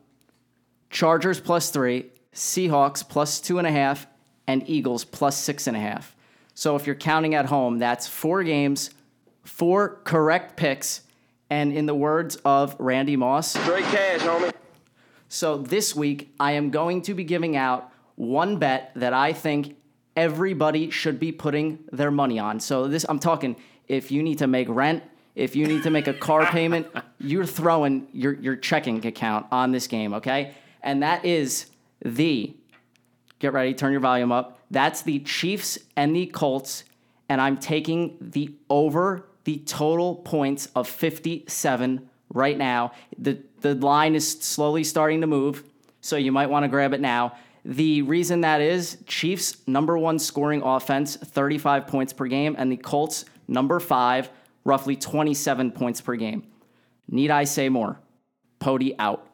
Chargers 0.90 1.40
plus 1.40 1.70
three, 1.72 2.08
Seahawks 2.34 3.08
plus 3.08 3.40
two 3.40 3.58
and 3.58 3.66
a 3.66 3.72
half, 3.72 4.06
and 4.48 4.68
Eagles 4.70 5.06
plus 5.06 5.38
six 5.38 5.66
and 5.68 5.78
a 5.78 5.80
half. 5.80 6.16
So 6.54 6.76
if 6.76 6.86
you're 6.86 6.96
counting 6.96 7.34
at 7.36 7.46
home, 7.46 7.80
that's 7.80 8.08
four 8.08 8.44
games, 8.44 8.90
four 9.44 10.02
correct 10.04 10.58
picks, 10.58 11.02
and 11.50 11.72
in 11.72 11.86
the 11.86 11.96
words 11.96 12.36
of 12.44 12.76
Randy 12.80 13.16
Moss, 13.16 13.52
Straight 13.52 13.86
cash, 13.86 14.20
homie. 14.22 14.52
so 15.30 15.58
this 15.58 15.96
week, 15.96 16.34
I 16.40 16.54
am 16.54 16.70
going 16.70 17.02
to 17.04 17.14
be 17.14 17.24
giving 17.24 17.56
out 17.56 17.91
one 18.22 18.58
bet 18.58 18.92
that 18.96 19.14
I 19.14 19.34
think 19.34 19.76
everybody 20.16 20.92
should 20.92 21.20
be 21.20 21.32
putting 21.32 21.80
their 21.92 22.12
money 22.12 22.38
on. 22.38 22.60
So 22.60 22.88
this, 22.88 23.04
I'm 23.10 23.18
talking 23.18 23.56
if 23.88 24.12
you 24.12 24.22
need 24.22 24.38
to 24.38 24.48
make 24.48 24.68
rent, 24.70 25.02
if 25.34 25.56
you 25.56 25.66
need 25.66 25.82
to 25.84 25.90
make 25.90 26.08
a 26.08 26.14
car 26.14 26.46
payment, 26.52 26.86
you're 27.20 27.48
throwing 27.48 28.08
your, 28.14 28.34
your 28.34 28.56
checking 28.56 29.04
account 29.08 29.48
on 29.52 29.72
this 29.72 29.88
game, 29.88 30.14
okay? 30.14 30.54
And 30.84 31.02
that 31.02 31.26
is 31.26 31.66
the, 32.06 32.56
get 33.40 33.54
ready, 33.54 33.74
turn 33.74 33.92
your 33.92 34.02
volume 34.02 34.32
up. 34.32 34.60
That's 34.70 35.02
the 35.02 35.20
Chiefs 35.22 35.80
and 35.96 36.16
the 36.16 36.28
Colts. 36.28 36.84
And 37.28 37.42
I'm 37.42 37.58
taking 37.58 38.18
the 38.22 38.54
over 38.70 39.26
the 39.46 39.58
total 39.66 40.18
points 40.18 40.68
of 40.76 40.88
57 40.88 42.08
right 42.32 42.58
now. 42.58 42.92
The 43.18 43.40
The 43.62 43.74
line 43.74 44.14
is 44.14 44.30
slowly 44.30 44.84
starting 44.84 45.22
to 45.22 45.28
move, 45.28 45.64
so 46.02 46.18
you 46.18 46.32
might 46.32 46.52
want 46.52 46.66
to 46.66 46.68
grab 46.68 46.94
it 46.94 47.02
now. 47.02 47.34
The 47.64 48.02
reason 48.02 48.42
that 48.42 48.62
is 48.62 48.98
Chiefs 49.06 49.58
number 49.68 49.98
one 49.98 50.18
scoring 50.20 50.62
offense, 50.64 51.16
35 51.16 51.88
points 51.88 52.12
per 52.14 52.26
game, 52.28 52.56
and 52.58 52.72
the 52.72 52.78
Colts 52.78 53.26
number 53.48 53.80
five, 53.80 54.30
roughly 54.64 54.96
27 54.96 55.72
points 55.72 56.02
per 56.02 56.16
game. 56.16 56.44
Need 57.08 57.30
I 57.30 57.44
say 57.44 57.70
more? 57.70 58.00
Pody 58.60 58.98
out. 58.98 59.28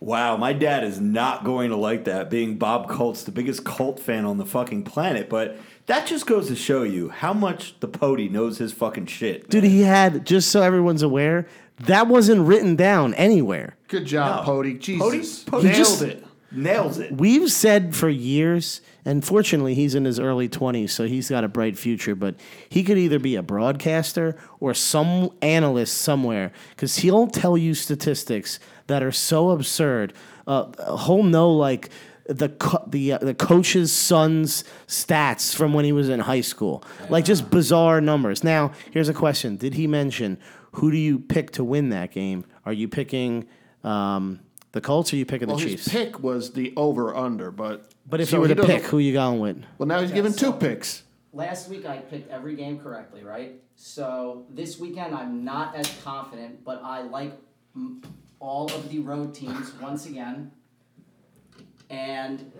Wow, 0.00 0.36
my 0.36 0.52
dad 0.52 0.82
is 0.82 1.00
not 1.00 1.44
going 1.44 1.70
to 1.70 1.76
like 1.76 2.04
that, 2.04 2.28
being 2.28 2.58
Bob 2.58 2.88
Colts, 2.88 3.22
the 3.22 3.30
biggest 3.30 3.64
cult 3.64 4.00
fan 4.00 4.24
on 4.24 4.36
the 4.36 4.44
fucking 4.44 4.82
planet. 4.82 5.28
But 5.28 5.56
that 5.86 6.06
just 6.08 6.26
goes 6.26 6.48
to 6.48 6.56
show 6.56 6.82
you 6.82 7.08
how 7.10 7.32
much 7.32 7.78
the 7.78 7.86
Pody 7.86 8.28
knows 8.28 8.58
his 8.58 8.72
fucking 8.72 9.06
shit. 9.06 9.48
Dude, 9.48 9.62
he 9.62 9.82
had 9.82 10.26
just 10.26 10.48
so 10.50 10.60
everyone's 10.62 11.02
aware, 11.02 11.46
that 11.84 12.08
wasn't 12.08 12.42
written 12.42 12.74
down 12.74 13.14
anywhere. 13.14 13.76
Good 13.86 14.04
job, 14.06 14.38
No. 14.40 14.42
Pody. 14.44 14.74
Pody- 14.74 14.78
Jesus, 14.80 15.44
Pody 15.44 15.64
nailed 15.68 15.76
just- 15.76 16.02
it. 16.02 16.24
Nails 16.52 16.98
it. 16.98 17.12
We've 17.12 17.50
said 17.50 17.94
for 17.94 18.08
years, 18.08 18.80
and 19.04 19.24
fortunately, 19.24 19.74
he's 19.74 19.94
in 19.94 20.04
his 20.04 20.20
early 20.20 20.48
20s, 20.48 20.90
so 20.90 21.06
he's 21.06 21.28
got 21.28 21.44
a 21.44 21.48
bright 21.48 21.78
future, 21.78 22.14
but 22.14 22.34
he 22.68 22.82
could 22.82 22.98
either 22.98 23.18
be 23.18 23.36
a 23.36 23.42
broadcaster 23.42 24.36
or 24.60 24.74
some 24.74 25.30
analyst 25.40 25.98
somewhere 25.98 26.52
because 26.70 26.96
he'll 26.96 27.26
tell 27.26 27.56
you 27.56 27.74
statistics 27.74 28.58
that 28.86 29.02
are 29.02 29.12
so 29.12 29.50
absurd. 29.50 30.12
Uh, 30.46 30.96
he'll 31.04 31.22
know, 31.22 31.50
like, 31.50 31.90
the 32.26 32.50
co- 32.50 32.84
the 32.86 33.14
uh, 33.14 33.18
the 33.18 33.34
coach's 33.34 33.92
son's 33.92 34.64
stats 34.86 35.54
from 35.54 35.72
when 35.72 35.84
he 35.84 35.92
was 35.92 36.08
in 36.08 36.20
high 36.20 36.40
school, 36.40 36.84
like 37.08 37.24
just 37.24 37.50
bizarre 37.50 38.00
numbers. 38.00 38.44
Now, 38.44 38.72
here's 38.92 39.08
a 39.08 39.14
question: 39.14 39.56
Did 39.56 39.74
he 39.74 39.86
mention 39.86 40.38
who 40.72 40.90
do 40.90 40.96
you 40.96 41.18
pick 41.18 41.50
to 41.52 41.64
win 41.64 41.90
that 41.90 42.12
game? 42.12 42.44
Are 42.64 42.72
you 42.72 42.88
picking 42.88 43.46
um, 43.84 44.40
the 44.72 44.80
Colts 44.80 45.12
or 45.12 45.16
are 45.16 45.18
you 45.18 45.26
picking 45.26 45.48
Well, 45.48 45.56
the 45.58 45.62
his 45.64 45.72
Chiefs? 45.84 45.88
pick 45.88 46.20
was 46.22 46.52
the 46.52 46.72
over 46.76 47.14
under, 47.14 47.50
but 47.50 47.90
But 48.08 48.20
if 48.20 48.30
so 48.30 48.36
you 48.36 48.42
were 48.42 48.48
to 48.54 48.66
pick, 48.66 48.82
who 48.84 48.98
you 48.98 49.12
going 49.12 49.38
with? 49.40 49.62
well, 49.78 49.86
now 49.86 50.00
he's 50.00 50.12
given 50.12 50.32
two 50.32 50.52
picks. 50.52 51.02
Last 51.32 51.68
week 51.68 51.86
I 51.86 51.98
picked 51.98 52.30
every 52.30 52.56
game 52.56 52.78
correctly, 52.78 53.22
right? 53.22 53.60
So 53.76 54.44
this 54.50 54.78
weekend 54.78 55.14
I'm 55.14 55.44
not 55.44 55.74
as 55.76 55.90
confident, 56.02 56.64
but 56.64 56.82
I 56.84 57.02
like 57.02 57.32
all 58.40 58.66
of 58.72 58.88
the 58.90 58.98
road 58.98 59.34
teams 59.34 59.72
once 59.80 60.06
again. 60.06 60.50
And 61.88 62.52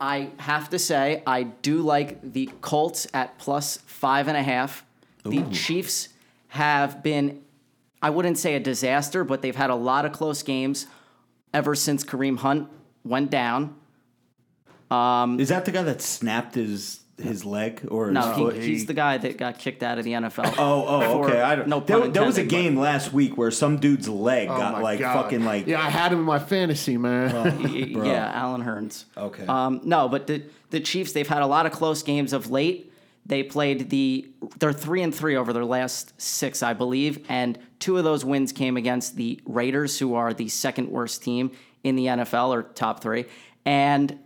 I 0.00 0.30
have 0.38 0.70
to 0.70 0.78
say, 0.78 1.22
I 1.26 1.44
do 1.44 1.80
like 1.82 2.32
the 2.32 2.50
Colts 2.60 3.06
at 3.14 3.38
plus 3.38 3.78
five 3.86 4.28
and 4.28 4.36
a 4.36 4.42
half. 4.42 4.84
The 5.24 5.42
Chiefs 5.50 6.10
have 6.48 7.02
been, 7.02 7.42
I 8.00 8.10
wouldn't 8.10 8.38
say 8.38 8.54
a 8.54 8.60
disaster, 8.60 9.24
but 9.24 9.42
they've 9.42 9.56
had 9.56 9.70
a 9.70 9.74
lot 9.74 10.04
of 10.04 10.12
close 10.12 10.42
games 10.42 10.86
ever 11.56 11.74
since 11.74 12.04
Kareem 12.04 12.36
Hunt 12.38 12.68
went 13.02 13.30
down. 13.30 13.74
Is 15.40 15.48
that 15.48 15.64
the 15.64 15.72
guy 15.72 15.82
that 15.82 16.00
snapped 16.02 16.54
his 16.54 17.00
his 17.20 17.46
leg 17.46 17.80
or 17.90 18.06
his 18.08 18.14
No, 18.14 18.34
foot? 18.34 18.56
he's 18.56 18.84
the 18.84 18.92
guy 18.92 19.16
that 19.16 19.38
got 19.38 19.58
kicked 19.58 19.82
out 19.82 19.96
of 19.96 20.04
the 20.04 20.12
NFL. 20.12 20.54
Oh, 20.58 20.84
oh, 20.86 21.00
For- 21.22 21.30
okay. 21.30 21.40
I 21.40 21.56
don't, 21.56 21.66
no 21.66 21.80
there, 21.80 21.98
pun 22.00 22.12
there 22.12 22.24
was 22.26 22.36
a 22.36 22.42
intended, 22.42 22.62
game 22.72 22.78
last 22.78 23.10
week 23.10 23.38
where 23.38 23.50
some 23.50 23.78
dude's 23.78 24.06
leg 24.06 24.48
Oh 24.50 24.56
got 24.58 24.82
like 24.82 25.00
God. 25.00 25.22
fucking 25.22 25.42
like. 25.42 25.66
Yeah, 25.66 25.80
I 25.80 25.88
had 25.88 26.12
him 26.12 26.18
in 26.18 26.24
my 26.26 26.38
fantasy, 26.38 26.98
man. 26.98 27.32
but- 27.32 27.58
y- 27.70 27.86
yeah, 28.04 28.30
Alan 28.34 28.62
Hearns. 28.62 29.06
Okay. 29.16 29.46
Um, 29.46 29.80
no, 29.82 30.10
but 30.10 30.26
the 30.26 30.42
the 30.70 30.78
Chiefs 30.80 31.12
they've 31.12 31.26
had 31.26 31.40
a 31.40 31.46
lot 31.46 31.64
of 31.64 31.72
close 31.72 32.02
games 32.02 32.34
of 32.34 32.50
late. 32.50 32.92
They 33.26 33.42
played 33.42 33.90
the 33.90 34.30
they're 34.60 34.72
three 34.72 35.02
and 35.02 35.14
three 35.14 35.36
over 35.36 35.52
their 35.52 35.64
last 35.64 36.20
six, 36.20 36.62
I 36.62 36.74
believe, 36.74 37.24
and 37.28 37.58
two 37.80 37.98
of 37.98 38.04
those 38.04 38.24
wins 38.24 38.52
came 38.52 38.76
against 38.76 39.16
the 39.16 39.40
Raiders, 39.44 39.98
who 39.98 40.14
are 40.14 40.32
the 40.32 40.48
second 40.48 40.88
worst 40.88 41.22
team 41.22 41.50
in 41.82 41.96
the 41.96 42.06
NFL 42.06 42.50
or 42.50 42.62
top 42.62 43.02
three, 43.02 43.26
and 43.64 44.18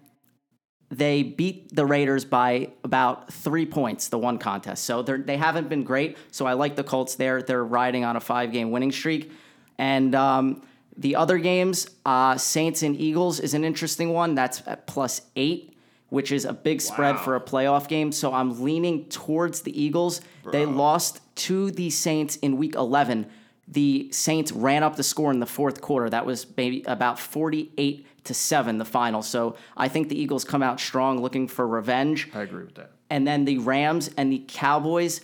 they 0.90 1.22
beat 1.22 1.74
the 1.74 1.86
Raiders 1.86 2.24
by 2.24 2.72
about 2.82 3.32
three 3.32 3.64
points, 3.64 4.08
the 4.08 4.18
one 4.18 4.38
contest. 4.38 4.84
So 4.84 5.02
they're, 5.02 5.18
they 5.18 5.36
haven't 5.36 5.68
been 5.68 5.84
great. 5.84 6.18
So 6.32 6.46
I 6.46 6.54
like 6.54 6.74
the 6.74 6.82
Colts 6.82 7.14
there. 7.14 7.42
They're 7.42 7.64
riding 7.64 8.04
on 8.04 8.16
a 8.16 8.20
five 8.20 8.52
game 8.52 8.70
winning 8.72 8.90
streak. 8.90 9.30
And 9.78 10.14
um, 10.14 10.62
the 10.96 11.16
other 11.16 11.38
games, 11.38 11.88
uh, 12.04 12.36
Saints 12.36 12.82
and 12.82 13.00
Eagles 13.00 13.38
is 13.38 13.54
an 13.54 13.64
interesting 13.64 14.12
one. 14.12 14.34
That's 14.34 14.62
at 14.66 14.86
plus 14.88 15.22
eight, 15.36 15.69
which 16.10 16.30
is 16.32 16.44
a 16.44 16.52
big 16.52 16.80
spread 16.80 17.18
for 17.18 17.36
a 17.36 17.40
playoff 17.40 17.88
game. 17.88 18.12
So 18.12 18.32
I'm 18.32 18.62
leaning 18.62 19.06
towards 19.06 19.62
the 19.62 19.80
Eagles. 19.80 20.20
They 20.52 20.66
lost 20.66 21.20
to 21.36 21.70
the 21.70 21.90
Saints 21.90 22.36
in 22.36 22.56
week 22.56 22.74
11. 22.74 23.26
The 23.66 24.08
Saints 24.12 24.52
ran 24.52 24.82
up 24.82 24.96
the 24.96 25.02
score 25.02 25.30
in 25.30 25.40
the 25.40 25.46
fourth 25.46 25.80
quarter. 25.80 26.10
That 26.10 26.26
was 26.26 26.46
maybe 26.56 26.82
about 26.86 27.18
48 27.18 28.24
to 28.24 28.34
7 28.34 28.78
the 28.78 28.84
final. 28.84 29.22
So 29.22 29.56
I 29.76 29.88
think 29.88 30.08
the 30.08 30.20
Eagles 30.20 30.44
come 30.44 30.62
out 30.62 30.80
strong 30.80 31.22
looking 31.22 31.48
for 31.48 31.66
revenge. 31.66 32.28
I 32.34 32.42
agree 32.42 32.64
with 32.64 32.74
that. 32.74 32.92
And 33.08 33.26
then 33.26 33.44
the 33.44 33.58
Rams 33.58 34.10
and 34.16 34.32
the 34.32 34.44
Cowboys, 34.46 35.20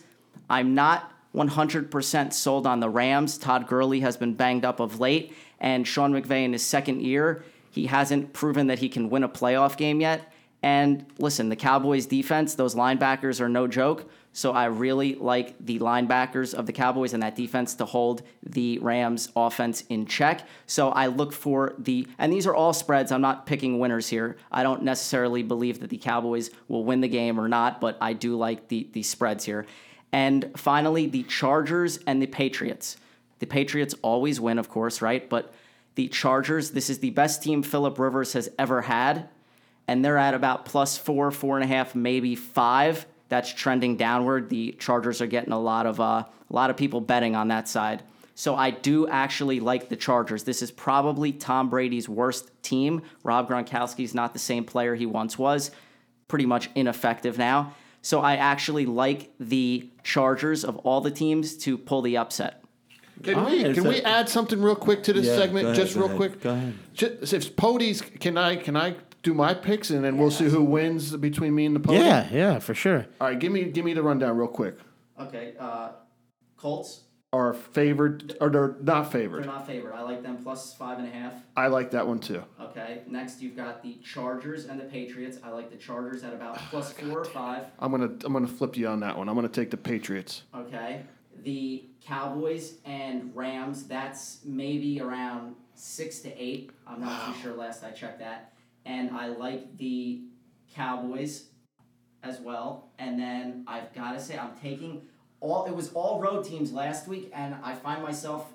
I'm 0.49 0.75
not 0.75 1.13
100% 1.35 2.33
sold 2.33 2.67
on 2.67 2.81
the 2.81 2.89
Rams. 2.89 3.37
Todd 3.37 3.67
Gurley 3.67 4.01
has 4.01 4.17
been 4.17 4.35
banged 4.35 4.65
up 4.65 4.81
of 4.81 5.01
late, 5.01 5.35
and 5.61 5.87
Sean 5.87 6.13
McVay 6.13 6.45
in 6.45 6.53
his 6.53 6.65
second 6.65 7.03
year, 7.03 7.45
he 7.71 7.87
hasn't 7.87 8.33
proven 8.33 8.69
that 8.69 8.79
he 8.79 8.89
can 8.89 9.11
win 9.11 9.23
a 9.23 9.29
playoff 9.29 9.77
game 9.77 10.01
yet. 10.01 10.33
And 10.63 11.07
listen, 11.19 11.49
the 11.49 11.57
Cowboys 11.57 12.07
defense, 12.07 12.55
those 12.55 12.75
linebackers 12.75 13.41
are 13.41 13.49
no 13.49 13.67
joke. 13.67 14.11
So 14.33 14.53
I 14.53 14.67
really 14.67 15.15
like 15.15 15.55
the 15.65 15.79
linebackers 15.79 16.55
of 16.55 16.67
the 16.67 16.73
Cowboys 16.73 17.15
and 17.15 17.23
that 17.23 17.37
defense 17.37 17.75
to 17.77 17.85
hold 17.85 18.23
the 18.43 18.79
Rams 18.81 19.31
offense 19.35 19.85
in 19.89 20.07
check. 20.07 20.47
So 20.67 20.91
I 20.91 21.07
look 21.07 21.33
for 21.33 21.75
the, 21.79 22.07
and 22.19 22.33
these 22.33 22.47
are 22.47 22.55
all 22.55 22.73
spreads. 22.73 23.13
I'm 23.13 23.23
not 23.23 23.47
picking 23.47 23.79
winners 23.79 24.09
here. 24.09 24.37
I 24.51 24.63
don't 24.63 24.83
necessarily 24.83 25.43
believe 25.43 25.81
that 25.81 25.89
the 25.89 25.99
Cowboys 25.99 26.51
will 26.69 26.85
win 26.85 27.01
the 27.01 27.09
game 27.09 27.41
or 27.41 27.49
not, 27.49 27.81
but 27.81 27.97
I 28.01 28.13
do 28.13 28.37
like 28.37 28.69
the, 28.69 28.89
the 28.93 29.03
spreads 29.03 29.45
here. 29.45 29.67
And 30.13 30.51
finally, 30.57 31.07
the 31.07 31.23
Chargers 31.23 31.99
and 32.07 32.21
the 32.21 32.27
Patriots. 32.27 32.97
The 33.39 33.47
Patriots 33.47 33.95
always 34.03 34.41
win, 34.41 34.59
of 34.59 34.69
course, 34.69 35.01
right? 35.01 35.29
But 35.29 35.55
the 35.95 36.09
Chargers, 36.09 36.73
this 36.73 36.91
is 36.91 36.99
the 36.99 37.11
best 37.11 37.43
team 37.43 37.63
Philip 37.63 37.99
Rivers 37.99 38.35
has 38.35 38.51
ever 38.59 38.83
had 38.83 39.29
and 39.89 40.05
they're 40.05 40.19
at 40.19 40.35
about 40.35 40.65
plus 40.65 40.97
four, 40.99 41.31
four 41.31 41.57
and 41.57 41.65
a 41.65 41.67
half, 41.67 41.95
maybe 41.95 42.35
five. 42.35 43.07
That's 43.29 43.53
trending 43.53 43.97
downward. 43.97 44.49
The 44.49 44.73
Chargers 44.79 45.21
are 45.21 45.27
getting 45.27 45.53
a 45.53 45.59
lot 45.59 45.87
of 45.87 46.01
uh, 46.01 46.05
a 46.05 46.27
lot 46.51 46.71
of 46.71 46.77
people 46.77 47.01
betting 47.01 47.35
on 47.35 47.49
that 47.49 47.69
side. 47.69 48.03
So 48.35 48.55
I 48.55 48.71
do 48.71 49.09
actually 49.09 49.61
like 49.61 49.89
the 49.89 49.97
Chargers. 49.97 50.45
This 50.45 50.61
is 50.63 50.71
probably 50.71 51.33
Tom 51.33 51.71
Brady's 51.71 52.09
worst 52.09 52.51
team. 52.63 53.03
Rob 53.25 53.49
Gronkowski's 53.49 54.15
not 54.15 54.33
the 54.35 54.39
same 54.39 54.65
player 54.65 54.95
he 54.95 55.07
once 55.07 55.39
was. 55.39 55.71
Pretty 56.29 56.45
much 56.47 56.69
ineffective 56.75 57.39
now. 57.39 57.75
So 58.03 58.21
I 58.21 58.37
actually 58.37 58.85
like 58.87 59.31
the 59.41 59.89
Chargers 60.05 60.65
of 60.65 60.77
all 60.79 61.01
the 61.01 61.11
teams 61.11 61.57
to 61.59 61.77
pull 61.79 62.03
the 62.03 62.19
upset. 62.19 62.63
Can 63.23 63.35
All 63.35 63.47
we 63.51 63.63
can 63.63 63.75
so- 63.77 63.89
we 63.89 64.03
add 64.03 64.29
something 64.29 64.61
real 64.61 64.77
quick 64.77 65.03
to 65.05 65.13
this 65.15 65.27
Yeah, 65.27 65.37
segment, 65.37 65.65
ahead, 65.69 65.77
just 65.77 65.97
real 65.97 66.05
ahead, 66.05 66.17
quick? 66.17 66.41
go 66.43 66.51
ahead. 66.51 66.75
Just, 66.93 67.33
if 67.33 67.57
Pody's, 67.57 68.03
can 68.03 68.37
I 68.37 68.57
can 68.57 68.77
I 68.77 68.97
do 69.27 69.35
my 69.35 69.53
picks 69.53 69.91
and 69.91 70.05
then 70.05 70.19
we'll 70.19 70.31
see 70.31 70.49
who 70.49 70.63
wins 70.63 71.17
between 71.17 71.53
me 71.53 71.67
and 71.67 71.75
the 71.75 71.81
Pody? 71.81 71.99
Yeah, 71.99 72.29
yeah, 72.31 72.59
for 72.61 72.75
sure. 72.75 73.07
All 73.21 73.27
right, 73.27 73.39
give 73.39 73.51
me 73.51 73.65
give 73.65 73.85
me 73.85 73.93
the 73.93 74.03
rundown 74.03 74.37
real 74.37 74.47
quick. 74.47 74.79
Okay, 75.21 75.55
uh, 75.59 75.91
Colts. 76.57 77.03
Are 77.33 77.53
favored 77.53 78.37
or 78.41 78.49
they're 78.49 78.77
not 78.81 79.11
favored. 79.13 79.43
They're 79.43 79.43
favored. 79.43 79.47
not 79.47 79.67
favored. 79.67 79.93
I 79.95 80.03
like 80.03 80.23
them 80.23 80.39
plus 80.43 80.73
five 80.75 80.99
and 81.01 81.09
a 81.09 81.11
half. 81.11 81.35
I 81.57 81.67
like 81.67 81.91
that 81.91 82.07
one 82.07 82.21
too. 82.21 82.43
Okay, 82.61 83.03
next 83.09 83.43
you've 83.43 83.57
got 83.57 83.83
the 83.83 83.95
Chargers 84.03 84.67
and 84.67 84.79
the 84.79 84.85
Patriots. 84.85 85.39
I 85.43 85.51
like 85.51 85.69
the 85.71 85.77
Chargers 85.77 86.23
at 86.23 86.33
about 86.33 86.57
plus 86.71 86.93
four 86.93 87.19
or 87.19 87.25
five. 87.25 87.65
I'm 87.81 87.91
gonna 87.91 88.13
I'm 88.25 88.33
gonna 88.33 88.47
flip 88.47 88.77
you 88.77 88.87
on 88.87 89.01
that 89.01 89.19
one. 89.19 89.29
I'm 89.29 89.35
gonna 89.35 89.49
take 89.49 89.71
the 89.71 89.77
Patriots. 89.77 90.45
Okay, 90.55 91.03
the 91.43 91.85
Cowboys 92.01 92.75
and 92.85 93.35
Rams. 93.35 93.87
That's 93.89 94.39
maybe 94.45 95.01
around 95.01 95.57
six 95.75 96.21
to 96.21 96.43
eight. 96.43 96.71
I'm 96.87 97.01
not 97.01 97.27
too 97.27 97.43
sure. 97.43 97.55
Last 97.55 97.85
I 97.85 97.91
checked 97.91 98.21
that, 98.21 98.53
and 98.87 99.11
I 99.11 99.27
like 99.27 99.77
the 99.77 100.23
Cowboys 100.75 101.47
as 102.23 102.41
well. 102.41 102.89
And 102.99 103.19
then 103.19 103.65
I've 103.67 103.93
got 103.95 104.13
to 104.13 104.21
say 104.21 104.39
I'm 104.39 104.57
taking 104.63 105.03
all. 105.41 105.67
It 105.67 105.75
was 105.75 105.93
all 105.93 106.21
road 106.21 106.45
teams 106.45 106.73
last 106.73 107.09
week, 107.09 107.31
and 107.35 107.57
I 107.63 107.75
find 107.75 108.03
myself 108.03 108.53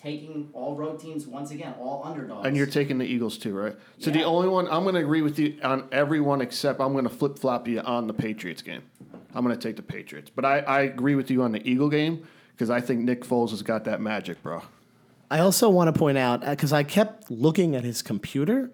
taking 0.00 0.48
all 0.52 0.74
road 0.74 0.98
teams 0.98 1.26
once 1.26 1.50
again, 1.50 1.74
all 1.78 2.02
underdogs. 2.04 2.46
And 2.46 2.56
you're 2.56 2.66
taking 2.66 2.98
the 2.98 3.04
Eagles 3.04 3.38
too, 3.38 3.54
right? 3.54 3.76
So 3.98 4.10
the 4.10 4.24
only 4.24 4.48
one 4.48 4.66
I'm 4.66 4.82
going 4.82 4.96
to 4.96 5.00
agree 5.00 5.22
with 5.22 5.38
you 5.38 5.58
on 5.62 5.88
everyone 5.92 6.40
except 6.40 6.80
I'm 6.80 6.92
going 6.92 7.04
to 7.04 7.10
flip 7.10 7.38
flop 7.38 7.68
you 7.68 7.80
on 7.80 8.08
the 8.08 8.14
Patriots 8.14 8.62
game. 8.62 8.82
I'm 9.34 9.44
going 9.44 9.56
to 9.56 9.62
take 9.62 9.76
the 9.76 9.82
Patriots, 9.82 10.30
but 10.34 10.44
I, 10.44 10.58
I 10.60 10.80
agree 10.82 11.14
with 11.14 11.30
you 11.30 11.42
on 11.42 11.52
the 11.52 11.66
Eagle 11.68 11.88
game 11.88 12.26
because 12.52 12.68
I 12.68 12.80
think 12.80 13.00
Nick 13.00 13.24
Foles 13.24 13.50
has 13.50 13.62
got 13.62 13.84
that 13.84 14.00
magic, 14.00 14.42
bro. 14.42 14.62
I 15.32 15.40
also 15.40 15.70
want 15.70 15.92
to 15.94 15.98
point 15.98 16.18
out 16.18 16.40
because 16.44 16.72
I 16.72 16.82
kept 16.82 17.30
looking 17.30 17.74
at 17.74 17.84
his 17.84 18.02
computer 18.02 18.70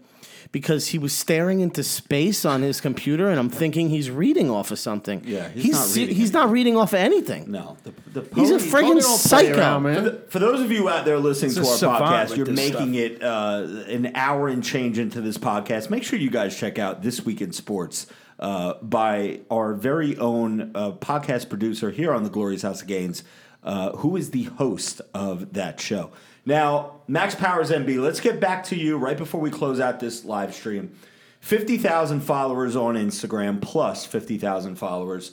because 0.51 0.89
he 0.89 0.98
was 0.98 1.12
staring 1.12 1.60
into 1.60 1.82
space 1.85 2.44
on 2.47 2.62
his 2.62 2.80
computer, 2.80 3.28
and 3.28 3.39
I'm 3.39 3.51
thinking 3.51 3.90
he's 3.90 4.10
reading 4.10 4.51
off 4.51 4.70
of 4.70 4.78
something. 4.78 5.22
Yeah, 5.26 5.48
he's 5.51 5.72
not 5.72 5.94
reading 5.94 6.14
he's 6.16 6.32
not 6.32 6.51
reading 6.51 6.76
off 6.76 6.93
of 6.94 7.01
anything. 7.01 7.51
No, 7.51 7.76
the, 7.85 8.20
the 8.22 8.35
He's 8.35 8.51
a 8.51 8.59
pony- 8.59 8.70
friggin' 8.70 8.89
Tony 8.89 9.01
psycho. 9.02 9.59
around, 9.59 9.82
man. 9.85 9.94
For, 9.97 10.01
the- 10.10 10.16
for 10.30 10.39
those 10.39 10.60
of 10.62 10.72
you 10.72 10.89
out 10.89 11.05
there 11.05 11.18
listening 11.18 11.51
He's 11.51 11.56
to 11.62 11.68
our 11.70 11.76
savant 11.76 12.05
podcast, 12.05 12.36
you're 12.36 12.47
this 12.47 12.56
making 12.56 12.94
it 12.94 13.22
uh, 13.22 13.66
an 13.89 14.12
hour 14.14 14.48
and 14.48 14.64
change 14.64 14.98
into 14.98 15.20
this 15.20 15.36
podcast. 15.39 15.90
Make 15.90 16.02
sure 16.02 16.18
you 16.18 16.30
guys 16.30 16.59
check 16.59 16.78
out 16.78 17.02
This 17.02 17.24
Week 17.26 17.40
in 17.43 17.52
Sports 17.52 18.06
uh, 18.39 18.74
by 18.82 19.40
our 19.51 19.74
very 19.74 20.16
own 20.16 20.70
uh, 20.74 20.93
podcast 20.93 21.48
producer 21.51 21.90
here 21.90 22.12
on 22.14 22.24
the 22.24 22.30
Glorious 22.30 22.62
House 22.62 22.80
of 22.80 22.89
Gains, 22.89 23.22
uh, 23.62 23.90
who 23.98 24.16
is 24.16 24.30
the 24.30 24.44
host 24.44 25.02
of 25.12 25.52
that 25.52 25.78
show. 25.80 26.10
Now, 26.48 27.02
Max 27.06 27.34
Powers 27.34 27.70
NB, 27.70 28.00
let's 28.00 28.20
get 28.20 28.40
back 28.40 28.64
to 28.64 28.74
you 28.74 28.96
right 28.96 29.18
before 29.18 29.38
we 29.38 29.50
close 29.50 29.80
out 29.80 30.00
this 30.00 30.24
live 30.24 30.54
stream. 30.54 30.96
50,000 31.40 32.20
followers 32.20 32.74
on 32.74 32.94
Instagram, 32.94 33.60
plus 33.60 34.06
50,000 34.06 34.76
followers 34.76 35.32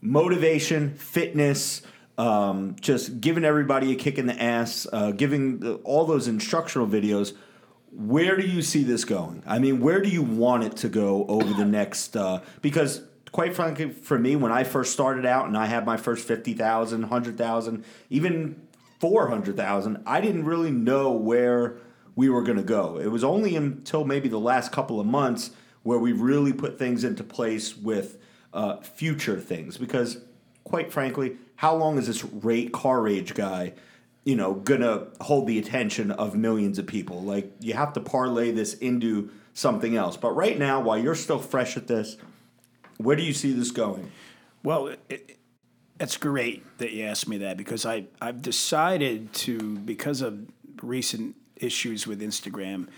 motivation, 0.00 0.94
fitness, 0.96 1.82
um, 2.18 2.74
just 2.80 3.20
giving 3.20 3.44
everybody 3.44 3.92
a 3.92 3.94
kick 3.94 4.18
in 4.18 4.26
the 4.26 4.42
ass, 4.42 4.88
uh, 4.92 5.12
giving 5.12 5.60
the, 5.60 5.74
all 5.84 6.04
those 6.04 6.26
instructional 6.26 6.88
videos. 6.88 7.32
Where 7.92 8.36
do 8.36 8.44
you 8.44 8.60
see 8.60 8.82
this 8.82 9.04
going? 9.04 9.44
I 9.46 9.60
mean, 9.60 9.78
where 9.78 10.02
do 10.02 10.08
you 10.08 10.22
want 10.22 10.64
it 10.64 10.76
to 10.78 10.88
go 10.88 11.26
over 11.26 11.54
the 11.54 11.64
next? 11.64 12.16
Uh, 12.16 12.40
because 12.60 13.02
quite 13.36 13.54
frankly, 13.54 13.90
for 13.90 14.18
me, 14.18 14.34
when 14.34 14.50
I 14.50 14.64
first 14.64 14.94
started 14.94 15.26
out 15.26 15.46
and 15.46 15.58
I 15.58 15.66
had 15.66 15.84
my 15.84 15.98
first 15.98 16.26
50,000, 16.26 17.02
100,000, 17.02 17.84
even 18.08 18.65
400,000, 18.98 20.02
I 20.06 20.20
didn't 20.20 20.44
really 20.44 20.70
know 20.70 21.10
where 21.12 21.76
we 22.14 22.28
were 22.30 22.42
going 22.42 22.56
to 22.56 22.64
go. 22.64 22.98
It 22.98 23.08
was 23.08 23.22
only 23.22 23.56
until 23.56 24.04
maybe 24.04 24.28
the 24.28 24.40
last 24.40 24.72
couple 24.72 24.98
of 24.98 25.06
months 25.06 25.50
where 25.82 25.98
we 25.98 26.12
really 26.12 26.52
put 26.52 26.78
things 26.78 27.04
into 27.04 27.22
place 27.22 27.76
with 27.76 28.18
uh, 28.52 28.78
future 28.78 29.38
things. 29.38 29.76
Because, 29.76 30.18
quite 30.64 30.92
frankly, 30.92 31.36
how 31.56 31.76
long 31.76 31.98
is 31.98 32.06
this 32.06 32.24
rate 32.24 32.72
car 32.72 33.02
rage 33.02 33.34
guy, 33.34 33.74
you 34.24 34.34
know, 34.34 34.54
gonna 34.54 35.06
hold 35.20 35.46
the 35.46 35.58
attention 35.58 36.10
of 36.10 36.34
millions 36.34 36.78
of 36.78 36.86
people? 36.86 37.22
Like, 37.22 37.52
you 37.60 37.74
have 37.74 37.92
to 37.92 38.00
parlay 38.00 38.50
this 38.50 38.74
into 38.74 39.30
something 39.52 39.94
else. 39.94 40.16
But 40.16 40.32
right 40.32 40.58
now, 40.58 40.80
while 40.80 40.98
you're 40.98 41.14
still 41.14 41.38
fresh 41.38 41.76
at 41.76 41.86
this, 41.86 42.16
where 42.96 43.16
do 43.16 43.22
you 43.22 43.34
see 43.34 43.52
this 43.52 43.70
going? 43.70 44.10
Well, 44.62 44.94
it, 45.08 45.35
it's 45.98 46.16
great 46.16 46.64
that 46.78 46.92
you 46.92 47.04
asked 47.04 47.28
me 47.28 47.38
that 47.38 47.56
because 47.56 47.86
I 47.86 48.06
I've 48.20 48.42
decided 48.42 49.32
to 49.34 49.78
because 49.78 50.20
of 50.22 50.46
recent 50.82 51.36
issues 51.56 52.06
with 52.06 52.20
Instagram 52.20 52.88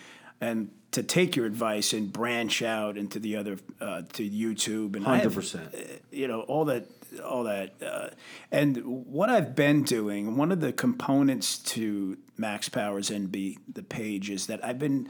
and 0.40 0.70
to 0.90 1.02
take 1.02 1.36
your 1.36 1.46
advice 1.46 1.92
and 1.92 2.12
branch 2.12 2.62
out 2.62 2.96
into 2.96 3.18
the 3.18 3.36
other 3.36 3.58
uh, 3.80 4.02
to 4.14 4.28
YouTube 4.28 4.96
and 4.96 5.04
100%. 5.04 6.00
you 6.10 6.26
know 6.26 6.40
all 6.42 6.64
that 6.66 6.86
all 7.24 7.44
that 7.44 7.74
uh, 7.82 8.08
and 8.50 8.76
what 8.84 9.28
I've 9.30 9.54
been 9.54 9.82
doing 9.82 10.36
one 10.36 10.52
of 10.52 10.60
the 10.60 10.72
components 10.72 11.58
to 11.58 12.18
Max 12.36 12.68
Powers 12.68 13.10
NB 13.10 13.58
the 13.72 13.82
page 13.82 14.30
is 14.30 14.46
that 14.46 14.64
I've 14.64 14.78
been 14.78 15.08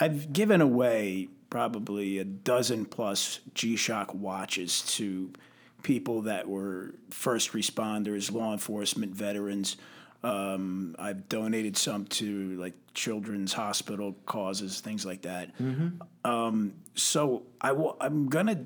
I've 0.00 0.32
given 0.32 0.60
away 0.60 1.28
probably 1.50 2.18
a 2.18 2.24
dozen 2.24 2.84
plus 2.84 3.40
G-Shock 3.54 4.14
watches 4.14 4.82
to 4.96 5.32
people 5.82 6.22
that 6.22 6.48
were 6.48 6.94
first 7.10 7.52
responders, 7.52 8.32
law 8.32 8.52
enforcement, 8.52 9.12
veterans. 9.14 9.76
Um, 10.24 10.96
I've 10.98 11.28
donated 11.28 11.76
some 11.76 12.04
to 12.06 12.56
like 12.56 12.74
children's 12.94 13.52
hospital 13.52 14.16
causes, 14.26 14.80
things 14.80 15.06
like 15.06 15.22
that. 15.22 15.50
Um, 16.24 16.74
so 16.94 17.44
I 17.60 17.68
w- 17.68 17.94
I'm 18.00 18.28
gonna 18.28 18.64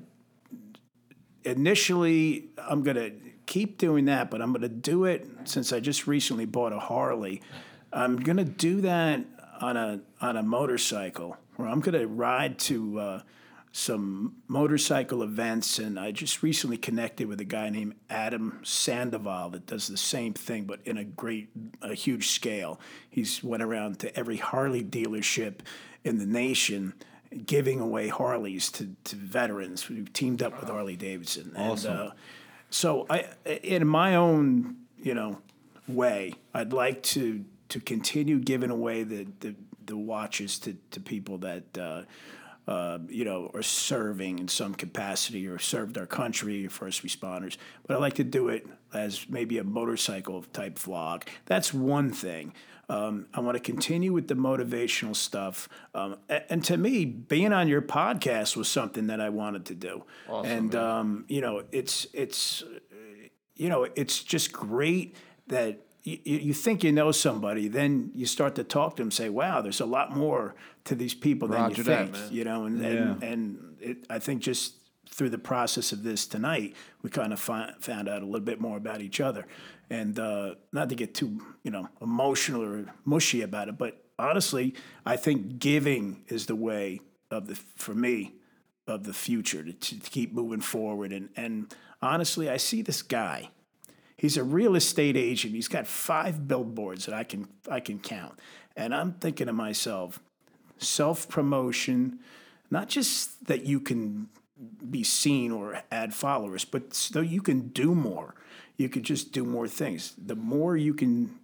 initially 1.43 2.45
I'm 2.57 2.83
gonna 2.83 3.11
keep 3.45 3.77
doing 3.77 4.05
that, 4.05 4.31
but 4.31 4.41
I'm 4.41 4.53
gonna 4.53 4.69
do 4.69 5.05
it 5.05 5.27
since 5.45 5.71
I 5.73 5.79
just 5.79 6.07
recently 6.07 6.45
bought 6.45 6.73
a 6.73 6.79
Harley. 6.79 7.41
I'm 7.91 8.17
gonna 8.17 8.45
do 8.45 8.81
that 8.81 9.21
on 9.61 9.77
a 9.77 9.99
on 10.21 10.37
a 10.37 10.43
motorcycle, 10.43 11.37
where 11.57 11.67
I'm 11.67 11.79
gonna 11.79 12.07
ride 12.07 12.57
to 12.59 12.99
uh, 12.99 13.21
some 13.75 14.35
motorcycle 14.47 15.23
events, 15.23 15.79
and 15.79 15.99
I 15.99 16.11
just 16.11 16.43
recently 16.43 16.77
connected 16.77 17.27
with 17.27 17.41
a 17.41 17.45
guy 17.45 17.71
named 17.71 17.95
Adam 18.07 18.59
Sandoval 18.63 19.49
that 19.49 19.65
does 19.65 19.87
the 19.87 19.97
same 19.97 20.33
thing, 20.33 20.65
but 20.65 20.79
in 20.85 20.95
a 20.95 21.03
great, 21.03 21.49
a 21.81 21.95
huge 21.95 22.29
scale. 22.29 22.79
He's 23.09 23.43
went 23.43 23.63
around 23.63 23.97
to 24.01 24.15
every 24.15 24.37
Harley 24.37 24.83
dealership 24.83 25.61
in 26.03 26.19
the 26.19 26.27
nation 26.27 26.93
giving 27.47 27.79
away 27.79 28.09
Harleys 28.09 28.71
to, 28.73 28.95
to 29.05 29.15
veterans 29.15 29.81
who 29.81 30.03
teamed 30.05 30.43
up 30.43 30.59
with 30.59 30.69
Harley 30.69 30.95
Davidson. 30.95 31.55
Awesome. 31.57 31.91
And, 31.91 31.99
uh, 31.99 32.11
so 32.69 33.07
I, 33.09 33.25
in 33.63 33.87
my 33.87 34.15
own, 34.15 34.75
you 35.01 35.15
know, 35.15 35.39
way, 35.87 36.35
I'd 36.53 36.73
like 36.73 37.01
to 37.03 37.43
to 37.69 37.79
continue 37.79 38.37
giving 38.37 38.69
away 38.69 39.01
the 39.01 39.25
the, 39.39 39.55
the 39.83 39.97
watches 39.97 40.59
to, 40.59 40.77
to 40.91 40.99
people 40.99 41.39
that 41.39 41.77
uh, 41.77 42.03
uh, 42.67 42.99
you 43.09 43.25
know 43.25 43.51
are 43.53 43.61
serving 43.63 44.39
in 44.39 44.47
some 44.47 44.73
capacity 44.73 45.47
or 45.47 45.59
served 45.59 45.97
our 45.97 46.05
country, 46.05 46.67
first 46.67 47.03
responders. 47.03 47.57
But 47.85 47.95
I 47.97 47.99
like 47.99 48.13
to 48.15 48.23
do 48.23 48.49
it 48.49 48.65
as 48.93 49.25
maybe 49.29 49.57
a 49.57 49.63
motorcycle 49.63 50.43
type 50.53 50.75
vlog. 50.79 51.23
That's 51.45 51.73
one 51.73 52.11
thing. 52.11 52.53
Um, 52.89 53.27
I 53.33 53.39
want 53.39 53.55
to 53.55 53.61
continue 53.61 54.11
with 54.11 54.27
the 54.27 54.35
motivational 54.35 55.15
stuff. 55.15 55.69
Um, 55.95 56.17
a- 56.29 56.51
and, 56.51 56.63
to 56.65 56.77
me, 56.77 57.05
being 57.05 57.53
on 57.53 57.67
your 57.69 57.81
podcast 57.81 58.57
was 58.57 58.67
something 58.67 59.07
that 59.07 59.21
I 59.21 59.29
wanted 59.29 59.65
to 59.67 59.75
do. 59.75 60.03
and 60.43 60.75
um, 60.75 61.25
you 61.29 61.41
know, 61.41 61.63
it's 61.71 62.07
it's 62.13 62.63
you 63.55 63.69
know, 63.69 63.87
it's 63.95 64.23
just 64.23 64.51
great 64.51 65.15
that 65.47 65.79
you, 66.03 66.17
you 66.23 66.53
think 66.53 66.83
you 66.83 66.91
know 66.91 67.11
somebody, 67.11 67.67
then 67.69 68.11
you 68.13 68.25
start 68.25 68.55
to 68.55 68.63
talk 68.63 68.97
to 68.97 69.03
them, 69.03 69.11
say, 69.11 69.29
"Wow, 69.29 69.61
there's 69.61 69.79
a 69.79 69.85
lot 69.85 70.15
more 70.15 70.53
to 70.85 70.95
these 70.95 71.13
people 71.13 71.47
than 71.47 71.69
you 71.71 71.83
that, 71.83 72.11
think." 72.11 72.11
man. 72.13 72.29
You 72.31 72.43
know, 72.43 72.65
and 72.65 72.85
and, 72.85 73.23
and 73.23 73.75
it, 73.79 73.97
I 74.09 74.19
think 74.19 74.41
just 74.41 74.75
through 75.09 75.29
the 75.29 75.37
process 75.37 75.91
of 75.91 76.03
this 76.03 76.25
tonight, 76.25 76.75
we 77.03 77.09
kind 77.09 77.33
of 77.33 77.39
fi- 77.39 77.73
found 77.79 78.09
out 78.09 78.21
a 78.21 78.25
little 78.25 78.39
bit 78.41 78.59
more 78.59 78.77
about 78.77 79.01
each 79.01 79.19
other, 79.19 79.45
and 79.89 80.17
uh, 80.17 80.55
not 80.71 80.89
to 80.89 80.95
get 80.95 81.13
too 81.13 81.39
you 81.63 81.71
know 81.71 81.87
emotional 82.01 82.63
or 82.63 82.85
mushy 83.05 83.41
about 83.41 83.69
it, 83.69 83.77
but 83.77 84.03
honestly, 84.17 84.73
I 85.05 85.15
think 85.17 85.59
giving 85.59 86.23
is 86.27 86.45
the 86.45 86.55
way 86.55 87.01
of 87.31 87.47
the 87.47 87.55
for 87.75 87.93
me 87.93 88.33
of 88.87 89.05
the 89.05 89.13
future 89.13 89.63
to, 89.63 89.73
to 89.73 89.95
keep 90.09 90.33
moving 90.33 90.61
forward. 90.61 91.11
And 91.11 91.29
and 91.35 91.73
honestly, 92.01 92.49
I 92.49 92.57
see 92.57 92.81
this 92.81 93.01
guy. 93.01 93.49
He's 94.17 94.37
a 94.37 94.43
real 94.43 94.75
estate 94.75 95.17
agent. 95.17 95.53
He's 95.53 95.67
got 95.67 95.87
five 95.87 96.47
billboards 96.47 97.05
that 97.05 97.15
I 97.15 97.23
can 97.23 97.47
I 97.69 97.79
can 97.79 97.99
count. 97.99 98.39
And 98.75 98.93
I'm 98.95 99.13
thinking 99.13 99.47
to 99.47 99.53
myself, 99.53 100.19
self 100.77 101.29
promotion, 101.29 102.19
not 102.69 102.89
just 102.89 103.45
that 103.47 103.65
you 103.65 103.79
can 103.79 104.29
be 104.89 105.03
seen 105.03 105.51
or 105.51 105.81
add 105.91 106.13
followers, 106.13 106.65
but 106.65 106.93
so 106.93 107.21
you 107.21 107.41
can 107.41 107.69
do 107.69 107.93
more. 107.95 108.35
You 108.77 108.89
could 108.89 109.03
just 109.03 109.31
do 109.31 109.43
more 109.43 109.67
things. 109.67 110.13
The 110.17 110.35
more 110.35 110.75
you 110.75 110.93
can 110.93 111.37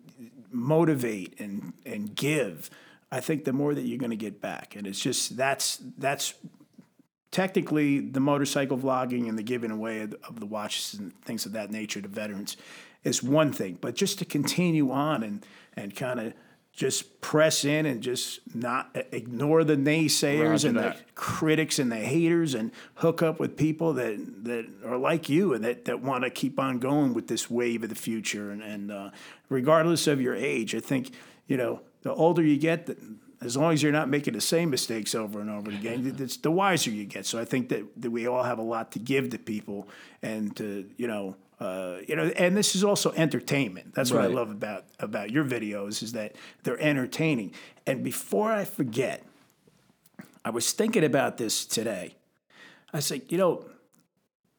motivate 0.52 1.40
and 1.40 1.74
and 1.86 2.16
give, 2.16 2.70
I 3.12 3.20
think 3.20 3.46
the 3.46 3.54
more 3.54 3.74
that 3.74 3.82
you're 3.82 3.98
going 3.98 4.10
to 4.12 4.16
get 4.16 4.42
back. 4.42 4.76
And 4.76 4.88
it's 4.88 5.00
just 5.00 5.38
that's 5.38 5.78
that's 5.98 6.34
technically 7.32 8.00
the 8.00 8.20
motorcycle 8.20 8.78
vlogging 8.78 9.30
and 9.30 9.38
the 9.38 9.44
giving 9.44 9.72
away 9.72 10.02
of, 10.02 10.16
of 10.28 10.40
the 10.40 10.46
watches 10.46 10.96
and 10.96 11.14
things 11.22 11.46
of 11.46 11.52
that 11.54 11.72
nature 11.72 12.02
to 12.02 12.08
veterans 12.08 12.58
is 13.04 13.24
one 13.24 13.54
thing, 13.54 13.78
but 13.80 13.96
just 13.96 14.20
to 14.20 14.26
continue 14.26 14.92
on 14.92 15.24
and 15.24 15.46
and 15.76 15.96
kind 15.96 16.20
of 16.20 16.34
just 16.80 17.20
press 17.20 17.66
in 17.66 17.86
and 17.86 18.02
just 18.02 18.40
not 18.56 18.90
ignore 19.12 19.66
the 19.66 19.76
naysayers 19.76 20.50
Roger 20.50 20.68
and 20.70 20.78
that. 20.78 20.98
the 20.98 21.04
critics 21.14 21.78
and 21.78 21.92
the 21.92 21.98
haters 21.98 22.54
and 22.54 22.72
hook 22.96 23.22
up 23.22 23.38
with 23.38 23.58
people 23.58 23.92
that 23.96 24.46
that 24.46 24.66
are 24.86 24.96
like 24.96 25.28
you 25.28 25.54
and 25.54 25.62
that, 25.66 25.84
that 25.84 26.02
want 26.02 26.24
to 26.24 26.30
keep 26.30 26.58
on 26.58 26.80
going 26.80 27.14
with 27.14 27.28
this 27.28 27.50
wave 27.52 27.84
of 27.84 27.90
the 27.90 27.96
future 27.96 28.50
and, 28.52 28.64
and 28.64 28.94
uh, 28.94 29.10
regardless 29.50 30.08
of 30.08 30.22
your 30.22 30.34
age 30.34 30.74
i 30.74 30.80
think 30.80 31.12
you 31.48 31.58
know 31.58 31.82
the 32.04 32.14
older 32.14 32.42
you 32.42 32.58
get 32.58 32.86
the, 32.86 32.96
as 33.42 33.58
long 33.58 33.74
as 33.74 33.84
you're 33.84 33.92
not 33.92 34.08
making 34.08 34.34
the 34.34 34.40
same 34.40 34.70
mistakes 34.70 35.14
over 35.14 35.42
and 35.42 35.50
over 35.50 35.70
again 35.70 36.16
it's 36.18 36.38
the 36.38 36.52
wiser 36.52 36.92
you 36.92 37.04
get 37.04 37.26
so 37.26 37.38
i 37.38 37.44
think 37.44 37.68
that, 37.68 37.84
that 37.98 38.10
we 38.10 38.26
all 38.26 38.44
have 38.44 38.58
a 38.58 38.62
lot 38.64 38.90
to 38.94 39.00
give 39.00 39.30
to 39.30 39.38
people 39.38 39.86
and 40.22 40.56
to 40.56 40.90
you 40.96 41.08
know 41.08 41.36
uh, 41.60 41.98
you 42.08 42.16
know, 42.16 42.24
and 42.38 42.56
this 42.56 42.76
is 42.76 42.84
also 42.84 43.12
entertainment. 43.14 43.94
That's 43.94 44.12
what 44.12 44.22
I 44.22 44.28
love 44.36 44.50
about 44.50 44.86
about 45.00 45.30
your 45.32 45.44
videos 45.44 46.02
is 46.02 46.14
that 46.14 46.36
they're 46.64 46.80
entertaining. 46.80 47.54
And 47.86 48.04
before 48.04 48.52
I 48.52 48.64
forget, 48.64 49.24
I 50.46 50.52
was 50.52 50.72
thinking 50.72 51.04
about 51.04 51.38
this 51.38 51.66
today. 51.66 52.16
I 52.94 53.00
said, 53.02 53.24
you 53.30 53.38
know, 53.38 53.66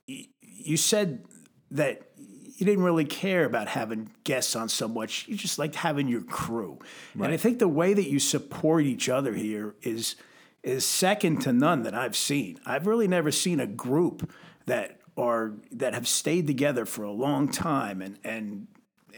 y- 0.09 0.29
you 0.43 0.77
said 0.77 1.25
that 1.71 2.03
you 2.17 2.67
didn't 2.67 2.85
really 2.85 3.07
care 3.07 3.47
about 3.47 3.69
having 3.69 4.11
guests 4.25 4.55
on 4.55 4.69
so 4.69 4.87
much. 4.87 5.27
You 5.27 5.35
just 5.37 5.59
liked 5.59 5.77
having 5.77 6.07
your 6.09 6.21
crew. 6.23 6.79
And 7.15 7.25
I 7.33 7.39
think 7.39 7.59
the 7.59 7.69
way 7.69 7.95
that 7.95 8.11
you 8.11 8.19
support 8.19 8.85
each 8.85 9.09
other 9.09 9.33
here 9.33 9.75
is 9.83 10.17
is 10.63 10.85
second 10.85 11.41
to 11.41 11.55
none 11.55 11.85
that 11.85 11.95
I've 11.95 12.15
seen. 12.15 12.61
I've 12.67 12.87
really 12.87 13.09
never 13.09 13.31
seen 13.33 13.61
a 13.61 13.67
group 13.67 14.31
that 14.67 15.00
are 15.21 15.53
that 15.71 15.95
have 15.95 16.09
stayed 16.09 16.47
together 16.47 16.87
for 16.87 17.05
a 17.05 17.13
long 17.13 17.49
time 17.49 18.01
and 18.01 18.19
and 18.25 18.67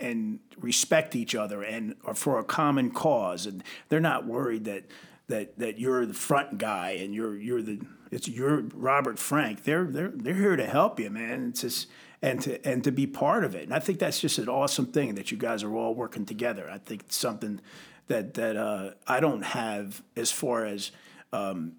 and 0.01 0.41
respect 0.59 1.15
each 1.15 1.35
other 1.35 1.63
and 1.63 1.95
are 2.05 2.15
for 2.15 2.39
a 2.39 2.45
common 2.45 2.91
cause 2.91 3.47
and 3.47 3.63
they're 3.89 4.01
not 4.01 4.27
worried 4.27 4.65
that 4.65 4.85
that 5.29 5.59
that 5.59 5.79
you're 5.79 6.05
the 6.07 6.15
front 6.15 6.59
guy 6.59 6.91
and 6.91 7.15
you're 7.15 7.37
you're 7.37 7.63
the 7.63 7.81
it's 8.13 8.29
you're 8.29 8.61
Robert 8.75 9.19
Frank. 9.19 9.65
They're 9.65 9.85
they're 9.85 10.13
they're 10.15 10.35
here 10.35 10.57
to 10.57 10.67
help 10.67 11.01
you, 11.01 11.09
man. 11.09 11.49
It's 11.49 11.63
just 11.63 11.89
and 12.21 12.41
to 12.43 12.65
and 12.67 12.85
to 12.85 12.93
be 12.93 13.07
part 13.07 13.43
of 13.43 13.55
it. 13.55 13.65
And 13.65 13.75
I 13.75 13.79
think 13.79 13.99
that's 13.99 14.21
just 14.21 14.39
an 14.39 14.49
awesome 14.49 14.87
thing 14.87 15.15
that 15.15 15.31
you 15.31 15.39
guys 15.39 15.63
are 15.63 15.75
all 15.75 15.95
working 15.95 16.27
together. 16.27 16.69
I 16.71 16.79
think 16.79 17.03
it's 17.07 17.17
something 17.17 17.61
that 18.09 18.35
that 18.35 18.57
uh, 18.57 18.91
I 19.09 19.21
don't 19.21 19.43
have 19.43 20.03
as 20.15 20.31
far 20.31 20.67
as 20.67 20.93
um, 21.33 21.73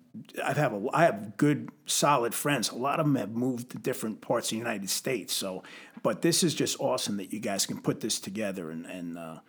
I 0.44 0.54
have 0.54 0.74
a 0.74 0.82
I 0.94 1.06
have 1.06 1.38
good 1.38 1.70
solid 1.86 2.34
friends. 2.34 2.70
A 2.70 2.76
lot 2.76 3.00
of 3.00 3.06
them 3.06 3.16
have 3.16 3.32
moved 3.32 3.72
to 3.72 3.78
different 3.78 4.22
parts 4.22 4.48
of 4.48 4.52
the 4.52 4.58
United 4.58 4.90
States. 4.90 5.34
So, 5.34 5.64
but 6.02 6.22
this 6.22 6.44
is 6.44 6.54
just 6.56 6.80
awesome 6.80 7.18
that 7.18 7.32
you 7.34 7.40
guys 7.40 7.66
can 7.66 7.82
put 7.82 8.00
this 8.02 8.20
together 8.20 8.72
and 8.72 8.86
and. 8.86 9.18
Uh, 9.18 9.40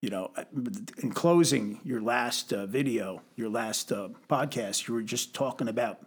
you 0.00 0.10
know, 0.10 0.30
in 1.02 1.10
closing 1.10 1.80
your 1.82 2.00
last 2.00 2.52
uh, 2.52 2.66
video, 2.66 3.20
your 3.34 3.48
last 3.48 3.90
uh, 3.90 4.08
podcast, 4.30 4.86
you 4.86 4.94
were 4.94 5.02
just 5.02 5.34
talking 5.34 5.66
about 5.66 5.98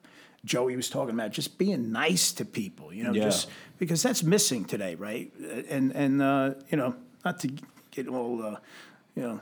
Joey 0.46 0.78
was 0.78 0.90
talking 0.90 1.14
about 1.14 1.32
just 1.32 1.58
being 1.58 1.92
nice 1.92 2.32
to 2.34 2.46
people. 2.46 2.94
You 2.94 3.04
know, 3.04 3.12
Yeah. 3.12 3.24
just 3.26 3.50
because 3.80 4.02
that's 4.02 4.24
missing 4.24 4.64
today, 4.64 4.96
right? 4.96 5.30
And 5.70 5.92
and 5.94 6.22
uh, 6.22 6.54
you 6.70 6.78
know, 6.78 6.96
not 7.26 7.42
to 7.42 7.50
get 7.92 8.08
all 8.08 8.42
uh, 8.42 8.56
you 9.14 9.24
know 9.24 9.42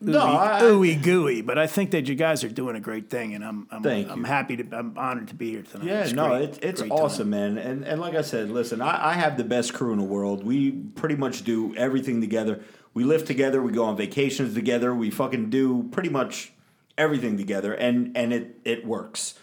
No, 0.00 0.18
ooey, 0.18 0.36
I- 0.38 0.60
ooey 0.62 1.02
gooey, 1.02 1.40
but 1.42 1.56
I 1.56 1.68
think 1.68 1.92
that 1.92 2.08
you 2.08 2.16
guys 2.16 2.42
are 2.42 2.48
doing 2.48 2.74
a 2.74 2.80
great 2.80 3.08
thing, 3.08 3.34
and 3.34 3.44
I'm 3.44 3.68
I'm, 3.70 3.82
Thank 3.82 4.10
I'm 4.10 4.18
you. 4.18 4.24
happy 4.24 4.56
to 4.56 4.76
I'm 4.76 4.98
honored 4.98 5.28
to 5.28 5.34
be 5.34 5.50
here 5.50 5.62
tonight. 5.62 5.86
Yeah, 5.86 6.02
It's 6.02 6.12
no, 6.12 6.28
great. 6.28 6.42
it's 6.42 6.58
it's 6.58 6.80
Great 6.80 6.90
time. 6.90 6.98
awesome, 6.98 7.30
man. 7.30 7.58
And 7.58 7.84
and 7.84 8.00
like 8.00 8.14
I 8.16 8.22
said, 8.22 8.50
listen, 8.50 8.80
I, 8.80 9.10
I 9.10 9.12
have 9.14 9.36
the 9.36 9.44
best 9.44 9.72
crew 9.72 9.92
in 9.92 9.98
the 9.98 10.04
world. 10.04 10.44
We 10.44 10.72
pretty 10.72 11.14
much 11.14 11.44
do 11.44 11.74
everything 11.76 12.20
together. 12.20 12.60
We 12.94 13.04
live 13.04 13.24
together. 13.24 13.62
We 13.62 13.70
go 13.72 13.84
on 13.84 13.96
vacations 13.96 14.52
together. 14.54 14.92
We 14.94 15.10
fucking 15.10 15.50
do 15.50 15.84
pretty 15.92 16.08
much 16.08 16.52
everything 16.98 17.36
together, 17.36 17.72
and 17.72 18.16
and 18.16 18.32
it 18.32 18.58
it 18.64 18.84
works. 18.84 19.34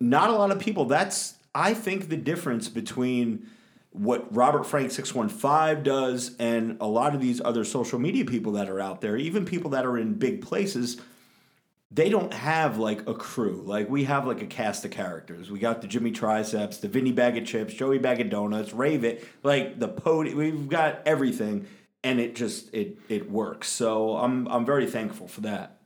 Not 0.00 0.30
a 0.30 0.32
lot 0.32 0.50
of 0.50 0.58
people. 0.58 0.86
That's 0.86 1.34
I 1.54 1.74
think 1.74 2.08
the 2.08 2.16
difference 2.16 2.70
between 2.70 3.46
what 3.92 4.34
Robert 4.34 4.64
Frank 4.64 4.92
615 4.92 5.82
does 5.82 6.36
and 6.38 6.76
a 6.80 6.86
lot 6.86 7.14
of 7.14 7.20
these 7.20 7.40
other 7.44 7.64
social 7.64 7.98
media 7.98 8.24
people 8.24 8.52
that 8.52 8.68
are 8.68 8.80
out 8.80 9.00
there, 9.00 9.16
even 9.16 9.44
people 9.44 9.70
that 9.70 9.84
are 9.84 9.98
in 9.98 10.14
big 10.14 10.42
places, 10.42 11.00
they 11.90 12.08
don't 12.08 12.32
have 12.32 12.78
like 12.78 13.08
a 13.08 13.14
crew. 13.14 13.62
Like 13.66 13.88
we 13.88 14.04
have 14.04 14.26
like 14.26 14.42
a 14.42 14.46
cast 14.46 14.84
of 14.84 14.92
characters. 14.92 15.50
We 15.50 15.58
got 15.58 15.82
the 15.82 15.88
Jimmy 15.88 16.12
Triceps, 16.12 16.78
the 16.78 16.88
Vinny 16.88 17.10
Bag 17.10 17.36
of 17.36 17.44
Chips, 17.44 17.74
Joey 17.74 17.98
Bag 17.98 18.20
of 18.20 18.30
Donuts, 18.30 18.72
Rave 18.72 19.02
It, 19.02 19.26
like 19.42 19.80
the 19.80 19.88
podium. 19.88 20.38
We've 20.38 20.68
got 20.68 21.00
everything, 21.04 21.66
and 22.04 22.20
it 22.20 22.36
just 22.36 22.72
it 22.72 22.96
it 23.08 23.28
works. 23.28 23.68
So 23.68 24.16
I'm 24.16 24.46
I'm 24.46 24.64
very 24.64 24.86
thankful 24.86 25.26
for 25.26 25.40
that. 25.40 25.80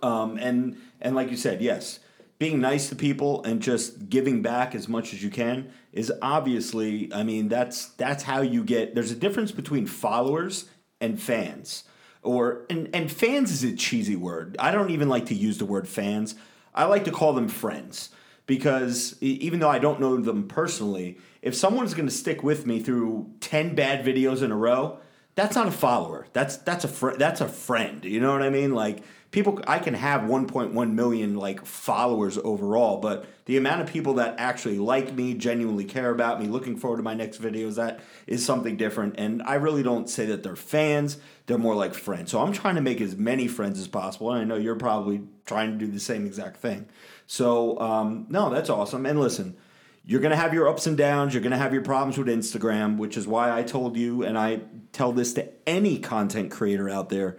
Um, 0.00 0.36
and 0.36 0.76
and 1.00 1.16
like 1.16 1.32
you 1.32 1.36
said, 1.36 1.60
yes, 1.60 1.98
being 2.38 2.60
nice 2.60 2.88
to 2.90 2.94
people 2.94 3.42
and 3.42 3.60
just 3.60 4.08
giving 4.08 4.42
back 4.42 4.76
as 4.76 4.88
much 4.88 5.12
as 5.12 5.24
you 5.24 5.30
can 5.30 5.72
is 5.92 6.12
obviously. 6.22 7.12
I 7.12 7.22
mean, 7.22 7.48
that's 7.48 7.86
that's 7.90 8.22
how 8.22 8.42
you 8.42 8.64
get. 8.64 8.94
There's 8.94 9.10
a 9.10 9.16
difference 9.16 9.52
between 9.52 9.86
followers 9.86 10.66
and 11.00 11.20
fans, 11.20 11.84
or 12.22 12.66
and 12.70 12.88
and 12.94 13.10
fans 13.10 13.50
is 13.50 13.64
a 13.64 13.74
cheesy 13.74 14.16
word. 14.16 14.56
I 14.58 14.70
don't 14.70 14.90
even 14.90 15.08
like 15.08 15.26
to 15.26 15.34
use 15.34 15.58
the 15.58 15.64
word 15.64 15.88
fans. 15.88 16.34
I 16.74 16.84
like 16.84 17.04
to 17.04 17.10
call 17.10 17.32
them 17.32 17.48
friends 17.48 18.10
because 18.46 19.16
even 19.20 19.60
though 19.60 19.68
I 19.68 19.78
don't 19.78 20.00
know 20.00 20.16
them 20.16 20.48
personally, 20.48 21.18
if 21.42 21.54
someone's 21.54 21.94
going 21.94 22.08
to 22.08 22.14
stick 22.14 22.42
with 22.42 22.66
me 22.66 22.80
through 22.80 23.30
ten 23.40 23.74
bad 23.74 24.04
videos 24.04 24.42
in 24.42 24.50
a 24.50 24.56
row, 24.56 24.98
that's 25.34 25.56
not 25.56 25.68
a 25.68 25.72
follower. 25.72 26.26
That's 26.32 26.56
that's 26.58 26.84
a 26.84 26.88
fr- 26.88 27.16
that's 27.16 27.40
a 27.40 27.48
friend. 27.48 28.04
You 28.04 28.20
know 28.20 28.32
what 28.32 28.42
I 28.42 28.50
mean? 28.50 28.74
Like 28.74 29.02
people, 29.30 29.60
I 29.66 29.78
can 29.78 29.94
have 29.94 30.22
1.1 30.22 30.92
million 30.92 31.34
like 31.36 31.64
followers 31.64 32.38
overall, 32.38 32.98
but 32.98 33.26
the 33.44 33.56
amount 33.56 33.80
of 33.80 33.88
people 33.88 34.14
that 34.14 34.34
actually 34.38 34.78
like 34.78 35.14
me, 35.14 35.34
genuinely 35.34 35.84
care 35.84 36.10
about 36.10 36.40
me, 36.40 36.46
looking 36.46 36.76
forward 36.76 36.98
to 36.98 37.02
my 37.02 37.14
next 37.14 37.40
videos, 37.40 37.76
that 37.76 38.00
is 38.26 38.44
something 38.44 38.76
different. 38.76 39.14
And 39.18 39.42
I 39.42 39.54
really 39.54 39.82
don't 39.82 40.08
say 40.08 40.26
that 40.26 40.42
they're 40.42 40.56
fans; 40.56 41.18
they're 41.46 41.58
more 41.58 41.74
like 41.74 41.94
friends. 41.94 42.30
So 42.30 42.40
I'm 42.40 42.52
trying 42.52 42.74
to 42.74 42.80
make 42.80 43.00
as 43.00 43.16
many 43.16 43.46
friends 43.46 43.78
as 43.78 43.88
possible, 43.88 44.32
and 44.32 44.40
I 44.40 44.44
know 44.44 44.56
you're 44.56 44.76
probably 44.76 45.22
trying 45.46 45.72
to 45.72 45.84
do 45.84 45.90
the 45.90 46.00
same 46.00 46.26
exact 46.26 46.58
thing. 46.58 46.88
So 47.26 47.78
um, 47.80 48.26
no, 48.28 48.50
that's 48.50 48.70
awesome. 48.70 49.06
And 49.06 49.20
listen 49.20 49.56
you're 50.02 50.20
going 50.20 50.30
to 50.30 50.36
have 50.36 50.54
your 50.54 50.66
ups 50.66 50.86
and 50.86 50.96
downs. 50.96 51.34
You're 51.34 51.42
going 51.42 51.52
to 51.52 51.58
have 51.58 51.74
your 51.74 51.82
problems 51.82 52.16
with 52.16 52.26
Instagram, 52.26 52.96
which 52.96 53.18
is 53.18 53.28
why 53.28 53.56
I 53.56 53.62
told 53.62 53.98
you, 53.98 54.24
and 54.24 54.36
I 54.36 54.62
tell 54.92 55.12
this 55.12 55.34
to 55.34 55.48
any 55.68 55.98
content 55.98 56.50
creator 56.50 56.88
out 56.88 57.10
there 57.10 57.36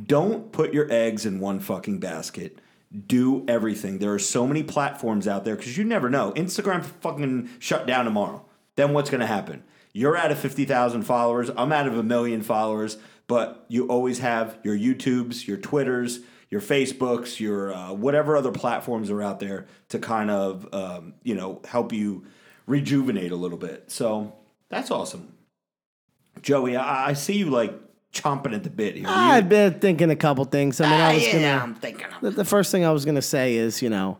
don't 0.00 0.52
put 0.52 0.74
your 0.74 0.90
eggs 0.90 1.24
in 1.24 1.38
one 1.38 1.60
fucking 1.60 2.00
basket. 2.00 2.58
Do 3.06 3.44
everything. 3.48 3.98
There 3.98 4.12
are 4.12 4.18
so 4.18 4.46
many 4.46 4.62
platforms 4.62 5.26
out 5.26 5.44
there 5.44 5.56
because 5.56 5.76
you 5.76 5.84
never 5.84 6.10
know. 6.10 6.32
Instagram 6.32 6.84
fucking 6.84 7.50
shut 7.58 7.86
down 7.86 8.04
tomorrow. 8.04 8.44
Then 8.76 8.92
what's 8.92 9.10
going 9.10 9.20
to 9.20 9.26
happen? 9.26 9.62
You're 9.92 10.16
out 10.16 10.32
of 10.32 10.38
50,000 10.38 11.02
followers. 11.02 11.50
I'm 11.56 11.72
out 11.72 11.86
of 11.86 11.96
a 11.96 12.02
million 12.02 12.42
followers, 12.42 12.98
but 13.28 13.64
you 13.68 13.86
always 13.86 14.18
have 14.18 14.58
your 14.64 14.76
YouTubes, 14.76 15.46
your 15.46 15.56
Twitters, 15.56 16.20
your 16.50 16.60
Facebooks, 16.60 17.40
your 17.40 17.72
uh, 17.72 17.92
whatever 17.92 18.36
other 18.36 18.52
platforms 18.52 19.10
are 19.10 19.22
out 19.22 19.40
there 19.40 19.66
to 19.88 19.98
kind 19.98 20.30
of 20.30 20.72
um, 20.72 21.14
you 21.22 21.34
know 21.34 21.60
help 21.66 21.92
you 21.92 22.24
rejuvenate 22.66 23.32
a 23.32 23.36
little 23.36 23.58
bit. 23.58 23.90
So 23.90 24.34
that's 24.68 24.90
awesome, 24.90 25.34
Joey. 26.42 26.76
I, 26.76 27.08
I 27.08 27.12
see 27.14 27.36
you 27.36 27.50
like 27.50 27.74
chomping 28.14 28.54
at 28.54 28.62
the 28.62 28.70
bit 28.70 28.96
here. 28.96 29.06
I've 29.08 29.48
been 29.48 29.74
thinking 29.80 30.10
a 30.10 30.16
couple 30.16 30.44
things. 30.46 30.80
I 30.80 30.90
mean, 30.90 31.00
I 31.00 31.14
was 31.14 31.26
yeah, 31.26 31.32
gonna. 31.32 31.62
I'm 31.64 31.74
thinking. 31.74 32.06
The, 32.22 32.30
the 32.30 32.44
first 32.44 32.70
thing 32.72 32.84
I 32.84 32.92
was 32.92 33.04
gonna 33.04 33.20
say 33.22 33.56
is, 33.56 33.82
you 33.82 33.90
know, 33.90 34.18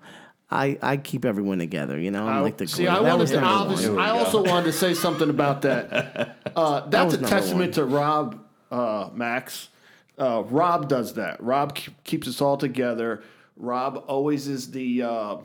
I 0.50 0.78
I 0.82 0.96
keep 0.98 1.24
everyone 1.24 1.58
together. 1.58 1.98
You 1.98 2.10
know, 2.10 2.26
I'm 2.26 2.42
like 2.42 2.56
the 2.58 2.66
See, 2.66 2.82
glue. 2.84 2.90
I 2.92 2.94
that 2.96 3.02
wanted 3.04 3.18
was 3.18 3.30
to. 3.30 3.36
number 3.36 3.48
I'll 3.50 3.66
one. 3.66 3.76
just- 3.76 3.88
I 3.90 4.10
also 4.10 4.42
wanted 4.44 4.66
to 4.66 4.72
say 4.72 4.92
something 4.94 5.30
about 5.30 5.62
that. 5.62 6.36
Uh, 6.54 6.86
that's 6.88 7.06
was 7.06 7.14
a 7.14 7.20
number 7.22 7.28
testament 7.36 7.74
to 7.74 7.84
Rob 7.84 8.38
uh, 8.70 9.08
Max. 9.12 9.70
Uh, 10.16 10.44
Rob 10.46 10.88
does 10.88 11.14
that. 11.14 11.42
Rob 11.42 11.76
ke- 11.76 11.88
keeps 12.04 12.28
us 12.28 12.40
all 12.40 12.56
together. 12.56 13.24
Rob 13.56 14.04
always 14.06 14.46
is 14.46 14.70
the 14.70 15.02
uh, 15.02 15.36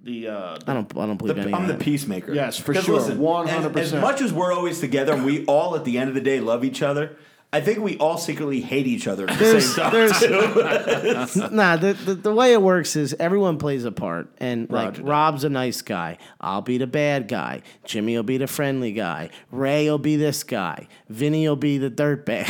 the. 0.00 0.28
Uh, 0.28 0.58
I 0.66 0.74
don't 0.74 0.98
I 0.98 1.06
don't 1.06 1.16
believe 1.16 1.36
The- 1.36 1.42
any 1.42 1.54
I'm 1.54 1.62
of 1.62 1.68
the 1.68 1.72
that. 1.74 1.82
peacemaker. 1.82 2.34
Yes, 2.34 2.58
for 2.58 2.74
'Cause 2.74 2.84
sure, 2.84 2.96
listen, 2.96 3.18
100%. 3.18 3.76
As, 3.76 3.94
as 3.94 4.00
much 4.02 4.20
as 4.20 4.34
we're 4.34 4.52
always 4.52 4.80
together, 4.80 5.14
and 5.14 5.24
we 5.24 5.46
all 5.46 5.74
at 5.76 5.84
the 5.86 5.96
end 5.96 6.08
of 6.10 6.14
the 6.14 6.20
day 6.20 6.40
love 6.40 6.62
each 6.62 6.82
other. 6.82 7.16
I 7.54 7.60
think 7.60 7.78
we 7.78 7.96
all 7.98 8.18
secretly 8.18 8.60
hate 8.60 8.88
each 8.88 9.06
other 9.06 9.30
at 9.30 9.38
the 9.38 9.60
same 9.60 9.76
time. 9.76 9.92
there's, 9.92 11.36
nah, 11.52 11.76
the, 11.76 11.92
the, 11.92 12.14
the 12.16 12.34
way 12.34 12.52
it 12.52 12.60
works 12.60 12.96
is 12.96 13.14
everyone 13.20 13.58
plays 13.58 13.84
a 13.84 13.92
part. 13.92 14.28
And 14.38 14.68
like 14.68 14.96
that. 14.96 15.04
Rob's 15.04 15.44
a 15.44 15.48
nice 15.48 15.80
guy. 15.80 16.18
I'll 16.40 16.62
be 16.62 16.78
the 16.78 16.88
bad 16.88 17.28
guy. 17.28 17.62
Jimmy 17.84 18.16
will 18.16 18.24
be 18.24 18.38
the 18.38 18.48
friendly 18.48 18.90
guy. 18.90 19.30
Ray 19.52 19.88
will 19.88 19.98
be 19.98 20.16
this 20.16 20.42
guy. 20.42 20.88
Vinny 21.08 21.46
will 21.48 21.54
be 21.54 21.78
the 21.78 21.92
dirtbag. 21.92 22.48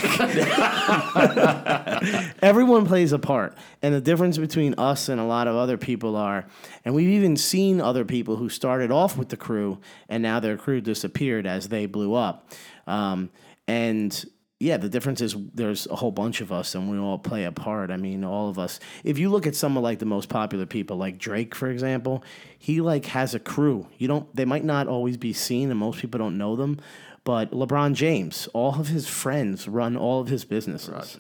everyone 2.43 2.86
plays 2.86 3.12
a 3.12 3.18
part. 3.18 3.55
And 3.82 3.94
the 3.94 4.01
difference 4.01 4.39
between 4.39 4.74
us 4.78 5.10
and 5.10 5.20
a 5.20 5.24
lot 5.24 5.48
of 5.48 5.55
other 5.55 5.76
people 5.76 6.16
are, 6.16 6.47
and 6.82 6.94
we've 6.94 7.10
even 7.10 7.36
seen 7.36 7.78
other 7.78 8.06
people 8.06 8.36
who 8.36 8.48
started 8.48 8.90
off 8.90 9.18
with 9.18 9.28
the 9.28 9.36
crew 9.36 9.81
and 10.09 10.22
now 10.22 10.40
their 10.40 10.56
crew 10.56 10.81
disappeared 10.81 11.47
as 11.47 11.68
they 11.68 11.85
blew 11.85 12.14
up. 12.14 12.51
Um, 12.86 13.28
and 13.66 14.24
yeah, 14.65 14.78
the 14.78 14.89
difference 14.89 15.20
is 15.20 15.36
there's 15.53 15.86
a 15.89 15.97
whole 15.97 16.11
bunch 16.11 16.41
of 16.41 16.51
us 16.51 16.74
and 16.74 16.91
we 16.91 16.99
all 16.99 17.19
play 17.19 17.45
a 17.45 17.53
part. 17.53 17.91
I 17.91 17.99
mean, 17.99 18.24
all 18.24 18.49
of 18.49 18.59
us. 18.59 18.81
If 19.05 19.19
you 19.19 19.28
look 19.28 19.47
at 19.47 19.55
some 19.55 19.77
of 19.77 19.82
like 19.82 19.99
the 19.99 20.07
most 20.07 20.31
popular 20.31 20.65
people, 20.65 20.97
like 20.97 21.19
Drake, 21.19 21.55
for 21.55 21.69
example, 21.69 22.24
he 22.59 22.81
like 22.81 23.05
has 23.07 23.35
a 23.35 23.39
crew. 23.39 23.86
You 23.99 24.09
don't. 24.09 24.35
They 24.35 24.47
might 24.47 24.65
not 24.65 24.89
always 24.89 25.19
be 25.19 25.35
seen, 25.35 25.70
and 25.70 25.78
most 25.78 26.01
people 26.01 26.19
don't 26.19 26.39
know 26.39 26.57
them. 26.57 26.81
But 27.24 27.53
LeBron 27.53 27.95
James, 27.95 28.49
all 28.53 28.78
of 28.78 28.89
his 28.89 29.07
friends 29.09 29.66
run 29.66 29.97
all 29.97 30.20
of 30.20 30.28
his 30.28 30.45
businesses. 30.45 31.19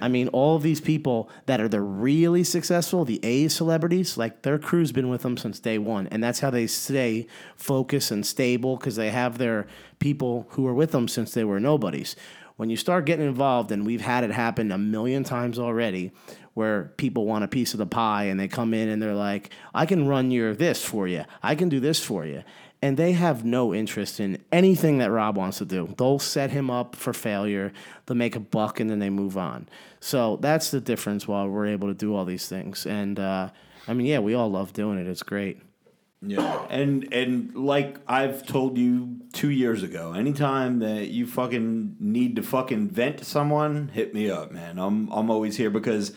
I 0.00 0.08
mean, 0.08 0.28
all 0.28 0.56
of 0.56 0.62
these 0.62 0.80
people 0.80 1.28
that 1.44 1.60
are 1.60 1.68
the 1.68 1.82
really 1.82 2.42
successful, 2.42 3.04
the 3.04 3.20
A 3.22 3.48
celebrities, 3.48 4.16
like 4.16 4.42
their 4.42 4.58
crew's 4.58 4.92
been 4.92 5.10
with 5.10 5.22
them 5.22 5.36
since 5.36 5.60
day 5.60 5.76
one, 5.76 6.06
and 6.06 6.24
that's 6.24 6.40
how 6.40 6.48
they 6.48 6.66
stay 6.66 7.26
focused 7.54 8.10
and 8.10 8.24
stable 8.24 8.76
because 8.76 8.96
they 8.96 9.10
have 9.10 9.36
their 9.36 9.66
people 9.98 10.46
who 10.50 10.66
are 10.66 10.74
with 10.74 10.92
them 10.92 11.06
since 11.06 11.32
they 11.32 11.44
were 11.44 11.60
nobodies. 11.60 12.16
When 12.56 12.70
you 12.70 12.76
start 12.76 13.06
getting 13.06 13.26
involved, 13.26 13.72
and 13.72 13.86
we've 13.86 14.00
had 14.00 14.24
it 14.24 14.30
happen 14.30 14.70
a 14.70 14.78
million 14.78 15.24
times 15.24 15.58
already, 15.58 16.12
where 16.54 16.92
people 16.96 17.24
want 17.26 17.44
a 17.44 17.48
piece 17.48 17.72
of 17.72 17.78
the 17.78 17.86
pie 17.86 18.24
and 18.24 18.38
they 18.38 18.48
come 18.48 18.74
in 18.74 18.88
and 18.88 19.00
they're 19.00 19.14
like, 19.14 19.50
"I 19.74 19.86
can 19.86 20.06
run 20.06 20.30
your 20.30 20.54
this 20.54 20.84
for 20.84 21.08
you. 21.08 21.24
I 21.42 21.54
can 21.54 21.68
do 21.68 21.80
this 21.80 22.02
for 22.04 22.26
you." 22.26 22.42
and 22.82 22.96
they 22.96 23.12
have 23.12 23.44
no 23.44 23.72
interest 23.72 24.18
in 24.18 24.42
anything 24.50 24.98
that 24.98 25.10
Rob 25.12 25.36
wants 25.36 25.58
to 25.58 25.64
do. 25.64 25.94
They'll 25.96 26.18
set 26.18 26.50
him 26.50 26.68
up 26.68 26.96
for 26.96 27.12
failure. 27.12 27.72
They'll 28.04 28.16
make 28.16 28.34
a 28.34 28.40
buck 28.40 28.80
and 28.80 28.90
then 28.90 28.98
they 28.98 29.08
move 29.08 29.38
on. 29.38 29.68
So 30.00 30.36
that's 30.38 30.72
the 30.72 30.80
difference. 30.80 31.28
While 31.28 31.48
we're 31.48 31.66
able 31.66 31.88
to 31.88 31.94
do 31.94 32.14
all 32.14 32.24
these 32.24 32.48
things, 32.48 32.84
and 32.84 33.20
uh, 33.20 33.50
I 33.86 33.94
mean, 33.94 34.08
yeah, 34.08 34.18
we 34.18 34.34
all 34.34 34.50
love 34.50 34.72
doing 34.72 34.98
it. 34.98 35.06
It's 35.06 35.22
great. 35.22 35.60
Yeah, 36.24 36.66
and 36.70 37.12
and 37.12 37.54
like 37.54 37.98
I've 38.06 38.46
told 38.46 38.78
you 38.78 39.20
two 39.32 39.50
years 39.50 39.82
ago, 39.82 40.12
anytime 40.12 40.78
that 40.78 41.08
you 41.08 41.26
fucking 41.26 41.96
need 41.98 42.36
to 42.36 42.42
fucking 42.42 42.90
vent 42.90 43.18
to 43.18 43.24
someone, 43.24 43.88
hit 43.88 44.14
me 44.14 44.30
up, 44.30 44.52
man. 44.52 44.78
I'm 44.78 45.08
I'm 45.10 45.30
always 45.30 45.56
here 45.56 45.70
because 45.70 46.14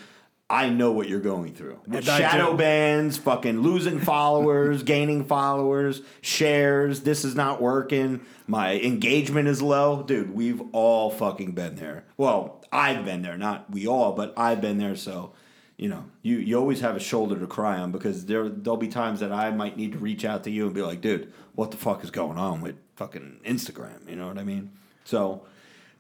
I 0.48 0.69
know 0.69 0.91
what 0.91 1.10
you're 1.10 1.22
going 1.22 1.56
through. 1.56 1.80
And 1.91 2.03
shadow 2.03 2.52
do. 2.52 2.57
bans, 2.57 3.18
fucking 3.18 3.61
losing 3.61 3.99
followers, 3.99 4.84
gaining 4.84 5.26
followers, 5.26 6.02
shares. 6.22 7.02
This 7.02 7.26
is 7.26 7.36
not 7.36 7.60
working. 7.60 8.22
My 8.45 8.80
engagement 8.80 9.48
is 9.48 9.64
low, 9.64 10.03
dude. 10.03 10.36
We've 10.36 10.61
all 10.72 11.10
fucking 11.10 11.53
been 11.53 11.76
there. 11.76 12.06
Well, 12.15 12.64
I've 12.72 13.06
been 13.06 13.23
there, 13.23 13.38
not 13.38 13.72
we 13.72 13.88
all, 13.88 14.11
but 14.11 14.34
I've 14.38 14.61
been 14.61 14.77
there. 14.77 14.95
So 14.95 15.34
you 15.77 15.89
know, 15.89 16.06
you, 16.22 16.38
you 16.38 16.57
always 16.57 16.80
have 16.81 16.95
a 16.95 16.99
shoulder 16.99 17.38
to 17.38 17.47
cry 17.47 17.77
on 17.77 17.91
because 17.91 18.26
there 18.26 18.47
there'll 18.47 18.77
be 18.77 18.88
times 18.88 19.19
that 19.19 19.31
I 19.31 19.52
might 19.52 19.76
need 19.77 19.91
to 19.91 19.97
reach 19.97 20.23
out 20.23 20.43
to 20.45 20.52
you 20.52 20.65
and 20.65 20.73
be 20.73 20.81
like, 20.81 21.02
dude, 21.02 21.34
what 21.53 21.72
the 21.72 21.77
fuck 21.77 22.03
is 22.03 22.11
going 22.11 22.38
on 22.38 22.61
with 22.61 22.76
fucking 22.95 23.41
Instagram? 23.45 24.10
You 24.10 24.15
know 24.15 24.27
what 24.27 24.38
I 24.38 24.43
mean? 24.43 24.72
So, 25.03 25.45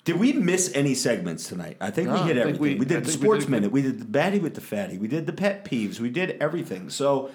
did 0.05 0.17
we 0.17 0.33
miss 0.33 0.71
any 0.73 0.93
segments 0.95 1.47
tonight? 1.47 1.77
I 1.81 1.91
think 1.91 2.07
No, 2.09 2.13
we 2.15 2.19
hit 2.21 2.37
everything. 2.37 2.61
We, 2.61 2.75
we- 2.75 2.85
did 2.85 3.03
the 3.03 3.09
think 3.09 3.21
we 3.21 3.25
sports 3.25 3.45
did 3.45 3.51
minute. 3.51 3.71
We 3.71 3.81
did 3.81 3.99
the 3.99 4.05
baddie 4.19 4.41
with 4.41 4.55
the 4.55 4.61
fatty. 4.61 4.97
We 4.97 5.07
did 5.07 5.25
the 5.25 5.33
pet 5.33 5.65
peeves. 5.65 5.99
We 5.99 6.09
did 6.09 6.37
everything. 6.39 6.89
So, 6.89 7.31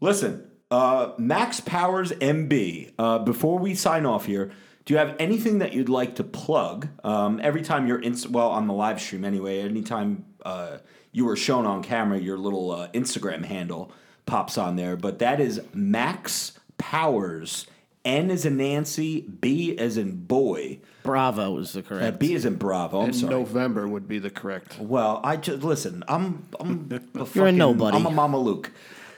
listen, 0.00 0.50
uh, 0.70 1.12
Max 1.18 1.60
Powers 1.60 2.12
NB. 2.12 2.92
Uh, 2.98 3.18
before 3.18 3.58
we 3.58 3.74
sign 3.74 4.06
off 4.06 4.24
here, 4.26 4.52
do 4.84 4.94
you 4.94 4.98
have 4.98 5.16
anything 5.18 5.58
that 5.58 5.74
you'd 5.74 5.88
like 5.90 6.14
to 6.16 6.24
plug? 6.24 6.88
Um, 7.04 7.40
every 7.42 7.60
time 7.62 7.86
you're 7.86 8.00
in, 8.00 8.16
well 8.30 8.48
on 8.48 8.66
the 8.66 8.72
live 8.72 9.00
stream 9.00 9.24
anyway. 9.24 9.60
Anytime 9.60 10.24
uh, 10.44 10.78
you 11.12 11.24
were 11.24 11.36
shown 11.36 11.66
on 11.66 11.82
camera, 11.82 12.18
your 12.18 12.38
little 12.38 12.70
uh, 12.70 12.88
Instagram 12.88 13.44
handle 13.44 13.90
pops 14.26 14.58
on 14.58 14.76
there. 14.76 14.96
But 14.96 15.18
that 15.20 15.40
is 15.40 15.60
Max 15.72 16.52
Powers. 16.76 17.66
N 18.04 18.30
is 18.30 18.46
in 18.46 18.56
Nancy, 18.56 19.20
B 19.22 19.76
as 19.76 19.96
in 19.98 20.24
boy, 20.24 20.78
Bravo 21.02 21.58
is 21.58 21.72
the 21.72 21.80
uh, 21.80 21.82
correct. 21.82 22.18
B 22.18 22.32
is 22.32 22.44
in 22.44 22.54
Bravo. 22.54 23.00
I'm 23.00 23.06
And 23.06 23.16
sorry. 23.16 23.30
November 23.34 23.86
would 23.88 24.06
be 24.08 24.18
the 24.18 24.30
correct. 24.30 24.78
Well, 24.78 25.20
I 25.24 25.36
just 25.36 25.62
listen. 25.62 26.04
I'm 26.08 26.46
I'm 26.60 26.88
a 27.14 27.18
You're 27.18 27.22
a 27.22 27.26
fucking- 27.26 27.56
nobody. 27.58 27.96
I'm 27.96 28.06
a 28.06 28.10
Mama 28.10 28.38
Luke. 28.38 28.70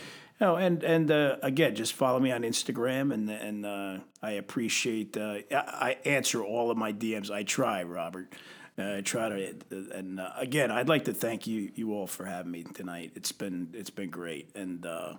Oh, 0.44 0.56
and 0.56 0.84
and 0.84 1.12
uh, 1.12 1.36
again, 1.44 1.76
just 1.76 1.94
follow 1.94 2.20
me 2.20 2.32
on 2.32 2.42
Instagram, 2.42 3.14
and 3.14 3.30
and 3.30 3.64
uh, 3.64 4.00
I 4.24 4.32
appreciate. 4.32 5.16
Uh, 5.16 5.38
I 5.52 5.98
answer 6.04 6.44
all 6.44 6.72
of 6.72 6.78
my 6.78 6.92
DMs. 6.92 7.30
I 7.30 7.44
try, 7.44 7.84
Robert. 7.84 8.34
Uh, 8.76 8.96
I 8.98 9.02
try 9.02 9.30
to, 9.30 9.56
and 9.94 10.20
uh, 10.20 10.32
again, 10.38 10.72
I'd 10.72 10.90
like 10.90 11.06
to 11.06 11.14
thank 11.14 11.46
you 11.46 11.72
you 11.76 11.94
all 11.94 12.08
for 12.08 12.26
having 12.26 12.52
me 12.52 12.64
tonight. 12.64 13.12
It's 13.14 13.32
been 13.32 13.70
it's 13.74 13.92
been 13.92 14.10
great, 14.10 14.50
and 14.56 14.84
uh, 14.84 15.14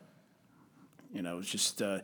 you 1.15 1.23
know, 1.23 1.39
it's 1.39 1.49
just 1.49 1.81
uh, 1.81 2.01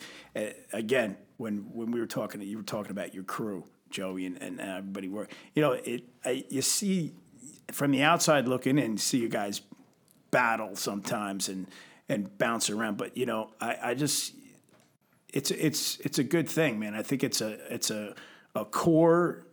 again 0.72 1.16
when 1.38 1.70
when 1.72 1.90
we 1.90 1.98
were 1.98 2.06
talking, 2.06 2.40
you 2.40 2.58
were 2.58 2.62
talking 2.62 2.92
about 2.92 3.14
your 3.14 3.24
crew, 3.24 3.64
Joey, 3.90 4.26
and, 4.26 4.40
and 4.40 4.60
everybody 4.60 5.08
work. 5.08 5.32
You 5.56 5.62
know, 5.62 5.72
it 5.72 6.04
I, 6.24 6.44
you 6.50 6.62
see 6.62 7.14
from 7.72 7.90
the 7.90 8.02
outside 8.04 8.46
looking 8.46 8.78
in, 8.78 8.96
see 8.96 9.18
you 9.18 9.28
guys 9.28 9.62
battle 10.30 10.76
sometimes 10.76 11.48
and 11.48 11.66
and 12.08 12.36
bounce 12.38 12.70
around, 12.70 12.96
but 12.96 13.16
you 13.16 13.26
know, 13.26 13.50
I, 13.60 13.76
I 13.82 13.94
just 13.94 14.34
it's 15.32 15.50
it's 15.50 15.98
it's 16.00 16.18
a 16.18 16.24
good 16.24 16.48
thing, 16.48 16.78
man. 16.78 16.94
I 16.94 17.02
think 17.02 17.22
it's 17.22 17.40
a 17.40 17.72
it's 17.72 17.90
a 17.90 18.14
a 18.54 18.64
core 18.64 19.44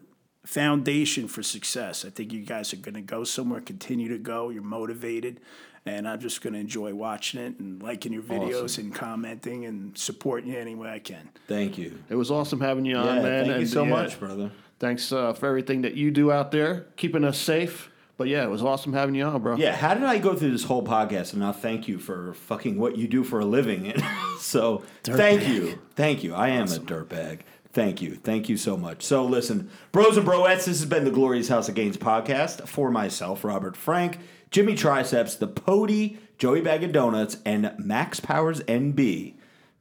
foundation 0.46 1.28
for 1.28 1.44
success. 1.44 2.06
I 2.06 2.10
think 2.10 2.32
you 2.32 2.42
guys 2.42 2.74
are 2.74 2.78
going 2.78 2.96
to 2.96 3.02
go 3.02 3.24
somewhere, 3.24 3.62
continue 3.62 4.10
to 4.10 4.18
go. 4.18 4.50
You're 4.50 4.64
motivated, 4.64 5.42
and 5.86 6.08
I'm 6.08 6.20
just 6.20 6.42
going 6.42 6.54
to 6.54 6.60
enjoy 6.60 6.94
watching 6.94 7.42
it 7.42 7.60
and 7.60 7.82
liking 7.82 8.14
your 8.14 8.22
videos 8.22 8.78
and 8.78 8.94
commenting 8.94 9.66
and 9.66 9.98
supporting 9.98 10.52
you 10.52 10.60
any 10.60 10.76
way 10.76 10.90
I 10.90 11.00
can. 11.00 11.30
Thank 11.48 11.78
you. 11.78 12.02
It 12.10 12.16
was 12.16 12.32
awesome 12.32 12.62
having 12.62 12.86
you 12.86 12.96
on, 12.96 13.06
Yeah, 13.06 13.22
man. 13.22 13.24
thank 13.24 13.48
you 13.48 13.54
and, 13.56 13.70
so 13.70 13.84
yeah, 13.84 13.90
much, 13.90 14.20
brother. 14.20 14.52
Thanks 14.80 15.12
uh, 15.12 15.34
for 15.34 15.48
everything 15.48 15.82
that 15.82 15.96
you 15.96 16.12
do 16.12 16.32
out 16.32 16.52
there, 16.52 16.88
keeping 16.96 17.24
us 17.24 17.38
safe. 17.38 17.90
But 18.18 18.30
yeah, 18.30 18.44
it 18.44 18.50
was 18.50 18.64
awesome 18.64 18.94
having 18.94 19.16
you 19.16 19.26
on, 19.26 19.42
bro. 19.42 19.58
Yeah, 19.58 19.76
how 19.76 19.94
did 19.94 20.04
I 20.04 20.20
go 20.20 20.36
through 20.36 20.52
this 20.52 20.64
whole 20.64 20.84
podcast 20.84 21.34
and 21.34 21.42
not 21.42 21.62
thank 21.62 21.88
you 21.88 22.00
for 22.00 22.34
fucking 22.34 22.78
what 22.80 22.98
you 22.98 23.08
do 23.08 23.24
for 23.24 23.40
a 23.40 23.46
living? 23.46 23.94
so 24.40 24.84
thank 25.04 25.48
you, 25.48 25.80
thank 25.96 26.24
you. 26.24 26.34
I 26.34 26.50
am 26.50 26.66
a 26.66 26.78
dirtbag. 26.80 27.42
Thank 27.74 28.02
you, 28.02 28.16
thank 28.16 28.48
you 28.48 28.56
so 28.56 28.78
much. 28.78 29.04
So 29.04 29.26
listen, 29.26 29.70
bros 29.92 30.16
and 30.16 30.26
broettes, 30.26 30.66
this 30.66 30.80
has 30.80 30.86
been 30.86 31.04
the 31.04 31.12
Glorious 31.12 31.50
House 31.50 31.68
of 31.68 31.76
Gains 31.76 31.98
podcast 31.98 32.70
for 32.70 32.90
myself, 32.90 33.44
Robert 33.44 33.76
Frank, 33.76 34.20
Jimmy 34.50 34.76
Triceps, 34.76 35.36
the 35.36 35.48
Pody, 35.48 36.18
Joey 36.38 36.62
Bag 36.62 36.86
of 36.86 36.94
Donuts, 36.94 37.38
and 37.46 37.74
Max 37.78 38.22
Powers 38.22 38.62
NB. 38.62 39.34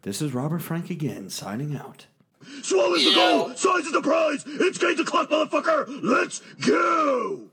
This 0.02 0.20
is 0.20 0.35
Robert 0.35 0.61
Frank 0.61 0.90
again, 0.90 1.31
signing 1.31 1.77
out. 1.77 2.06
Swallow 2.62 2.94
is 2.94 3.05
the 3.05 3.15
goal, 3.15 3.55
size 3.55 3.86
is 3.86 3.93
the 3.93 4.02
prize. 4.02 4.44
It's 4.44 4.78
game 4.78 4.97
to 4.97 5.05
clock, 5.05 5.31
motherfucker. 5.31 5.86
Let's 6.02 6.40
go. 6.66 7.51